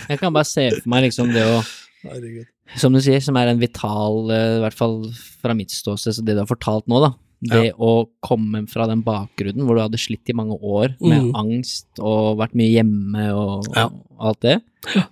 jeg 0.10 0.20
kan 0.20 0.34
bare 0.34 0.48
se 0.48 0.68
for 0.76 0.90
meg 0.92 1.08
liksom 1.08 1.34
det 1.34 1.44
å 1.48 1.62
Herregud. 2.04 2.48
Som 2.80 2.96
du 2.96 3.02
sier, 3.04 3.22
som 3.24 3.38
er 3.40 3.52
en 3.52 3.62
vital, 3.62 4.32
eh, 4.32 4.58
i 4.58 4.64
hvert 4.64 4.78
fall 4.78 4.98
fra 5.44 5.56
mitt 5.58 5.74
ståsted, 5.74 6.18
så 6.18 6.26
det 6.26 6.38
du 6.38 6.42
har 6.44 6.50
fortalt 6.50 6.88
nå, 6.92 7.02
da. 7.04 7.14
Det 7.44 7.64
ja. 7.68 7.76
å 7.76 8.06
komme 8.24 8.62
fra 8.72 8.86
den 8.88 9.02
bakgrunnen 9.04 9.66
hvor 9.68 9.76
du 9.76 9.84
hadde 9.84 10.00
slitt 10.00 10.30
i 10.32 10.36
mange 10.38 10.56
år 10.56 10.94
med 11.02 11.26
mm. 11.26 11.32
angst 11.36 12.00
og 12.00 12.38
vært 12.40 12.56
mye 12.56 12.72
hjemme 12.72 13.26
og, 13.36 13.68
ja. 13.76 13.90
og 13.92 14.30
alt 14.30 14.40
det, 14.46 14.54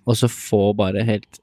og 0.07 0.15
så 0.15 0.29
få 0.31 0.61
bare 0.79 1.03
helt 1.03 1.41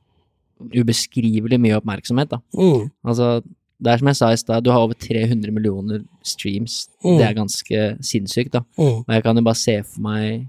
ubeskrivelig 0.72 1.60
mye 1.60 1.76
oppmerksomhet, 1.78 2.32
da. 2.32 2.40
Mm. 2.56 2.88
Altså, 3.06 3.42
det 3.78 3.92
er 3.92 4.00
som 4.00 4.10
jeg 4.10 4.18
sa 4.18 4.30
i 4.32 4.38
stad, 4.40 4.64
du 4.64 4.72
har 4.72 4.82
over 4.82 4.96
300 4.98 5.52
millioner 5.54 6.00
streams. 6.26 6.86
Mm. 7.04 7.18
Det 7.20 7.26
er 7.26 7.36
ganske 7.36 7.84
sinnssykt, 8.02 8.56
da. 8.56 8.64
Mm. 8.80 9.04
Og 9.04 9.12
jeg 9.14 9.26
kan 9.26 9.38
jo 9.38 9.44
bare 9.46 9.60
se 9.60 9.76
for 9.84 10.08
meg 10.08 10.48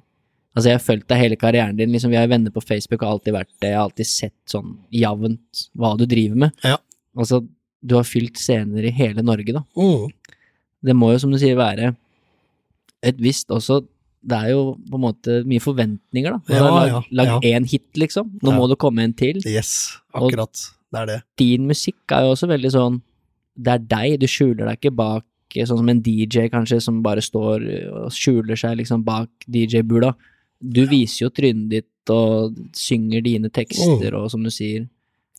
Altså, 0.60 0.74
jeg 0.74 0.76
har 0.76 0.84
fulgt 0.84 1.08
deg 1.08 1.22
hele 1.22 1.38
karrieren 1.40 1.78
din, 1.80 1.94
liksom, 1.96 2.12
vi 2.12 2.20
er 2.20 2.28
venner 2.28 2.52
på 2.52 2.64
Facebook 2.66 3.06
og 3.06 3.14
alltid 3.14 3.38
vært 3.38 3.52
det, 3.62 3.72
jeg 3.72 3.78
har 3.80 3.86
alltid 3.88 4.10
sett 4.10 4.36
sånn 4.52 4.74
jevnt 4.92 5.62
hva 5.80 5.94
du 5.96 6.04
driver 6.10 6.44
med. 6.44 6.66
Ja. 6.68 6.76
Altså, 7.16 7.46
du 7.80 7.96
har 7.96 8.08
fylt 8.08 8.36
scener 8.42 8.84
i 8.84 8.92
hele 8.92 9.24
Norge, 9.24 9.56
da. 9.56 9.64
Mm. 9.80 10.36
Det 10.90 10.96
må 10.96 11.14
jo, 11.14 11.22
som 11.24 11.32
du 11.32 11.40
sier, 11.40 11.56
være 11.60 11.94
et 13.08 13.24
visst 13.24 13.48
også 13.56 13.80
det 14.20 14.36
er 14.36 14.50
jo 14.52 14.64
på 14.90 14.98
en 14.98 15.04
måte 15.06 15.36
mye 15.48 15.64
forventninger, 15.64 16.36
da. 16.36 16.58
Ja, 16.58 16.66
lag, 16.68 16.90
ja, 16.90 17.00
lag 17.16 17.46
én 17.48 17.68
hit, 17.70 17.88
liksom. 17.96 18.34
Nå 18.44 18.52
ja. 18.52 18.58
må 18.58 18.68
det 18.68 18.76
komme 18.82 19.06
en 19.06 19.16
til. 19.16 19.40
Yes, 19.48 19.96
akkurat. 20.12 20.52
Og 20.52 20.92
det 20.92 21.00
er 21.00 21.10
det. 21.14 21.18
Din 21.40 21.70
musikk 21.70 22.12
er 22.12 22.26
jo 22.26 22.34
også 22.34 22.50
veldig 22.50 22.72
sånn 22.74 22.96
Det 23.54 23.74
er 23.76 23.84
deg, 23.92 24.16
du 24.18 24.26
skjuler 24.26 24.66
deg 24.66 24.80
ikke 24.80 24.96
bak 24.98 25.26
Sånn 25.54 25.80
som 25.80 25.90
en 25.92 26.02
DJ, 26.06 26.48
kanskje, 26.54 26.78
som 26.84 27.00
bare 27.06 27.24
står 27.26 27.64
og 27.90 28.12
skjuler 28.14 28.60
seg 28.60 28.76
liksom 28.78 29.02
bak 29.02 29.48
DJ-bula. 29.50 30.12
Du 30.60 30.84
viser 30.90 31.26
jo 31.26 31.34
trynet 31.34 31.70
ditt 31.72 32.12
og 32.14 32.56
synger 32.76 33.24
dine 33.26 33.52
tekster 33.54 34.10
mm. 34.12 34.18
og 34.20 34.32
som 34.34 34.46
du 34.46 34.52
sier 34.54 34.88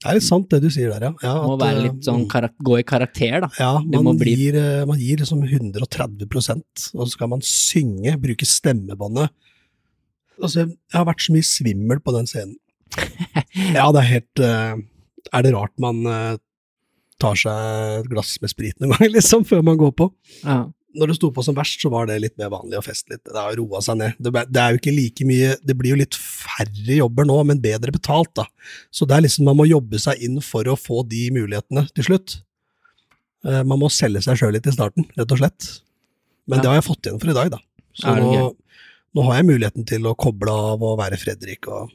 det 0.00 0.08
er 0.08 0.16
litt 0.16 0.24
sant 0.24 0.46
det 0.48 0.62
du 0.62 0.70
sier 0.72 0.94
der, 0.94 1.02
ja. 1.04 1.12
ja 1.20 1.32
må 1.44 1.58
være 1.60 1.82
litt 1.84 2.06
sånn 2.06 2.22
gå 2.24 2.78
i 2.80 2.84
karakter, 2.88 3.42
da. 3.44 3.50
Ja, 3.60 3.72
man, 3.84 4.16
bli... 4.16 4.32
gir, 4.32 4.56
eh, 4.56 4.86
man 4.88 4.96
gir 4.96 5.20
liksom 5.20 5.42
130% 5.44 6.86
og 6.94 7.02
så 7.02 7.08
skal 7.12 7.28
man 7.28 7.44
synge, 7.44 8.14
bruke 8.22 8.48
stemmebåndet. 8.48 9.28
Altså, 10.40 10.64
jeg 10.64 10.96
har 10.96 11.04
vært 11.04 11.26
så 11.26 11.34
mye 11.36 11.44
svimmel 11.44 12.00
på 12.00 12.16
den 12.16 12.30
scenen. 12.30 12.56
ja, 13.76 13.84
det 13.92 14.00
er 14.00 14.08
helt 14.08 14.40
uh, 14.42 14.80
Er 15.36 15.44
det 15.44 15.52
rart 15.52 15.76
man 15.78 16.00
tar 17.20 17.36
seg 17.38 18.00
et 18.00 18.08
glass 18.10 18.32
med 18.40 18.54
sprit 18.54 18.80
noen 18.80 18.96
gang, 18.96 19.12
liksom, 19.18 19.44
før 19.44 19.60
man 19.68 19.76
går 19.84 19.92
på? 20.00 20.08
Ja 20.46 20.62
når 20.96 21.10
det 21.10 21.16
sto 21.18 21.30
på 21.34 21.42
som 21.46 21.56
verst, 21.56 21.80
så 21.82 21.90
var 21.92 22.08
det 22.08 22.18
litt 22.22 22.36
mer 22.40 22.50
vanlig 22.52 22.78
å 22.78 22.84
feste 22.84 23.14
litt. 23.14 23.22
Det 23.26 23.36
har 23.36 23.56
roa 23.58 23.80
seg 23.84 23.98
ned. 24.00 24.18
Det, 24.18 24.32
det, 24.50 24.60
er 24.62 24.74
jo 24.74 24.80
ikke 24.80 24.94
like 24.94 25.26
mye 25.28 25.52
Det 25.62 25.76
blir 25.78 25.94
jo 25.94 26.00
litt 26.00 26.16
færre 26.18 26.96
jobber 26.96 27.28
nå, 27.28 27.36
men 27.46 27.62
bedre 27.62 27.94
betalt, 27.94 28.32
da. 28.38 28.46
Så 28.94 29.06
det 29.08 29.16
er 29.16 29.26
liksom 29.26 29.46
man 29.48 29.58
må 29.60 29.68
jobbe 29.70 30.00
seg 30.02 30.22
inn 30.26 30.40
for 30.44 30.66
å 30.70 30.78
få 30.78 31.04
de 31.10 31.28
mulighetene 31.36 31.86
til 31.94 32.10
slutt. 32.10 32.40
Uh, 33.46 33.62
man 33.64 33.80
må 33.80 33.90
selge 33.92 34.24
seg 34.26 34.40
sjøl 34.40 34.56
litt 34.56 34.66
i 34.68 34.74
starten, 34.74 35.06
rett 35.16 35.36
og 35.36 35.40
slett. 35.40 35.68
Men 36.50 36.58
ja. 36.58 36.62
det 36.62 36.72
har 36.72 36.80
jeg 36.80 36.88
fått 36.90 37.06
igjen 37.06 37.22
for 37.22 37.32
i 37.32 37.36
dag, 37.38 37.54
da. 37.54 37.62
Så 37.96 38.16
nå, 38.16 38.34
nå, 39.16 39.22
har 39.28 39.40
jeg 39.40 39.48
muligheten 39.48 39.86
til 39.88 40.06
å 40.06 40.16
koble 40.18 40.52
av 40.52 40.82
og 40.86 40.98
være 41.00 41.18
Fredrik 41.20 41.66
og 41.70 41.90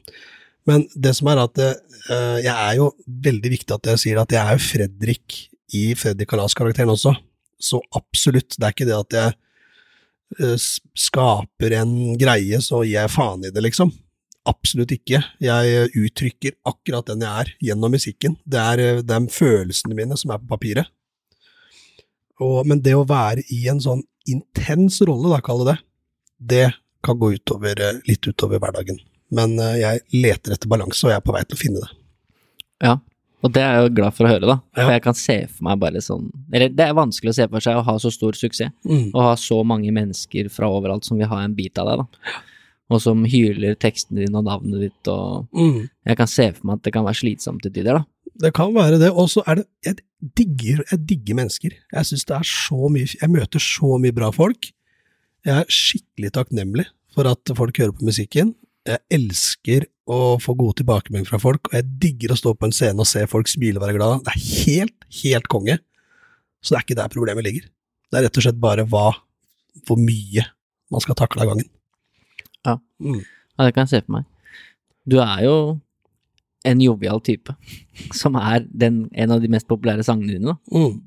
Men 0.67 0.83
det 0.97 1.13
som 1.15 1.29
er 1.29 1.39
at 1.43 1.59
uh, 1.61 2.39
jeg 2.41 2.53
er 2.53 2.73
jo 2.79 2.89
veldig 3.05 3.51
viktig 3.53 3.75
at 3.75 3.91
jeg 3.91 4.01
sier 4.01 4.21
at 4.21 4.33
jeg 4.33 4.41
er 4.41 4.57
jo 4.57 4.65
Fredrik 4.65 5.37
i 5.75 5.87
Fredrik 5.97 6.31
Kalas-karakteren 6.31 6.93
også. 6.93 7.13
Så 7.61 7.81
absolutt, 7.95 8.57
det 8.57 8.67
er 8.67 8.75
ikke 8.75 8.87
det 8.89 8.97
at 8.97 9.15
jeg 9.15 9.35
uh, 10.41 10.65
skaper 10.97 11.77
en 11.79 11.93
greie, 12.19 12.59
så 12.63 12.83
gir 12.83 12.99
jeg 12.99 13.13
faen 13.13 13.45
i 13.47 13.53
det, 13.53 13.63
liksom. 13.63 13.93
Absolutt 14.45 14.91
ikke. 14.93 15.23
Jeg 15.41 15.89
uttrykker 15.97 16.57
akkurat 16.69 17.07
den 17.09 17.23
jeg 17.25 17.45
er, 17.45 17.53
gjennom 17.71 17.95
musikken. 17.95 18.35
Det 18.45 18.61
er, 18.61 18.83
de 19.01 19.15
er 19.17 19.31
følelsene 19.33 19.97
mine 19.97 20.17
som 20.21 20.35
er 20.35 20.43
på 20.43 20.51
papiret. 20.51 20.91
Og, 22.43 22.65
men 22.67 22.81
det 22.83 22.93
å 22.93 23.07
være 23.07 23.45
i 23.55 23.63
en 23.71 23.79
sånn 23.81 24.03
intens 24.29 24.99
rolle, 25.07 25.31
da, 25.31 25.39
kall 25.41 25.63
det, 25.65 25.77
det 26.37 26.65
kan 27.05 27.17
gå 27.17 27.31
utover, 27.37 27.79
eh, 27.81 28.01
litt 28.09 28.27
utover 28.27 28.61
hverdagen. 28.61 28.99
Men 29.33 29.55
jeg 29.79 30.03
leter 30.13 30.53
etter 30.53 30.69
balanse, 30.69 31.01
og 31.05 31.13
jeg 31.13 31.17
er 31.17 31.25
på 31.25 31.33
vei 31.33 31.41
til 31.47 31.57
å 31.57 31.61
finne 31.61 31.81
det. 31.81 31.89
Ja, 32.85 32.97
og 33.45 33.53
det 33.53 33.61
er 33.61 33.75
jeg 33.77 33.85
jo 33.85 33.93
glad 33.99 34.15
for 34.17 34.25
å 34.25 34.31
høre, 34.31 34.47
da. 34.49 34.55
For 34.73 34.91
jeg 34.95 35.03
kan 35.05 35.17
se 35.19 35.35
for 35.51 35.67
meg 35.67 35.77
bare 35.83 36.01
sånn 36.01 36.25
Eller 36.49 36.71
det 36.73 36.87
er 36.87 36.97
vanskelig 36.97 37.33
å 37.33 37.37
se 37.37 37.45
for 37.51 37.63
seg 37.63 37.77
å 37.77 37.85
ha 37.85 37.95
så 38.01 38.11
stor 38.13 38.37
suksess, 38.39 38.73
mm. 38.87 39.11
og 39.11 39.21
ha 39.21 39.35
så 39.39 39.59
mange 39.67 39.93
mennesker 39.93 40.49
fra 40.53 40.69
overalt 40.73 41.05
som 41.07 41.21
vil 41.21 41.29
ha 41.29 41.43
en 41.43 41.53
bit 41.57 41.77
av 41.81 41.91
deg, 41.91 42.03
da. 42.03 42.41
Og 42.93 43.01
som 43.01 43.23
hyler 43.25 43.77
teksten 43.81 44.19
din 44.19 44.35
og 44.37 44.45
navnet 44.45 44.83
ditt, 44.87 45.09
og 45.09 45.47
mm. 45.53 45.79
Jeg 46.09 46.19
kan 46.19 46.29
se 46.29 46.51
for 46.57 46.69
meg 46.69 46.79
at 46.79 46.87
det 46.87 46.93
kan 46.97 47.05
være 47.07 47.21
slitsomt 47.21 47.63
til 47.65 47.73
tider, 47.73 48.01
da. 48.01 48.05
Det 48.45 48.51
kan 48.55 48.73
være 48.75 48.99
det. 48.99 49.13
Og 49.15 49.29
så 49.31 49.43
er 49.47 49.61
det 49.61 49.65
Jeg 49.85 49.95
digger, 50.35 50.83
jeg 50.91 51.05
digger 51.07 51.37
mennesker. 51.39 51.75
Jeg 51.93 52.09
syns 52.09 52.25
det 52.27 52.35
er 52.35 52.49
så 52.49 52.89
mye 52.91 53.07
Jeg 53.07 53.31
møter 53.31 53.63
så 53.63 53.95
mye 54.01 54.15
bra 54.15 54.31
folk. 54.35 54.71
Jeg 55.45 55.61
er 55.61 55.71
skikkelig 55.71 56.33
takknemlig 56.35 56.87
for 57.15 57.29
at 57.29 57.53
folk 57.55 57.77
hører 57.79 57.93
på 57.95 58.07
musikken. 58.09 58.55
Jeg 58.85 59.01
elsker 59.13 59.85
å 60.05 60.37
få 60.41 60.53
gode 60.57 60.79
tilbakemeldinger 60.81 61.31
fra 61.31 61.41
folk, 61.41 61.69
og 61.69 61.77
jeg 61.79 61.87
digger 62.01 62.33
å 62.33 62.37
stå 62.37 62.53
på 62.57 62.67
en 62.67 62.75
scene 62.75 63.01
og 63.01 63.09
se 63.09 63.23
folk 63.29 63.49
smile 63.49 63.79
og 63.79 63.85
være 63.87 63.97
glade. 63.97 64.19
Det 64.25 64.33
er 64.35 64.43
helt, 64.65 65.07
helt 65.21 65.49
konge. 65.51 65.79
Så 66.61 66.73
det 66.73 66.79
er 66.79 66.85
ikke 66.85 66.99
der 66.99 67.13
problemet 67.13 67.45
ligger. 67.47 67.65
Det 68.09 68.19
er 68.19 68.27
rett 68.27 68.37
og 68.37 68.45
slett 68.45 68.61
bare 68.61 68.85
hva, 68.89 69.07
hvor 69.87 69.97
mye 70.01 70.45
man 70.93 71.03
skal 71.03 71.17
takle 71.17 71.41
av 71.43 71.51
gangen. 71.53 71.71
Ja. 72.65 72.77
Mm. 73.01 73.21
ja, 73.21 73.65
det 73.65 73.73
kan 73.73 73.85
jeg 73.85 73.93
se 73.95 74.03
for 74.05 74.19
meg. 74.19 74.29
Du 75.05 75.17
er 75.21 75.41
jo 75.45 75.57
en 76.65 76.81
jovial 76.81 77.21
type, 77.25 77.53
som 78.17 78.37
er 78.39 78.65
den, 78.65 79.05
en 79.13 79.33
av 79.35 79.41
de 79.41 79.49
mest 79.53 79.67
populære 79.69 80.05
sangene 80.05 80.37
dine. 80.37 80.55
Mm, 80.73 81.01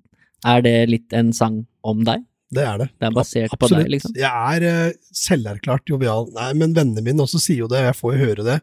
Er 0.46 0.62
det 0.62 0.74
litt 0.86 1.14
en 1.18 1.32
sang 1.34 1.64
om 1.82 2.04
deg? 2.06 2.22
det 2.54 2.62
er 2.64 2.78
det. 2.80 2.86
Det 2.96 3.08
er 3.08 3.12
basert 3.12 3.54
på 3.60 3.68
deg, 3.68 3.88
liksom? 3.92 4.14
Jeg 4.16 4.30
er 4.56 4.64
uh, 4.64 4.92
selverklært 5.12 5.90
jovial. 5.90 6.30
Nei, 6.32 6.52
men 6.56 6.72
vennene 6.76 7.04
mine 7.04 7.24
også 7.26 7.40
sier 7.42 7.66
jo 7.66 7.68
det, 7.68 7.82
jeg 7.84 7.96
får 7.98 8.14
jo 8.14 8.20
høre 8.22 8.46
det. 8.46 8.54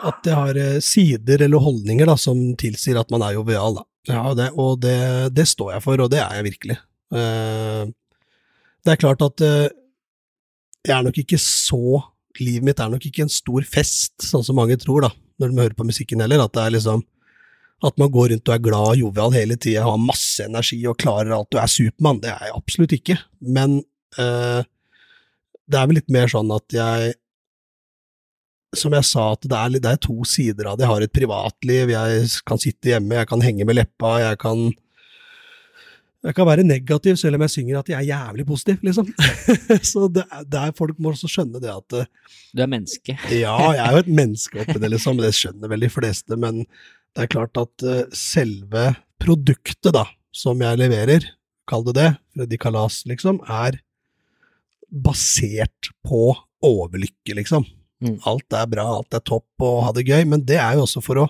At 0.00 0.24
jeg 0.24 0.36
har 0.38 0.58
eh, 0.58 0.78
sider 0.84 1.44
eller 1.44 1.60
holdninger 1.62 2.08
da, 2.08 2.16
som 2.20 2.38
tilsier 2.60 3.00
at 3.00 3.10
man 3.12 3.24
er 3.26 3.36
jovial. 3.36 3.76
Da. 3.76 3.84
Ja, 4.08 4.22
det, 4.38 4.48
og 4.58 4.80
det, 4.82 4.96
det 5.36 5.46
står 5.50 5.74
jeg 5.76 5.84
for, 5.84 6.00
og 6.00 6.10
det 6.12 6.22
er 6.22 6.38
jeg 6.38 6.48
virkelig. 6.48 6.78
Eh, 7.12 7.84
det 8.82 8.94
er 8.94 9.02
klart 9.02 9.22
at 9.22 9.44
eh, 9.44 9.68
jeg 10.82 10.96
er 10.96 11.06
nok 11.06 11.22
ikke 11.24 11.40
så 11.40 12.08
Livet 12.40 12.64
mitt 12.64 12.78
er 12.80 12.88
nok 12.88 13.04
ikke 13.04 13.26
en 13.26 13.28
stor 13.28 13.60
fest, 13.68 14.14
sånn 14.24 14.40
som 14.40 14.56
mange 14.56 14.78
tror, 14.80 15.04
da, 15.04 15.10
når 15.36 15.50
de 15.50 15.60
hører 15.60 15.74
på 15.76 15.84
musikken 15.84 16.22
heller. 16.24 16.40
At 16.40 16.54
det 16.56 16.62
er 16.62 16.72
liksom 16.78 17.02
at 17.84 17.98
man 17.98 18.12
går 18.14 18.30
rundt 18.32 18.48
og 18.48 18.54
er 18.54 18.62
glad 18.62 18.90
og 18.92 19.00
jovial 19.02 19.34
hele 19.34 19.56
tida, 19.60 19.82
har 19.84 19.98
masse 20.00 20.44
energi 20.46 20.78
og 20.88 20.96
klarer 21.02 21.34
alt 21.36 21.52
og 21.52 21.60
er 21.60 21.70
Supermann. 21.70 22.22
Det 22.22 22.30
er 22.30 22.46
jeg 22.46 22.56
absolutt 22.56 22.94
ikke. 22.96 23.16
Men 23.42 23.74
eh, 24.22 24.62
det 25.68 25.80
er 25.80 25.90
vel 25.90 25.98
litt 25.98 26.14
mer 26.14 26.30
sånn 26.30 26.52
at 26.54 26.76
jeg 26.76 27.14
Som 28.74 28.94
jeg 28.96 29.04
sa, 29.04 29.32
at 29.36 29.42
det 29.44 29.58
er, 29.58 29.74
det 29.84 29.90
er 29.90 29.98
to 30.00 30.14
sider 30.24 30.70
av 30.70 30.78
det. 30.78 30.86
Jeg 30.86 30.92
har 30.94 31.04
et 31.04 31.12
privatliv, 31.12 31.90
jeg 31.92 32.28
kan 32.48 32.60
sitte 32.62 32.88
hjemme, 32.94 33.18
jeg 33.20 33.28
kan 33.28 33.42
henge 33.44 33.66
med 33.68 33.76
leppa, 33.76 34.14
jeg 34.22 34.38
kan 34.40 34.70
jeg 36.22 36.36
kan 36.38 36.46
være 36.46 36.62
negativ 36.62 37.16
selv 37.18 37.34
om 37.34 37.42
jeg 37.42 37.50
synger 37.50 37.80
at 37.80 37.88
jeg 37.90 37.96
er 37.98 38.06
jævlig 38.12 38.44
positiv, 38.46 38.76
liksom. 38.86 39.08
Så 39.90 40.04
det, 40.14 40.22
er- 40.30 40.44
det 40.46 40.60
er, 40.60 40.74
folk 40.78 41.00
må 41.02 41.10
også 41.10 41.26
skjønne 41.26 41.58
det 41.58 41.72
at 41.72 41.96
eh, 41.98 42.06
Du 42.54 42.62
er 42.62 42.70
menneske. 42.70 43.16
ja, 43.34 43.56
jeg 43.74 43.82
er 43.82 43.96
jo 43.96 44.02
et 44.04 44.10
menneske 44.20 44.60
oppi 44.62 44.78
det, 44.78 44.90
liksom, 44.94 45.18
det 45.18 45.32
skjønner 45.34 45.72
vel 45.72 45.82
de 45.82 45.90
fleste, 45.90 46.38
men 46.38 46.60
det 46.62 47.24
er 47.24 47.32
klart 47.34 47.58
at 47.58 47.82
eh, 47.90 48.04
selve 48.14 48.84
produktet, 49.18 49.90
da, 49.98 50.04
som 50.30 50.62
jeg 50.62 50.78
leverer, 50.78 51.26
kall 51.68 51.82
det 51.90 51.96
det, 51.98 52.08
Freddy 52.38 52.60
Kalas, 52.68 53.00
liksom, 53.10 53.42
er 53.50 53.80
basert 54.92 55.90
på 56.06 56.36
overlykke, 56.62 57.34
liksom. 57.42 57.66
Mm. 58.02 58.16
Alt 58.28 58.56
er 58.58 58.68
bra, 58.70 58.86
alt 58.98 59.14
er 59.14 59.22
topp 59.24 59.64
og 59.64 59.82
ha 59.86 59.92
det 59.94 60.06
gøy, 60.08 60.24
men 60.28 60.42
det 60.46 60.58
er 60.58 60.76
jo 60.76 60.86
også 60.86 61.02
for 61.04 61.22
å 61.22 61.28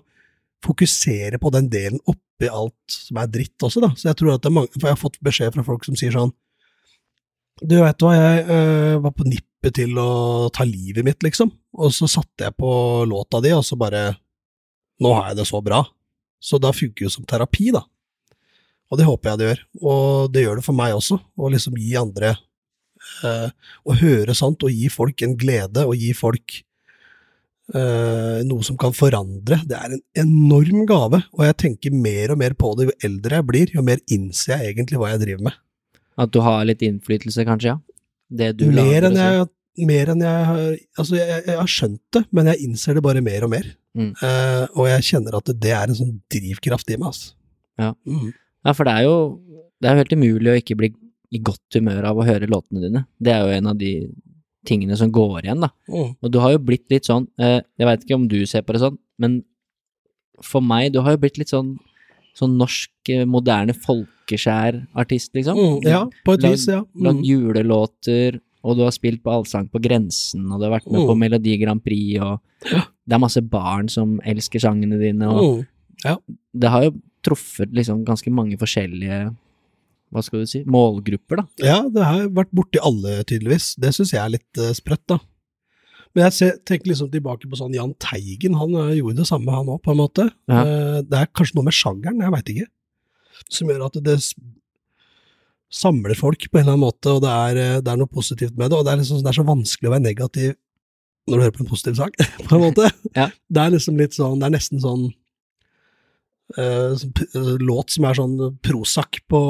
fokusere 0.63 1.41
på 1.43 1.51
den 1.53 1.69
delen 1.73 2.01
oppi 2.09 2.49
alt 2.49 2.95
som 2.95 3.19
er 3.21 3.31
dritt 3.31 3.67
også, 3.67 3.83
da. 3.83 3.93
Så 3.99 4.09
jeg 4.09 4.19
tror 4.19 4.35
at 4.35 4.45
det 4.45 4.51
er 4.51 4.57
mange, 4.57 4.73
for 4.77 4.89
jeg 4.89 4.97
har 4.97 5.03
fått 5.03 5.21
beskjed 5.25 5.55
fra 5.57 5.67
folk 5.67 5.85
som 5.87 5.99
sier 5.99 6.15
sånn 6.15 6.33
du 7.63 7.77
vet 7.79 8.03
hva, 8.03 8.13
jeg 8.17 8.45
øh, 8.51 8.97
var 9.05 9.13
på 9.15 9.27
nippet 9.29 9.77
til 9.77 9.99
å 10.01 10.49
ta 10.55 10.65
livet 10.67 11.05
mitt, 11.07 11.21
liksom, 11.23 11.53
og 11.79 11.93
så 11.95 12.09
satte 12.11 12.49
jeg 12.49 12.57
på 12.59 12.71
låta 13.07 13.43
di, 13.45 13.53
og 13.55 13.65
så 13.67 13.79
bare 13.79 14.13
Nå 15.03 15.11
har 15.17 15.33
jeg 15.33 15.41
det 15.41 15.45
så 15.49 15.59
bra. 15.65 15.81
Så 16.39 16.61
da 16.63 16.71
funker 16.71 17.09
jo 17.09 17.11
som 17.11 17.25
terapi, 17.27 17.73
da. 17.75 17.81
Og 18.93 18.99
det 19.01 19.07
håper 19.09 19.33
jeg 19.33 19.41
det 19.41 19.47
gjør. 19.49 19.63
Og 19.81 20.29
det 20.31 20.45
gjør 20.45 20.61
det 20.61 20.65
for 20.67 20.79
meg 20.79 20.95
også, 20.95 21.17
å 21.19 21.49
liksom 21.51 21.79
gi 21.81 21.97
andre 21.99 22.37
Å 23.23 23.97
høre 24.01 24.35
sånt, 24.37 24.65
og 24.67 24.75
gi 24.75 24.91
folk 24.93 25.23
en 25.25 25.37
glede, 25.39 25.85
og 25.87 25.99
gi 25.99 26.13
folk 26.17 26.59
øh, 27.75 28.43
noe 28.49 28.67
som 28.67 28.79
kan 28.81 28.95
forandre. 28.97 29.61
Det 29.69 29.79
er 29.79 29.97
en 29.97 30.05
enorm 30.25 30.85
gave, 30.89 31.23
og 31.33 31.45
jeg 31.47 31.59
tenker 31.67 31.95
mer 31.95 32.35
og 32.35 32.41
mer 32.43 32.57
på 32.59 32.75
det 32.79 32.89
jo 32.91 32.97
eldre 33.11 33.41
jeg 33.41 33.49
blir, 33.51 33.75
jo 33.77 33.87
mer 33.87 34.03
innser 34.13 34.57
jeg 34.57 34.75
egentlig 34.75 35.01
hva 35.03 35.13
jeg 35.13 35.25
driver 35.25 35.49
med. 35.51 35.59
At 36.23 36.33
du 36.35 36.43
har 36.45 36.65
litt 36.69 36.83
innflytelse, 36.85 37.47
kanskje, 37.49 37.75
ja? 37.75 37.81
Det 38.33 38.55
du 38.57 38.71
mer 38.73 39.09
enn 39.09 39.19
jeg 39.19 39.49
mer 39.89 40.11
enn 40.13 40.23
jeg 40.25 40.45
har 40.49 40.61
Altså, 41.01 41.17
jeg, 41.19 41.43
jeg 41.49 41.57
har 41.59 41.71
skjønt 41.71 42.17
det, 42.17 42.23
men 42.33 42.49
jeg 42.51 42.67
innser 42.67 42.97
det 42.97 43.05
bare 43.05 43.23
mer 43.25 43.45
og 43.47 43.53
mer. 43.53 43.69
Mm. 43.97 44.13
Eh, 44.25 44.65
og 44.73 44.89
jeg 44.89 45.07
kjenner 45.11 45.37
at 45.37 45.53
det 45.63 45.73
er 45.77 45.89
en 45.89 45.99
sånn 45.99 46.15
drivkraft 46.33 46.93
i 46.93 46.99
meg, 46.99 47.13
altså. 47.13 47.35
Ja. 47.81 47.93
Mm. 48.09 48.33
Ja, 48.63 48.75
for 48.77 48.89
det 48.89 48.95
er 48.95 49.07
jo 49.09 49.17
det 49.83 49.91
er 49.91 49.99
helt 49.99 50.15
umulig 50.15 50.53
å 50.53 50.59
ikke 50.61 50.77
bli 50.79 50.93
i 51.33 51.39
godt 51.41 51.79
humør 51.79 52.05
av 52.11 52.19
å 52.21 52.27
høre 52.27 52.49
låtene 52.51 52.83
dine. 52.85 53.07
Det 53.23 53.33
er 53.33 53.41
jo 53.47 53.55
en 53.59 53.71
av 53.73 53.79
de 53.81 53.93
tingene 54.69 54.97
som 54.99 55.11
går 55.11 55.43
igjen, 55.47 55.61
da. 55.65 55.71
Mm. 55.89 56.11
Og 56.23 56.31
du 56.31 56.39
har 56.43 56.53
jo 56.55 56.59
blitt 56.63 56.85
litt 56.93 57.09
sånn, 57.09 57.27
eh, 57.41 57.61
jeg 57.79 57.89
veit 57.89 58.05
ikke 58.05 58.15
om 58.19 58.29
du 58.29 58.45
ser 58.47 58.63
på 58.63 58.73
det 58.77 58.83
sånn, 58.85 58.99
men 59.19 59.41
for 60.43 60.61
meg, 60.63 60.93
du 60.93 61.01
har 61.03 61.13
jo 61.17 61.23
blitt 61.23 61.39
litt 61.41 61.51
sånn, 61.51 61.77
sånn 62.39 62.57
norsk, 62.59 62.91
eh, 63.11 63.25
moderne 63.25 63.75
folkeskjær 63.75 64.87
artist, 64.95 65.33
liksom. 65.35 65.57
Mm. 65.59 65.83
Ja, 65.89 66.05
på 66.25 66.35
et 66.35 66.43
vis, 66.47 66.67
ja. 66.69 66.81
Mm. 66.83 67.03
Blant 67.03 67.25
julelåter, 67.27 68.41
og 68.63 68.77
du 68.79 68.85
har 68.85 68.93
spilt 68.95 69.23
på 69.25 69.33
Allsang 69.33 69.69
på 69.73 69.81
grensen, 69.83 70.47
og 70.53 70.61
du 70.61 70.69
har 70.69 70.79
vært 70.79 70.91
med 70.91 71.01
Mm. 71.03 71.07
på 71.09 71.19
Melodi 71.19 71.59
Grand 71.61 71.83
Prix, 71.83 72.21
og 72.23 72.41
det 72.63 73.15
er 73.15 73.19
masse 73.19 73.41
barn 73.43 73.89
som 73.89 74.21
elsker 74.25 74.61
sangene 74.61 74.99
dine, 75.01 75.27
og 75.27 75.67
Mm. 76.05 76.19
det 76.55 76.71
har 76.71 76.83
jo 76.85 76.93
truffet 77.23 77.73
liksom 77.73 78.05
ganske 78.05 78.31
mange 78.31 78.57
forskjellige, 78.59 79.35
hva 80.13 80.23
skal 80.25 80.43
du 80.43 80.49
si, 80.51 80.61
målgrupper, 80.69 81.41
da. 81.41 81.45
Ja, 81.65 81.79
det 81.89 82.05
har 82.05 82.27
vært 82.37 82.51
borti 82.55 82.81
alle, 82.85 83.23
tydeligvis. 83.25 83.73
Det 83.81 83.95
syns 83.97 84.13
jeg 84.13 84.21
er 84.23 84.35
litt 84.35 84.61
uh, 84.61 84.71
sprøtt, 84.77 85.05
da. 85.09 85.19
Men 86.13 86.27
jeg 86.27 86.37
ser, 86.37 86.57
tenker 86.69 86.91
liksom 86.93 87.09
tilbake 87.13 87.49
på 87.49 87.57
sånn 87.57 87.73
Jahn 87.73 87.95
Teigen, 88.03 88.59
han 88.61 88.75
eh, 88.77 88.99
gjorde 88.99 89.23
det 89.23 89.29
samme 89.31 89.55
han 89.55 89.71
òg, 89.73 89.79
på 89.85 89.95
en 89.95 90.01
måte. 90.03 90.27
Ja. 90.53 90.61
Uh, 90.61 90.99
det 91.09 91.23
er 91.23 91.31
kanskje 91.33 91.57
noe 91.57 91.69
med 91.71 91.77
sjangeren, 91.79 92.21
jeg 92.21 92.35
veit 92.35 92.53
ikke, 92.53 92.69
som 93.49 93.73
gjør 93.73 93.87
at 93.89 93.97
det 94.05 94.19
samler 95.73 96.13
folk 96.19 96.45
på 96.51 96.59
en 96.59 96.67
eller 96.67 96.75
annen 96.75 96.85
måte, 96.85 97.15
og 97.17 97.23
det 97.25 97.33
er, 97.33 97.61
det 97.81 97.89
er 97.89 97.97
noe 98.03 98.13
positivt 98.13 98.59
med 98.61 98.69
det. 98.69 98.77
Og 98.77 98.85
det 98.85 98.93
er, 98.93 99.01
liksom, 99.01 99.23
det 99.25 99.31
er 99.33 99.39
så 99.39 99.47
vanskelig 99.49 99.89
å 99.89 99.95
være 99.95 100.05
negativ 100.05 100.53
når 101.31 101.39
du 101.39 101.43
hører 101.47 101.55
på 101.57 101.63
en 101.65 101.71
positiv 101.71 101.97
sak, 101.97 102.17
på 102.49 102.57
en 102.59 102.65
måte. 102.67 102.89
Ja. 103.17 103.29
Det 103.49 103.63
er 103.63 103.73
liksom 103.77 103.97
litt 104.01 104.17
sånn, 104.17 104.41
det 104.43 104.49
er 104.49 104.55
nesten 104.57 104.83
sånn 104.83 105.05
eh, 105.09 105.09
sånn 105.09 105.09
p- 105.09 105.09
eh, 105.09 106.42
låt 107.63 107.91
som 107.91 108.05
er 108.05 108.15
sånn 108.19 108.37
Prozac 108.63 109.21
på, 109.31 109.41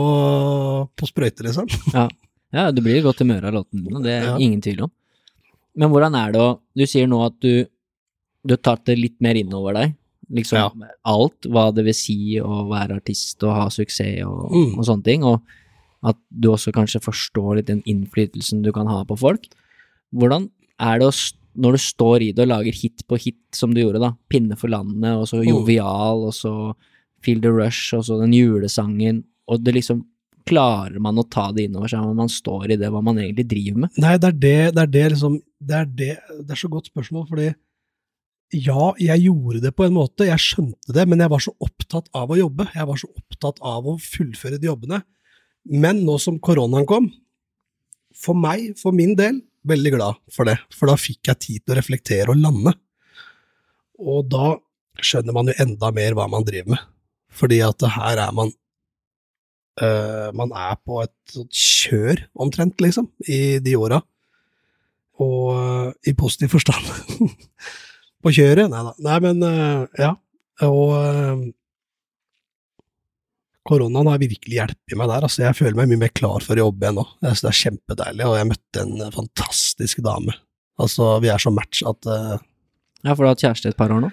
på 0.97 1.09
sprøyte, 1.09 1.43
liksom. 1.47 1.69
Ja, 2.53 2.67
du 2.71 2.83
blir 2.85 2.99
i 2.99 3.03
godt 3.05 3.23
humør 3.25 3.47
av 3.49 3.55
låten 3.55 3.81
dine, 3.87 4.03
det 4.05 4.13
er 4.13 4.25
Ja. 4.27 4.37
ingen 4.37 4.61
tvil 4.61 4.83
om. 4.85 4.91
Men 5.75 5.89
hvordan 5.89 6.15
er 6.19 6.33
det 6.35 6.41
å 6.41 6.61
Du 6.77 6.85
sier 6.85 7.07
nå 7.09 7.25
at 7.25 7.39
du 7.41 7.67
du 8.45 8.53
har 8.55 8.59
tatt 8.59 8.85
det 8.85 8.99
litt 8.99 9.21
mer 9.23 9.35
innover 9.39 9.73
deg. 9.73 9.95
Liksom 10.31 10.59
Ja. 10.59 10.69
alt, 11.07 11.41
hva 11.47 11.73
det 11.73 11.85
vil 11.87 11.95
si 11.95 12.17
å 12.41 12.67
være 12.69 12.97
artist 13.01 13.43
og 13.45 13.55
ha 13.55 13.69
suksess 13.71 14.25
og, 14.27 14.51
Mm. 14.51 14.79
og 14.79 14.85
sånne 14.85 15.05
ting. 15.05 15.23
Og 15.25 15.41
at 16.03 16.17
du 16.29 16.49
også 16.51 16.73
kanskje 16.75 17.01
forstår 17.01 17.57
litt 17.57 17.67
den 17.67 17.83
innflytelsen 17.87 18.63
du 18.63 18.73
kan 18.73 18.87
ha 18.89 19.05
på 19.05 19.17
folk. 19.17 19.47
Hvordan 20.13 20.51
er 20.81 20.99
det 20.99 21.07
å, 21.07 21.33
når 21.57 21.77
du 21.77 21.81
står 21.85 22.23
i 22.23 22.33
det 22.33 22.47
og 22.47 22.53
lager 22.53 22.73
hit 22.73 23.03
på 23.09 23.19
hit, 23.21 23.41
som 23.53 23.75
du 23.75 23.83
gjorde, 23.83 24.01
da, 24.01 24.15
'Pinne 24.31 24.57
for 24.59 24.69
landet', 24.73 25.19
og 25.21 25.27
så 25.29 25.43
Mm. 25.43 25.49
'Jovial', 25.51 26.27
og 26.29 26.33
så 26.33 26.75
'Feel 27.23 27.41
the 27.43 27.49
Rush', 27.51 27.93
og 27.97 28.05
så 28.05 28.21
den 28.21 28.33
julesangen, 28.33 29.25
og 29.49 29.63
det 29.65 29.75
liksom 29.75 30.05
Klarer 30.45 30.99
man 30.99 31.15
å 31.15 31.23
ta 31.31 31.53
det 31.53 31.69
innover 31.71 31.87
seg 31.87 32.01
når 32.03 32.17
man 32.19 32.27
står 32.29 32.73
i 32.73 32.77
det, 32.77 32.89
hva 32.91 33.01
man 33.01 33.15
egentlig 33.15 33.47
driver 33.47 33.79
med? 33.85 33.91
Nei, 33.97 34.17
det 34.19 34.27
er 34.27 34.33
det, 34.33 34.75
det 34.75 34.83
er 34.83 34.87
det 34.91 35.11
liksom 35.13 35.41
det 35.63 35.75
er, 35.77 35.85
det, 35.87 36.19
det 36.43 36.51
er 36.51 36.59
så 36.59 36.69
godt 36.69 36.89
spørsmål, 36.91 37.29
fordi 37.29 37.55
ja, 38.53 38.93
jeg 38.99 39.23
gjorde 39.23 39.61
det 39.63 39.71
på 39.77 39.87
en 39.87 39.95
måte, 39.95 40.27
jeg 40.27 40.43
skjønte 40.43 40.93
det, 40.93 41.07
men 41.09 41.23
jeg 41.23 41.31
var 41.31 41.39
så 41.39 41.55
opptatt 41.63 42.11
av 42.13 42.29
å 42.35 42.37
jobbe. 42.37 42.67
Jeg 42.75 42.89
var 42.91 42.99
så 43.01 43.09
opptatt 43.15 43.63
av 43.63 43.87
å 43.87 43.95
fullføre 44.03 44.59
de 44.59 44.67
jobbene. 44.67 44.99
Men 45.71 46.03
nå 46.05 46.19
som 46.21 46.41
koronaen 46.43 46.85
kom, 46.91 47.07
for 48.19 48.35
meg, 48.35 48.75
for 48.83 48.93
min 48.93 49.15
del, 49.15 49.41
veldig 49.69 49.93
glad 49.95 50.19
for 50.33 50.49
det, 50.49 50.57
for 50.75 50.91
da 50.91 50.99
fikk 50.99 51.31
jeg 51.31 51.43
tid 51.45 51.63
til 51.63 51.75
å 51.75 51.79
reflektere 51.79 52.33
og 52.33 52.41
lande. 52.41 52.75
Og 54.03 54.27
da 54.31 54.57
skjønner 55.03 55.37
man 55.37 55.51
jo 55.51 55.59
enda 55.63 55.93
mer 55.95 56.17
hva 56.19 56.27
man 56.31 56.45
driver 56.47 56.75
med, 56.75 56.89
fordi 57.33 57.63
at 57.65 57.87
her 57.95 58.27
er 58.27 58.35
man 58.37 58.53
Eh, 59.81 60.29
man 60.37 60.53
er 60.53 60.77
på 60.85 61.01
et 61.01 61.37
kjør, 61.49 62.27
omtrent, 62.45 62.81
liksom, 62.85 63.09
i 63.25 63.57
de 63.65 63.77
åra. 63.81 64.03
Og 65.23 65.49
eh, 65.57 66.11
i 66.13 66.17
positiv 66.19 66.53
forstand. 66.53 66.85
på 68.23 68.35
kjøret? 68.37 68.69
Nei 68.71 68.85
da. 68.89 68.93
Nei, 69.07 69.19
men 69.25 69.43
eh, 69.49 70.03
ja. 70.03 70.13
Og 70.63 71.49
koronaen 73.69 74.11
har 74.11 74.23
virkelig 74.23 74.59
hjulpet 74.59 74.99
meg 74.99 75.11
der. 75.11 75.27
Altså, 75.27 75.45
jeg 75.45 75.59
føler 75.59 75.79
meg 75.79 75.91
mye 75.93 76.03
mer 76.05 76.15
klar 76.15 76.43
for 76.45 76.59
å 76.59 76.67
jobbe 76.67 76.87
igjen 76.87 76.99
nå. 76.99 77.07
Jeg 77.21 77.31
synes 77.31 77.45
det 77.45 77.51
er 77.53 77.61
kjempedeilig, 77.61 78.27
og 78.27 78.37
jeg 78.39 78.51
møtte 78.51 78.83
en 78.83 79.07
fantastisk 79.15 80.03
dame. 80.07 80.35
Altså, 80.83 81.15
vi 81.23 81.31
er 81.31 81.43
så 81.43 81.53
match 81.55 81.85
at 81.87 82.11
uh, 82.11 82.37
Ja, 83.03 83.15
for 83.15 83.23
du 83.23 83.29
har 83.29 83.35
hatt 83.35 83.45
kjæreste 83.45 83.73
et 83.73 83.79
par 83.79 83.93
år 83.95 84.07
nå? 84.07 84.13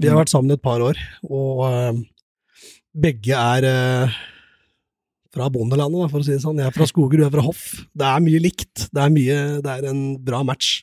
vi 0.00 0.10
har 0.10 0.18
vært 0.18 0.32
sammen 0.32 0.54
et 0.54 0.62
par 0.62 0.82
år, 0.82 0.98
og 1.28 1.60
uh, 1.70 1.98
begge 2.94 3.36
er 3.38 3.66
uh, 3.68 4.16
fra 5.34 5.50
bondelandet, 5.54 6.10
for 6.10 6.22
å 6.22 6.26
si 6.26 6.34
det 6.34 6.42
sånn. 6.42 6.60
Jeg 6.62 6.70
er 6.70 6.74
fra 6.74 6.88
Skoger, 6.88 7.20
du 7.20 7.26
er 7.26 7.34
fra 7.34 7.44
Hoff. 7.46 7.66
Det 7.94 8.06
er 8.06 8.22
mye 8.22 8.42
likt. 8.42 8.88
Det 8.90 9.02
er, 9.02 9.12
mye, 9.14 9.38
det 9.64 9.72
er 9.72 9.88
en 9.90 10.02
bra 10.22 10.42
match. 10.46 10.76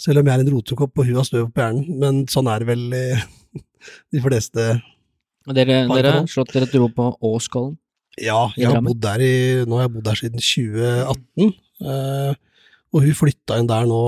Selv 0.00 0.20
om 0.20 0.28
jeg 0.28 0.38
er 0.38 0.44
en 0.44 0.52
rotekopp 0.52 0.98
og 0.98 1.08
hun 1.08 1.18
har 1.20 1.26
støv 1.26 1.48
på 1.54 1.62
hjernen. 1.62 2.00
Men 2.02 2.24
sånn 2.30 2.50
er 2.50 2.62
det 2.62 2.70
vel 2.70 2.84
i 2.96 3.04
de 4.14 4.22
fleste 4.24 4.66
dere, 5.54 5.86
dere 5.90 6.12
har 6.18 6.26
slått 6.30 6.54
dere 6.54 6.66
til 6.70 6.82
ro 6.82 6.88
på 6.90 7.10
Åskollen? 7.22 7.76
Ja, 8.16 8.46
jeg 8.56 8.70
har 8.72 8.80
bodd 8.80 9.02
der 9.04 9.20
i 9.20 9.32
Nå 9.68 9.76
har 9.76 9.86
jeg 9.86 9.94
bodd 9.98 10.06
der 10.08 10.18
siden 10.18 10.40
2018. 10.40 11.50
eh, 11.84 12.34
og 12.96 13.02
hun 13.04 13.16
flytta 13.18 13.58
inn 13.60 13.68
der 13.68 13.84
nå 13.90 14.02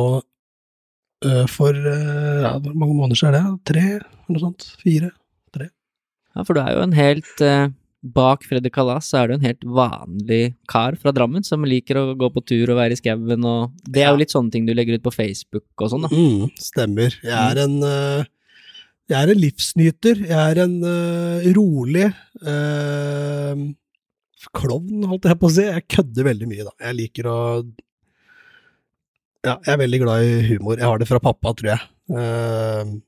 eh, 1.26 1.44
for 1.52 1.76
eh, 1.76 2.44
ja, 2.46 2.54
Hvor 2.56 2.72
mange 2.72 2.94
måneder 2.96 3.20
siden 3.20 3.34
er 3.34 3.42
det? 3.42 3.58
Tre? 3.68 3.84
Eller 3.98 4.32
noe 4.32 4.44
sånt? 4.46 4.70
Fire? 4.80 5.10
Tre? 5.54 5.68
Ja, 6.34 6.46
for 6.46 6.56
du 6.56 6.62
er 6.62 6.72
jo 6.72 6.86
en 6.86 6.96
helt 6.96 7.44
eh, 7.44 7.68
Bak 8.14 8.44
Freddy 8.46 8.70
Kalas 8.72 9.10
så 9.10 9.20
er 9.20 9.28
du 9.28 9.34
en 9.36 9.44
helt 9.44 9.64
vanlig 9.66 10.54
kar 10.70 10.96
fra 11.00 11.12
Drammen 11.12 11.44
som 11.44 11.66
liker 11.66 11.98
å 11.98 12.04
gå 12.18 12.30
på 12.32 12.44
tur 12.46 12.70
og 12.72 12.78
være 12.78 12.94
i 12.94 13.00
skauen 13.00 13.44
og 13.44 13.74
Det 13.84 14.04
er 14.04 14.12
jo 14.12 14.20
litt 14.22 14.32
sånne 14.32 14.54
ting 14.54 14.68
du 14.68 14.72
legger 14.72 14.96
ut 14.96 15.04
på 15.04 15.12
Facebook 15.14 15.66
og 15.82 15.90
sånn, 15.92 16.06
da. 16.06 16.10
Mm, 16.14 16.48
stemmer. 16.62 17.16
Jeg 17.26 17.34
er 17.36 17.62
en 17.64 17.76
eh, 17.84 18.28
jeg 19.08 19.16
er 19.16 19.32
en 19.32 19.40
livsnyter. 19.40 20.22
Jeg 20.28 20.36
er 20.36 20.62
en 20.66 20.78
uh, 20.84 21.46
rolig 21.56 22.06
uh, 22.44 23.62
klovn, 24.56 25.06
holdt 25.08 25.28
jeg 25.30 25.38
på 25.40 25.48
å 25.48 25.54
si. 25.54 25.64
Jeg 25.64 25.86
kødder 25.96 26.26
veldig 26.28 26.48
mye, 26.50 26.66
da. 26.66 26.74
Jeg 26.88 26.98
liker 27.02 27.30
å 27.32 27.38
Ja, 29.46 29.54
jeg 29.54 29.72
er 29.72 29.80
veldig 29.80 30.00
glad 30.02 30.26
i 30.26 30.34
humor. 30.50 30.76
Jeg 30.76 30.90
har 30.90 31.00
det 31.00 31.08
fra 31.08 31.22
pappa, 31.24 31.54
tror 31.56 31.72
jeg. 31.72 31.86
Uh, 32.12 32.98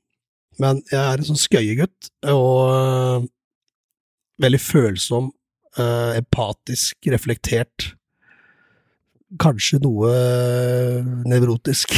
men 0.61 0.81
jeg 0.89 0.99
er 1.01 1.21
en 1.21 1.27
sånn 1.27 1.39
skøyegutt, 1.39 2.09
og 2.29 3.29
veldig 4.41 4.59
følsom, 4.61 5.29
empatisk, 5.79 6.97
reflektert. 7.13 7.93
Kanskje 9.41 9.79
noe 9.81 10.11
nevrotisk 11.29 11.93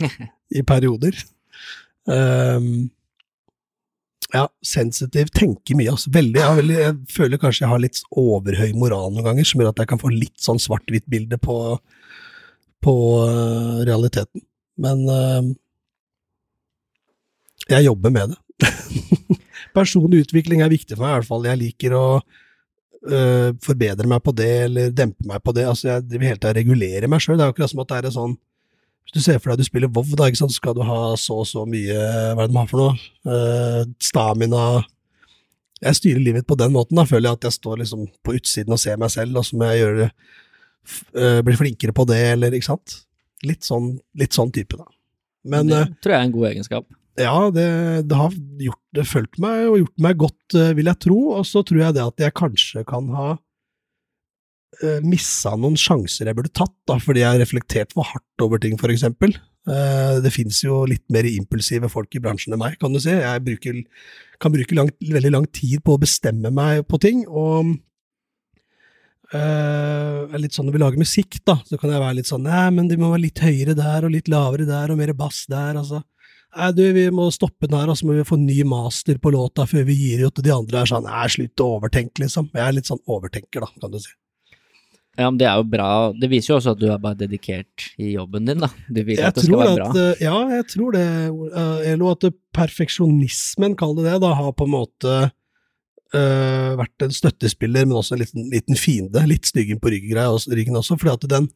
i 0.56 0.62
perioder. 0.64 1.18
Um, 2.06 2.86
ja, 4.34 4.46
sensitiv, 4.66 5.28
tenker 5.34 5.78
mye, 5.78 5.92
altså. 5.92 6.10
Veldig, 6.14 6.40
jeg, 6.40 6.58
veldig, 6.60 6.78
jeg 6.80 6.96
føler 7.14 7.40
kanskje 7.40 7.64
jeg 7.64 7.72
har 7.72 7.82
litt 7.82 8.00
overhøy 8.10 8.72
moral 8.78 9.12
noen 9.14 9.28
ganger, 9.28 9.46
som 9.46 9.62
gjør 9.62 9.70
at 9.70 9.82
jeg 9.82 9.90
kan 9.92 10.02
få 10.02 10.10
litt 10.12 10.34
sånn 10.42 10.58
svart-hvitt-bilde 10.62 11.38
på, 11.42 11.58
på 12.82 12.96
uh, 13.22 13.84
realiteten. 13.86 14.42
Men 14.82 15.04
uh, 15.06 15.52
jeg 17.70 17.86
jobber 17.86 18.14
med 18.14 18.34
det. 18.34 18.72
Personlig 19.76 20.24
utvikling 20.26 20.64
er 20.64 20.74
viktig 20.74 20.96
for 20.96 21.06
meg, 21.06 21.14
i 21.14 21.20
hvert 21.20 21.30
fall. 21.30 21.46
Jeg 21.46 21.62
liker 21.62 21.94
å 21.94 22.06
uh, 22.18 23.50
forbedre 23.62 24.10
meg 24.10 24.26
på 24.26 24.34
det, 24.36 24.52
eller 24.66 24.90
dempe 24.94 25.30
meg 25.30 25.44
på 25.44 25.54
det. 25.54 25.68
Altså, 25.70 25.92
jeg 25.92 26.08
driver 26.10 26.32
hele 26.32 26.40
tida 26.40 26.52
og 26.54 26.60
regulerer 26.60 27.12
meg 27.12 27.22
sjøl. 27.22 27.38
Det 27.38 27.46
er 27.46 27.52
jo 27.52 27.56
akkurat 27.56 27.74
som 27.74 27.84
at 27.84 27.92
det 27.92 28.00
er 28.00 28.10
en 28.10 28.18
sånn 28.18 28.36
hvis 29.06 29.14
du 29.14 29.22
ser 29.22 29.38
for 29.38 29.52
deg 29.52 29.62
du 29.62 29.68
spiller 29.68 29.90
WoW, 29.92 30.16
da, 30.18 30.26
så 30.34 30.48
skal 30.50 30.74
du 30.74 30.82
ha 30.82 31.14
så 31.20 31.38
og 31.44 31.46
så 31.46 31.62
mye 31.68 31.94
Hva 31.94 32.42
er 32.42 32.48
det 32.48 32.50
de 32.50 32.58
har 32.58 32.70
for 32.72 32.82
noe? 32.82 32.96
Eh, 33.30 33.82
stamina 34.02 34.64
Jeg 35.84 35.98
styrer 36.00 36.24
livet 36.24 36.42
mitt 36.42 36.48
på 36.50 36.58
den 36.58 36.74
måten. 36.74 36.98
Da 36.98 37.06
føler 37.06 37.30
jeg 37.30 37.38
at 37.38 37.46
jeg 37.46 37.58
står 37.60 37.84
liksom 37.84 38.08
på 38.26 38.34
utsiden 38.34 38.74
og 38.74 38.82
ser 38.82 38.98
meg 38.98 39.12
selv, 39.14 39.38
og 39.38 39.46
så 39.46 39.60
må 39.60 39.70
jeg 39.70 39.84
gjøre 39.84 40.08
eh, 40.10 41.40
Bli 41.46 41.58
flinkere 41.62 41.94
på 41.94 42.06
det, 42.10 42.20
eller 42.34 42.58
ikke 42.58 42.72
sant? 42.72 42.98
Litt 43.46 43.66
sånn, 43.68 43.92
litt 44.18 44.34
sånn 44.34 44.50
type, 44.50 44.80
da. 44.80 44.88
Men 45.46 45.70
det 45.70 45.82
eh, 45.84 45.96
tror 46.02 46.16
jeg 46.16 46.18
er 46.18 46.26
en 46.26 46.34
god 46.34 46.48
egenskap. 46.50 46.86
ja, 47.20 47.36
det, 47.54 47.68
det 48.10 48.18
har 48.18 48.36
gjort, 48.66 48.82
det 48.98 49.06
fulgt 49.06 49.38
meg 49.42 49.68
og 49.70 49.80
gjort 49.84 50.06
meg 50.08 50.22
godt, 50.24 50.58
eh, 50.58 50.72
vil 50.80 50.90
jeg 50.90 51.02
tro. 51.06 51.20
Og 51.38 51.46
så 51.46 51.62
tror 51.62 51.84
jeg 51.84 51.96
det 52.00 52.06
at 52.08 52.26
jeg 52.26 52.38
kanskje 52.42 52.82
kan 52.88 53.12
ha 53.14 53.36
uh, 54.82 55.00
missa 55.06 55.54
noen 55.58 55.76
sjanser 55.80 56.30
jeg 56.30 56.38
burde 56.38 56.54
tatt, 56.54 56.74
da, 56.88 56.98
fordi 57.02 57.22
jeg 57.24 57.34
har 57.34 57.42
reflektert 57.42 57.94
for 57.96 58.08
hardt 58.08 58.46
over 58.46 58.62
ting, 58.62 58.78
for 58.80 58.92
eksempel. 58.92 59.34
Eh, 59.66 60.18
det 60.22 60.30
fins 60.30 60.60
jo 60.62 60.84
litt 60.86 61.02
mer 61.10 61.26
impulsive 61.26 61.88
folk 61.90 62.12
i 62.14 62.20
bransjen 62.22 62.54
enn 62.54 62.60
meg, 62.60 62.76
kan 62.78 62.94
du 62.94 63.00
si. 63.02 63.10
Jeg 63.10 63.42
bruker, 63.42 63.80
kan 64.42 64.54
bruke 64.54 64.76
lang, 64.78 64.92
veldig 65.02 65.32
lang 65.34 65.48
tid 65.50 65.82
på 65.82 65.96
å 65.96 66.02
bestemme 66.02 66.52
meg 66.54 66.84
på 66.86 67.00
ting, 67.02 67.24
og 67.26 67.72
uh, 69.34 70.36
litt 70.38 70.54
sånn 70.54 70.68
når 70.68 70.76
vi 70.76 70.82
lager 70.84 71.02
musikk, 71.02 71.40
da, 71.42 71.56
så 71.66 71.80
kan 71.80 71.90
jeg 71.90 72.02
være 72.04 72.18
litt 72.20 72.30
sånn 72.30 72.46
Nei, 72.46 72.68
men 72.76 72.86
det 72.86 72.98
må 73.00 73.10
være 73.10 73.24
litt 73.24 73.42
høyere 73.42 73.74
der, 73.74 74.06
og 74.06 74.14
litt 74.14 74.30
lavere 74.30 74.68
der, 74.68 74.92
og 74.94 75.00
mer 75.00 75.10
bass 75.18 75.42
der, 75.50 75.80
altså. 75.80 76.04
Nei, 76.56 76.70
du, 76.76 76.84
vi 76.94 77.08
må 77.12 77.26
stoppe 77.34 77.66
den 77.66 77.74
her, 77.80 77.90
og 77.90 77.98
så 77.98 78.06
må 78.06 78.14
vi 78.14 78.28
få 78.28 78.38
ny 78.38 78.60
master 78.70 79.18
på 79.18 79.34
låta 79.34 79.66
før 79.66 79.82
vi 79.90 79.98
gir 79.98 80.28
ut, 80.28 80.30
og 80.30 80.46
de 80.46 80.54
andre 80.54 80.84
er 80.84 80.92
sånn 80.92 81.10
Nei, 81.10 81.26
slutt 81.34 81.64
å 81.64 81.72
overtenke, 81.80 82.22
liksom. 82.22 82.52
Jeg 82.54 82.62
er 82.68 82.78
litt 82.78 82.92
sånn 82.92 83.02
overtenker, 83.02 83.66
da, 83.66 83.72
kan 83.82 83.90
du 83.90 83.98
si. 83.98 84.14
Ja, 85.16 85.30
men 85.30 85.38
det 85.40 85.46
er 85.48 85.56
jo 85.56 85.64
bra. 85.72 85.88
Det 86.12 86.28
viser 86.28 86.52
jo 86.52 86.56
også 86.58 86.74
at 86.74 86.80
du 86.80 86.86
er 86.92 87.00
bare 87.00 87.16
dedikert 87.16 87.86
i 87.96 88.12
jobben 88.14 88.48
din, 88.48 88.60
da. 88.60 88.68
Du 88.88 89.00
vil 89.00 89.16
Jeg 89.16 89.30
at 89.30 89.38
det 89.38 89.46
skal 89.46 89.62
være 89.62 89.78
bra. 89.78 89.88
eh, 90.02 90.24
ja, 90.26 90.34
jeg 90.58 90.66
tror 90.74 90.96
det, 90.96 91.04
eh, 91.62 91.86
Elo, 91.92 92.10
at 92.12 92.26
perfeksjonismen, 92.56 93.76
kall 93.80 93.96
det 93.96 94.04
det, 94.10 94.18
da, 94.26 94.34
har 94.36 94.52
på 94.56 94.66
en 94.68 94.74
måte 94.74 95.14
eh, 95.24 96.74
vært 96.82 97.06
en 97.06 97.16
støttespiller, 97.16 97.88
men 97.88 97.96
også 97.96 98.16
en 98.16 98.22
liten, 98.24 98.50
liten 98.52 98.76
fiende. 98.76 99.24
Litt 99.30 99.48
styggen 99.48 99.80
på 99.80 99.94
ryggen, 99.94 100.20
også, 100.20 100.98
fordi 100.98 101.14
at 101.14 101.30
den 101.36 101.48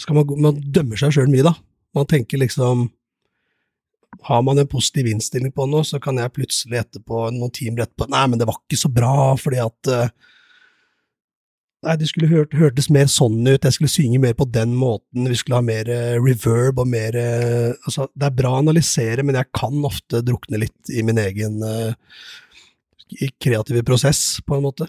skal 0.00 0.16
man, 0.16 0.30
man 0.40 0.60
dømmer 0.72 0.96
seg 0.96 1.10
sjøl 1.12 1.28
mye, 1.28 1.44
da. 1.44 1.50
Man 1.94 2.06
tenker 2.08 2.40
liksom 2.40 2.86
Har 4.24 4.40
man 4.42 4.58
en 4.58 4.70
positiv 4.70 5.10
innstilling 5.10 5.52
på 5.52 5.66
noe, 5.68 5.84
så 5.84 6.00
kan 6.00 6.16
jeg 6.16 6.32
plutselig 6.32 6.78
etterpå, 6.80 7.26
noen 7.34 7.52
timer 7.52 7.84
etterpå 7.84 8.08
Nei, 8.08 8.22
men 8.30 8.40
det 8.40 8.46
var 8.48 8.56
ikke 8.62 8.78
så 8.80 8.88
bra, 8.88 9.34
fordi 9.36 9.60
at 9.60 9.90
eh, 9.92 10.08
Nei, 11.84 11.96
det 12.00 12.08
skulle 12.08 12.30
hørt, 12.30 12.54
hørtes 12.56 12.88
mer 12.92 13.08
sånn 13.12 13.42
ut, 13.44 13.64
jeg 13.66 13.76
skulle 13.76 13.92
synge 13.92 14.20
mer 14.22 14.36
på 14.38 14.46
den 14.48 14.72
måten, 14.78 15.26
vi 15.28 15.36
skulle 15.36 15.58
ha 15.60 15.64
mer 15.64 15.90
uh, 15.90 16.16
reverb 16.22 16.80
og 16.80 16.88
mer 16.88 17.16
uh, 17.18 17.74
Altså, 17.84 18.08
det 18.16 18.28
er 18.28 18.38
bra 18.38 18.54
å 18.54 18.62
analysere, 18.62 19.24
men 19.26 19.36
jeg 19.36 19.50
kan 19.56 19.84
ofte 19.84 20.22
drukne 20.24 20.62
litt 20.64 20.92
i 20.92 21.04
min 21.04 21.20
egen 21.20 21.60
uh, 21.60 21.92
kreative 23.42 23.84
prosess, 23.86 24.40
på 24.46 24.56
en 24.56 24.64
måte. 24.64 24.88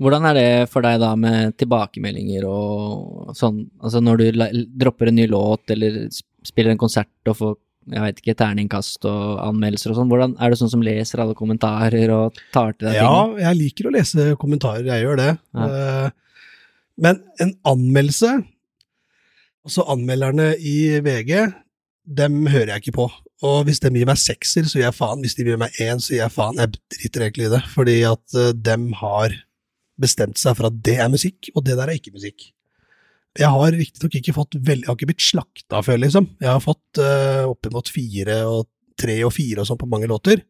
Hvordan 0.00 0.28
er 0.28 0.36
det 0.36 0.48
for 0.72 0.84
deg 0.84 0.98
da 1.00 1.12
med 1.16 1.54
tilbakemeldinger 1.60 2.44
og 2.48 3.36
sånn, 3.36 3.62
altså 3.80 4.02
når 4.04 4.20
du 4.20 4.42
dropper 4.76 5.08
en 5.08 5.16
ny 5.16 5.28
låt 5.30 5.72
eller 5.72 6.06
spiller 6.46 6.74
en 6.74 6.80
konsert 6.80 7.30
og 7.30 7.38
får, 7.38 7.54
jeg 7.86 8.02
vet 8.02 8.18
ikke, 8.22 8.34
terningkast 8.40 9.04
og 9.06 9.36
anmeldelser 9.44 9.92
og 9.92 9.98
sånn, 10.00 10.08
hvordan 10.10 10.32
er 10.42 10.50
du 10.50 10.56
sånn 10.58 10.72
som 10.72 10.82
leser 10.82 11.22
alle 11.22 11.36
kommentarer 11.38 12.10
og 12.14 12.38
tar 12.54 12.72
til 12.74 12.88
deg 12.88 12.96
ting? 12.98 13.06
Ja, 13.06 13.50
jeg 13.50 13.58
liker 13.60 13.88
å 13.88 13.94
lese 13.94 14.26
kommentarer, 14.42 14.88
jeg 14.88 15.04
gjør 15.06 15.20
det. 15.22 15.28
Ja. 15.54 15.68
Eh, 15.68 16.10
Men 17.06 17.18
en 17.42 17.54
anmeldelse 17.68 18.30
Altså, 19.66 19.82
anmelderne 19.90 20.52
i 20.62 21.00
VG, 21.02 21.32
dem 22.06 22.44
hører 22.46 22.70
jeg 22.76 22.84
ikke 22.84 22.92
på. 23.00 23.06
Og 23.42 23.64
hvis 23.66 23.80
de 23.82 23.90
gir 23.90 24.06
meg 24.06 24.20
sekser, 24.22 24.62
så 24.62 24.78
gir 24.78 24.84
jeg 24.86 24.94
faen. 24.94 25.24
Hvis 25.24 25.34
de 25.34 25.42
gir 25.48 25.58
meg 25.58 25.74
én, 25.82 25.98
så 25.98 26.12
gir 26.14 26.20
jeg 26.22 26.34
faen. 26.36 26.60
Jeg 26.62 26.76
driter 26.94 27.24
egentlig 27.26 27.48
i 27.48 27.50
det, 27.56 27.62
fordi 27.74 27.96
at 28.06 28.36
eh, 28.38 28.52
dem 28.54 28.92
har 29.00 29.34
bestemt 29.98 30.38
seg 30.38 30.54
for 30.54 30.68
at 30.70 30.78
det 30.86 30.94
er 31.02 31.10
musikk, 31.10 31.50
og 31.56 31.64
det 31.66 31.74
der 31.80 31.90
er 31.90 31.98
ikke 31.98 32.14
musikk. 32.14 32.46
Jeg 33.36 33.52
har 33.52 33.76
riktignok 33.76 34.18
ikke 34.18 34.34
fått 34.36 34.56
veldig 34.56 34.86
Jeg 34.86 34.90
har 34.90 34.98
ikke 34.98 35.10
blitt 35.12 35.24
slakta 35.24 35.82
før, 35.84 36.00
liksom. 36.02 36.28
Jeg 36.42 36.50
har 36.50 36.62
fått 36.64 37.00
uh, 37.02 37.44
oppimot 37.50 37.90
fire 37.92 38.42
og 38.48 38.66
tre 38.96 39.18
og 39.26 39.34
fire 39.36 39.62
og 39.62 39.68
sånn 39.68 39.80
på 39.80 39.88
mange 39.90 40.08
låter. 40.10 40.42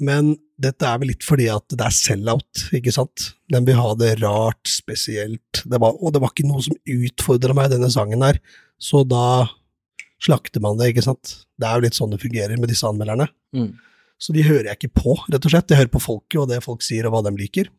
Men 0.00 0.32
dette 0.62 0.88
er 0.88 1.00
vel 1.02 1.10
litt 1.12 1.24
fordi 1.26 1.48
at 1.52 1.66
det 1.74 1.84
er 1.84 1.94
sell-out, 1.94 2.66
ikke 2.76 2.94
sant? 2.94 3.32
Den 3.52 3.66
vil 3.68 3.76
ha 3.76 3.90
det 3.98 4.14
rart, 4.22 4.62
spesielt. 4.70 5.64
Det 5.64 5.80
var, 5.82 5.98
og 5.98 6.14
det 6.14 6.22
var 6.22 6.32
ikke 6.32 6.48
noe 6.48 6.64
som 6.64 6.78
utfordra 6.78 7.56
meg 7.56 7.72
denne 7.74 7.90
sangen 7.92 8.24
her, 8.24 8.40
så 8.80 9.02
da 9.04 9.44
slakter 10.22 10.62
man 10.64 10.78
det, 10.78 10.92
ikke 10.92 11.04
sant? 11.04 11.34
Det 11.58 11.68
er 11.68 11.76
jo 11.76 11.86
litt 11.86 11.98
sånn 11.98 12.14
det 12.14 12.22
fungerer 12.22 12.60
med 12.60 12.70
disse 12.72 12.88
anmelderne. 12.88 13.26
Mm. 13.56 13.72
Så 14.22 14.34
de 14.34 14.44
hører 14.46 14.70
jeg 14.70 14.78
ikke 14.78 15.02
på, 15.02 15.16
rett 15.26 15.44
og 15.48 15.52
slett. 15.52 15.72
Jeg 15.72 15.82
hører 15.82 15.94
på 15.96 16.02
folket 16.02 16.40
og 16.44 16.50
det 16.52 16.62
folk 16.64 16.84
sier 16.86 17.08
og 17.08 17.16
hva 17.16 17.24
de 17.26 17.34
liker. 17.34 17.72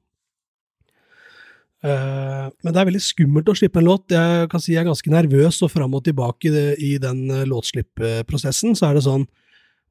Eh, 1.83 2.45
men 2.63 2.71
det 2.73 2.79
er 2.79 2.87
veldig 2.87 3.01
skummelt 3.03 3.49
å 3.51 3.55
slippe 3.59 3.81
en 3.81 3.87
låt. 3.89 4.13
Jeg 4.15 4.49
kan 4.51 4.61
si 4.63 4.71
jeg 4.71 4.83
er 4.85 4.87
ganske 4.87 5.11
nervøs, 5.11 5.57
og 5.65 5.71
fram 5.73 5.95
og 5.97 6.05
tilbake 6.05 6.51
i, 6.79 6.93
den 7.03 7.25
eh, 7.29 7.43
låtslippprosessen 7.49 8.77
så 8.79 8.89
er 8.89 8.99
det 8.99 9.07
sånn 9.07 9.25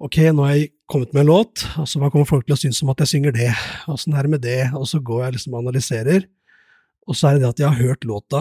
Ok, 0.02 0.16
nå 0.35 0.43
har 0.43 0.56
jeg 0.56 0.70
kommet 0.90 1.12
med 1.14 1.20
en 1.23 1.28
låt, 1.28 1.62
og 1.78 1.85
så 1.86 2.01
hva 2.02 2.09
kommer 2.10 2.27
folk 2.27 2.43
til 2.48 2.56
å 2.56 2.59
synes 2.59 2.81
om 2.82 2.89
at 2.90 3.05
jeg 3.05 3.10
synger 3.12 3.36
det? 3.36 3.52
Åssen 3.93 4.16
er 4.19 4.27
det 4.27 4.32
med 4.32 4.43
det? 4.43 4.64
Og 4.74 4.89
så 4.90 4.98
går 4.98 5.20
jeg 5.28 5.35
liksom 5.36 5.55
og 5.55 5.60
analyserer, 5.60 6.24
og 7.06 7.14
så 7.14 7.28
er 7.28 7.36
det 7.36 7.44
det 7.44 7.51
at 7.52 7.62
jeg 7.62 7.69
har 7.69 7.78
hørt 7.86 8.06
låta 8.09 8.40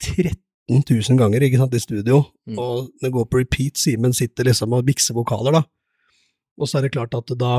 13 0.00 0.38
000 0.88 1.18
ganger 1.20 1.44
ikke 1.44 1.60
sant, 1.60 1.74
i 1.76 1.82
studio, 1.84 2.22
Mm. 2.48 2.56
og 2.58 2.88
det 3.02 3.12
går 3.12 3.26
på 3.28 3.42
repeat. 3.42 3.76
Simen 3.76 4.16
sitter 4.16 4.48
liksom 4.48 4.72
og 4.72 4.86
mikser 4.88 5.12
vokaler, 5.18 5.52
da. 5.52 5.62
Og 6.56 6.70
så 6.70 6.78
er 6.78 6.86
det 6.86 6.94
klart 6.96 7.12
at 7.18 7.28
da 7.36 7.52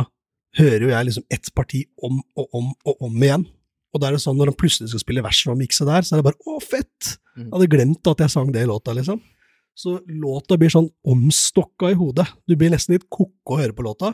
hører 0.57 0.87
jo 0.87 0.89
jeg 0.89 1.05
liksom 1.11 1.23
ett 1.29 1.53
parti 1.53 1.83
om 2.01 2.23
og 2.35 2.49
om 2.57 2.73
og 2.89 3.05
om 3.05 3.21
igjen. 3.21 3.45
Og 3.93 4.01
da 4.01 4.09
er 4.09 4.15
det 4.15 4.23
sånn 4.23 4.39
når 4.39 4.51
han 4.51 4.57
plutselig 4.57 4.89
skal 4.91 5.03
spille 5.03 5.23
vers 5.25 5.43
og 5.51 5.59
mikse 5.59 5.85
der, 5.85 6.01
så 6.05 6.15
er 6.15 6.21
det 6.21 6.27
bare 6.31 6.41
'å, 6.41 6.57
fett'! 6.61 7.17
Mm. 7.37 7.45
Jeg 7.45 7.53
hadde 7.53 7.71
glemt 7.75 8.09
at 8.09 8.23
jeg 8.25 8.33
sang 8.33 8.51
det 8.51 8.63
i 8.63 8.69
låta, 8.69 8.93
liksom. 8.93 9.21
Så 9.77 9.99
låta 10.05 10.57
blir 10.57 10.69
sånn 10.69 10.89
omstokka 11.05 11.91
i 11.91 11.97
hodet. 11.97 12.27
Du 12.47 12.55
blir 12.55 12.69
nesten 12.73 12.93
litt 12.93 13.09
ko-ko 13.09 13.55
å 13.55 13.61
høre 13.61 13.73
på 13.73 13.85
låta. 13.85 14.13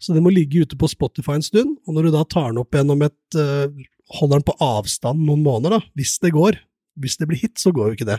Så 0.00 0.16
det 0.16 0.22
må 0.24 0.32
ligge 0.32 0.64
ute 0.64 0.76
på 0.76 0.88
Spotify 0.88 1.36
en 1.36 1.44
stund, 1.44 1.76
og 1.86 1.94
når 1.94 2.08
du 2.08 2.10
da 2.16 2.24
tar 2.24 2.50
den 2.50 2.60
opp 2.62 2.72
gjennom 2.72 3.02
et 3.04 3.36
uh, 3.36 3.68
Holder 4.10 4.40
den 4.40 4.46
på 4.48 4.56
avstand 4.58 5.20
noen 5.22 5.44
måneder, 5.44 5.78
da, 5.78 5.86
hvis 5.94 6.18
det 6.18 6.32
går. 6.34 6.56
Hvis 6.98 7.14
det 7.20 7.28
blir 7.30 7.38
hit, 7.38 7.60
så 7.62 7.70
går 7.70 7.92
jo 7.92 7.94
ikke 7.94 8.08
det. 8.08 8.16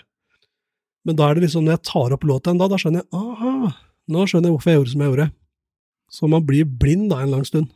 Men 1.04 1.18
da 1.20 1.28
er 1.28 1.36
det 1.36 1.44
liksom, 1.44 1.66
når 1.66 1.76
jeg 1.76 1.84
tar 1.90 2.16
opp 2.16 2.24
låta 2.24 2.54
en 2.54 2.62
dag, 2.62 2.72
da 2.72 2.78
skjønner 2.80 3.04
jeg 3.04 3.12
aha, 3.12 3.74
nå 4.08 4.24
skjønner 4.24 4.48
jeg 4.48 4.56
hvorfor 4.56 4.72
jeg 4.72 4.80
gjorde 4.80 4.94
som 4.94 5.04
jeg 5.04 5.12
gjorde. 5.12 5.26
Så 6.16 6.30
man 6.32 6.46
blir 6.48 6.64
blind 6.64 7.10
da 7.12 7.20
en 7.20 7.34
lang 7.36 7.44
stund. 7.44 7.68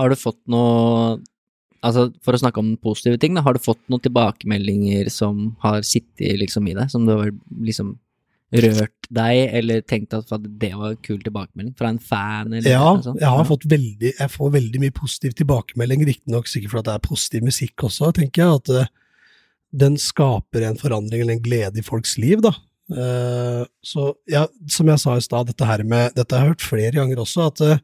Har 0.00 0.10
du 0.10 0.18
fått 0.18 0.40
noe 0.50 1.20
Altså, 1.82 2.10
for 2.20 2.36
å 2.36 2.40
snakke 2.42 2.60
om 2.60 2.74
positive 2.76 3.16
ting, 3.22 3.32
da, 3.36 3.40
har 3.46 3.56
du 3.56 3.62
fått 3.64 3.80
noen 3.88 4.02
tilbakemeldinger 4.04 5.08
som 5.12 5.54
har 5.62 5.80
sittet 5.86 6.36
liksom 6.42 6.68
i 6.68 6.74
deg, 6.76 6.90
som 6.92 7.06
du 7.08 7.14
har 7.14 7.30
liksom 7.64 7.94
rørt 8.50 9.06
deg, 9.14 9.40
eller 9.60 9.82
tenkt 9.86 10.12
at 10.16 10.26
det 10.58 10.72
var 10.74 10.90
en 10.92 11.02
kul 11.06 11.20
tilbakemelding 11.22 11.74
fra 11.78 11.88
en 11.92 12.00
fan? 12.02 12.52
Eller 12.52 12.72
Ja, 12.72 12.94
noe 12.96 13.04
sånt? 13.04 13.20
jeg 13.22 13.30
har 13.30 13.46
fått 13.48 13.64
veldig, 13.70 14.12
jeg 14.18 14.32
får 14.32 14.50
veldig 14.56 14.80
mye 14.82 14.94
positiv 14.96 15.36
tilbakemelding, 15.38 16.02
riktignok 16.08 16.50
sikkert 16.50 16.74
fordi 16.74 16.88
det 16.90 16.96
er 16.96 17.06
positiv 17.06 17.46
musikk 17.46 17.86
også, 17.88 18.10
tenker 18.18 18.42
jeg, 18.42 18.58
at 18.60 18.72
uh, 18.74 18.90
den 19.70 19.96
skaper 20.02 20.66
en 20.66 20.80
forandring 20.80 21.22
eller 21.22 21.38
en 21.38 21.44
glede 21.44 21.78
i 21.78 21.86
folks 21.86 22.16
liv, 22.18 22.42
da. 22.42 22.52
Uh, 22.90 23.62
så 23.86 24.08
ja, 24.28 24.48
som 24.68 24.88
jeg 24.90 24.98
sa 24.98 25.14
i 25.14 25.22
stad, 25.22 25.46
dette 25.52 25.68
her 25.68 25.84
med, 25.86 26.10
dette 26.18 26.34
har 26.34 26.48
jeg 26.48 26.56
hørt 26.56 26.66
flere 26.72 26.96
ganger 26.98 27.22
også, 27.22 27.46
at 27.52 27.62
eh, 27.62 27.82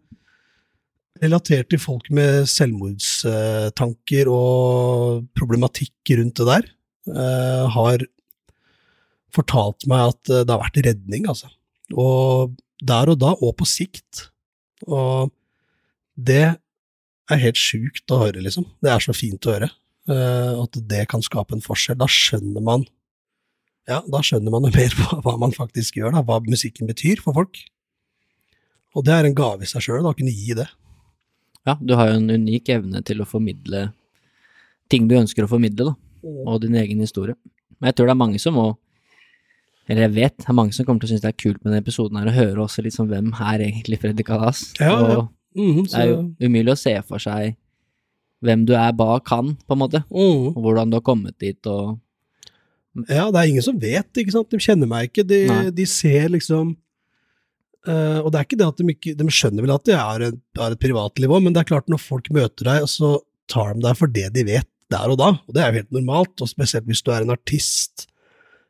relatert 1.23 1.71
til 1.73 1.81
folk 1.81 2.09
med 2.15 2.47
selvmordstanker 2.51 4.31
og 4.33 5.27
problematikk 5.39 6.15
rundt 6.19 6.43
det 6.43 6.47
der, 6.51 6.69
eh, 7.13 7.65
har 7.77 8.05
fortalt 9.37 9.87
meg 9.91 10.15
at 10.15 10.23
det 10.33 10.51
har 10.53 10.63
vært 10.63 10.83
redning, 10.87 11.27
altså. 11.29 11.51
Og 11.93 12.57
der 12.83 13.13
og 13.13 13.19
da, 13.21 13.35
og 13.41 13.57
på 13.59 13.67
sikt. 13.69 14.31
Og 14.87 15.33
det 16.17 16.57
er 17.31 17.43
helt 17.43 17.59
sjukt 17.61 18.11
å 18.13 18.23
høre, 18.25 18.43
liksom. 18.45 18.67
Det 18.83 18.93
er 18.93 19.03
så 19.03 19.15
fint 19.17 19.41
å 19.47 19.57
høre. 19.57 19.71
eh, 20.09 20.53
at 20.63 20.77
det 20.87 21.09
kan 21.11 21.23
skape 21.23 21.57
en 21.57 21.65
forskjell. 21.65 21.99
Da 21.99 22.07
skjønner 22.07 22.63
man 22.63 22.87
ja, 23.87 24.01
da 24.11 24.19
skjønner 24.23 24.51
man 24.51 24.67
jo 24.67 24.73
mer 24.75 24.95
hva 25.25 25.37
man 25.39 25.55
faktisk 25.55 25.99
gjør, 26.01 26.17
da, 26.17 26.23
hva 26.27 26.41
musikken 26.43 26.89
betyr 26.91 27.23
for 27.23 27.37
folk. 27.37 27.59
Og 28.97 29.05
det 29.07 29.15
er 29.15 29.29
en 29.29 29.37
gave 29.37 29.63
i 29.63 29.71
seg 29.71 29.85
sjøl, 29.85 30.07
å 30.09 30.15
kunne 30.17 30.35
gi 30.35 30.57
det. 30.59 30.67
Ja, 31.67 31.77
du 31.81 31.95
har 31.99 32.11
jo 32.11 32.19
en 32.21 32.31
unik 32.31 32.71
evne 32.77 33.03
til 33.07 33.23
å 33.23 33.29
formidle 33.29 33.89
ting 34.93 35.09
du 35.11 35.17
ønsker 35.19 35.45
å 35.47 35.51
formidle, 35.51 35.91
da, 35.91 36.33
og 36.47 36.61
din 36.63 36.77
egen 36.79 37.01
historie. 37.03 37.35
Men 37.81 37.91
jeg 37.91 37.99
tror 37.99 38.09
det 38.09 38.15
er 38.15 38.25
mange 38.25 38.43
som 38.43 38.55
må 38.59 38.73
eller 39.87 40.09
jeg 40.09 40.15
vet 40.17 40.35
det 40.41 40.49
er 40.51 40.57
mange 40.59 40.75
som 40.75 40.87
kommer 40.87 41.03
til 41.03 41.07
å 41.07 41.13
synes 41.13 41.23
det 41.23 41.31
er 41.31 41.39
kult 41.39 41.61
med 41.61 41.71
denne 41.71 41.85
episoden 41.85 42.19
her, 42.19 42.31
å 42.31 42.35
høre 42.35 42.65
også 42.65 42.83
litt 42.83 42.97
sånn 42.97 43.11
hvem 43.11 43.29
er 43.39 43.63
egentlig 43.69 44.01
Freddy 44.03 44.25
Kalas? 44.27 44.73
Ja, 44.81 44.97
ja. 45.11 45.21
Mm 45.57 45.71
-hmm, 45.75 45.85
det 45.91 46.01
er 46.01 46.09
jo 46.11 46.17
umulig 46.41 46.73
å 46.73 46.79
se 46.79 47.03
for 47.07 47.23
seg 47.23 47.55
hvem 48.43 48.67
du 48.67 48.75
er 48.75 48.93
bak 48.93 49.29
han, 49.29 49.55
på 49.57 49.73
en 49.73 49.79
måte, 49.79 50.03
mm. 50.11 50.57
og 50.57 50.59
hvordan 50.63 50.91
du 50.91 50.97
har 50.97 51.07
kommet 51.07 51.39
dit, 51.39 51.67
og 51.67 51.99
Ja, 53.09 53.31
det 53.31 53.39
er 53.39 53.49
ingen 53.49 53.63
som 53.63 53.79
vet, 53.79 54.09
ikke 54.17 54.33
sant. 54.33 54.51
De 54.51 54.59
kjenner 54.59 54.87
meg 54.87 55.11
ikke. 55.11 55.23
De, 55.23 55.71
de 55.71 55.87
ser 55.87 56.29
liksom 56.29 56.77
eh, 57.91 58.19
Og 58.23 58.33
det 58.33 58.41
er 58.41 58.49
ikke 58.49 58.59
det 58.61 58.69
at 58.69 58.81
de 58.81 58.93
ikke 58.93 59.15
De 59.19 59.27
skjønner 59.33 59.65
vel 59.65 59.75
at 59.75 59.87
det 59.89 59.97
er 59.97 60.27
et, 60.29 60.41
er 60.59 60.75
et 60.75 60.83
privatnivå, 60.83 61.41
men 61.43 61.55
det 61.55 61.63
er 61.63 61.71
klart 61.73 61.91
når 61.93 62.03
folk 62.03 62.31
møter 62.35 62.69
deg, 62.69 62.89
så 62.91 63.19
tar 63.51 63.77
de 63.77 63.87
deg 63.87 63.99
for 63.99 64.11
det 64.11 64.29
de 64.35 64.45
vet 64.49 64.69
der 64.93 65.11
og 65.11 65.19
da, 65.19 65.33
og 65.35 65.55
det 65.55 65.63
er 65.63 65.73
jo 65.73 65.81
helt 65.81 65.97
normalt, 65.97 66.43
og 66.43 66.51
spesielt 66.51 66.87
hvis 66.87 67.03
du 67.03 67.11
er 67.11 67.25
en 67.25 67.35
artist 67.35 68.07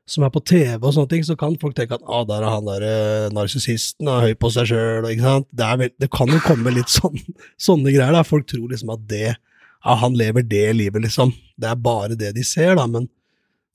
som 0.09 0.23
er 0.23 0.31
på 0.33 0.41
TV 0.47 0.79
og 0.79 0.93
sånne 0.95 1.11
ting, 1.11 1.25
så 1.27 1.35
kan 1.39 1.57
folk 1.61 1.75
tenke 1.77 1.97
at 1.99 2.05
ah, 2.07 2.23
der 2.29 2.45
er 2.45 2.53
han 2.55 2.69
der 2.69 2.85
eh, 2.87 3.27
narsissisten, 3.35 4.07
er 4.09 4.29
høy 4.29 4.37
på 4.39 4.53
seg 4.55 4.71
sjøl. 4.71 5.09
Det, 5.11 5.89
det 5.99 6.09
kan 6.15 6.31
jo 6.31 6.39
komme 6.45 6.73
litt 6.73 6.93
sånn, 6.95 7.19
sånne 7.67 7.91
greier, 7.91 8.15
da. 8.15 8.23
Folk 8.27 8.47
tror 8.53 8.71
liksom 8.71 8.95
at 8.95 9.03
det 9.11 9.25
ja, 9.35 9.97
han 9.99 10.17
lever 10.19 10.47
det 10.47 10.69
livet, 10.79 11.03
liksom. 11.09 11.35
Det 11.59 11.73
er 11.73 11.83
bare 11.83 12.19
det 12.19 12.33
de 12.39 12.45
ser, 12.47 12.77
da, 12.79 12.87
men 12.91 13.09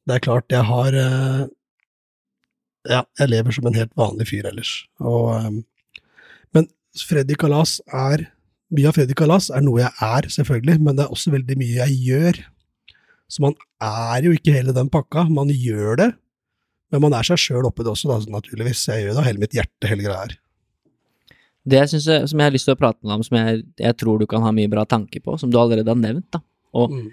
det 0.08 0.18
er 0.18 0.24
klart, 0.24 0.48
jeg 0.52 0.66
har 0.68 0.96
eh, 0.98 1.44
Ja, 2.90 3.04
jeg 3.20 3.30
lever 3.30 3.54
som 3.54 3.68
en 3.70 3.78
helt 3.78 3.94
vanlig 4.00 4.28
fyr 4.32 4.48
ellers. 4.50 4.72
Og, 5.00 5.36
eh, 5.38 5.98
men 6.56 6.68
Freddy 6.98 7.38
Kalas 7.40 7.80
er 7.88 8.28
Mye 8.72 8.88
av 8.88 8.96
Freddy 8.96 9.12
Kalas 9.20 9.50
er 9.52 9.60
noe 9.66 9.82
jeg 9.82 9.92
er, 10.00 10.28
selvfølgelig, 10.32 10.78
men 10.80 10.96
det 10.96 11.04
er 11.04 11.12
også 11.12 11.34
veldig 11.34 11.58
mye 11.60 11.82
jeg 11.82 11.96
gjør. 12.08 12.38
Så 13.28 13.44
man 13.44 13.58
er 13.84 14.24
jo 14.24 14.32
ikke 14.32 14.54
hele 14.56 14.72
den 14.72 14.88
pakka, 14.88 15.26
man 15.28 15.52
gjør 15.52 15.98
det, 16.00 16.08
men 16.92 17.04
man 17.04 17.18
er 17.18 17.28
seg 17.28 17.42
sjøl 17.44 17.68
oppi 17.68 17.84
det 17.84 17.92
også, 17.92 18.08
da, 18.08 18.32
naturligvis. 18.32 18.86
Jeg 18.88 19.04
gjør 19.04 19.12
det 19.18 19.20
av 19.20 19.28
hele 19.28 19.44
mitt 19.44 19.58
hjerte, 19.58 19.90
hele 19.92 20.06
greia 20.06 20.22
her. 20.22 20.38
Det 21.68 21.82
jeg 21.82 21.92
synes 21.92 22.08
jeg, 22.14 22.30
som 22.32 22.40
jeg 22.40 22.48
har 22.48 22.56
lyst 22.56 22.70
til 22.70 22.78
å 22.78 22.80
prate 22.80 22.98
med 23.04 23.12
deg 23.12 23.18
om, 23.20 23.26
som 23.28 23.38
jeg, 23.42 23.66
jeg 23.84 23.98
tror 24.00 24.24
du 24.24 24.26
kan 24.32 24.48
ha 24.48 24.54
mye 24.56 24.72
bra 24.72 24.86
tanker 24.88 25.20
på, 25.20 25.36
som 25.44 25.52
du 25.52 25.60
allerede 25.60 25.92
har 25.92 26.00
nevnt, 26.00 26.30
da, 26.32 26.40
og 26.72 26.96
Mm. 26.96 27.12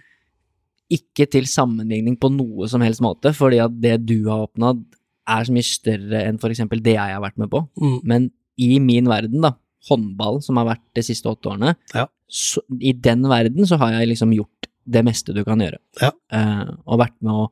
ikke 0.95 1.27
til 1.29 1.51
sammenligning 1.51 2.15
på 2.23 2.31
noe 2.33 2.69
som 2.71 2.81
helst 2.87 3.03
måte, 3.03 3.35
fordi 3.35 3.59
at 3.67 3.75
det 3.83 4.07
du 4.07 4.31
har 4.31 4.47
oppnådd 4.47 4.87
er 5.29 5.45
så 5.45 5.53
mye 5.55 5.67
større 5.67 6.23
enn 6.27 6.39
eksempel 6.39 6.81
det 6.83 6.95
jeg 6.97 7.15
har 7.15 7.21
vært 7.23 7.39
med 7.39 7.51
på, 7.51 7.69
Mm. 7.81 8.01
men 8.05 8.31
i 8.59 8.79
min 8.81 9.05
verden, 9.07 9.41
da, 9.43 9.53
håndball 9.89 10.43
som 10.43 10.57
har 10.57 10.67
vært 10.75 10.83
de 10.95 11.03
siste 11.03 11.27
åtte 11.31 11.47
årene, 11.53 11.77
Ja. 11.95 12.07
så, 12.29 12.59
i 12.81 12.93
den 12.93 13.23
verden 13.23 13.65
så 13.67 13.79
har 13.79 13.93
jeg 13.93 14.09
liksom 14.09 14.33
gjort 14.35 14.67
det 14.89 15.05
meste 15.05 15.35
du 15.35 15.45
kan 15.45 15.59
gjøre, 15.61 15.79
Ja. 16.01 16.11
Uh, 16.33 16.75
og 16.87 16.99
vært 17.01 17.15
med 17.23 17.33
å, 17.33 17.51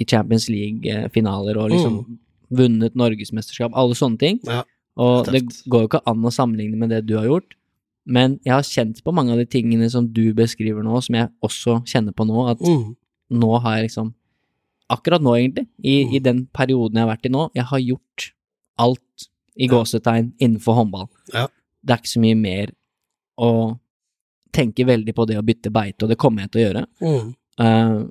i 0.00 0.04
Champions 0.04 0.48
League-finaler 0.48 1.56
og 1.60 1.70
liksom 1.70 2.18
vunnet 2.50 2.94
norgesmesterskap, 2.94 3.72
alle 3.74 3.94
sånne 3.94 4.18
ting, 4.18 4.38
Mm. 4.44 4.48
Ja. 4.52 4.62
og 4.96 5.26
Det 5.26 5.42
går 5.68 5.82
jo 5.82 5.88
ikke 5.88 6.02
an 6.06 6.22
å 6.22 6.32
sammenligne 6.32 6.76
med 6.76 6.90
det 6.90 7.06
du 7.06 7.16
har 7.16 7.26
gjort, 7.26 7.54
men 8.06 8.38
jeg 8.44 8.52
har 8.52 8.62
kjent 8.62 9.02
på 9.02 9.12
mange 9.14 9.30
av 9.32 9.38
de 9.38 9.46
tingene 9.46 9.90
som 9.90 10.06
du 10.06 10.32
beskriver 10.34 10.82
nå, 10.82 11.02
som 11.02 11.14
jeg 11.14 11.28
også 11.42 11.84
kjenner 11.86 12.12
på 12.12 12.26
nå, 12.26 12.50
at 12.50 12.58
Mm. 12.60 12.96
nå 13.30 13.60
har 13.62 13.76
jeg 13.76 13.90
liksom 13.90 14.14
Akkurat 14.90 15.22
nå, 15.24 15.32
egentlig, 15.38 15.66
i, 15.82 16.04
Mm. 16.04 16.12
i 16.14 16.18
den 16.18 16.46
perioden 16.52 16.94
jeg 16.98 17.06
har 17.06 17.16
vært 17.16 17.26
i 17.26 17.32
nå, 17.32 17.50
jeg 17.54 17.64
har 17.64 17.78
gjort 17.80 18.32
alt 18.78 19.28
i 19.56 19.66
gåsetegn 19.70 20.32
innenfor 20.38 20.74
håndball. 20.74 21.08
Ja. 21.32 21.46
Det 21.84 21.92
er 21.94 21.96
ikke 22.02 22.12
så 22.14 22.20
mye 22.20 22.36
mer 22.36 22.72
å 23.38 23.78
tenke 24.52 24.84
veldig 24.86 25.14
på 25.14 25.26
det 25.26 25.38
å 25.38 25.42
bytte 25.46 25.70
beite, 25.72 26.04
og 26.04 26.08
det 26.10 26.18
kommer 26.18 26.42
jeg 26.44 26.50
til 26.52 26.60
å 26.60 26.64
gjøre. 26.66 26.84
Mm. 27.00 27.34
Uh, 27.58 28.10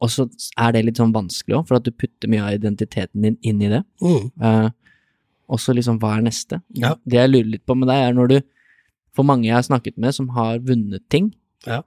og 0.00 0.10
så 0.10 0.26
er 0.58 0.72
det 0.72 0.84
litt 0.84 0.96
sånn 1.00 1.14
vanskelig 1.14 1.56
òg, 1.60 1.66
for 1.68 1.76
at 1.78 1.84
du 1.86 1.90
putter 1.90 2.28
mye 2.28 2.42
av 2.42 2.54
identiteten 2.58 3.22
din 3.22 3.38
inn 3.42 3.62
i 3.62 3.68
det. 3.72 3.82
Mm. 4.02 4.30
Uh, 4.42 4.70
og 5.48 5.60
så 5.60 5.74
liksom, 5.76 5.98
hva 6.02 6.16
er 6.18 6.22
neste? 6.26 6.60
Ja. 6.74 6.94
Det 7.06 7.18
jeg 7.18 7.30
lurer 7.30 7.50
litt 7.54 7.64
på 7.66 7.76
med 7.76 7.88
deg, 7.88 7.96
er 8.10 8.12
når 8.12 8.28
du 8.28 8.40
For 9.14 9.22
mange 9.22 9.44
jeg 9.46 9.54
har 9.54 9.62
snakket 9.62 9.96
med 9.96 10.12
som 10.12 10.28
har 10.34 10.58
vunnet 10.58 11.04
ting, 11.08 11.34
Ja. 11.66 11.82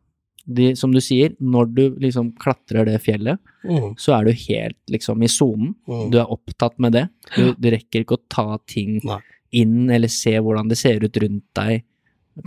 De, 0.47 0.69
som 0.79 0.93
du 0.95 0.99
sier, 1.03 1.33
når 1.43 1.73
du 1.75 1.81
liksom 1.99 2.31
klatrer 2.39 2.85
det 2.87 3.01
fjellet, 3.03 3.39
Mm. 3.67 3.97
så 3.99 4.13
er 4.15 4.23
du 4.25 4.31
helt 4.31 4.77
liksom 4.87 5.21
i 5.23 5.27
sonen. 5.27 5.73
Mm. 5.89 6.09
Du 6.13 6.17
er 6.21 6.29
opptatt 6.31 6.77
med 6.79 6.93
det. 6.95 7.09
Du, 7.35 7.49
du 7.59 7.67
rekker 7.73 8.05
ikke 8.05 8.15
å 8.15 8.21
ta 8.31 8.57
ting 8.65 9.01
Nei. 9.03 9.17
inn, 9.51 9.89
eller 9.91 10.07
se 10.07 10.31
hvordan 10.39 10.69
det 10.71 10.77
ser 10.79 11.03
ut 11.03 11.17
rundt 11.19 11.43
deg. 11.59 11.83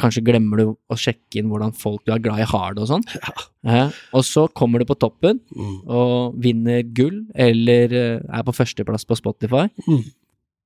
Kanskje 0.01 0.23
glemmer 0.25 0.57
du 0.57 0.65
å 0.89 0.97
sjekke 0.97 1.41
inn 1.43 1.51
hvordan 1.51 1.75
folk 1.77 2.07
du 2.07 2.13
er 2.15 2.23
glad 2.25 2.41
i, 2.41 2.47
har 2.49 2.73
det 2.73 2.85
og 2.87 2.89
sånn. 2.89 3.05
Ja. 3.19 3.35
Eh, 3.85 3.91
og 4.17 4.25
så 4.25 4.47
kommer 4.57 4.79
du 4.81 4.87
på 4.89 4.97
toppen 4.97 5.41
Mm. 5.53 5.77
og 5.91 6.41
vinner 6.41 6.83
gull, 6.95 7.27
eller 7.35 7.93
eh, 7.93 8.21
er 8.33 8.43
på 8.47 8.55
førsteplass 8.57 9.05
på 9.05 9.19
Spotify. 9.21 9.67
Mm. 9.87 10.05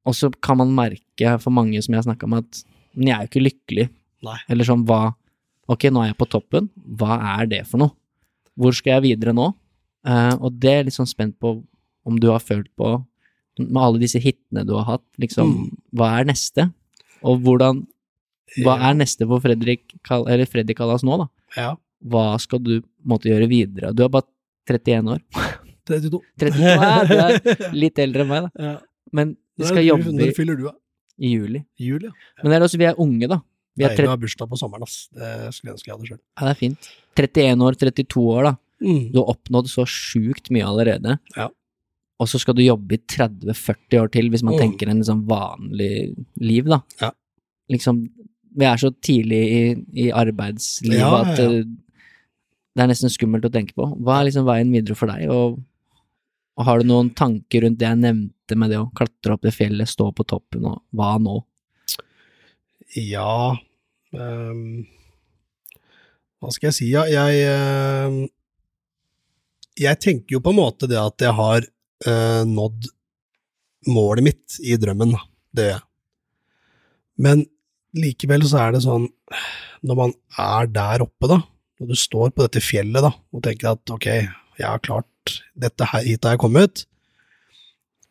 Og 0.06 0.14
så 0.14 0.30
kan 0.40 0.58
man 0.60 0.70
merke 0.76 1.34
for 1.40 1.50
mange 1.50 1.82
som 1.82 1.94
jeg 1.96 2.04
har 2.04 2.14
snakka 2.14 2.28
med, 2.28 2.44
at 2.44 2.62
men 2.94 3.08
jeg 3.08 3.16
er 3.16 3.26
jo 3.26 3.32
ikke 3.32 3.46
lykkelig. 3.50 3.88
Nei. 4.22 4.38
Eller 4.48 4.64
sånn, 4.68 4.84
hva 4.86 5.14
Ok, 5.70 5.86
nå 5.92 6.02
er 6.04 6.10
jeg 6.12 6.18
på 6.20 6.28
toppen, 6.28 6.68
hva 6.98 7.16
er 7.38 7.46
det 7.50 7.62
for 7.68 7.80
noe? 7.80 7.94
Hvor 8.58 8.74
skal 8.76 8.98
jeg 8.98 9.04
videre 9.16 9.32
nå? 9.36 9.48
Uh, 10.04 10.34
og 10.44 10.58
det 10.60 10.72
er 10.74 10.84
litt 10.84 10.94
sånn 10.96 11.08
spent 11.08 11.38
på 11.40 11.54
om 12.04 12.18
du 12.20 12.26
har 12.28 12.42
følt 12.44 12.68
på, 12.76 12.98
med 13.58 13.80
alle 13.80 14.00
disse 14.02 14.20
hitene 14.20 14.64
du 14.68 14.74
har 14.76 14.84
hatt, 14.84 15.04
liksom, 15.22 15.54
Mm. 15.54 15.70
hva 15.96 16.10
er 16.20 16.24
neste? 16.28 16.66
Og 17.24 17.40
hvordan 17.40 17.86
Hva 18.60 18.74
er 18.90 18.94
neste 18.94 19.26
for 19.26 19.40
Fredrik, 19.40 19.94
eller 20.12 20.44
Freddy 20.46 20.74
Kallas 20.76 21.02
nå, 21.02 21.16
da? 21.18 21.26
Ja. 21.56 21.70
Hva 22.06 22.36
skal 22.38 22.60
du 22.62 22.82
måtte 23.02 23.26
gjøre 23.30 23.48
videre? 23.50 23.90
Du 23.96 24.04
er 24.04 24.08
bare 24.12 24.28
31 24.68 25.08
år. 25.10 25.22
32. 25.88 26.20
32 26.38 26.60
ja, 26.60 27.04
du 27.08 27.14
er 27.16 27.72
litt 27.82 27.98
eldre 27.98 28.22
enn 28.22 28.28
meg, 28.30 28.44
da. 28.46 28.68
Ja. 28.68 28.74
Men 29.16 29.32
vi 29.58 29.64
skal 29.66 29.82
jobbe 29.88 30.12
Når 30.12 30.34
fyller 30.36 30.56
du, 30.60 30.64
da? 30.68 30.74
i 31.18 31.32
juli. 31.34 31.64
I 31.80 31.88
juli, 31.88 32.10
ja. 32.12 32.42
Men 32.44 32.52
det 32.52 32.58
er 32.60 32.66
også, 32.68 32.78
vi 32.78 32.86
er 32.92 33.00
unge, 33.00 33.26
da. 33.32 33.40
Vi 33.76 33.84
er 33.84 33.90
Nei, 33.90 33.96
30, 33.98 34.08
har 34.12 34.20
bursdag 34.22 34.48
på 34.52 34.58
sommeren, 34.60 34.84
ass. 34.86 35.08
Det 35.10 35.30
skulle 35.54 35.72
jeg 35.72 35.76
ønske 35.78 35.88
jeg 35.90 35.94
hadde 35.96 36.10
sjøl. 36.12 36.20
ja, 36.20 36.44
det 36.46 36.52
er 36.52 36.60
fint. 36.60 36.88
31 37.18 37.64
år, 37.66 37.78
32 37.80 38.22
år, 38.36 38.42
da. 38.50 38.54
Mm. 38.84 39.00
Du 39.12 39.18
har 39.20 39.32
oppnådd 39.34 39.70
så 39.70 39.84
sjukt 39.88 40.50
mye 40.54 40.66
allerede. 40.66 41.16
Ja. 41.36 41.48
Og 42.22 42.28
så 42.30 42.38
skal 42.38 42.54
du 42.54 42.62
jobbe 42.62 42.94
i 42.94 43.00
30-40 43.10 43.98
år 44.02 44.10
til, 44.14 44.30
hvis 44.30 44.44
man 44.46 44.54
Mm. 44.54 44.60
tenker 44.60 44.88
en 44.92 45.00
liksom 45.02 45.24
vanlig 45.26 46.14
liv, 46.38 46.64
da. 46.70 46.80
Ja. 47.00 47.10
Liksom, 47.72 48.04
vi 48.56 48.64
er 48.68 48.76
så 48.78 48.92
tidlig 49.02 49.40
i, 49.50 49.62
i 50.06 50.10
arbeidslivet 50.14 50.98
Ja, 51.00 51.22
at 51.24 51.38
eh, 51.42 51.64
det 52.74 52.82
er 52.82 52.90
nesten 52.90 53.10
skummelt 53.10 53.44
å 53.46 53.50
tenke 53.50 53.74
på. 53.74 53.88
Hva 54.02 54.20
er 54.20 54.28
liksom 54.28 54.46
veien 54.46 54.70
videre 54.70 54.94
for 54.98 55.10
deg, 55.10 55.26
og, 55.30 55.58
og 56.58 56.64
har 56.68 56.78
du 56.78 56.86
noen 56.86 57.10
tanker 57.14 57.62
rundt 57.66 57.78
det 57.80 57.88
jeg 57.88 57.98
nevnte 57.98 58.56
med 58.56 58.70
det 58.70 58.78
å 58.78 58.90
klatre 58.94 59.34
opp 59.34 59.42
det 59.42 59.54
fjellet, 59.54 59.88
stå 59.90 60.12
på 60.14 60.26
toppen, 60.26 60.64
og 60.70 60.82
hva 60.94 61.16
nå? 61.18 61.40
Ja 62.94 63.56
um, 64.12 64.84
Hva 66.38 66.52
skal 66.52 66.68
jeg 66.68 66.76
si, 66.76 66.90
ja? 66.92 67.06
Jeg 67.08 67.46
ehm, 67.48 68.18
Jeg 69.80 70.00
tenker 70.02 70.36
jo 70.36 70.42
på 70.44 70.52
en 70.52 70.60
måte 70.60 70.88
det 70.90 71.00
at 71.00 71.24
jeg 71.24 71.34
har 71.34 71.64
uh, 71.64 72.42
nådd 72.46 72.90
målet 73.90 74.24
mitt 74.24 74.54
i 74.64 74.78
drømmen. 74.80 75.12
Det 75.52 75.66
gjør 75.66 75.74
jeg. 75.74 75.84
Men 77.24 77.44
likevel 77.94 78.46
så 78.48 78.62
er 78.62 78.74
det 78.74 78.84
sånn, 78.84 79.06
når 79.84 79.98
man 79.98 80.14
er 80.40 80.70
der 80.72 81.04
oppe, 81.04 81.28
da, 81.30 81.38
når 81.78 81.90
du 81.92 81.98
står 81.98 82.32
på 82.32 82.46
dette 82.46 82.62
fjellet, 82.64 83.04
da, 83.04 83.12
og 83.12 83.44
tenker 83.44 83.74
at 83.74 83.92
ok, 83.92 84.08
jeg 84.58 84.66
har 84.66 84.82
klart 84.82 85.36
dette 85.58 85.86
her, 85.90 86.06
hit 86.06 86.26
har 86.26 86.36
jeg 86.36 86.42
kommet, 86.42 86.84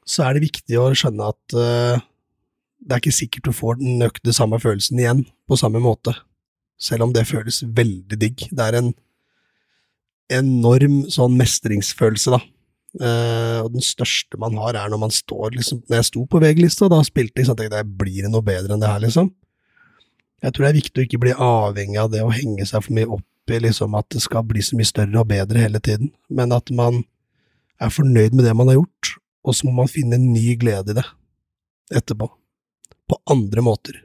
så 0.07 0.27
er 0.27 0.35
det 0.35 0.45
viktig 0.45 0.79
å 0.79 0.89
skjønne 0.97 1.29
at 1.31 1.57
eh, 1.57 2.05
det 2.83 2.95
er 2.95 3.01
ikke 3.01 3.15
sikkert 3.15 3.47
du 3.47 3.55
får 3.55 3.79
den 3.79 3.97
nøkte 4.01 4.33
samme 4.35 4.59
følelsen 4.59 4.99
igjen 4.99 5.23
på 5.47 5.57
samme 5.59 5.79
måte, 5.83 6.15
selv 6.81 7.07
om 7.07 7.13
det 7.15 7.27
føles 7.29 7.61
veldig 7.63 8.19
digg. 8.19 8.47
Det 8.51 8.65
er 8.65 8.79
en 8.79 8.91
enorm 10.33 11.03
sånn 11.11 11.37
mestringsfølelse, 11.39 12.33
da. 12.35 12.41
Eh, 13.01 13.59
og 13.63 13.71
den 13.73 13.85
største 13.85 14.37
man 14.41 14.57
har, 14.61 14.77
er 14.77 14.91
når 14.91 14.99
man 15.01 15.09
står 15.09 15.55
liksom 15.55 15.79
Når 15.89 15.97
jeg 15.97 16.05
sto 16.11 16.21
på 16.29 16.37
VG-lista, 16.43 16.85
da 16.91 16.99
spilte 17.01 17.41
jeg, 17.41 17.47
sånn 17.47 17.57
at 17.57 17.79
jeg 17.79 17.87
blir 17.89 18.19
det 18.21 18.29
noe 18.29 18.45
bedre 18.45 18.75
enn 18.75 18.83
det 18.83 18.91
her, 18.91 19.01
liksom? 19.01 19.31
Jeg 20.43 20.53
tror 20.53 20.65
det 20.65 20.69
er 20.69 20.77
viktig 20.77 21.01
å 21.01 21.07
ikke 21.07 21.21
bli 21.23 21.33
avhengig 21.33 21.97
av 22.03 22.11
det 22.13 22.21
å 22.21 22.33
henge 22.35 22.67
seg 22.69 22.83
for 22.85 22.93
mye 22.93 23.09
opp 23.15 23.53
i 23.53 23.59
liksom 23.63 23.95
at 23.97 24.07
det 24.13 24.21
skal 24.23 24.45
bli 24.47 24.61
så 24.63 24.77
mye 24.77 24.87
større 24.87 25.23
og 25.23 25.31
bedre 25.31 25.63
hele 25.63 25.81
tiden, 25.83 26.13
men 26.29 26.53
at 26.55 26.69
man 26.75 27.01
er 27.81 27.91
fornøyd 27.91 28.35
med 28.35 28.45
det 28.45 28.53
man 28.55 28.69
har 28.69 28.77
gjort, 28.77 29.15
og 29.43 29.57
så 29.57 29.67
må 29.67 29.73
man 29.81 29.91
finne 29.91 30.19
en 30.19 30.29
ny 30.35 30.53
glede 30.59 30.93
i 30.93 30.99
det 30.99 31.07
etterpå. 31.97 32.29
På 33.13 33.19
andre 33.37 33.61
måter. 33.65 34.01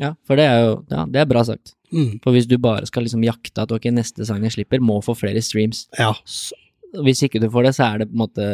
Ja, 0.00 0.12
for 0.28 0.36
det 0.36 0.44
er 0.44 0.60
jo 0.66 0.72
ja, 0.92 1.06
det 1.08 1.22
er 1.22 1.28
bra 1.30 1.42
sagt. 1.48 1.72
Mm. 1.94 2.18
For 2.20 2.34
hvis 2.36 2.48
du 2.50 2.58
bare 2.60 2.84
skal 2.88 3.06
liksom 3.06 3.22
jakte 3.24 3.62
at 3.64 3.72
ok, 3.72 3.86
neste 3.96 4.26
sang 4.28 4.42
jeg 4.44 4.52
slipper, 4.58 4.82
må 4.84 4.98
få 5.04 5.14
flere 5.16 5.40
streams. 5.44 5.86
Ja. 5.96 6.10
Hvis 7.06 7.22
ikke 7.26 7.40
du 7.42 7.48
får 7.52 7.66
det, 7.66 7.72
så 7.76 7.86
er 7.86 8.02
det 8.02 8.08
på 8.10 8.16
en 8.16 8.20
måte 8.22 8.44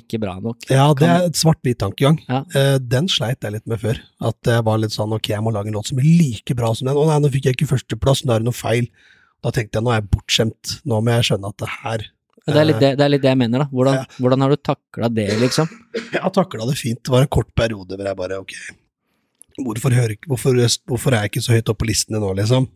ikke 0.00 0.18
bra 0.22 0.34
nok. 0.42 0.66
ja, 0.70 0.86
det 0.98 1.06
er 1.08 1.28
et 1.28 1.38
svart-hvitt-tankegang. 1.38 2.18
Ja. 2.28 2.40
Eh, 2.58 2.76
den 2.82 3.08
sleit 3.10 3.42
jeg 3.42 3.54
litt 3.56 3.66
med 3.70 3.80
før. 3.82 4.00
At 4.28 4.50
jeg 4.50 4.64
var 4.66 4.78
litt 4.82 4.94
sånn 4.94 5.14
ok, 5.16 5.30
jeg 5.32 5.42
må 5.44 5.52
lage 5.54 5.70
en 5.70 5.78
låt 5.78 5.90
som 5.90 5.98
blir 6.00 6.18
like 6.18 6.54
bra 6.58 6.72
som 6.74 6.90
den. 6.90 6.98
Å 7.00 7.06
nei, 7.08 7.20
nå 7.24 7.30
fikk 7.34 7.48
jeg 7.48 7.56
ikke 7.58 7.70
førsteplass, 7.72 8.24
nå 8.26 8.34
er 8.36 8.42
det 8.44 8.48
noe 8.50 8.58
feil. 8.58 8.90
Da 9.44 9.52
tenkte 9.54 9.78
jeg 9.80 9.86
nå 9.86 9.94
er 9.94 10.00
jeg 10.00 10.10
bortskjemt, 10.14 10.74
nå 10.90 11.00
må 11.06 11.14
jeg 11.18 11.28
skjønne 11.30 11.52
at 11.54 11.60
det 11.62 11.70
her 11.82 12.06
det, 12.48 12.56
er 12.56 12.64
litt 12.64 12.78
det, 12.80 12.88
det 12.96 13.04
er 13.04 13.10
litt 13.12 13.20
det 13.26 13.28
jeg 13.28 13.38
mener, 13.42 13.60
da. 13.60 13.68
Hvordan, 13.76 13.94
Ja. 13.98 14.04
hvordan 14.24 14.40
har 14.40 14.50
du 14.54 14.56
takla 14.56 15.08
det, 15.12 15.26
liksom? 15.42 15.66
Jeg 16.14 16.22
har 16.24 16.30
takla 16.32 16.64
det 16.70 16.76
fint. 16.80 17.02
Det 17.04 17.12
var 17.12 17.26
en 17.26 17.28
kort 17.28 17.50
periode 17.54 17.92
hvor 17.98 18.06
jeg 18.08 18.16
bare 18.16 18.38
ok, 18.40 18.54
hvorfor, 19.64 19.94
hører, 19.94 20.16
hvorfor, 20.26 20.58
hvorfor 20.88 21.14
er 21.14 21.24
jeg 21.26 21.32
ikke 21.32 21.44
så 21.44 21.56
høyt 21.56 21.72
oppe 21.72 21.84
på 21.84 21.90
listene 21.90 22.22
nå, 22.22 22.32
liksom? 22.38 22.68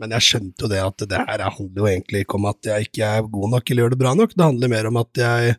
Men 0.00 0.14
jeg 0.16 0.26
skjønte 0.26 0.64
jo 0.64 0.70
det 0.70 0.80
at 0.80 1.02
det 1.10 1.24
her 1.28 1.42
handler 1.44 1.82
jo 1.82 1.88
egentlig 1.90 2.22
ikke 2.24 2.38
om 2.38 2.46
at 2.48 2.68
jeg 2.70 2.88
ikke 2.88 3.08
er 3.08 3.26
god 3.28 3.56
nok 3.56 3.70
eller 3.70 3.84
gjør 3.84 3.92
det 3.92 4.00
bra 4.00 4.14
nok, 4.16 4.36
det 4.36 4.46
handler 4.46 4.72
mer 4.72 4.88
om 4.88 4.98
at 5.00 5.20
jeg 5.20 5.56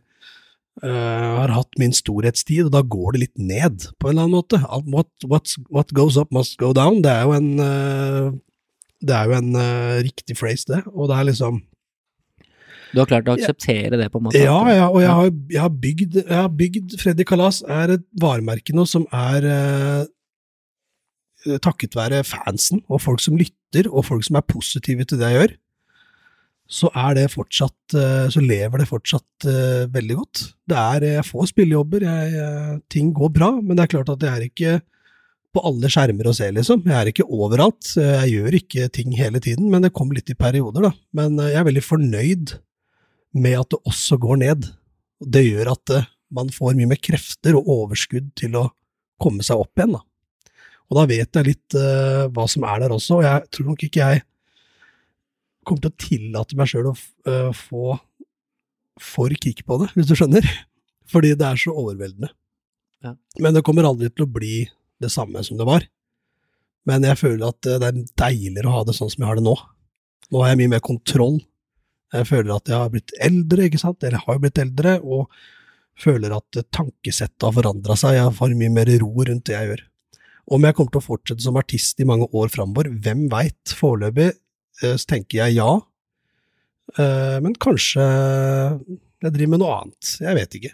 eh, 0.82 1.32
har 1.38 1.54
hatt 1.54 1.82
min 1.82 1.94
storhetstid, 1.94 2.66
og 2.68 2.74
da 2.74 2.82
går 2.82 3.16
det 3.16 3.24
litt 3.28 3.42
ned, 3.52 3.90
på 4.02 4.10
en 4.10 4.16
eller 4.16 4.30
annen 4.30 4.40
måte. 4.40 4.62
What, 4.90 5.58
what 5.70 5.94
goes 5.98 6.18
up 6.18 6.32
must 6.34 6.58
go 6.62 6.72
down. 6.78 7.04
Det 7.06 7.12
er 7.14 7.28
jo 7.28 7.36
en, 7.38 7.52
eh, 7.66 8.32
det 9.06 9.18
er 9.18 9.30
jo 9.30 9.36
en 9.38 9.60
eh, 9.62 10.00
riktig 10.08 10.38
phrase, 10.40 10.66
det, 10.72 10.82
og 10.90 11.12
det 11.12 11.20
er 11.20 11.30
liksom 11.30 11.62
Du 12.92 13.00
har 13.00 13.08
klart 13.08 13.30
å 13.30 13.38
akseptere 13.38 14.00
det, 14.00 14.10
på 14.12 14.20
en 14.20 14.26
måte? 14.26 14.42
ja, 14.42 14.58
ja, 14.74 14.88
og 14.90 15.04
jeg 15.04 15.14
har, 15.20 15.30
jeg 15.54 15.62
har, 15.62 15.76
bygd, 15.86 16.18
jeg 16.24 16.40
har 16.40 16.50
bygd 16.64 16.98
Freddy 17.00 17.28
Kalas 17.30 17.62
er 17.64 17.94
et 18.00 18.10
varemerke 18.20 18.74
nå 18.76 18.84
som 18.90 19.06
er 19.16 19.46
takket 21.64 21.96
være 21.98 22.22
fansen 22.28 22.84
og 22.88 23.02
folk 23.02 23.24
som 23.24 23.38
lytter, 23.40 23.88
og 23.90 24.06
folk 24.08 24.26
som 24.28 24.38
er 24.38 24.46
positive 24.46 25.08
til 25.08 25.22
det 25.22 25.32
jeg 25.32 25.40
gjør, 25.40 25.54
så 26.72 26.88
fortsatt 27.28 27.96
eh, 28.00 28.30
Så 28.32 28.40
lever 28.40 28.80
det 28.80 28.88
fortsatt 28.88 29.46
eh, 29.46 29.90
veldig 29.92 30.16
godt. 30.16 30.44
Det 30.64 30.78
er 30.78 31.04
Jeg 31.18 31.26
får 31.28 31.50
spillejobber, 31.52 32.06
jeg, 32.06 32.34
eh, 32.34 32.80
ting 32.90 33.12
går 33.14 33.30
bra, 33.30 33.52
men 33.60 33.76
det 33.76 33.84
er 33.84 33.92
klart 33.98 34.10
at 34.10 34.24
jeg 34.24 34.32
er 34.32 34.48
ikke 34.48 34.82
på 35.52 35.64
alle 35.68 35.90
skjermer 35.92 36.30
å 36.30 36.34
se, 36.36 36.48
liksom. 36.56 36.86
Jeg 36.88 36.96
er 36.96 37.10
ikke 37.12 37.28
overalt. 37.28 37.90
Jeg 37.98 38.32
gjør 38.32 38.56
ikke 38.56 38.88
ting 38.96 39.12
hele 39.20 39.42
tiden, 39.44 39.68
men 39.72 39.84
det 39.84 39.92
kommer 39.92 40.16
litt 40.16 40.32
i 40.32 40.38
perioder, 40.38 40.88
da. 40.88 40.92
Men 41.18 41.40
eh, 41.40 41.52
jeg 41.52 41.60
er 41.60 41.68
veldig 41.68 41.84
fornøyd 41.84 42.54
med 43.36 43.58
at 43.60 43.74
det 43.74 43.82
også 43.88 44.20
går 44.22 44.42
ned. 44.46 44.70
Det 45.22 45.44
gjør 45.44 45.74
at 45.76 45.96
eh, 45.98 46.08
man 46.32 46.52
får 46.56 46.78
mye 46.78 46.94
mer 46.94 47.02
krefter 47.04 47.58
og 47.60 47.68
overskudd 47.68 48.32
til 48.40 48.56
å 48.60 48.70
komme 49.22 49.44
seg 49.44 49.60
opp 49.60 49.76
igjen. 49.76 49.98
Da. 49.98 50.06
Og 50.92 50.98
da 51.00 51.08
vet 51.08 51.40
jeg 51.40 51.48
litt 51.48 51.78
uh, 51.80 52.28
hva 52.36 52.44
som 52.52 52.66
er 52.68 52.84
der 52.84 52.92
også, 52.92 53.22
og 53.22 53.24
jeg 53.24 53.48
tror 53.56 53.72
nok 53.72 53.86
ikke 53.88 54.04
jeg 54.04 54.24
kommer 55.68 55.86
til 55.86 55.92
å 55.92 56.02
tillate 56.02 56.58
meg 56.58 56.70
sjøl 56.70 56.90
å 56.90 56.96
eh, 57.30 57.50
få 57.56 57.96
for 59.02 59.34
kick 59.42 59.64
på 59.68 59.78
det, 59.82 59.92
hvis 59.96 60.10
du 60.10 60.16
skjønner. 60.18 60.46
Fordi 61.12 61.34
det 61.38 61.48
er 61.48 61.60
så 61.60 61.74
overveldende. 61.76 62.32
Ja. 63.06 63.16
Men 63.42 63.56
det 63.56 63.64
kommer 63.66 63.88
aldri 63.88 64.12
til 64.12 64.26
å 64.26 64.32
bli 64.32 64.64
det 65.02 65.12
samme 65.14 65.44
som 65.46 65.60
det 65.60 65.68
var. 65.70 65.86
Men 66.90 67.06
jeg 67.06 67.20
føler 67.22 67.48
at 67.50 67.70
eh, 67.70 67.80
det 67.82 67.92
er 67.92 68.02
deiligere 68.24 68.72
å 68.72 68.80
ha 68.80 68.84
det 68.88 68.98
sånn 68.98 69.12
som 69.14 69.24
jeg 69.24 69.30
har 69.30 69.40
det 69.40 69.46
nå. 69.46 69.56
Nå 70.32 70.44
har 70.44 70.54
jeg 70.54 70.62
mye 70.64 70.76
mer 70.76 70.84
kontroll. 70.86 71.40
Jeg 72.12 72.28
føler 72.28 72.56
at 72.56 72.70
jeg 72.72 72.78
har 72.78 72.92
blitt 72.92 73.16
eldre, 73.24 73.68
ikke 73.68 73.82
sant, 73.82 74.02
eller 74.02 74.18
jeg 74.18 74.26
har 74.26 74.38
jo 74.38 74.44
blitt 74.44 74.62
eldre, 74.66 74.98
og 75.06 76.02
føler 76.02 76.34
at 76.36 76.62
tankesettet 76.74 77.46
har 77.46 77.54
forandra 77.56 77.96
seg, 78.00 78.18
jeg 78.18 78.36
får 78.36 78.58
mye 78.58 78.74
mer 78.74 78.90
ro 79.04 79.12
rundt 79.14 79.46
det 79.48 79.56
jeg 79.56 79.70
gjør. 79.70 79.84
Om 80.52 80.66
jeg 80.68 80.76
kommer 80.76 80.92
til 80.92 81.00
å 81.00 81.06
fortsette 81.06 81.44
som 81.46 81.58
artist 81.60 82.02
i 82.04 82.08
mange 82.08 82.28
år 82.36 82.52
framover, 82.52 82.90
hvem 83.04 83.28
veit? 83.32 83.72
Foreløpig 83.78 84.30
eh, 84.84 84.98
tenker 85.08 85.46
jeg 85.46 85.60
ja, 85.62 85.72
Eh, 87.00 87.38
men 87.40 87.54
kanskje 87.56 88.04
jeg 88.04 89.32
driver 89.32 89.52
med 89.54 89.62
noe 89.62 89.76
annet, 89.80 90.10
jeg 90.20 90.36
vet 90.36 90.56
ikke. 90.58 90.72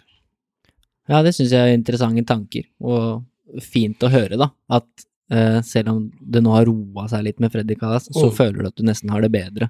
Ja, 1.11 1.19
det 1.21 1.35
syns 1.37 1.51
jeg 1.53 1.61
er 1.61 1.75
interessante 1.77 2.23
tanker, 2.25 2.65
og 2.81 3.61
fint 3.61 4.01
å 4.01 4.09
høre, 4.11 4.39
da. 4.39 4.47
At 4.79 5.05
eh, 5.29 5.59
selv 5.67 5.91
om 5.93 5.99
det 6.19 6.41
nå 6.41 6.55
har 6.55 6.65
roa 6.67 7.05
seg 7.11 7.27
litt 7.27 7.43
med 7.43 7.53
Freddy 7.53 7.77
Kalas, 7.77 8.09
så 8.09 8.31
Mm. 8.31 8.35
føler 8.39 8.63
du 8.63 8.67
at 8.71 8.79
du 8.81 8.83
nesten 8.87 9.13
har 9.13 9.21
det 9.21 9.31
bedre 9.35 9.69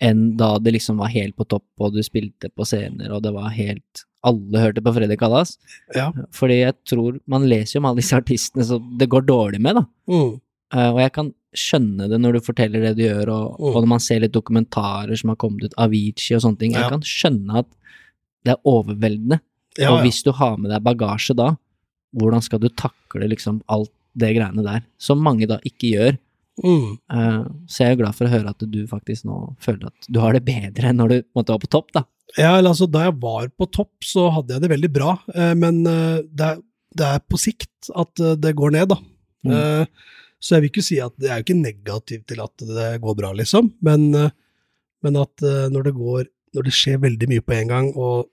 enn 0.00 0.36
da 0.36 0.58
det 0.58 0.72
liksom 0.74 0.98
var 0.98 1.08
helt 1.12 1.36
på 1.36 1.46
topp, 1.48 1.64
og 1.80 1.92
du 1.94 2.02
spilte 2.02 2.50
på 2.54 2.64
scener, 2.66 3.12
og 3.14 3.22
det 3.22 3.32
var 3.34 3.50
helt 3.54 4.04
Alle 4.24 4.56
hørte 4.56 4.80
på 4.80 4.92
Freddy 4.96 5.16
Kalas. 5.20 5.58
Ja. 5.94 6.06
Fordi 6.32 6.62
jeg 6.62 6.74
tror 6.88 7.18
Man 7.28 7.42
leser 7.46 7.76
jo 7.76 7.80
om 7.82 7.86
alle 7.90 8.00
disse 8.00 8.16
artistene 8.16 8.64
som 8.64 8.86
det 8.98 9.08
går 9.12 9.26
dårlig 9.28 9.60
med, 9.60 9.76
da. 9.76 9.84
Mm. 10.08 10.40
Uh, 10.74 10.90
og 10.94 11.00
jeg 11.02 11.12
kan 11.12 11.28
skjønne 11.54 12.08
det 12.08 12.18
når 12.18 12.32
du 12.32 12.40
forteller 12.40 12.80
det 12.80 12.94
du 12.96 13.02
gjør, 13.04 13.28
og, 13.28 13.60
Mm. 13.60 13.66
og 13.68 13.74
når 13.82 13.86
man 13.92 14.00
ser 14.00 14.20
litt 14.20 14.32
dokumentarer 14.32 15.14
som 15.20 15.28
har 15.28 15.36
kommet 15.36 15.64
ut, 15.68 15.74
Avicii 15.78 16.34
og 16.36 16.40
sånne 16.42 16.58
ting. 16.58 16.72
Jeg 16.72 16.82
Ja. 16.82 16.88
kan 16.88 17.00
skjønne 17.04 17.58
at 17.58 17.66
det 18.44 18.52
er 18.56 18.62
overveldende. 18.64 19.40
Ja, 19.78 19.92
og 19.92 20.02
hvis 20.02 20.22
du 20.24 20.32
har 20.32 20.56
med 20.56 20.70
deg 20.70 20.82
bagasje 20.82 21.36
da, 21.36 21.56
hvordan 22.16 22.42
skal 22.42 22.58
du 22.60 22.68
takle 22.70 23.28
liksom 23.28 23.60
alt 23.68 23.90
det 24.16 24.36
greiene 24.36 24.62
der? 24.64 24.82
Som 24.98 25.20
mange 25.22 25.46
da 25.46 25.58
ikke 25.66 25.92
gjør. 25.92 26.18
Mm. 26.62 26.96
Uh, 27.10 27.46
så 27.66 27.82
jeg 27.82 27.94
er 27.94 28.00
glad 28.02 28.16
for 28.16 28.28
å 28.28 28.32
høre 28.32 28.52
at 28.52 28.66
du 28.70 28.82
faktisk 28.90 29.26
nå 29.26 29.38
føler 29.62 29.88
at 29.90 30.06
du 30.06 30.20
har 30.22 30.36
det 30.36 30.44
bedre 30.46 30.90
enn 30.90 31.00
når 31.02 31.10
du 31.10 31.16
måtte 31.34 31.54
være 31.54 31.64
på 31.64 31.72
topp, 31.74 31.94
da. 31.96 32.04
Ja, 32.38 32.54
altså, 32.56 32.86
da 32.90 33.08
jeg 33.08 33.16
var 33.22 33.48
på 33.58 33.66
topp, 33.74 33.92
så 34.06 34.28
hadde 34.34 34.54
jeg 34.56 34.64
det 34.64 34.70
veldig 34.72 34.90
bra, 34.94 35.16
uh, 35.34 35.54
men 35.58 35.82
uh, 35.88 36.22
det 36.24 36.52
er, 36.52 36.60
det 36.94 37.08
er 37.10 37.24
på 37.26 37.40
sikt 37.42 37.90
at 37.94 38.22
det 38.40 38.54
går 38.56 38.76
ned, 38.76 38.92
da. 38.94 39.00
Mm. 39.44 39.90
Så 40.40 40.54
jeg 40.54 40.62
vil 40.62 40.70
ikke 40.70 40.84
si 40.86 40.96
at 41.04 41.12
det 41.20 41.28
er 41.28 41.40
jo 41.40 41.44
ikke 41.44 41.56
negativt 41.58 42.22
til 42.30 42.38
at 42.40 42.62
det 42.64 42.86
går 43.02 43.16
bra, 43.18 43.32
liksom, 43.36 43.66
men, 43.84 44.06
men 45.04 45.18
at 45.20 45.44
når 45.74 45.90
det 45.90 45.92
går 45.98 46.30
Når 46.54 46.64
det 46.68 46.72
skjer 46.72 47.00
veldig 47.02 47.28
mye 47.28 47.42
på 47.42 47.52
en 47.56 47.68
gang, 47.72 47.86
og 47.98 48.28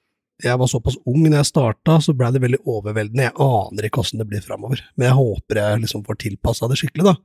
jeg 0.45 0.59
var 0.61 0.69
såpass 0.69 0.99
ung 1.09 1.23
når 1.23 1.39
jeg 1.39 1.49
starta, 1.49 1.97
så 2.05 2.13
blei 2.13 2.29
det 2.35 2.43
veldig 2.43 2.59
overveldende. 2.69 3.27
Jeg 3.27 3.33
aner 3.41 3.87
ikke 3.87 4.03
åssen 4.03 4.21
det 4.21 4.27
blir 4.29 4.45
framover, 4.45 4.83
men 4.93 5.07
jeg 5.09 5.17
håper 5.17 5.59
jeg 5.61 5.81
liksom 5.87 6.05
får 6.05 6.19
tilpassa 6.21 6.69
det 6.69 6.77
skikkelig, 6.79 7.11
da. 7.11 7.15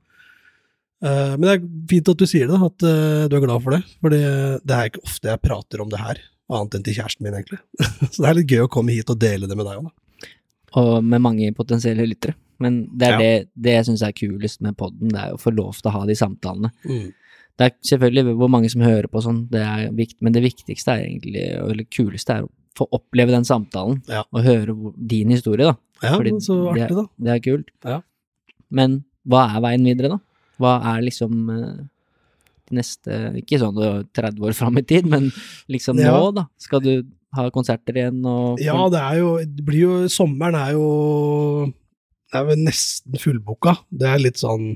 Eh, 1.03 1.33
Men 1.37 1.41
det 1.45 1.53
er 1.57 1.67
fint 1.91 2.09
at 2.09 2.17
du 2.17 2.25
sier 2.29 2.47
det, 2.49 2.57
at 2.57 2.83
eh, 2.89 3.27
du 3.29 3.35
er 3.37 3.45
glad 3.45 3.61
for 3.63 3.75
det. 3.75 3.83
For 4.01 4.09
det 4.13 4.21
er 4.77 4.89
ikke 4.89 5.03
ofte 5.05 5.29
jeg 5.31 5.41
prater 5.43 5.83
om 5.83 5.89
det 5.93 5.99
her, 6.01 6.19
annet 6.49 6.75
enn 6.79 6.83
til 6.87 6.97
kjæresten 6.97 7.23
min, 7.27 7.37
egentlig. 7.37 7.59
Så 8.11 8.23
det 8.23 8.29
er 8.31 8.39
litt 8.39 8.51
gøy 8.55 8.65
å 8.65 8.71
komme 8.73 8.95
hit 8.95 9.09
og 9.13 9.19
dele 9.21 9.47
det 9.49 9.57
med 9.59 9.67
deg 9.69 9.77
òg, 9.81 9.89
da. 9.91 10.31
Og 10.77 11.03
med 11.03 11.21
mange 11.23 11.51
potensielle 11.57 12.05
lyttere. 12.07 12.35
Men 12.59 12.87
det 12.97 13.07
er 13.07 13.11
Ja. 13.13 13.17
det, 13.21 13.49
det 13.55 13.73
jeg 13.77 13.85
syns 13.91 14.01
er 14.03 14.11
kulest 14.17 14.61
med 14.65 14.75
podden, 14.77 15.11
det 15.13 15.21
er 15.21 15.33
å 15.35 15.39
få 15.41 15.53
lov 15.53 15.75
til 15.77 15.89
å 15.91 15.93
ha 15.99 16.05
de 16.09 16.15
samtalene. 16.17 16.71
Mm. 16.85 17.11
Det 17.57 17.65
er 17.65 17.73
selvfølgelig 17.89 18.35
hvor 18.37 18.49
mange 18.53 18.69
som 18.69 18.81
hører 18.85 19.07
på 19.09 19.21
sånn, 19.21 19.43
det 19.49 19.61
er 19.65 19.91
viktig, 19.97 20.17
men 20.25 20.33
det 20.35 20.43
viktigste 20.43 20.93
er 20.93 21.05
egentlig, 21.05 21.43
eller 21.57 21.85
kuleste 21.93 22.35
er 22.35 22.45
å 22.45 22.51
få 22.77 22.85
oppleve 22.93 23.33
den 23.33 23.45
samtalen, 23.45 24.01
Ja. 24.09 24.23
og 24.33 24.43
høre 24.45 24.73
din 24.97 25.29
historie, 25.33 25.65
da. 25.65 25.77
Ja, 26.03 26.15
Fordi 26.17 26.33
så 26.45 26.57
artig, 26.73 26.93
da. 26.97 27.05
Det 27.17 27.31
er 27.33 27.39
kult. 27.45 27.69
Ja. 27.85 28.01
Men 28.69 29.03
hva 29.25 29.47
er 29.55 29.61
veien 29.65 29.85
videre, 29.85 30.09
da? 30.13 30.19
Hva 30.57 30.77
er 30.93 31.05
liksom 31.05 31.49
eh, 31.53 31.83
de 32.67 32.77
neste 32.79 33.19
Ikke 33.41 33.59
sånn 33.61 33.77
er 33.83 34.01
30 34.17 34.47
år 34.49 34.55
fram 34.57 34.79
i 34.79 34.85
tid, 34.87 35.07
men 35.09 35.29
liksom 35.71 35.99
Ja. 36.01 36.15
nå, 36.17 36.33
da? 36.35 36.47
Skal 36.61 36.83
du 36.83 36.91
ha 37.37 37.49
konserter 37.53 37.95
igjen 37.95 38.25
og 38.25 38.59
Ja, 38.63 38.77
det 38.89 39.03
er 39.03 39.19
jo 39.21 39.37
Det 39.45 39.65
blir 39.67 39.83
jo 39.85 39.95
Sommeren 40.11 40.57
er 40.57 40.73
jo 40.77 40.87
Det 42.31 42.41
er 42.41 42.47
vel 42.49 42.59
nesten 42.65 43.15
fullboka. 43.21 43.77
Det 43.91 44.07
er 44.09 44.19
litt 44.19 44.41
sånn 44.41 44.75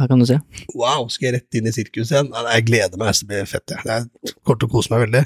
her 0.00 0.08
kan 0.08 0.22
du 0.22 0.24
se. 0.24 0.38
Wow, 0.72 1.08
skal 1.12 1.26
jeg 1.28 1.34
rett 1.34 1.56
inn 1.58 1.68
i 1.68 1.72
sirkuset 1.76 2.14
igjen? 2.14 2.30
Jeg 2.32 2.64
gleder 2.70 2.96
meg, 2.96 3.12
det 3.12 3.26
blir 3.28 3.48
fett. 3.50 3.74
Jeg. 3.84 4.06
Det 4.24 4.32
kommer 4.40 4.60
til 4.62 4.70
å 4.70 4.72
kose 4.72 4.92
meg 4.94 5.02
veldig. 5.04 5.22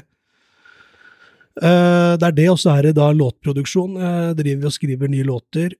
Uh, 1.55 2.17
det 2.19 2.27
er 2.27 2.35
det, 2.35 2.47
og 2.51 2.59
så 2.59 2.73
er 2.73 2.89
det 2.89 2.95
da 2.97 3.07
låtproduksjon. 3.15 3.95
Jeg 4.01 4.35
driver 4.41 4.67
og 4.67 4.75
skriver 4.75 5.11
nye 5.13 5.27
låter. 5.27 5.77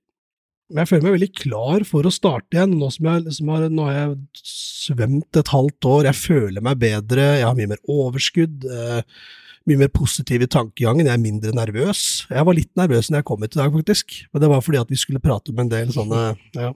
Men 0.72 0.82
jeg 0.82 0.90
føler 0.90 1.06
meg 1.06 1.16
veldig 1.20 1.34
klar 1.38 1.84
for 1.86 2.08
å 2.08 2.14
starte 2.14 2.58
igjen, 2.58 2.78
nå 2.80 2.90
som 2.94 3.06
jeg 3.06 3.26
liksom 3.28 3.50
har, 3.54 3.66
nå 3.70 3.84
har 3.86 3.98
jeg 4.00 4.46
svømt 4.50 5.40
et 5.42 5.52
halvt 5.54 5.90
år. 5.92 6.08
Jeg 6.10 6.18
føler 6.18 6.66
meg 6.66 6.80
bedre, 6.82 7.26
jeg 7.38 7.46
har 7.46 7.58
mye 7.58 7.74
mer 7.76 7.82
overskudd. 7.86 8.66
eh, 8.66 9.02
mye 9.66 9.82
mer 9.82 9.90
positiv 9.94 10.44
i 10.46 10.50
tankegangen, 10.52 11.08
jeg 11.08 11.18
er 11.18 11.22
mindre 11.22 11.54
nervøs. 11.58 12.02
Jeg 12.30 12.46
var 12.46 12.58
litt 12.58 12.72
nervøs 12.78 13.10
når 13.10 13.22
jeg 13.22 13.28
kom 13.30 13.46
hit 13.46 13.56
i 13.58 13.62
dag, 13.62 13.74
faktisk, 13.74 14.18
men 14.30 14.44
det 14.44 14.50
var 14.52 14.62
fordi 14.66 14.82
at 14.82 14.92
vi 14.94 15.00
skulle 15.02 15.22
prate 15.24 15.54
om 15.54 15.62
en 15.64 15.72
del 15.72 15.94
sånne 15.94 16.22
ja. 16.62 16.72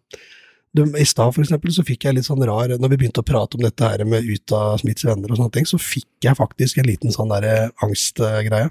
I 0.78 1.06
stad, 1.06 1.34
for 1.34 1.42
eksempel, 1.42 1.74
så 1.74 1.86
fikk 1.86 2.06
jeg 2.06 2.14
litt 2.14 2.28
sånn 2.28 2.44
rar 2.46 2.70
Når 2.78 2.92
vi 2.92 2.98
begynte 3.02 3.24
å 3.24 3.26
prate 3.26 3.58
om 3.58 3.64
dette 3.66 3.88
her 3.90 4.04
med 4.06 4.26
ut 4.26 4.54
av 4.54 4.76
Smiths 4.82 5.06
venner 5.06 5.32
og 5.34 5.40
sånne 5.40 5.56
ting, 5.56 5.66
så 5.70 5.82
fikk 5.82 6.28
jeg 6.28 6.38
faktisk 6.38 6.78
en 6.78 6.90
liten 6.90 7.14
sånn 7.14 7.34
der 7.34 7.72
angstgreie. 7.86 8.70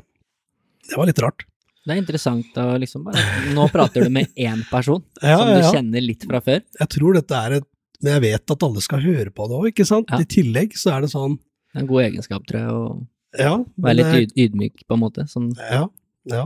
Det 0.88 0.98
var 0.98 1.10
litt 1.10 1.22
rart. 1.22 1.42
Det 1.88 1.94
er 1.94 2.00
interessant 2.02 2.58
å 2.60 2.66
liksom 2.80 3.06
bare 3.06 3.22
Nå 3.56 3.64
prater 3.72 4.04
du 4.04 4.12
med 4.12 4.28
én 4.36 4.60
person 4.68 5.00
Ja, 5.24 5.38
som 5.40 5.48
du 5.48 5.60
ja, 5.62 5.70
kjenner 5.72 6.04
litt 6.04 6.26
fra 6.28 6.40
før. 6.44 6.60
Jeg 6.82 6.90
tror 6.94 7.16
dette 7.16 7.38
er 7.38 7.54
et 7.62 7.68
Men 8.04 8.18
jeg 8.18 8.24
vet 8.28 8.52
at 8.54 8.66
alle 8.68 8.82
skal 8.84 9.00
høre 9.02 9.32
på 9.34 9.46
det 9.48 9.56
òg, 9.58 9.68
ikke 9.72 9.86
sant? 9.88 10.12
Ja. 10.12 10.20
I 10.20 10.28
tillegg 10.28 10.76
så 10.78 10.92
er 10.96 11.06
det 11.06 11.10
sånn 11.14 11.38
Det 11.40 11.80
er 11.80 11.84
en 11.86 11.88
god 11.90 12.04
egenskap, 12.04 12.44
tror 12.50 12.60
jeg, 12.60 12.76
å 12.76 13.40
Ja. 13.40 13.54
være 13.76 13.96
litt 13.98 14.14
jeg, 14.18 14.28
ydmyk, 14.48 14.84
på 14.88 14.96
en 14.96 15.02
måte. 15.02 15.24
Sånn, 15.32 15.50
Ja, 15.58 15.86
ja. 16.28 16.44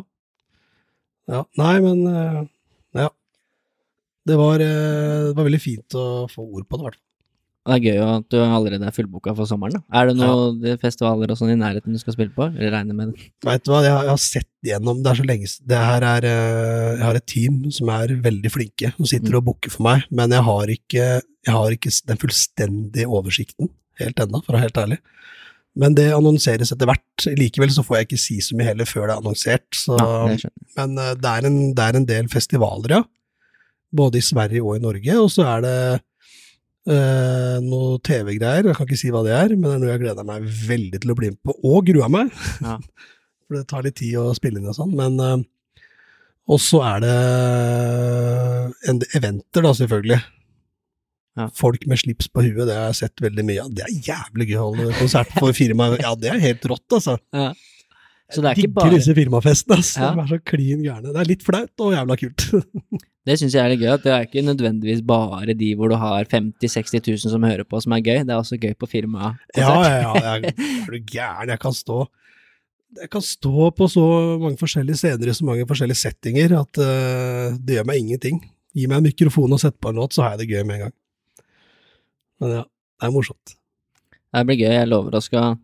Ja, 1.30 1.44
nei, 1.58 1.74
men 1.84 2.00
eh, 2.10 2.40
Ja. 3.02 3.08
Det 4.26 4.36
var, 4.38 4.62
eh, 4.62 5.30
det 5.30 5.36
var 5.38 5.46
veldig 5.48 5.60
fint 5.62 5.94
å 5.98 6.06
få 6.30 6.44
ord 6.46 6.66
på 6.68 6.78
det, 6.78 6.82
i 6.82 6.86
hvert 6.88 6.98
fall. 6.98 7.08
Det 7.62 7.74
er 7.76 7.82
gøy 7.84 7.98
at 8.02 8.24
du 8.32 8.36
allerede 8.42 8.86
er 8.88 8.94
fullboka 8.96 9.34
for 9.38 9.46
sommeren. 9.46 9.76
da. 9.78 9.82
Er 10.00 10.08
det 10.08 10.16
noen 10.18 10.78
festivaler 10.82 11.30
og 11.30 11.38
sånn 11.38 11.52
i 11.54 11.58
nærheten 11.60 11.94
du 11.94 11.98
skal 12.02 12.16
spille 12.16 12.34
på? 12.34 12.48
Eller 12.56 12.72
regner 12.74 12.96
med 12.98 13.12
det? 13.12 13.28
Vet 13.46 13.62
du 13.64 13.70
hva, 13.70 13.82
jeg, 13.86 13.92
har- 14.08 14.18
sett 14.18 14.48
gjennom 14.66 15.02
Det 15.04 15.10
er 15.12 15.18
så 15.20 15.26
lenge 15.26 15.46
Det 15.66 15.78
her 15.78 16.02
er 16.06 16.24
eh, 16.26 16.96
Jeg 16.98 17.04
har 17.06 17.18
et 17.20 17.26
team 17.26 17.60
som 17.70 17.88
er 17.94 18.16
veldig 18.24 18.50
flinke, 18.50 18.92
som 18.96 19.06
sitter 19.06 19.36
og 19.38 19.44
booker 19.46 19.70
for 19.70 19.86
meg, 19.86 20.02
men 20.10 20.30
jeg 20.34 20.42
har 20.42 20.66
ikke, 20.74 21.06
jeg 21.46 21.54
har 21.54 21.70
ikke 21.78 21.94
den 22.10 22.20
fullstendige 22.22 23.06
oversikten 23.06 23.70
helt 24.02 24.18
ennå, 24.26 24.42
for 24.42 24.54
å 24.54 24.58
være 24.58 24.66
helt 24.66 24.82
ærlig. 24.82 24.98
Men 25.78 25.94
det 25.96 26.10
annonseres 26.12 26.72
etter 26.74 26.88
hvert. 26.90 27.26
Likevel 27.38 27.70
så 27.72 27.82
får 27.86 27.96
jeg 28.00 28.06
ikke 28.10 28.18
si 28.20 28.40
så 28.44 28.56
mye 28.58 28.66
heller 28.72 28.84
før 28.88 29.06
det 29.06 29.14
er 29.14 29.20
annonsert. 29.22 29.68
Så, 29.78 29.96
Ja, 29.96 30.26
det 30.34 30.50
men 30.76 30.98
eh, 30.98 31.14
det 31.14 31.30
er, 31.30 31.46
en, 31.48 31.58
det 31.78 31.84
er 31.86 31.96
en 32.00 32.06
del 32.10 32.28
festivaler, 32.32 32.98
ja. 32.98 33.02
Både 33.94 34.18
i 34.18 34.24
Sverige 34.24 34.62
og 34.64 34.76
i 34.76 34.82
Norge. 34.82 35.14
Og 35.20 35.30
så 35.32 35.46
er 35.46 35.62
det 35.64 35.76
eh, 36.90 37.56
noe 37.64 37.98
TV-greier. 38.04 38.68
Jeg 38.68 38.78
kan 38.78 38.88
ikke 38.88 39.00
si 39.00 39.12
hva 39.14 39.22
det 39.26 39.34
er, 39.36 39.54
men 39.56 39.68
det 39.68 39.74
er 39.76 39.82
noe 39.82 39.92
jeg 39.92 40.02
gleder 40.04 40.28
meg 40.28 40.46
veldig 40.66 41.02
til 41.02 41.14
å 41.14 41.18
bli 41.18 41.32
med 41.32 41.40
på, 41.44 41.56
og 41.70 41.88
grua 41.88 42.10
meg. 42.12 42.32
Ja. 42.64 42.78
For 43.46 43.58
det 43.58 43.66
tar 43.70 43.86
litt 43.86 43.98
tid 44.00 44.16
å 44.20 44.30
spille 44.36 44.60
inn 44.60 44.70
og 44.70 44.78
sånn. 44.78 44.94
Men 44.96 45.18
uh, 45.20 45.42
Og 46.50 46.60
så 46.62 46.80
er 46.86 47.02
det 47.04 47.16
en, 48.90 49.02
eventer, 49.18 49.64
da, 49.66 49.74
selvfølgelig. 49.76 50.20
Ja. 51.38 51.48
Folk 51.56 51.84
med 51.88 52.00
slips 52.00 52.28
på 52.28 52.44
huet, 52.44 52.66
det 52.68 52.76
har 52.76 52.90
jeg 52.90 52.98
sett 53.04 53.22
veldig 53.24 53.44
mye 53.48 53.64
av. 53.64 53.74
Det 53.76 53.84
er 53.86 54.08
jævlig 54.08 54.50
gøy 54.50 54.58
å 54.58 54.64
holde 54.70 54.96
konsert 54.98 55.30
for 55.38 55.56
firma. 55.56 55.92
Ja, 56.00 56.12
det 56.18 56.32
er 56.32 56.42
helt 56.42 56.66
rått, 56.68 56.88
altså. 56.92 57.16
Ja. 57.32 57.52
Så 58.32 58.42
det 58.42 58.48
er 58.50 58.58
ikke 58.58 58.68
digger 58.68 58.76
bare 58.80 58.96
disse 58.96 59.14
firmafestene, 59.16 59.78
altså. 59.78 60.02
Ja. 60.02 60.10
De 60.16 60.22
er 60.22 60.30
så 60.30 60.38
klin 60.48 60.84
gærne. 60.84 61.10
Det 61.12 61.20
er 61.22 61.28
litt 61.28 61.44
flaut 61.46 61.84
og 61.84 61.96
jævla 61.96 62.18
kult. 62.20 62.46
Det 63.22 63.36
syns 63.38 63.54
jeg 63.54 63.62
er 63.62 63.70
litt 63.70 63.78
gøy, 63.84 63.92
at 63.92 64.02
det 64.02 64.10
er 64.10 64.24
ikke 64.26 64.42
nødvendigvis 64.42 65.04
bare 65.06 65.54
de 65.54 65.68
hvor 65.78 65.92
du 65.92 65.94
har 65.94 66.26
50 66.26 66.58
000-60 66.58 67.04
000 67.06 67.30
som 67.30 67.44
hører 67.46 67.62
på, 67.62 67.78
som 67.84 67.94
er 67.94 68.00
gøy. 68.02 68.24
Det 68.26 68.34
er 68.34 68.40
også 68.40 68.58
gøy 68.58 68.72
på 68.74 68.88
firmakonsert. 68.90 69.54
Ja, 69.54 69.76
ja, 69.86 70.00
ja. 70.02 70.32
Jeg, 70.42 70.56
er 70.58 70.90
du 70.90 70.98
gæren? 71.06 71.52
Jeg 71.54 71.62
kan 71.62 71.76
stå 71.76 72.00
jeg 72.92 73.08
kan 73.08 73.22
stå 73.24 73.70
på 73.72 73.86
så 73.88 74.02
mange 74.40 74.58
forskjellige 74.60 74.98
scener 75.00 75.30
i 75.30 75.34
så 75.36 75.46
mange 75.48 75.64
forskjellige 75.68 76.00
settinger 76.02 76.52
at 76.58 76.80
uh, 76.82 77.54
det 77.56 77.78
gjør 77.78 77.86
meg 77.88 78.02
ingenting. 78.02 78.42
Gi 78.76 78.88
meg 78.88 79.00
en 79.00 79.06
mikrofon 79.06 79.54
og 79.54 79.60
sett 79.62 79.78
på 79.80 79.92
en 79.92 80.00
låt, 80.00 80.16
så 80.16 80.26
har 80.26 80.34
jeg 80.34 80.42
det 80.42 80.50
gøy 80.50 80.66
med 80.68 80.76
en 80.76 80.84
gang. 80.86 80.94
Men 82.42 82.56
ja, 82.58 82.64
det 82.66 83.08
er 83.08 83.14
morsomt. 83.14 83.54
Det 84.32 84.44
blir 84.48 84.60
gøy. 84.60 84.72
Jeg 84.74 84.90
lover 84.90 85.16
å 85.16 85.22
skal 85.24 85.56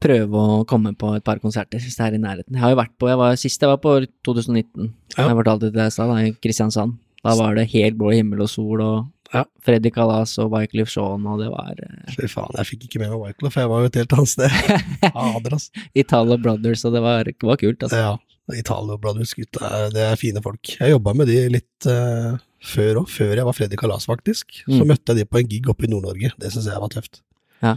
prøve 0.00 0.40
å 0.40 0.64
komme 0.68 0.94
på 0.96 1.12
et 1.16 1.24
par 1.26 1.38
konserter 1.42 1.78
hvis 1.82 1.96
det 1.98 2.06
er 2.06 2.16
i 2.16 2.20
nærheten. 2.22 2.56
Jeg 2.56 2.62
har 2.64 2.72
jo 2.74 2.80
vært 2.80 2.94
på, 2.98 3.08
jeg 3.10 3.18
var, 3.20 3.36
Sist 3.40 3.60
jeg 3.62 3.68
var 3.70 3.80
på 3.84 3.94
2019, 4.26 4.90
Ja. 5.16 5.28
jeg 5.28 5.36
fortalte 5.42 5.70
det 5.74 5.86
jeg 5.88 5.92
sa, 5.96 6.06
da, 6.08 6.18
i 6.24 6.32
Kristiansand. 6.40 6.98
Da 7.22 7.34
var 7.36 7.54
det 7.54 7.66
helt 7.74 7.98
blå 8.00 8.14
himmel 8.16 8.40
og 8.46 8.48
sol 8.48 8.80
og 8.80 9.08
Ja. 9.32 9.44
Freddy 9.62 9.92
Kalas 9.94 10.32
og 10.42 10.50
Wyclef 10.50 10.88
Shaun, 10.90 11.22
og 11.30 11.38
det 11.38 11.50
var 11.52 11.76
eh, 11.78 12.14
Fy 12.16 12.26
faen, 12.26 12.50
jeg 12.58 12.66
fikk 12.66 12.86
ikke 12.88 12.98
med 12.98 13.12
meg 13.12 13.20
Wyclef, 13.20 13.54
jeg 13.60 13.68
var 13.70 13.84
jo 13.84 13.90
et 13.92 13.98
helt 14.00 14.14
annet 14.16 14.28
sted. 14.32 14.50
Fader, 15.14 15.54
altså. 15.54 15.84
Italo 15.94 16.36
Brothers, 16.42 16.82
og 16.88 16.96
det 16.96 17.02
var, 17.04 17.30
var 17.44 17.60
kult, 17.60 17.84
altså. 17.86 18.00
Ja, 18.00 18.16
Italo 18.58 18.96
Brothers 18.98 19.34
gutta, 19.38 19.68
det 19.94 20.02
er 20.02 20.16
fine 20.18 20.42
folk. 20.42 20.72
Jeg 20.80 20.90
jobba 20.96 21.14
med 21.14 21.28
de 21.30 21.36
litt 21.54 21.86
uh, 21.86 22.40
før 22.72 23.04
òg, 23.04 23.12
før 23.12 23.36
jeg 23.38 23.46
var 23.46 23.54
Freddy 23.54 23.78
Kalas, 23.78 24.08
faktisk. 24.10 24.64
Så 24.66 24.80
Mm. 24.82 24.88
møtte 24.90 25.14
jeg 25.14 25.20
de 25.22 25.28
på 25.30 25.38
en 25.44 25.46
gig 25.52 25.68
oppe 25.70 25.86
i 25.86 25.92
Nord-Norge, 25.92 26.32
det 26.40 26.50
syns 26.50 26.66
jeg 26.66 26.82
var 26.82 26.90
tøft. 26.90 27.20
Ja. 27.62 27.76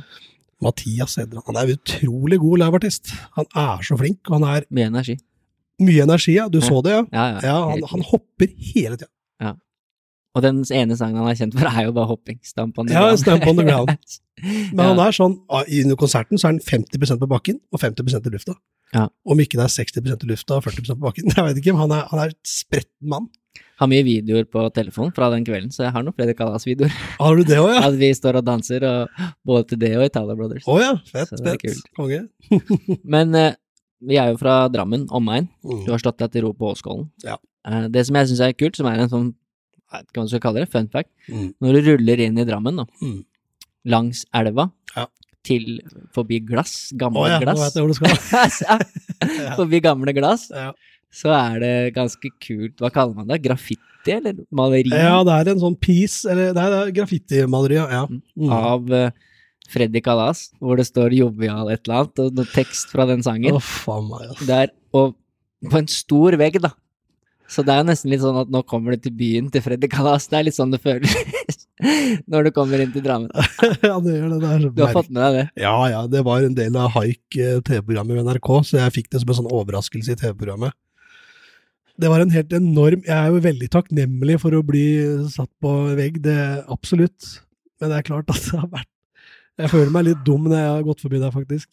Mathias 0.63 1.17
Edra. 1.21 1.43
han. 1.45 1.59
Er 1.61 1.75
utrolig 1.75 2.39
god 2.41 2.59
liveartist. 2.63 3.11
Han 3.37 3.45
er 3.55 3.83
så 3.85 3.97
flink, 3.99 4.19
han 4.31 4.43
er 4.47 4.65
Mye 4.71 4.89
energi. 4.91 5.17
mye 5.83 6.03
energi, 6.05 6.35
ja. 6.37 6.47
Du 6.49 6.59
Ja. 6.59 6.67
så 6.67 6.81
det, 6.83 6.91
ja? 6.95 7.03
Ja, 7.11 7.25
ja. 7.33 7.39
Ja, 7.43 7.57
han, 7.71 7.83
han 7.91 8.01
hopper 8.11 8.47
hele 8.73 8.97
tida. 8.97 9.09
Og 10.33 10.41
den 10.41 10.63
ene 10.73 10.95
sangen 10.97 11.19
han 11.21 11.27
er 11.29 11.35
kjent 11.37 11.53
for, 11.53 11.67
er 11.69 11.83
jo 11.85 11.91
bare 11.93 12.09
hopping. 12.09 12.39
Stamp 12.41 12.79
on 12.81 12.87
the 12.87 12.95
Ja, 12.95 13.03
ground. 13.05 13.19
Stamp 13.21 13.43
on 13.45 13.55
the 13.59 13.63
ground. 13.67 13.91
Men 14.73 14.79
Ja. 14.81 14.87
han 14.95 14.99
er 15.03 15.11
sånn, 15.13 15.35
under 15.45 15.95
konserten 15.95 16.39
så 16.41 16.47
er 16.49 16.55
han 16.55 16.59
50% 16.59 17.19
på 17.21 17.27
bakken 17.29 17.59
og 17.71 17.79
50% 17.79 18.25
i 18.25 18.31
lufta. 18.33 18.55
Ja. 18.95 19.03
Om 19.29 19.37
ikke 19.43 19.59
det 19.59 19.67
er 19.67 19.73
60% 19.75 20.25
i 20.25 20.29
lufta 20.31 20.55
og 20.57 20.63
40% 20.65 20.97
på 20.97 21.05
bakken. 21.05 21.29
Jeg 21.37 21.45
vet 21.45 21.59
ikke, 21.61 21.75
men 21.77 21.83
han 21.85 21.93
er, 21.99 22.07
han 22.09 22.19
er 22.23 22.33
et 22.33 22.49
spretten 22.49 23.11
mann. 23.13 23.29
Har 23.81 23.87
mye 23.89 24.03
videoer 24.05 24.45
på 24.45 24.61
telefonen 24.73 25.11
fra 25.15 25.29
den 25.33 25.43
kvelden, 25.45 25.71
så 25.73 25.83
jeg 25.87 25.91
har 25.95 26.03
noen 26.05 26.13
Fredrik 26.15 26.39
Alas-videoer. 26.45 26.93
Har 27.19 27.35
du 27.35 27.43
det 27.43 27.57
også, 27.59 27.73
ja? 27.73 27.81
At 27.89 27.97
vi 27.99 28.09
står 28.13 28.37
og 28.39 28.45
danser, 28.45 28.85
og 28.85 29.23
både 29.45 29.67
til 29.73 29.79
det 29.81 29.91
og 29.97 30.05
Italia 30.05 30.35
Brothers. 30.39 30.67
Å 30.69 30.77
ja, 30.81 30.91
fett, 31.09 31.33
fett. 31.41 31.61
kult. 31.61 31.89
Okay. 31.99 32.21
Men 33.15 33.33
eh, 33.35 33.55
vi 34.03 34.17
er 34.21 34.31
jo 34.33 34.37
fra 34.41 34.67
Drammen, 34.73 35.07
omegn. 35.09 35.49
Mm. 35.65 35.83
Du 35.87 35.91
har 35.91 35.99
slått 36.01 36.17
deg 36.21 36.31
til 36.35 36.45
ro 36.47 36.53
på 36.53 36.69
Åskollen. 36.73 37.09
Ja. 37.25 37.37
Eh, 37.67 37.87
det 37.93 38.05
som 38.07 38.15
jeg 38.21 38.29
syns 38.31 38.43
er 38.45 38.53
kult, 38.57 38.77
som 38.79 38.87
er 38.91 39.03
en 39.05 39.11
sånn 39.11 39.31
jeg 39.93 39.99
vet 40.01 40.07
ikke 40.09 40.17
hva 40.21 40.25
du 40.25 40.31
skal 40.33 40.41
kalle 40.41 40.61
det, 40.63 40.69
fun 40.73 40.87
fact, 40.89 41.09
Mm. 41.29 41.49
når 41.61 41.75
du 41.77 41.91
ruller 41.91 42.21
inn 42.25 42.37
i 42.41 42.45
Drammen, 42.49 42.79
da, 42.81 42.85
Mm. 43.03 43.19
langs 43.85 44.23
elva, 44.33 44.71
Ja. 44.95 45.05
til 45.45 45.81
forbi 46.15 46.39
glass, 46.45 46.91
gamle 46.97 47.19
Å 47.21 47.27
ja, 47.29 47.39
nå 47.43 47.53
vet 47.59 47.73
jeg 47.75 47.83
hvor 47.83 47.91
du 47.91 47.97
skal. 47.99 48.77
Forbi 49.59 49.79
gamle 49.85 50.13
glass, 50.17 50.49
Ja. 50.49 50.71
Så 51.13 51.33
er 51.35 51.59
det 51.61 51.73
ganske 51.97 52.31
kult, 52.41 52.79
hva 52.81 52.89
kaller 52.93 53.17
man 53.19 53.29
det, 53.29 53.43
graffiti 53.43 53.81
eller 54.11 54.41
maleri 54.51 54.89
ja, 54.91 55.21
det 55.23 55.35
er 55.35 55.51
en 55.53 55.61
sånn 55.61 55.77
piece, 55.79 56.25
eller 56.29 56.55
det 56.55 56.63
er 56.63 56.93
graffitimaleri, 56.97 57.77
ja. 57.79 58.01
ja. 58.01 58.05
Mm. 58.39 58.53
av 58.57 58.89
uh, 58.91 59.33
Freddy 59.71 60.01
Kalas, 60.03 60.47
hvor 60.59 60.79
det 60.79 60.87
står 60.89 61.15
jovial 61.17 61.71
et 61.71 61.85
eller 61.85 62.03
annet, 62.03 62.23
og 62.23 62.39
noe 62.39 62.49
tekst 62.53 62.91
fra 62.93 63.07
den 63.09 63.23
sangen. 63.25 63.59
Faen 63.63 64.09
meg, 64.09 64.31
ass. 64.33 64.45
Der, 64.49 64.73
og 64.93 65.15
på 65.69 65.79
en 65.79 65.89
stor 65.91 66.35
vegg, 66.39 66.59
da. 66.63 66.73
Så 67.53 67.61
det 67.65 67.73
er 67.73 67.81
jo 67.83 67.87
nesten 67.89 68.09
litt 68.09 68.23
sånn 68.23 68.37
at 68.39 68.51
nå 68.51 68.63
kommer 68.65 68.95
du 68.95 69.03
til 69.03 69.13
byen 69.17 69.49
til 69.53 69.61
Freddy 69.61 69.89
Kalas. 69.91 70.25
Det 70.31 70.39
er 70.39 70.45
litt 70.47 70.57
sånn 70.57 70.71
det 70.73 70.79
føles 70.81 71.11
når 72.31 72.47
du 72.47 72.51
kommer 72.55 72.81
inn 72.81 72.93
til 72.93 73.03
Drammen. 73.05 73.29
ja, 73.87 73.97
det 74.01 74.15
gjør 74.15 74.31
det. 74.31 74.39
det 74.41 74.53
så 74.63 74.71
Du 74.71 74.81
har 74.85 74.95
fått 74.95 75.11
med 75.11 75.21
deg 75.21 75.37
det? 75.37 75.43
Ja, 75.61 75.75
ja, 75.91 76.05
det 76.09 76.23
var 76.25 76.45
en 76.45 76.55
del 76.57 76.77
av 76.79 76.93
Haik 76.95 77.37
eh, 77.37 77.59
TV-programmet 77.59 78.17
ved 78.17 78.29
NRK, 78.29 78.49
så 78.69 78.79
jeg 78.79 78.95
fikk 78.97 79.11
det 79.13 79.21
som 79.21 79.33
en 79.33 79.39
sånn 79.41 79.51
overraskelse 79.53 80.15
i 80.15 80.21
TV-programmet. 80.23 80.73
Det 82.01 82.09
var 82.09 82.23
en 82.23 82.33
helt 82.33 82.53
enorm 82.57 83.03
Jeg 83.05 83.13
er 83.13 83.29
jo 83.29 83.43
veldig 83.43 83.67
takknemlig 83.69 84.39
for 84.41 84.55
å 84.57 84.63
bli 84.65 84.85
satt 85.29 85.51
på 85.61 85.73
vegg, 85.97 86.17
det 86.25 86.37
absolutt. 86.71 87.27
Men 87.77 87.91
det 87.91 87.99
er 87.99 88.07
klart 88.07 88.33
at 88.33 88.41
det 88.47 88.59
har 88.63 88.71
vært 88.71 88.89
Jeg 89.61 89.73
føler 89.75 89.93
meg 89.93 90.07
litt 90.09 90.23
dum 90.25 90.47
når 90.49 90.57
jeg 90.57 90.71
har 90.71 90.85
gått 90.87 91.03
forbi 91.05 91.21
der, 91.21 91.33
faktisk. 91.33 91.69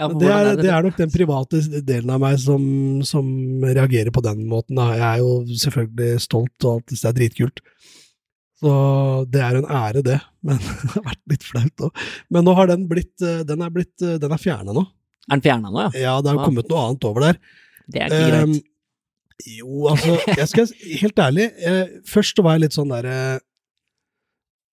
Ja, 0.00 0.08
Men 0.08 0.18
det 0.18 0.30
er, 0.32 0.48
er, 0.48 0.56
det 0.58 0.70
er 0.72 0.86
nok 0.86 0.96
den 0.98 1.12
private 1.12 1.60
delen 1.84 2.10
av 2.10 2.22
meg 2.22 2.38
som, 2.42 2.62
som 3.06 3.26
reagerer 3.62 4.10
på 4.14 4.24
den 4.24 4.46
måten. 4.50 4.80
Jeg 4.80 5.04
er 5.06 5.20
jo 5.20 5.58
selvfølgelig 5.62 6.24
stolt, 6.24 6.56
og 6.64 6.80
alt 6.80 6.94
det 6.94 6.98
er 7.06 7.16
dritkult. 7.20 7.62
Så 8.62 8.72
det 9.30 9.42
er 9.44 9.60
en 9.60 9.68
ære, 9.68 10.02
det. 10.06 10.18
Men 10.42 10.58
det 10.62 10.90
har 10.96 11.06
vært 11.06 11.22
litt 11.34 11.46
flaut 11.46 11.86
òg. 11.86 12.02
Men 12.34 12.48
nå 12.48 12.56
har 12.58 12.72
den 12.72 12.88
blitt 12.90 13.14
Den 13.20 13.62
er, 13.62 13.70
blitt, 13.74 13.94
den 14.00 14.34
er 14.34 14.42
fjerna 14.42 14.74
nå. 14.74 14.86
Er 15.28 15.36
den 15.36 15.44
fjerna 15.44 15.70
nå, 15.70 15.86
ja? 15.86 15.92
Ja, 16.08 16.18
det 16.24 16.32
har 16.32 16.42
kommet 16.42 16.70
noe 16.72 16.86
annet 16.88 17.06
over 17.06 17.28
der. 17.28 17.40
Det 17.92 18.02
er 18.02 18.10
ikke 18.10 18.26
greit. 18.26 18.54
greit. 18.56 18.68
Jo, 19.58 19.86
altså, 19.90 20.16
jeg 20.36 20.48
skal 20.50 20.68
helt 21.00 21.18
ærlig 21.24 21.46
eh, 21.64 21.86
Først 22.08 22.38
var 22.44 22.56
jeg 22.56 22.64
litt 22.66 22.76
sånn 22.76 22.92
derre 22.92 23.16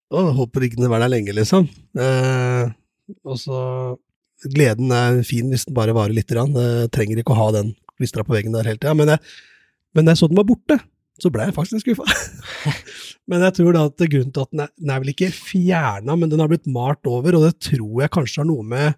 Å, 0.09 0.21
håper 0.39 0.65
ikke 0.65 0.79
den 0.81 0.87
er 0.89 1.03
der 1.03 1.11
lenge, 1.13 1.33
liksom. 1.37 1.67
Eh, 2.01 2.71
og 3.25 3.35
så 3.41 3.59
Gleden 4.55 4.89
er 4.95 5.19
fin 5.27 5.49
hvis 5.51 5.65
den 5.67 5.75
bare 5.77 5.93
varer 5.93 6.15
lite 6.15 6.31
grann. 6.33 6.53
Eh, 6.57 6.85
trenger 6.95 7.19
ikke 7.19 7.33
å 7.35 7.39
ha 7.41 7.47
den 7.57 7.73
klistra 7.99 8.23
på 8.25 8.33
veggen 8.37 8.53
der 8.55 8.65
hele 8.69 8.79
tida. 8.79 8.93
Men, 8.97 9.11
jeg- 9.11 9.19
men 9.93 10.05
da 10.07 10.13
jeg 10.15 10.21
så 10.23 10.29
den 10.31 10.39
var 10.39 10.47
borte, 10.47 10.77
så 11.19 11.29
ble 11.33 11.45
jeg 11.49 11.55
faktisk 11.57 11.83
skuffa. 11.83 12.07
men 13.29 13.43
jeg 13.43 13.57
tror 13.59 13.75
da 13.75 13.83
at 13.89 13.99
grunnen 14.05 14.31
til 14.33 14.45
at 14.47 14.53
den 14.55 14.63
er, 14.65 14.71
den 14.79 14.93
er 14.95 15.03
vel 15.03 15.11
ikke 15.13 15.29
fjerna, 15.35 16.15
men 16.17 16.31
den 16.31 16.39
har 16.41 16.49
blitt 16.49 16.69
malt 16.71 17.05
over, 17.11 17.35
og 17.37 17.45
det 17.45 17.53
tror 17.67 18.01
jeg 18.05 18.13
kanskje 18.15 18.41
har 18.45 18.49
noe 18.49 18.65
med 18.65 18.87
Eh, 18.89 18.97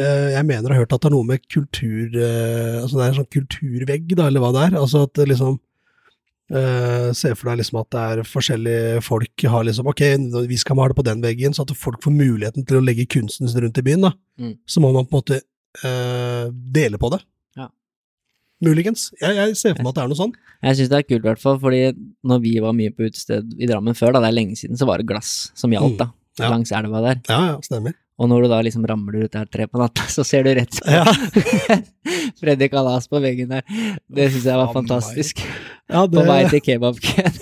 jeg 0.00 0.46
mener 0.48 0.70
å 0.70 0.72
har 0.72 0.84
hørt 0.84 0.94
at 0.96 1.02
det 1.04 1.10
er 1.10 1.14
noe 1.16 1.28
med 1.28 1.42
kultur 1.52 2.14
eh, 2.16 2.78
Altså 2.80 2.96
det 2.96 3.02
er 3.04 3.10
en 3.10 3.18
sånn 3.18 3.34
kulturvegg, 3.36 4.14
da, 4.16 4.30
eller 4.30 4.40
hva 4.40 4.52
det 4.56 4.62
er. 4.70 4.78
Altså 4.80 5.04
at 5.08 5.20
liksom 5.28 5.58
Uh, 6.52 7.08
Se 7.16 7.30
for 7.32 7.48
deg 7.48 7.62
liksom 7.62 7.78
at 7.80 7.88
det 7.94 8.00
er 8.02 8.28
forskjellige 8.28 9.02
folk 9.06 9.44
har 9.48 9.62
liksom 9.64 9.86
Ok, 9.88 10.02
vi 10.50 10.58
skal 10.60 10.76
male 10.76 10.92
på 10.92 11.04
den 11.06 11.22
veggen, 11.24 11.54
så 11.56 11.64
at 11.64 11.72
folk 11.78 12.02
får 12.04 12.12
muligheten 12.12 12.66
til 12.68 12.76
å 12.76 12.82
legge 12.84 13.06
kunsten 13.08 13.48
sin 13.48 13.62
rundt 13.64 13.80
i 13.80 13.84
byen, 13.86 14.04
da. 14.04 14.10
Mm. 14.36 14.56
Så 14.68 14.82
må 14.84 14.90
man 14.92 15.06
på 15.08 15.16
en 15.16 15.22
måte 15.22 15.38
uh, 15.80 16.50
dele 16.52 17.00
på 17.00 17.08
det. 17.14 17.22
Ja. 17.56 17.70
Muligens. 18.66 19.08
Jeg, 19.22 19.38
jeg 19.38 19.56
ser 19.62 19.78
for 19.78 19.86
meg 19.86 19.94
at 19.94 20.00
det 20.00 20.04
er 20.04 20.12
noe 20.12 20.20
sånn. 20.20 20.36
Jeg 20.66 20.80
syns 20.80 20.92
det 20.92 20.98
er 20.98 21.08
kult, 21.08 21.22
i 21.22 21.30
hvert 21.30 21.44
fall, 21.46 21.56
fordi 21.62 21.82
når 22.28 22.44
vi 22.44 22.54
var 22.66 22.76
mye 22.76 22.92
på 22.92 23.08
utested 23.08 23.56
i 23.56 23.70
Drammen 23.70 23.96
før, 23.96 24.18
da, 24.18 24.26
det 24.26 24.34
er 24.34 24.40
lenge 24.42 24.60
siden, 24.60 24.76
så 24.76 24.90
var 24.90 25.00
det 25.00 25.08
glass 25.08 25.32
som 25.56 25.72
gjaldt, 25.72 26.02
da. 26.04 26.10
Ja. 26.40 26.52
Langs 26.52 26.74
elva 26.74 27.00
der. 27.06 27.24
Ja, 27.32 27.40
ja, 27.54 27.56
stemmer. 27.64 27.96
Og 28.20 28.28
når 28.28 28.44
du 28.44 28.50
da 28.52 28.60
liksom 28.64 28.84
ramler 28.86 29.24
ut 29.24 29.32
der 29.32 29.48
tre 29.50 29.66
på 29.70 29.80
natta, 29.80 30.04
så 30.12 30.24
ser 30.26 30.44
du 30.44 30.52
rett 30.54 30.76
på 30.78 30.92
Ja, 30.92 31.06
Freddy 32.40 32.68
Kalas 32.72 33.08
på 33.10 33.20
veggen 33.22 33.54
der. 33.54 33.64
Det 34.06 34.28
syns 34.34 34.46
jeg 34.50 34.60
var 34.60 34.72
fantastisk. 34.74 35.40
ja 35.88 36.04
På 36.10 36.24
vei 36.28 36.42
til 36.52 36.62
kebabkøen. 36.66 37.38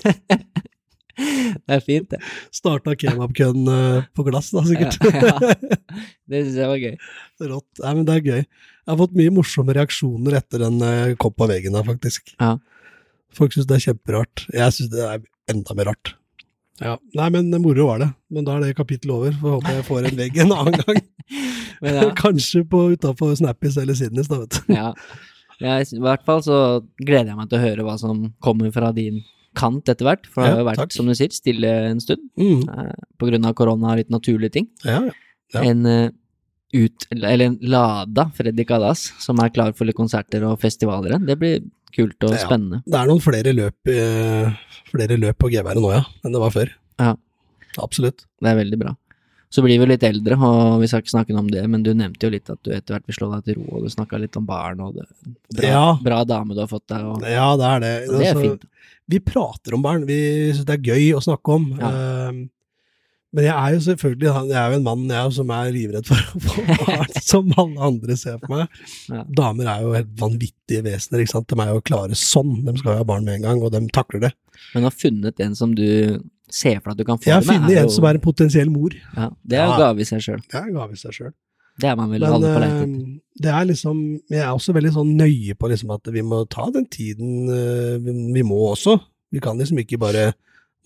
det 1.67 1.77
er 1.77 1.83
fint, 1.85 2.15
det. 2.15 2.21
starta 2.55 2.95
kebabkøen 2.99 3.73
eh, 3.75 4.07
på 4.17 4.25
glass, 4.29 4.53
da, 4.55 4.63
sikkert. 4.69 5.01
Ja, 5.11 5.35
ja. 5.35 5.81
Det 6.31 6.45
syns 6.47 6.61
jeg 6.63 6.71
var 6.71 6.85
gøy. 6.85 6.95
Rått. 7.51 7.83
Nei, 7.83 7.95
men 7.99 8.07
det 8.07 8.17
er 8.17 8.29
gøy. 8.29 8.45
Jeg 8.45 8.93
har 8.93 9.01
fått 9.03 9.19
mye 9.19 9.35
morsomme 9.35 9.75
reaksjoner 9.77 10.39
etter 10.39 10.63
den 10.63 10.79
uh, 10.83 11.17
kopp 11.21 11.35
på 11.41 11.51
veggen 11.51 11.75
der, 11.75 11.87
faktisk. 11.87 12.33
Ja. 12.39 12.55
Folk 13.35 13.55
syns 13.55 13.67
det 13.71 13.81
er 13.81 13.89
kjemperart. 13.91 14.47
Jeg 14.55 14.77
syns 14.77 14.95
det 14.95 15.03
er 15.07 15.27
enda 15.51 15.77
mer 15.77 15.91
rart. 15.91 16.15
Ja. 16.81 16.95
Nei, 17.19 17.29
men 17.35 17.51
moro 17.63 17.87
var 17.91 17.99
det. 18.03 18.11
Men 18.33 18.47
da 18.47 18.57
er 18.57 18.65
det 18.69 18.77
kapittelet 18.79 19.15
over. 19.17 19.35
Får 19.41 19.57
håpe 19.59 19.75
jeg 19.77 19.87
får 19.89 20.07
en 20.11 20.21
vegg 20.21 20.39
en 20.45 20.55
annen 20.57 20.79
gang. 20.81 21.01
Men 21.81 21.95
ja, 21.97 22.07
Kanskje 22.19 22.61
på 22.69 22.79
utafor 22.93 23.33
Snappis 23.39 23.77
eller 23.81 23.97
Sydneys, 23.97 24.29
da, 24.29 24.41
vet 24.43 24.57
du. 24.59 24.73
ja. 24.75 24.91
Jeg, 25.61 25.87
I 25.97 26.01
hvert 26.05 26.25
fall 26.29 26.41
så 26.45 26.57
gleder 27.01 27.31
jeg 27.31 27.39
meg 27.39 27.49
til 27.51 27.59
å 27.59 27.63
høre 27.63 27.85
hva 27.87 27.95
som 28.01 28.23
kommer 28.45 28.73
fra 28.73 28.91
din 28.97 29.23
kant 29.57 29.89
etter 29.93 30.09
hvert. 30.09 30.29
For 30.29 30.45
det 30.45 30.51
har 30.55 30.61
jo 30.63 30.67
vært, 30.71 30.81
takk. 30.83 30.95
som 30.97 31.09
du 31.09 31.15
sier, 31.17 31.33
stille 31.37 31.71
en 31.91 32.01
stund. 32.01 32.23
Mm. 32.41 32.63
eh, 32.69 32.95
På 33.21 33.29
grunn 33.29 33.45
av 33.49 33.57
korona 33.59 33.93
og 33.95 34.01
litt 34.01 34.13
naturlige 34.13 34.57
ting. 34.59 34.69
Ja, 34.85 35.03
ja. 35.55 35.63
En 35.65 35.85
eh, 35.89 36.09
ut, 36.77 37.07
eller 37.17 37.47
en 37.49 37.57
lada 37.67 38.29
Freddy 38.37 38.65
Kalas 38.69 39.09
som 39.21 39.41
er 39.43 39.51
klar 39.53 39.73
for 39.77 39.89
litt 39.89 39.99
konserter 39.99 40.45
og 40.49 40.61
festivaler 40.63 41.17
igjen. 41.17 41.27
Det 41.29 41.37
blir 41.41 41.61
kult 41.95 42.23
og 42.25 42.31
Ja. 42.35 42.41
spennende. 42.47 42.83
Det 42.87 42.95
er 42.95 43.07
noen 43.07 43.21
flere 43.21 43.53
løp, 43.55 43.75
eh, 43.87 44.53
flere 44.91 45.17
løp 45.19 45.39
på 45.39 45.51
geværet 45.53 45.81
nå, 45.83 45.93
ja, 45.93 46.05
enn 46.25 46.33
det 46.33 46.41
var 46.41 46.51
før. 46.51 46.71
Ja. 46.99 47.15
Absolutt. 47.79 48.27
Det 48.41 48.49
er 48.51 48.57
veldig 48.65 48.79
bra. 48.79 48.97
Så 49.51 49.63
blir 49.65 49.81
vi 49.83 49.87
litt 49.87 50.03
eldre, 50.07 50.37
og 50.39 50.81
vi 50.81 50.87
skal 50.87 51.01
ikke 51.03 51.11
snakke 51.11 51.31
noe 51.35 51.41
om 51.43 51.49
det, 51.51 51.69
men 51.69 51.83
du 51.83 51.93
nevnte 51.93 52.23
jo 52.23 52.31
litt 52.31 52.49
at 52.51 52.63
du 52.63 52.71
etter 52.71 52.95
hvert 52.95 53.07
vil 53.07 53.17
slå 53.17 53.31
deg 53.35 53.45
til 53.49 53.57
ro, 53.59 53.79
og 53.79 53.83
du 53.83 53.89
snakka 53.91 54.21
litt 54.21 54.37
om 54.39 54.47
barn 54.47 54.79
og 54.81 54.95
det. 54.95 55.07
Bra, 55.57 55.67
Ja. 55.67 55.99
bra 56.01 56.25
dame 56.25 56.55
du 56.55 56.61
har 56.61 56.69
fått 56.69 56.87
deg, 56.87 57.03
og 57.03 57.23
Ja, 57.27 57.57
det 57.57 57.65
er 57.67 57.81
det. 57.81 58.09
det 58.09 58.27
er 58.27 58.35
Altså, 58.35 58.41
fint. 58.43 58.65
Vi 59.09 59.19
prater 59.19 59.75
om 59.75 59.83
barn, 59.83 60.07
vi 60.07 60.53
syns 60.53 60.65
det 60.67 60.79
er 60.79 60.93
gøy 60.95 61.13
å 61.15 61.21
snakke 61.21 61.53
om. 61.53 61.77
Ja. 61.81 61.89
Eh, 61.91 62.47
men 63.33 63.45
jeg 63.47 63.55
er 63.55 63.75
jo 63.77 63.81
selvfølgelig 63.85 64.31
jeg 64.51 64.59
er 64.59 64.73
jo 64.73 64.79
en 64.81 64.87
mann 64.89 65.05
jeg, 65.13 65.33
som 65.37 65.51
er 65.55 65.71
livredd 65.75 66.09
for 66.09 66.19
å 66.19 66.41
få 66.47 66.65
barn, 66.89 67.15
som 67.23 67.53
alle 67.63 67.85
andre 67.91 68.17
ser 68.19 68.39
for 68.43 68.57
meg. 68.57 68.81
Ja. 69.13 69.23
Damer 69.39 69.71
er 69.71 69.85
jo 69.87 69.93
helt 69.95 70.11
vanvittige 70.19 70.83
vesener, 70.87 71.23
ikke 71.23 71.35
sant. 71.37 71.49
De 71.53 71.61
er 71.63 71.71
jo 71.75 71.85
klare 71.87 72.19
sånn. 72.19 72.57
De 72.67 72.75
skal 72.81 72.97
jo 72.97 72.99
ha 73.03 73.07
barn 73.07 73.25
med 73.29 73.39
en 73.39 73.47
gang, 73.49 73.63
og 73.63 73.71
de 73.77 73.83
takler 73.95 74.25
det. 74.27 74.33
Men 74.75 74.83
å 74.85 74.91
ha 74.91 74.95
funnet 74.95 75.41
en 75.47 75.55
som 75.59 75.75
du 75.79 75.87
ser 76.51 76.81
for 76.83 76.91
deg 76.91 76.97
at 76.97 76.99
du 76.99 77.07
kan 77.07 77.21
få 77.23 77.31
Jeg 77.31 77.37
har 77.37 77.45
det 77.45 77.47
med, 77.53 77.61
funnet 77.61 77.77
er 77.77 77.85
en 77.85 77.89
jo 77.93 77.95
som 77.95 78.09
er 78.11 78.19
en 78.19 78.25
potensiell 78.27 78.71
mor. 78.75 78.97
ja, 79.15 79.31
Det 79.47 79.59
er 79.61 79.65
jo 79.69 79.71
Ja. 79.77 79.79
gave 79.87 80.03
i 80.03 80.09
seg 80.11 80.25
sjøl. 80.27 80.43
Det 80.51 80.59
er 80.65 80.73
gave 80.75 80.93
i 80.99 81.01
seg 81.05 81.15
sjøl. 81.15 81.33
Det 81.81 81.89
er 81.89 81.95
man 81.97 82.11
vel 82.11 82.21
Men 82.21 82.33
alle 82.35 82.49
på 82.53 82.61
leit 82.61 82.73
eh, 82.75 82.83
etter. 82.83 83.21
det 83.41 83.51
er 83.57 83.65
liksom 83.71 84.01
Jeg 84.29 84.41
er 84.43 84.51
også 84.53 84.75
veldig 84.77 84.91
sånn 84.93 85.13
nøye 85.17 85.55
på 85.57 85.71
liksom 85.71 85.95
at 85.95 86.11
vi 86.13 86.21
må 86.27 86.43
ta 86.51 86.67
den 86.75 86.85
tiden 86.93 87.47
eh, 87.49 87.95
vi, 88.03 88.13
vi 88.35 88.43
må 88.45 88.59
også. 88.75 88.99
Vi 89.33 89.41
kan 89.41 89.57
liksom 89.57 89.79
ikke 89.81 89.97
bare 90.03 90.33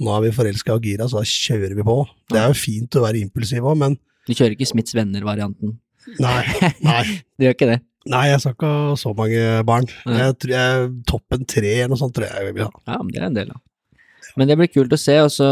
Nå 0.03 0.11
er 0.17 0.25
vi 0.25 0.33
forelska 0.35 0.75
og 0.75 0.83
gira, 0.89 1.07
så 1.09 1.21
da 1.21 1.29
kjører 1.29 1.75
vi 1.79 1.85
på. 1.87 1.97
Det 2.33 2.41
er 2.41 2.51
jo 2.51 2.59
fint 2.59 2.97
å 2.99 3.05
være 3.05 3.21
impulsiv 3.23 3.67
òg, 3.71 3.77
men 3.79 3.99
Du 4.27 4.33
kjører 4.35 4.57
ikke 4.57 4.67
Smiths 4.67 4.95
venner-varianten. 4.97 5.77
nei, 6.21 6.41
nei. 6.89 7.03
Du 7.39 7.47
gjør 7.47 7.55
ikke 7.57 7.69
det? 7.71 7.81
Nei, 8.11 8.25
jeg 8.29 8.41
skal 8.43 8.57
ikke 8.57 8.71
ha 8.73 8.97
så 9.01 9.13
mange 9.17 9.45
barn. 9.65 9.87
Nei. 10.05 10.17
Jeg 10.21 10.35
tror 10.43 10.55
jeg, 10.57 10.89
Toppen 11.09 11.45
tre 11.49 11.71
eller 11.77 11.93
noe 11.95 12.01
sånt 12.03 12.13
tror 12.17 12.27
jeg 12.29 12.49
jeg 12.51 12.57
vil 12.59 12.67
ha. 12.67 12.73
Ja, 12.91 12.99
men 13.01 13.13
det 13.15 13.21
er 13.23 13.29
en 13.31 13.39
del, 13.39 13.53
da. 13.55 14.01
Men 14.37 14.51
det 14.51 14.57
blir 14.61 14.73
kult 14.75 14.93
å 14.93 14.99
se, 15.01 15.15
og 15.25 15.31
så 15.33 15.49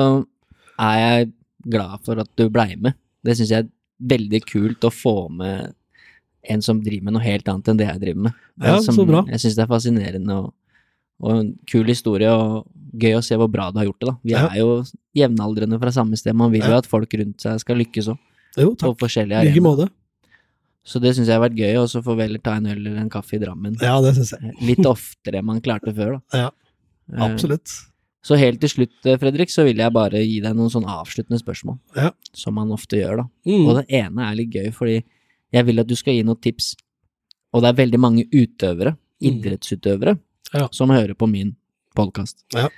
er 0.82 0.96
jeg 1.00 1.30
glad 1.72 2.02
for 2.04 2.20
at 2.20 2.28
du 2.36 2.48
blei 2.52 2.74
med. 2.76 2.98
Det 3.24 3.36
syns 3.38 3.52
jeg 3.54 3.64
er 3.64 3.70
veldig 4.12 4.40
kult 4.50 4.84
å 4.84 4.90
få 4.92 5.14
med 5.32 5.72
en 6.50 6.64
som 6.64 6.80
driver 6.82 7.06
med 7.06 7.14
noe 7.14 7.22
helt 7.24 7.46
annet 7.48 7.68
enn 7.70 7.78
det 7.78 7.86
jeg 7.86 8.00
driver 8.02 8.24
med. 8.26 8.38
Ja, 8.58 8.74
som, 8.82 8.96
så 8.98 9.04
bra. 9.06 9.22
Jeg 9.30 9.44
syns 9.44 9.56
det 9.56 9.62
er 9.64 9.70
fascinerende 9.70 10.38
og, 10.42 10.48
og 11.22 11.30
en 11.38 11.52
kul 11.70 11.84
historie, 11.86 12.28
og 12.28 12.66
gøy 12.98 13.14
å 13.16 13.22
se 13.24 13.36
hvor 13.38 13.48
bra 13.50 13.70
du 13.70 13.78
har 13.78 13.86
gjort 13.86 14.00
det, 14.00 14.08
da. 14.08 14.16
Vi 14.24 14.32
Ja. 14.32 14.46
er 14.48 14.58
jo 14.58 14.82
jevnaldrende 15.16 15.78
fra 15.80 15.90
samme 15.94 16.16
sted, 16.18 16.34
man 16.34 16.50
vil 16.52 16.62
jo 16.62 16.76
at 16.76 16.86
folk 16.86 17.08
rundt 17.14 17.38
seg 17.40 17.60
skal 17.60 17.76
lykkes 17.76 18.08
òg, 18.08 18.18
Jo, 18.58 18.74
på 18.74 18.94
takk. 19.08 19.16
I 19.30 19.44
like 19.44 19.62
måte. 19.62 19.88
Så 20.84 21.00
det 21.00 21.14
syns 21.14 21.28
jeg 21.28 21.38
har 21.38 21.48
vært 21.48 21.56
gøy, 21.56 21.76
og 21.80 21.86
så 21.88 22.02
får 22.02 22.16
vi 22.16 22.22
heller 22.26 22.38
ta 22.42 22.54
en 22.56 22.66
øl 22.66 22.76
eller 22.86 22.96
en 22.98 23.08
kaffe 23.10 23.34
i 23.34 23.38
Drammen. 23.38 23.76
Ja, 23.80 24.00
det 24.02 24.14
synes 24.16 24.32
jeg. 24.32 24.54
Litt 24.60 24.84
oftere 24.84 25.38
enn 25.38 25.44
man 25.46 25.60
klarte 25.60 25.94
før, 25.94 26.18
da. 26.32 26.38
Ja, 26.38 26.50
Eh, 27.12 27.18
Absolutt. 27.18 27.68
Så 28.22 28.38
helt 28.38 28.60
til 28.60 28.68
slutt, 28.70 29.04
eh, 29.04 29.16
Fredrik, 29.18 29.48
så 29.50 29.64
vil 29.64 29.76
jeg 29.76 29.92
bare 29.92 30.12
gi 30.24 30.40
deg 30.40 30.54
noen 30.54 30.70
sånn 30.70 30.84
avsluttende 30.86 31.40
spørsmål. 31.42 31.78
Ja. 31.96 32.10
Som 32.32 32.54
man 32.54 32.68
ofte 32.70 32.96
gjør, 32.96 33.16
da. 33.16 33.24
Mm. 33.44 33.66
Og 33.66 33.76
det 33.76 33.86
ene 33.90 34.18
er 34.30 34.34
litt 34.36 34.50
gøy, 34.50 34.72
fordi 34.72 35.02
jeg 35.52 35.66
vil 35.66 35.80
at 35.80 35.86
du 35.88 35.94
skal 35.96 36.14
gi 36.14 36.22
noen 36.22 36.40
tips. 36.40 36.76
Og 37.52 37.60
det 37.62 37.68
er 37.76 37.84
veldig 37.84 37.98
mange 37.98 38.24
utøvere, 38.30 38.96
Mm. 39.20 39.42
idrettsutøvere, 39.42 40.18
Ja. 40.54 40.68
som 40.72 40.88
hører 40.90 41.14
på 41.14 41.28
min 41.30 41.54
podkast. 41.96 42.44
Ja. 42.54 42.68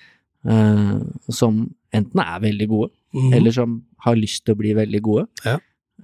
som 1.30 1.74
enten 1.94 2.20
er 2.20 2.40
veldig 2.42 2.68
gode, 2.68 2.90
Mhm. 3.14 3.32
eller 3.34 3.52
som 3.52 3.82
har 3.98 4.14
lyst 4.16 4.44
til 4.44 4.54
å 4.54 4.58
bli 4.58 4.74
veldig 4.74 5.00
gode. 5.02 5.28
Ja. 5.44 5.58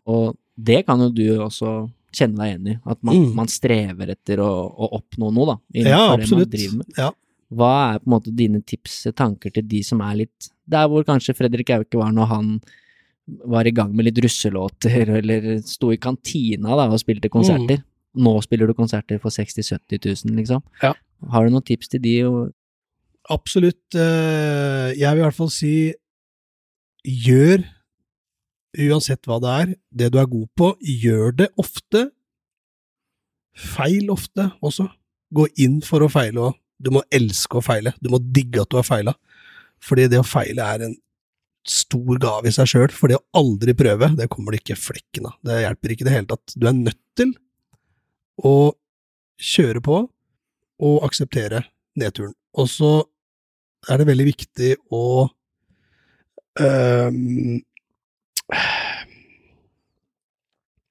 Og 0.06 0.36
det 0.56 0.86
kan 0.86 0.98
jo 1.00 1.10
du 1.10 1.38
også 1.38 1.90
kjenne 2.12 2.36
deg 2.38 2.48
igjen 2.58 2.68
i, 2.68 2.78
at 2.86 2.98
man, 3.02 3.14
Mm. 3.16 3.34
man 3.34 3.46
strever 3.46 4.08
etter 4.10 4.38
å, 4.38 4.74
å 4.78 4.88
oppnå 5.00 5.32
noe, 5.32 5.46
da. 5.46 5.56
Ja, 5.74 6.16
innenfor 6.16 6.18
det 6.18 6.30
man 6.38 6.50
driver 6.50 6.76
med. 6.78 6.86
Ja. 6.96 7.10
Hva 7.52 7.94
er 7.94 7.98
på 7.98 8.06
en 8.06 8.12
måte 8.20 8.34
dine 8.36 8.62
tips, 8.64 9.12
tanker 9.14 9.50
til 9.52 9.62
de 9.66 9.82
som 9.82 10.00
er 10.00 10.14
litt 10.16 10.50
Der 10.70 10.86
hvor 10.88 11.02
kanskje 11.04 11.34
Fredrik 11.34 11.68
Auke 11.70 11.98
var 11.98 12.12
når 12.12 12.26
han 12.28 12.60
var 13.44 13.64
i 13.66 13.72
gang 13.72 13.92
med 13.94 14.04
litt 14.04 14.14
russelåter, 14.24 15.08
eller 15.18 15.58
sto 15.62 15.90
i 15.90 15.96
kantina 15.96 16.76
da 16.76 16.88
og 16.88 17.00
spilte 17.00 17.28
konserter. 17.28 17.82
Nå 18.16 18.40
spiller 18.42 18.68
du 18.68 18.74
konserter 18.74 19.18
for 19.20 19.30
60 19.30 19.62
000-70 19.62 20.24
000, 20.24 20.36
liksom. 20.36 20.62
Ja. 20.80 20.94
Har 21.28 21.44
du 21.44 21.52
noen 21.52 21.66
tips 21.66 21.90
til 21.92 22.00
de? 22.04 22.14
Absolutt. 23.30 23.94
eh, 23.94 24.92
Jeg 24.96 25.10
vil 25.14 25.20
i 25.20 25.26
hvert 25.26 25.36
fall 25.36 25.50
si 25.52 25.92
gjør, 27.04 27.64
uansett 28.88 29.26
hva 29.26 29.38
det 29.40 29.52
er, 29.60 29.74
det 29.92 30.10
du 30.12 30.18
er 30.20 30.26
god 30.30 30.48
på, 30.56 30.72
gjør 30.80 31.36
det 31.36 31.48
ofte. 31.60 32.10
Feil 33.56 34.10
ofte 34.12 34.50
også. 34.62 34.88
Gå 35.34 35.46
inn 35.62 35.80
for 35.86 36.02
å 36.02 36.10
feile 36.10 36.48
òg. 36.50 36.56
Du 36.80 36.90
må 36.94 37.02
elske 37.12 37.58
å 37.60 37.64
feile. 37.64 37.92
Du 38.00 38.08
må 38.10 38.18
digge 38.22 38.62
at 38.62 38.70
du 38.72 38.78
har 38.78 38.86
feila. 38.86 39.14
Fordi 39.84 40.08
det 40.08 40.20
å 40.20 40.26
feile 40.26 40.64
er 40.64 40.86
en 40.86 40.94
stor 41.68 42.16
gave 42.22 42.48
i 42.48 42.54
seg 42.54 42.70
sjøl. 42.70 42.88
For 42.94 43.08
det 43.12 43.18
å 43.20 43.26
aldri 43.42 43.74
prøve, 43.76 44.08
det 44.16 44.30
kommer 44.32 44.52
det 44.54 44.62
ikke 44.62 44.78
flekken 44.80 45.28
av. 45.28 45.36
Det 45.44 45.60
hjelper 45.64 45.92
ikke 45.94 46.06
i 46.06 46.08
det 46.08 46.14
hele 46.16 46.30
tatt. 46.32 46.54
Du 46.56 46.66
er 46.70 46.76
nødt 46.78 47.00
til 47.20 47.34
å 48.48 48.54
kjøre 49.40 49.82
på 49.84 50.00
og 50.80 51.04
akseptere 51.06 51.64
nedturen. 52.00 52.34
Og 52.58 52.68
så 52.70 52.92
er 53.88 54.00
det 54.00 54.08
veldig 54.10 54.26
viktig 54.28 54.70
å 54.92 55.04
um, 56.60 57.60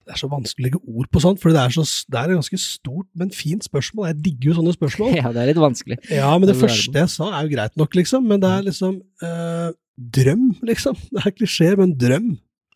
Det 0.09 0.15
er 0.15 0.21
så 0.23 0.29
vanskelig 0.31 0.63
å 0.63 0.65
legge 0.65 0.79
ord 0.89 1.09
på 1.13 1.21
sånt, 1.21 1.37
for 1.37 1.53
det 1.53 1.61
er, 1.61 1.73
så, 1.75 1.83
det 2.09 2.17
er 2.17 2.31
et 2.31 2.39
ganske 2.39 2.57
stort, 2.63 3.05
men 3.19 3.29
fint 3.35 3.61
spørsmål. 3.67 4.07
Jeg 4.09 4.17
digger 4.25 4.49
jo 4.49 4.55
sånne 4.57 4.73
spørsmål. 4.73 5.11
ja, 5.19 5.29
det 5.35 5.43
er 5.43 5.51
litt 5.51 5.61
vanskelig. 5.61 5.99
Ja, 6.09 6.31
men 6.33 6.49
det 6.49 6.55
Det 6.55 6.63
første 6.63 7.03
jeg 7.03 7.11
sa 7.13 7.27
er 7.29 7.45
jo 7.45 7.51
greit 7.53 7.77
nok, 7.77 7.97
liksom. 7.99 8.25
Men 8.25 8.41
det 8.41 8.49
er 8.49 8.65
liksom 8.65 8.95
øh, 9.27 9.69
Drøm, 9.99 10.47
liksom. 10.65 10.97
Det 11.13 11.25
er 11.27 11.35
klisjé, 11.35 11.69
men 11.77 11.93
drøm. 11.99 12.31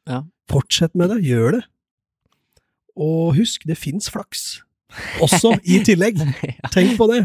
Ja. 0.05 0.21
Fortsett 0.51 0.93
med 0.99 1.09
det. 1.09 1.23
Gjør 1.25 1.57
det. 1.57 1.63
Og 3.01 3.33
husk, 3.39 3.65
det 3.65 3.79
fins 3.81 4.11
flaks. 4.13 4.61
Også, 5.23 5.53
i 5.63 5.79
tillegg. 5.85 6.19
Tenk 6.75 6.97
på 6.99 7.07
det. 7.11 7.23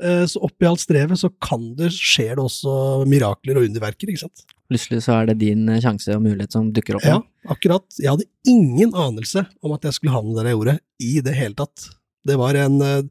Eh, 0.00 0.24
Så 0.30 0.40
oppi 0.46 0.68
alt 0.68 0.82
strevet 0.82 1.20
så 1.20 1.30
kan 1.42 1.70
det 1.78 1.92
skjer 1.94 2.36
det 2.38 2.44
også 2.44 3.04
mirakler 3.10 3.60
og 3.60 3.68
underverker, 3.68 4.10
ikke 4.10 4.24
sant. 4.24 4.44
Plutselig 4.70 5.02
så 5.04 5.18
er 5.18 5.30
det 5.30 5.40
din 5.42 5.66
eh, 5.68 5.80
sjanse 5.84 6.14
og 6.16 6.24
mulighet 6.24 6.56
som 6.56 6.70
dukker 6.74 6.98
opp. 6.98 7.06
Ja, 7.06 7.18
akkurat. 7.52 7.86
Jeg 8.00 8.12
hadde 8.14 8.28
ingen 8.48 8.94
anelse 8.96 9.44
om 9.62 9.74
at 9.76 9.86
jeg 9.86 9.98
skulle 9.98 10.14
havne 10.16 10.36
der 10.38 10.50
jeg 10.50 10.58
gjorde, 10.58 10.76
i 11.04 11.14
det 11.26 11.36
hele 11.36 11.58
tatt. 11.58 11.90
Det 12.28 12.36
var 12.40 12.58
en 12.60 12.80
eh, 12.84 13.02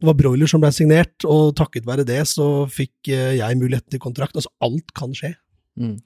det 0.00 0.08
var 0.08 0.16
broiler 0.16 0.48
som 0.48 0.62
ble 0.62 0.70
signert, 0.72 1.12
og 1.28 1.50
takket 1.58 1.84
være 1.84 2.06
det 2.08 2.22
så 2.30 2.64
fikk 2.72 3.10
jeg 3.12 3.58
mulighet 3.60 3.84
til 3.92 4.00
kontrakt. 4.00 4.32
Altså, 4.32 4.48
alt 4.64 4.94
kan 4.96 5.12
skje. 5.12 5.34
Mm. 5.76 5.98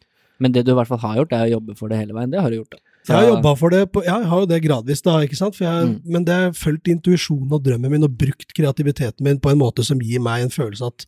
Men 0.43 0.55
det 0.57 0.65
du 0.67 0.73
i 0.73 0.75
hvert 0.75 0.91
fall 0.91 0.99
har 1.05 1.21
gjort, 1.21 1.35
er 1.37 1.45
å 1.47 1.53
jobbe 1.53 1.77
for 1.79 1.93
det 1.93 2.01
hele 2.01 2.17
veien. 2.17 2.33
Det 2.33 2.41
har 2.43 2.51
du 2.51 2.57
gjort, 2.59 2.75
da. 2.75 2.94
Jeg 3.05 3.17
har 3.17 3.27
jobba 3.29 3.51
for 3.61 3.75
det, 3.75 3.83
på, 3.93 4.01
ja, 4.07 4.15
jeg 4.23 4.29
har 4.31 4.41
jo 4.41 4.47
det 4.49 4.59
gradvis, 4.65 5.03
da, 5.05 5.19
ikke 5.27 5.37
sant? 5.37 5.59
Jeg, 5.61 5.89
Mm. 5.91 6.01
men 6.15 6.25
det 6.25 6.35
har 6.35 6.55
fulgt 6.57 6.89
intuisjonen 6.89 7.53
og 7.53 7.63
drømmen 7.67 7.93
min 7.93 8.07
og 8.07 8.17
brukt 8.17 8.55
kreativiteten 8.57 9.25
min 9.27 9.41
på 9.41 9.51
en 9.53 9.61
måte 9.61 9.85
som 9.85 10.01
gir 10.01 10.23
meg 10.25 10.43
en 10.47 10.55
følelse 10.55 10.89
at, 10.89 11.07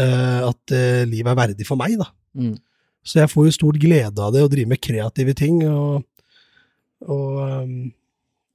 uh, 0.00 0.48
at 0.48 0.74
uh, 0.74 1.04
livet 1.06 1.30
er 1.30 1.38
verdig 1.38 1.66
for 1.68 1.78
meg, 1.78 1.94
da. 2.00 2.08
Mm. 2.34 2.56
Så 3.06 3.20
jeg 3.20 3.30
får 3.30 3.46
jo 3.46 3.54
stort 3.54 3.78
glede 3.82 4.18
av 4.18 4.32
det, 4.34 4.42
å 4.42 4.50
drive 4.50 4.68
med 4.74 4.82
kreative 4.82 5.34
ting, 5.38 5.62
og, 5.68 6.02
og 7.06 7.42
um, 7.66 7.92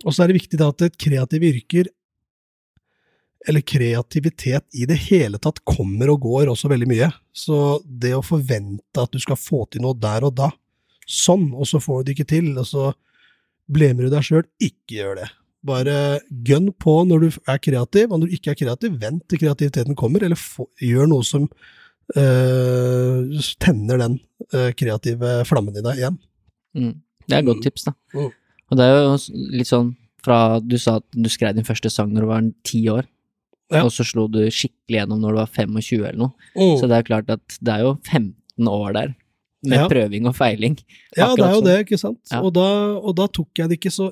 Og 0.05 0.13
så 0.13 0.23
er 0.23 0.29
det 0.29 0.37
viktig 0.37 0.59
da 0.59 0.67
at 0.69 0.81
et 0.85 0.97
kreative 1.01 1.47
yrker, 1.49 1.87
eller 3.47 3.63
kreativitet 3.63 4.65
i 4.75 4.85
det 4.85 4.97
hele 5.07 5.39
tatt, 5.41 5.63
kommer 5.65 6.11
og 6.11 6.19
går 6.21 6.51
også 6.51 6.69
veldig 6.69 6.87
mye. 6.91 7.07
Så 7.33 7.79
det 7.87 8.11
å 8.13 8.21
forvente 8.21 9.01
at 9.01 9.09
du 9.13 9.17
skal 9.23 9.39
få 9.39 9.63
til 9.71 9.81
noe 9.81 9.95
der 9.97 10.27
og 10.27 10.35
da, 10.37 10.51
sånn, 11.07 11.49
og 11.55 11.67
så 11.69 11.79
får 11.83 12.03
du 12.03 12.09
det 12.09 12.17
ikke 12.17 12.29
til, 12.35 12.51
og 12.59 12.67
så 12.67 12.91
blemer 13.71 14.07
du 14.07 14.13
deg 14.13 14.25
sjøl, 14.27 14.45
ikke 14.63 14.99
gjør 14.99 15.19
det. 15.21 15.27
Bare 15.67 15.95
gønn 16.47 16.69
på 16.79 16.93
når 17.09 17.23
du 17.25 17.29
er 17.49 17.57
kreativ, 17.63 18.11
og 18.11 18.21
når 18.21 18.29
du 18.29 18.35
ikke 18.37 18.53
er 18.53 18.59
kreativ, 18.59 18.93
vent 19.01 19.25
til 19.27 19.41
kreativiteten 19.41 19.97
kommer, 19.99 20.23
eller 20.23 20.39
få, 20.39 20.67
gjør 20.83 21.09
noe 21.11 21.25
som 21.27 21.47
øh, 22.15 23.41
tenner 23.59 23.99
den 24.03 24.17
øh, 24.53 24.71
kreative 24.77 25.41
flammen 25.49 25.75
i 25.79 25.83
deg 25.85 26.01
igjen. 26.01 26.17
Mm. 26.77 26.93
Det 27.27 27.35
er 27.35 27.43
et 27.43 27.49
godt 27.49 27.63
tips, 27.65 27.87
da. 27.89 27.95
Mm. 28.15 28.31
Og 28.67 28.79
det 28.79 28.85
er 28.87 28.97
jo 28.97 29.43
litt 29.57 29.69
sånn 29.69 29.93
fra 30.27 30.37
Du 30.59 30.75
sa 30.81 30.97
at 30.99 31.05
du 31.15 31.29
skrev 31.31 31.55
din 31.55 31.67
første 31.67 31.87
sang 31.93 32.09
når 32.11 32.25
du 32.25 32.29
var 32.31 32.47
ti 32.67 32.81
år, 32.91 33.05
Ja. 33.71 33.81
og 33.83 33.91
så 33.91 34.03
slo 34.07 34.27
du 34.31 34.41
skikkelig 34.47 35.01
gjennom 35.01 35.19
når 35.23 35.33
du 35.35 35.39
var 35.41 35.49
25 35.51 35.99
eller 35.99 36.19
noe. 36.21 36.31
Mm. 36.55 36.75
Så 36.79 36.87
det 36.87 36.97
er 36.97 37.07
klart 37.07 37.29
at 37.31 37.57
det 37.59 37.73
er 37.73 37.83
jo 37.83 37.93
15 38.07 38.67
år 38.71 38.93
der, 38.95 39.15
med 39.63 39.77
Ja. 39.79 39.87
prøving 39.89 40.27
og 40.27 40.35
feiling. 40.35 40.77
Ja, 41.17 41.33
det 41.35 41.43
er 41.45 41.51
jo 41.53 41.61
sånn. 41.61 41.65
det, 41.65 41.77
ikke 41.87 41.99
sant. 41.99 42.19
Ja. 42.31 42.41
Og, 42.41 42.53
da, 42.53 42.67
og 43.01 43.15
da 43.17 43.27
tok 43.27 43.49
jeg 43.57 43.69
det 43.69 43.79
ikke 43.79 43.91
så 43.93 44.11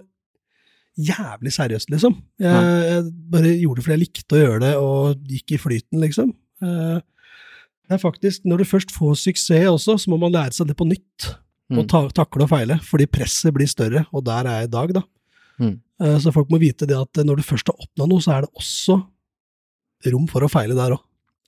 jævlig 0.97 1.51
seriøst, 1.51 1.89
liksom. 1.91 2.15
Jeg, 2.39 2.51
jeg 2.89 3.03
bare 3.31 3.51
gjorde 3.59 3.75
det 3.81 3.83
fordi 3.85 3.95
jeg 3.97 4.03
likte 4.05 4.35
å 4.37 4.43
gjøre 4.45 4.59
det, 4.63 4.73
og 4.79 5.25
gikk 5.27 5.51
i 5.51 5.57
flyten, 5.61 5.99
liksom. 6.01 6.31
Eh, 6.63 7.01
Det 7.85 7.93
er 7.99 8.01
faktisk, 8.01 8.45
når 8.49 8.57
du 8.57 8.65
først 8.65 8.89
får 8.95 9.13
suksess 9.21 9.67
også, 9.69 9.93
så 10.01 10.09
må 10.09 10.17
man 10.17 10.31
lære 10.33 10.53
seg 10.57 10.65
det 10.71 10.75
på 10.79 10.87
nytt. 10.89 11.35
Mm. 11.69 11.79
Og 11.83 11.87
ta, 11.89 11.99
takle 12.09 12.41
og 12.45 12.49
feile, 12.49 12.79
fordi 12.81 13.05
presset 13.05 13.53
blir 13.53 13.67
større, 13.69 14.05
og 14.13 14.23
der 14.25 14.47
er 14.49 14.61
jeg 14.63 14.69
i 14.69 14.71
dag, 14.73 14.93
da. 14.93 15.01
Mm. 15.59 15.75
Eh, 16.01 16.17
Så 16.19 16.33
folk 16.33 16.49
må 16.49 16.57
vite 16.59 16.87
det 16.89 16.97
at 16.97 17.13
når 17.25 17.37
du 17.37 17.43
først 17.43 17.67
har 17.69 17.75
oppnådd 17.77 18.09
noe, 18.09 18.21
så 18.25 18.31
er 18.37 18.41
det 18.41 18.49
også 18.57 18.97
rom 20.11 20.25
for 20.27 20.41
å 20.41 20.49
feile 20.49 20.73
der 20.77 20.95
òg. 20.97 21.03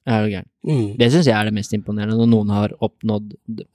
Er 0.08 0.24
jo 0.24 0.30
gæren. 0.32 0.48
Mm. 0.68 0.98
Det 0.98 1.08
syns 1.12 1.28
jeg 1.28 1.36
er 1.36 1.50
det 1.50 1.54
mest 1.58 1.74
imponerende, 1.76 2.16
når 2.16 2.30
noen 2.32 2.52
har 2.56 2.72
oppnådd 2.86 3.34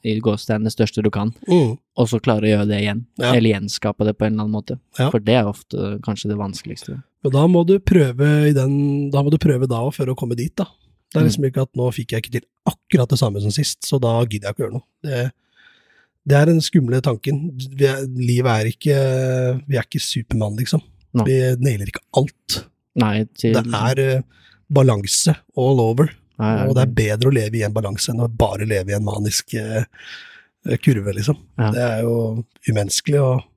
i 0.08 0.14
gåstegn 0.24 0.64
det 0.64 0.72
største 0.72 1.02
du 1.04 1.10
kan, 1.12 1.34
Mm. 1.48 1.74
og 1.96 2.08
så 2.08 2.20
klarer 2.24 2.46
å 2.48 2.52
gjøre 2.54 2.68
det 2.70 2.78
igjen. 2.80 3.02
Ja. 3.20 3.34
Eller 3.34 3.52
gjenskape 3.60 4.06
det 4.08 4.14
på 4.16 4.24
en 4.26 4.32
eller 4.32 4.46
annen 4.46 4.56
måte. 4.56 4.78
Ja. 4.98 5.10
For 5.12 5.20
det 5.20 5.34
er 5.36 5.44
ofte 5.50 5.98
kanskje 6.00 6.30
det 6.32 6.38
vanskeligste. 6.40 7.02
Men 7.22 7.32
da 7.36 7.44
må 7.46 7.66
du 7.68 7.78
prøve 7.78 8.52
den, 8.56 9.10
da 9.12 9.20
må 9.22 9.30
du 9.30 9.36
prøve 9.38 9.68
da 9.68 9.82
òg, 9.84 9.92
før 9.94 10.14
å 10.14 10.16
komme 10.16 10.34
dit, 10.36 10.54
da. 10.56 10.64
Det 11.12 11.20
er 11.20 11.24
Mm. 11.24 11.28
liksom 11.28 11.44
ikke 11.50 11.62
at 11.62 11.72
nå 11.76 11.90
fikk 11.92 12.08
jeg 12.12 12.22
ikke 12.22 12.32
til 12.40 12.46
akkurat 12.66 13.08
det 13.10 13.18
samme 13.18 13.40
som 13.42 13.50
sist, 13.50 13.82
så 13.84 14.00
da 14.00 14.24
gidder 14.24 14.48
jeg 14.48 14.54
ikke 14.56 14.62
å 14.62 14.66
gjøre 14.66 14.78
noe. 14.78 14.86
Det, 15.04 15.32
det 16.26 16.36
er 16.38 16.46
den 16.46 16.60
skumle 16.64 17.02
tanken. 17.02 17.52
Vi 17.76 17.84
er, 17.84 18.06
livet 18.06 18.46
er 18.48 18.64
ikke 18.72 19.62
Vi 19.68 19.76
er 19.76 19.82
ikke 19.84 20.00
Supermann, 20.00 20.56
liksom. 20.56 20.80
No. 21.12 21.24
Vi 21.24 21.36
nailer 21.60 21.84
ikke 21.92 22.00
alt. 22.16 22.64
Nei, 22.96 23.24
til 23.36 23.52
Det 23.52 23.66
er 23.74 24.16
uh, 24.18 24.22
balanse 24.72 25.34
all 25.56 25.80
over, 25.80 26.08
Nei, 26.42 26.52
og 26.66 26.74
det 26.76 26.84
er 26.84 26.98
bedre 26.98 27.30
å 27.30 27.34
leve 27.38 27.60
i 27.60 27.64
en 27.66 27.74
balanse 27.74 28.10
enn 28.12 28.24
å 28.24 28.28
bare 28.28 28.66
leve 28.66 28.90
i 28.92 28.96
en 28.98 29.06
manisk 29.06 29.54
eh, 29.58 29.86
kurve, 30.82 31.14
liksom. 31.14 31.38
Ja. 31.60 31.70
Det 31.74 31.86
er 31.86 32.04
jo 32.06 32.16
umenneskelig, 32.68 33.22
og 33.22 33.48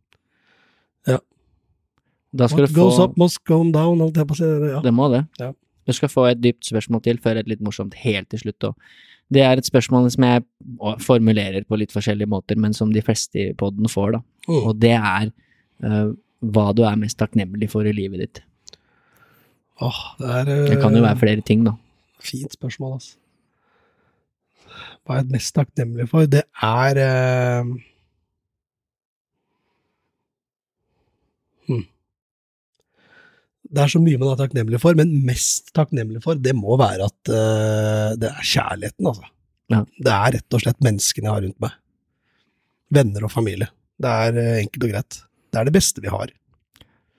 skal 2.35 2.65
what 2.65 2.73
du 2.73 2.75
få 2.75 3.03
up 3.03 3.17
must 3.17 3.43
come 3.47 3.71
down, 3.71 4.01
holdt 4.03 4.19
jeg 4.19 4.27
på 4.27 4.35
å 4.35 4.39
si. 4.39 4.49
Ja. 4.71 4.81
Det 4.83 4.93
må 4.95 5.07
det. 5.13 5.23
Ja. 5.39 5.51
Du 5.85 5.93
skal 5.93 6.11
få 6.11 6.25
et 6.29 6.41
dypt 6.41 6.65
spørsmål 6.67 7.03
til 7.05 7.19
før 7.21 7.39
et 7.39 7.49
litt 7.49 7.61
morsomt 7.63 7.95
helt 8.01 8.29
til 8.33 8.41
slutt. 8.41 8.71
Og 8.71 9.33
det 9.33 9.43
er 9.45 9.59
et 9.59 9.67
spørsmål 9.67 10.09
som 10.13 10.25
jeg 10.25 10.43
formulerer 11.05 11.65
på 11.67 11.79
litt 11.79 11.93
forskjellige 11.95 12.29
måter, 12.29 12.59
men 12.59 12.75
som 12.77 12.91
de 12.93 13.03
fleste 13.05 13.41
i 13.41 13.53
poden 13.57 13.89
får, 13.91 14.17
da. 14.17 14.21
Mm. 14.49 14.59
Og 14.59 14.73
det 14.81 14.95
er 14.97 15.31
uh, 15.85 16.11
hva 16.55 16.67
du 16.77 16.83
er 16.85 16.99
mest 16.99 17.19
takknemlig 17.21 17.69
for 17.71 17.87
i 17.87 17.93
livet 17.95 18.25
ditt. 18.25 18.43
Åh, 19.83 20.03
det 20.19 20.35
er 20.41 20.51
Det 20.71 20.77
kan 20.81 20.93
jo 20.95 21.01
eh, 21.03 21.07
være 21.07 21.21
flere 21.21 21.45
ting, 21.45 21.65
da. 21.67 21.75
Fint 22.25 22.55
spørsmål, 22.57 22.97
altså. 22.97 23.17
Hva 25.05 25.17
er 25.17 25.21
jeg 25.21 25.33
mest 25.35 25.53
takknemlig 25.55 26.07
for? 26.11 26.27
Det 26.29 26.41
er 26.65 26.99
eh, 27.01 27.69
hmm. 31.69 31.85
Det 33.65 33.83
er 33.83 33.91
så 33.91 34.01
mye 34.01 34.19
man 34.21 34.33
er 34.33 34.41
takknemlig 34.41 34.81
for, 34.81 34.97
men 34.97 35.13
mest 35.27 35.71
takknemlig 35.75 36.23
for, 36.25 36.37
det 36.39 36.55
må 36.57 36.77
være 36.81 37.07
at 37.07 37.31
eh, 37.33 38.11
det 38.21 38.31
er 38.31 38.51
kjærligheten, 38.53 39.11
altså. 39.13 39.31
Ja. 39.73 39.81
Det 39.97 40.13
er 40.13 40.35
rett 40.37 40.57
og 40.57 40.61
slett 40.61 40.83
menneskene 40.85 41.29
jeg 41.29 41.33
har 41.33 41.45
rundt 41.45 41.61
meg. 41.63 41.77
Venner 42.93 43.25
og 43.25 43.33
familie. 43.33 43.69
Det 44.01 44.17
er 44.25 44.41
eh, 44.41 44.57
enkelt 44.65 44.87
og 44.87 44.93
greit. 44.93 45.21
Det 45.49 45.61
er 45.61 45.69
det 45.69 45.77
beste 45.77 46.03
vi 46.03 46.11
har. 46.11 46.33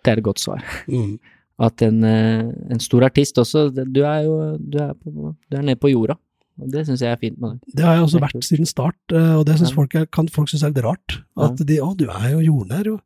Det 0.05 0.13
er 0.13 0.21
et 0.21 0.27
godt 0.27 0.43
svar. 0.43 0.63
Mm. 0.87 1.17
At 1.59 1.81
en, 1.81 2.03
eh, 2.05 2.45
en 2.71 2.81
stor 2.81 3.07
artist 3.07 3.39
også, 3.41 3.71
du 3.73 4.03
er 4.05 4.23
jo 4.27 4.57
du 4.61 4.79
er, 4.83 4.93
på, 4.93 5.33
du 5.33 5.57
er 5.57 5.63
nede 5.65 5.81
på 5.81 5.89
jorda. 5.93 6.19
Og 6.61 6.71
det 6.73 6.87
syns 6.87 7.03
jeg 7.05 7.13
er 7.13 7.21
fint 7.21 7.39
med 7.41 7.55
deg. 7.57 7.77
Det 7.77 7.85
har 7.85 7.97
jeg 7.97 8.05
også 8.07 8.21
vært 8.21 8.45
siden 8.45 8.69
start, 8.69 8.97
eh, 9.13 9.35
og 9.37 9.45
det 9.49 9.59
synes 9.59 9.73
Ja. 9.73 9.77
folk 9.77 9.95
er, 9.95 10.07
kan 10.07 10.29
folk 10.29 10.49
synes 10.49 10.63
er 10.63 10.73
litt 10.73 10.85
rart. 10.85 11.19
At 11.37 11.57
de 11.57 11.81
'Å, 11.81 11.97
du 11.97 12.07
er 12.09 12.31
jo 12.33 12.41
jordnær', 12.41 12.87
jo. 12.87 13.01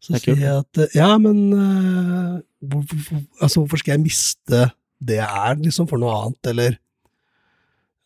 Så 0.00 0.12
Det 0.12 0.28
er 0.28 0.34
sier 0.34 0.42
jeg 0.42 0.58
at 0.62 0.94
Ja, 0.94 1.18
men 1.18 1.52
eh, 1.52 2.40
hvor, 2.62 2.82
hvor, 2.82 3.22
altså, 3.42 3.60
hvorfor 3.60 3.78
skal 3.78 3.92
jeg 3.98 4.04
miste 4.04 4.70
det 5.02 5.16
jeg 5.16 5.26
er, 5.26 5.54
liksom, 5.62 5.88
for 5.88 5.98
noe 5.98 6.10
annet, 6.10 6.46
eller 6.46 6.78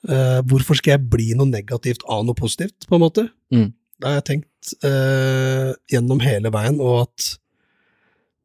uh, 0.09 0.41
Hvorfor 0.45 0.77
skal 0.77 0.99
jeg 0.99 1.11
bli 1.11 1.33
noe 1.39 1.49
negativt 1.49 2.03
av 2.09 2.25
noe 2.27 2.35
positivt, 2.35 2.89
på 2.89 2.99
en 2.99 3.01
måte? 3.05 3.29
Mm. 3.53 3.73
Det 3.73 4.09
har 4.09 4.19
jeg 4.19 4.25
tenkt 4.29 4.73
uh, 4.85 5.73
gjennom 5.93 6.21
hele 6.21 6.51
veien, 6.53 6.81
og 6.81 7.07
at 7.07 7.29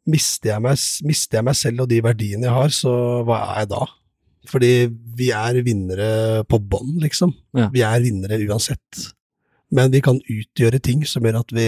mister 0.07 0.53
jeg, 0.53 0.63
meg, 0.63 0.81
mister 1.07 1.39
jeg 1.39 1.47
meg 1.47 1.57
selv 1.59 1.84
og 1.84 1.91
de 1.91 2.01
verdiene 2.03 2.47
jeg 2.47 2.55
har, 2.55 2.73
så 2.73 2.93
hva 3.27 3.41
er 3.51 3.63
jeg 3.63 3.71
da? 3.75 3.84
Fordi 4.47 4.71
vi 5.19 5.29
er 5.35 5.59
vinnere 5.65 6.09
på 6.47 6.59
bånn, 6.63 6.95
liksom. 7.03 7.34
Ja. 7.57 7.67
Vi 7.73 7.84
er 7.84 8.03
vinnere 8.03 8.39
uansett. 8.47 9.07
Men 9.75 9.91
vi 9.91 10.01
kan 10.03 10.21
utgjøre 10.23 10.79
ting 10.84 11.03
som 11.07 11.25
gjør 11.27 11.41
at 11.41 11.51
vi 11.55 11.67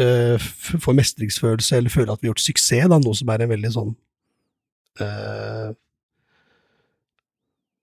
øh, 0.00 0.46
får 0.84 0.96
mestringsfølelse, 0.96 1.76
eller 1.76 1.92
føler 1.92 2.14
at 2.14 2.22
vi 2.22 2.30
har 2.30 2.32
gjort 2.32 2.46
suksess, 2.46 2.88
da, 2.88 3.00
noe 3.02 3.18
som 3.18 3.32
er 3.32 3.44
en 3.44 3.52
veldig 3.52 3.72
sånn 3.74 3.92
øh, 5.04 5.74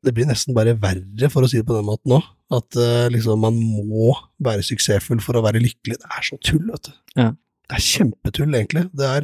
Det 0.03 0.15
blir 0.15 0.27
nesten 0.27 0.57
bare 0.57 0.73
verre, 0.81 1.29
for 1.31 1.45
å 1.45 1.51
si 1.51 1.61
det 1.61 1.69
på 1.69 1.77
den 1.77 1.87
måten 1.87 2.15
nå. 2.15 2.19
At 2.53 2.75
eh, 2.81 3.07
liksom 3.13 3.39
man 3.45 3.55
må 3.87 4.11
være 4.43 4.65
suksessfull 4.65 5.21
for 5.23 5.37
å 5.37 5.45
være 5.45 5.61
lykkelig. 5.63 6.01
Det 6.01 6.09
er 6.17 6.25
så 6.27 6.41
tull, 6.43 6.65
vet 6.73 6.89
du. 6.89 6.97
Ja. 7.21 7.29
Det 7.73 7.79
er 7.79 7.85
kjempetull, 7.89 8.53
egentlig. 8.53 8.83
Det 8.93 9.05
er, 9.09 9.23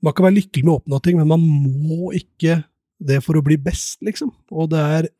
man 0.00 0.14
kan 0.16 0.24
være 0.24 0.38
lykkelig 0.38 0.64
med 0.64 0.72
å 0.72 0.78
oppnå 0.80 1.00
ting, 1.04 1.18
men 1.20 1.28
man 1.28 1.42
må 1.44 2.12
ikke 2.16 2.62
det 3.02 3.18
for 3.24 3.36
å 3.36 3.42
bli 3.44 3.58
best, 3.60 3.98
liksom. 4.06 4.32
Og 4.54 4.70
det 4.72 4.86
er 4.98 5.12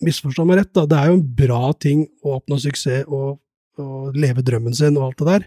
Misforstå 0.00 0.46
meg 0.48 0.56
rett, 0.56 0.70
da. 0.72 0.86
Det 0.88 0.96
er 0.96 1.10
jo 1.10 1.16
en 1.18 1.26
bra 1.36 1.64
ting 1.76 2.06
å 2.24 2.38
oppnå 2.38 2.56
suksess 2.62 3.02
og, 3.04 3.34
og 3.76 4.16
leve 4.16 4.40
drømmen 4.40 4.72
sin 4.72 4.96
og 4.96 5.10
alt 5.10 5.18
det 5.20 5.26
der. 5.28 5.42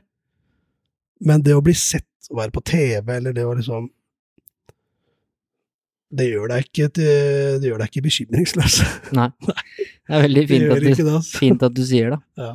Men 1.26 1.42
det 1.42 1.56
å 1.58 1.64
bli 1.66 1.74
sett 1.74 2.30
og 2.30 2.38
være 2.38 2.54
på 2.54 2.62
TV, 2.70 3.16
eller 3.16 3.34
det 3.34 3.48
å 3.50 3.56
liksom 3.58 3.90
Det 6.14 6.28
gjør 6.30 6.52
deg 6.52 6.68
ikke, 6.68 6.92
det 6.94 7.66
gjør 7.66 7.82
deg 7.82 7.90
ikke 7.90 8.06
bekymringsløs. 8.06 8.76
Nei. 9.18 9.32
Det 10.04 10.14
er 10.14 10.22
veldig 10.28 10.42
fint 10.46 10.64
det 10.68 10.76
at, 10.76 10.84
du, 10.84 10.88
det, 10.94 11.14
altså. 11.16 11.38
fint 11.40 11.62
at 11.66 11.74
du 11.74 11.82
sier 11.88 12.10
det. 12.14 12.18
Ja. 12.38 12.52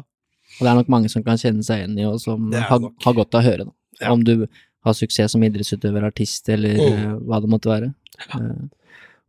Og 0.59 0.65
det 0.65 0.71
er 0.73 0.75
nok 0.81 0.89
mange 0.91 1.09
som 1.13 1.23
kan 1.23 1.39
kjenne 1.39 1.63
seg 1.63 1.83
igjen 1.85 1.99
i, 1.99 2.05
og 2.09 2.19
som 2.21 2.51
har, 2.53 2.81
har 3.05 3.15
godt 3.15 3.35
av 3.35 3.41
å 3.41 3.47
høre, 3.47 3.65
da. 3.69 3.73
Ja. 4.01 4.13
Om 4.13 4.25
du 4.27 4.47
har 4.87 4.95
suksess 4.95 5.33
som 5.35 5.43
idrettsutøver, 5.43 6.05
artist, 6.07 6.49
eller 6.49 6.75
Mm. 6.79 6.99
eh, 6.99 7.15
hva 7.29 7.41
det 7.43 7.51
måtte 7.51 7.71
være. 7.71 7.95
Ja. 8.35 8.41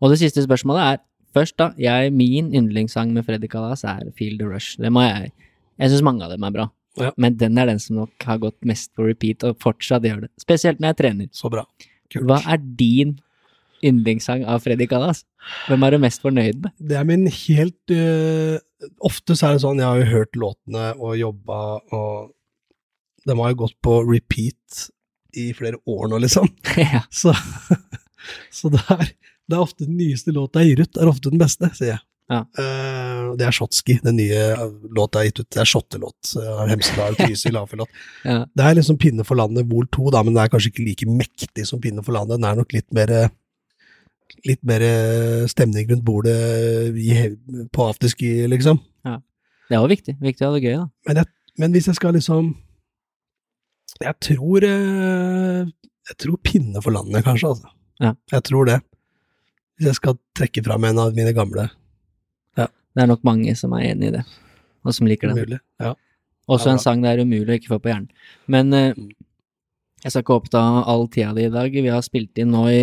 og 0.02 0.10
det 0.12 0.20
siste 0.20 0.42
spørsmålet 0.46 0.82
er, 0.94 1.00
først 1.36 1.58
da, 1.58 1.72
jeg, 1.78 2.12
min 2.14 2.52
yndlingssang 2.54 3.12
med 3.14 3.26
Freddy 3.26 3.48
Kalas 3.48 3.84
er 3.84 4.10
Feel 4.18 4.38
the 4.40 4.46
Rush. 4.50 4.78
Det 4.82 4.90
må 4.92 5.02
jeg 5.06 5.32
Jeg 5.80 5.90
syns 5.92 6.02
mange 6.04 6.24
av 6.26 6.32
dem 6.32 6.44
er 6.44 6.52
bra, 6.52 6.66
Ja. 7.00 7.12
men 7.18 7.38
den 7.38 7.58
er 7.58 7.66
den 7.68 7.80
som 7.80 7.96
nok 7.96 8.12
har 8.26 8.38
gått 8.38 8.58
mest 8.66 8.90
på 8.96 9.06
repeat, 9.08 9.44
og 9.44 9.58
fortsatt 9.60 10.04
gjør 10.04 10.22
det. 10.22 10.30
Spesielt 10.42 10.80
når 10.82 10.90
jeg 10.94 10.98
trener. 10.98 11.30
Så 11.32 11.50
bra. 11.50 11.64
Kult. 12.12 12.26
Hva 12.26 12.42
er 12.52 12.58
din 12.58 13.20
yndlingssang 13.86 14.46
av 14.50 14.64
Freddy 14.64 14.88
Kalas? 14.90 15.24
Hvem 15.68 15.86
er 15.86 15.96
du 15.96 16.02
mest 16.04 16.24
fornøyd 16.26 16.60
med? 16.64 16.74
Det 16.80 16.98
er 17.00 17.08
min 17.08 17.28
helt 17.28 17.94
uh, 17.94 18.60
Ofte 19.04 19.36
så 19.36 19.50
er 19.50 19.58
det 19.58 19.64
sånn, 19.66 19.82
jeg 19.82 19.90
har 19.90 20.00
jo 20.00 20.12
hørt 20.14 20.38
låtene 20.40 20.84
og 20.96 21.18
jobba, 21.20 21.58
og 21.96 22.30
de 23.28 23.36
har 23.36 23.52
jo 23.52 23.58
gått 23.66 23.76
på 23.84 23.98
repeat 24.08 24.86
i 25.36 25.50
flere 25.58 25.82
år 25.84 26.08
nå, 26.10 26.22
liksom. 26.24 26.48
ja. 26.80 27.02
Så, 27.12 27.34
så 28.56 28.72
det, 28.72 28.80
er, 28.96 29.12
det 29.52 29.58
er 29.58 29.66
ofte 29.66 29.84
den 29.84 30.00
nyeste 30.00 30.32
låta 30.36 30.64
jeg 30.64 30.72
gir 30.72 30.86
ut, 30.86 31.02
er 31.02 31.12
ofte 31.12 31.34
den 31.34 31.42
beste, 31.42 31.72
sier 31.76 31.98
jeg. 31.98 32.04
Ja. 32.30 32.44
Uh, 32.54 33.34
det 33.40 33.48
er 33.48 33.56
Shotski, 33.56 33.98
den 34.06 34.20
nye 34.20 34.42
låta 34.94 35.24
jeg 35.24 35.32
har 35.32 35.32
gitt 35.32 35.42
ut. 35.42 35.50
Det 35.56 35.62
er 35.64 35.70
shottelåt. 35.70 36.32
Hemsedal, 36.70 37.18
Trysil, 37.18 37.56
Lafjellåt. 37.58 38.02
ja. 38.30 38.44
Det 38.54 38.66
er 38.66 38.78
liksom 38.78 39.00
Pinne 39.02 39.26
for 39.26 39.40
landet 39.40 39.70
vol 39.70 39.90
2, 39.90 40.10
da, 40.14 40.24
men 40.26 40.38
det 40.38 40.44
er 40.44 40.54
kanskje 40.54 40.72
ikke 40.74 40.86
like 40.86 41.10
mektig 41.10 41.66
som 41.70 41.82
Pinne 41.82 42.06
for 42.06 42.16
landet. 42.16 42.38
Den 42.38 42.50
er 42.50 42.60
nok 42.62 42.76
litt 42.76 42.88
mer 42.96 43.14
eh, 43.16 43.34
Litt 44.48 44.62
mer 44.68 44.84
eh, 44.86 45.48
stemning 45.52 45.90
rundt 45.90 46.06
bordet 46.08 46.38
på 47.76 47.88
afterski, 47.90 48.48
liksom. 48.52 48.82
Det 49.70 49.78
er 49.78 49.84
jo 49.84 49.90
viktig. 49.92 50.16
Viktig 50.18 50.46
å 50.46 50.50
ha 50.50 50.56
det 50.58 50.64
gøy, 50.66 50.76
da. 50.80 50.86
Men, 51.06 51.20
jeg, 51.22 51.30
men 51.62 51.74
hvis 51.76 51.88
jeg 51.92 51.98
skal 52.00 52.16
liksom 52.18 52.48
Jeg 54.02 54.16
tror 54.26 54.66
eh, 54.66 55.68
Jeg 56.10 56.18
tror 56.24 56.40
pinne 56.42 56.82
for 56.82 56.96
landet, 56.96 57.22
kanskje, 57.28 57.52
altså. 57.54 57.70
Ja. 58.02 58.16
Jeg 58.34 58.48
tror 58.50 58.66
det. 58.66 58.80
Hvis 59.78 59.92
jeg 59.92 60.00
skal 60.00 60.18
trekke 60.40 60.64
fram 60.66 60.88
en 60.90 61.02
av 61.04 61.14
mine 61.14 61.36
gamle. 61.38 61.68
Det 63.00 63.04
er 63.04 63.10
nok 63.12 63.22
mange 63.28 63.54
som 63.56 63.72
er 63.78 63.92
enig 63.92 64.10
i 64.10 64.14
det, 64.18 64.24
og 64.84 64.96
som 64.96 65.08
liker 65.08 65.30
den. 65.30 65.38
Umulig, 65.38 65.60
Ja. 65.80 65.94
Også 66.50 66.72
Ja, 66.72 66.74
en 66.74 66.82
sang 66.82 67.04
det 67.04 67.12
er 67.12 67.22
umulig 67.22 67.54
å 67.54 67.58
ikke 67.60 67.70
få 67.76 67.78
på 67.84 67.92
hjernen. 67.92 68.10
Men 68.50 68.74
eh, 68.74 68.96
jeg 70.02 70.12
skal 70.12 70.24
ikke 70.24 70.40
oppta 70.40 70.64
all 70.90 71.06
tida 71.14 71.36
di 71.38 71.46
i 71.46 71.52
dag. 71.54 71.70
Vi 71.70 71.92
har 71.94 72.02
spilt 72.02 72.42
inn 72.42 72.50
nå 72.56 72.64
i 72.74 72.82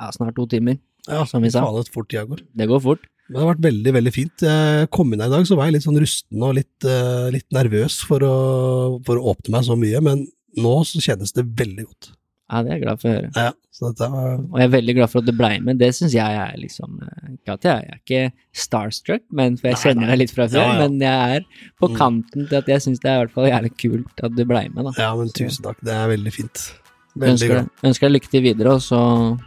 ja, 0.00 0.10
snart 0.14 0.34
to 0.36 0.46
timer. 0.46 0.78
ja, 1.08 1.24
Som 1.26 1.42
vi 1.42 1.50
sa. 1.50 1.62
Faen, 1.64 1.84
fort 1.92 2.08
tida 2.10 2.24
går. 2.28 2.42
Det 2.56 2.68
går 2.68 2.80
fort. 2.84 3.06
Men 3.28 3.40
det 3.40 3.42
har 3.42 3.54
vært 3.54 3.64
veldig, 3.66 3.92
veldig 3.96 4.12
fint. 4.14 4.42
Jeg 4.46 4.90
kom 4.94 5.12
inn 5.12 5.20
her 5.24 5.26
i 5.32 5.34
dag, 5.34 5.46
så 5.48 5.56
var 5.58 5.66
jeg 5.66 5.74
litt 5.78 5.86
sånn 5.86 5.98
rusten 5.98 6.42
og 6.46 6.54
litt, 6.54 6.76
uh, 6.86 7.26
litt 7.34 7.48
nervøs 7.50 7.96
for 8.06 8.22
å, 8.22 8.34
for 9.06 9.18
å 9.18 9.32
åpne 9.32 9.56
meg 9.56 9.64
så 9.66 9.74
mye, 9.78 10.02
men 10.06 10.28
nå 10.56 10.74
så 10.86 11.02
kjennes 11.02 11.34
det 11.34 11.42
veldig 11.58 11.88
godt. 11.88 12.12
Ja, 12.46 12.60
det 12.62 12.70
er 12.70 12.76
jeg 12.76 12.82
glad 12.84 13.00
for 13.02 13.10
å 13.10 13.14
høre. 13.16 13.30
Ja, 13.34 13.50
så 13.74 13.88
dette 13.90 14.06
var 14.12 14.28
Og 14.38 14.54
jeg 14.60 14.68
er 14.68 14.74
veldig 14.76 14.94
glad 15.00 15.10
for 15.10 15.18
at 15.18 15.26
du 15.26 15.32
blei 15.34 15.56
med. 15.58 15.80
Det 15.82 15.88
syns 15.96 16.14
jeg 16.14 16.36
er 16.38 16.52
liksom 16.62 17.00
eh, 17.02 17.32
Ikke 17.34 17.56
at 17.56 17.66
jeg, 17.66 17.82
jeg 17.82 17.96
er 17.96 17.98
ikke 18.04 18.60
starstruck, 18.62 19.24
men 19.34 19.56
for 19.58 19.66
jeg 19.72 19.74
Nei, 19.74 19.82
kjenner 19.82 20.12
deg 20.12 20.20
litt 20.22 20.34
fra 20.36 20.46
før. 20.46 20.62
Ja, 20.62 20.68
ja. 20.70 20.86
Men 20.86 21.02
jeg 21.02 21.40
er 21.40 21.64
på 21.82 21.90
Mm. 21.90 21.96
kanten 21.98 22.46
til 22.46 22.60
at 22.60 22.70
jeg 22.70 22.84
syns 22.86 23.02
det 23.02 23.10
er 23.10 23.18
i 23.18 23.24
hvert 23.24 23.34
fall 23.34 23.50
jævlig 23.50 23.72
kult 23.82 24.22
at 24.30 24.36
du 24.38 24.44
blei 24.46 24.68
med, 24.70 24.86
da. 24.86 24.92
Ja, 25.02 25.10
men 25.18 25.34
tusen 25.34 25.66
takk. 25.66 25.82
Det 25.82 25.92
er 25.98 26.06
veldig 26.14 26.32
fint. 26.38 26.68
Veldig 27.16 27.32
Ønsker, 27.32 27.54
deg- 27.62 27.86
ønsker 27.88 28.06
deg 28.08 28.12
lykke 28.18 28.28
til 28.30 28.42
videre, 28.44 28.74
og 28.76 28.82
så 28.84 28.98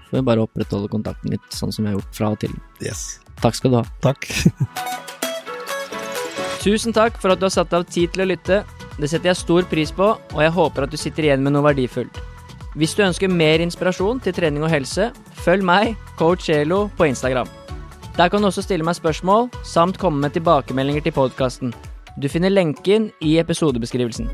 får 0.10 0.18
vi 0.18 0.22
bare 0.26 0.42
opprettholde 0.48 0.90
kontakten 0.90 1.30
litt, 1.36 1.46
sånn 1.54 1.70
som 1.72 1.86
vi 1.86 1.92
har 1.92 2.00
gjort 2.00 2.16
fra 2.18 2.32
og 2.34 2.40
til. 2.42 2.56
Yes. 2.82 3.20
Takk 3.44 3.56
skal 3.56 3.72
du 3.72 3.78
ha. 3.78 3.84
Takk. 4.02 4.26
Tusen 6.60 6.92
takk 6.96 7.16
for 7.22 7.32
at 7.32 7.40
du 7.40 7.46
har 7.48 7.54
satt 7.54 7.74
av 7.78 7.86
tid 7.88 8.12
til 8.14 8.26
å 8.26 8.30
lytte. 8.34 8.64
Det 9.00 9.08
setter 9.08 9.32
jeg 9.32 9.40
stor 9.40 9.68
pris 9.72 9.94
på, 9.96 10.10
og 10.18 10.42
jeg 10.44 10.52
håper 10.52 10.86
at 10.88 10.92
du 10.92 10.98
sitter 11.00 11.30
igjen 11.30 11.46
med 11.46 11.56
noe 11.56 11.64
verdifullt. 11.70 12.20
Hvis 12.76 12.94
du 12.98 13.06
ønsker 13.06 13.32
mer 13.32 13.64
inspirasjon 13.64 14.20
til 14.22 14.36
trening 14.36 14.66
og 14.66 14.72
helse, 14.74 15.10
følg 15.46 15.64
meg, 15.66 15.96
coach 16.20 16.50
Elo, 16.54 16.88
på 17.00 17.08
Instagram. 17.10 17.48
Der 18.18 18.28
kan 18.30 18.44
du 18.44 18.50
også 18.50 18.66
stille 18.66 18.84
meg 18.84 18.98
spørsmål, 19.00 19.48
samt 19.64 19.98
komme 20.02 20.20
med 20.26 20.36
tilbakemeldinger 20.36 21.08
til 21.08 21.16
podkasten. 21.16 21.72
Du 22.20 22.28
finner 22.30 22.52
lenken 22.52 23.08
i 23.24 23.38
episodebeskrivelsen. 23.40 24.28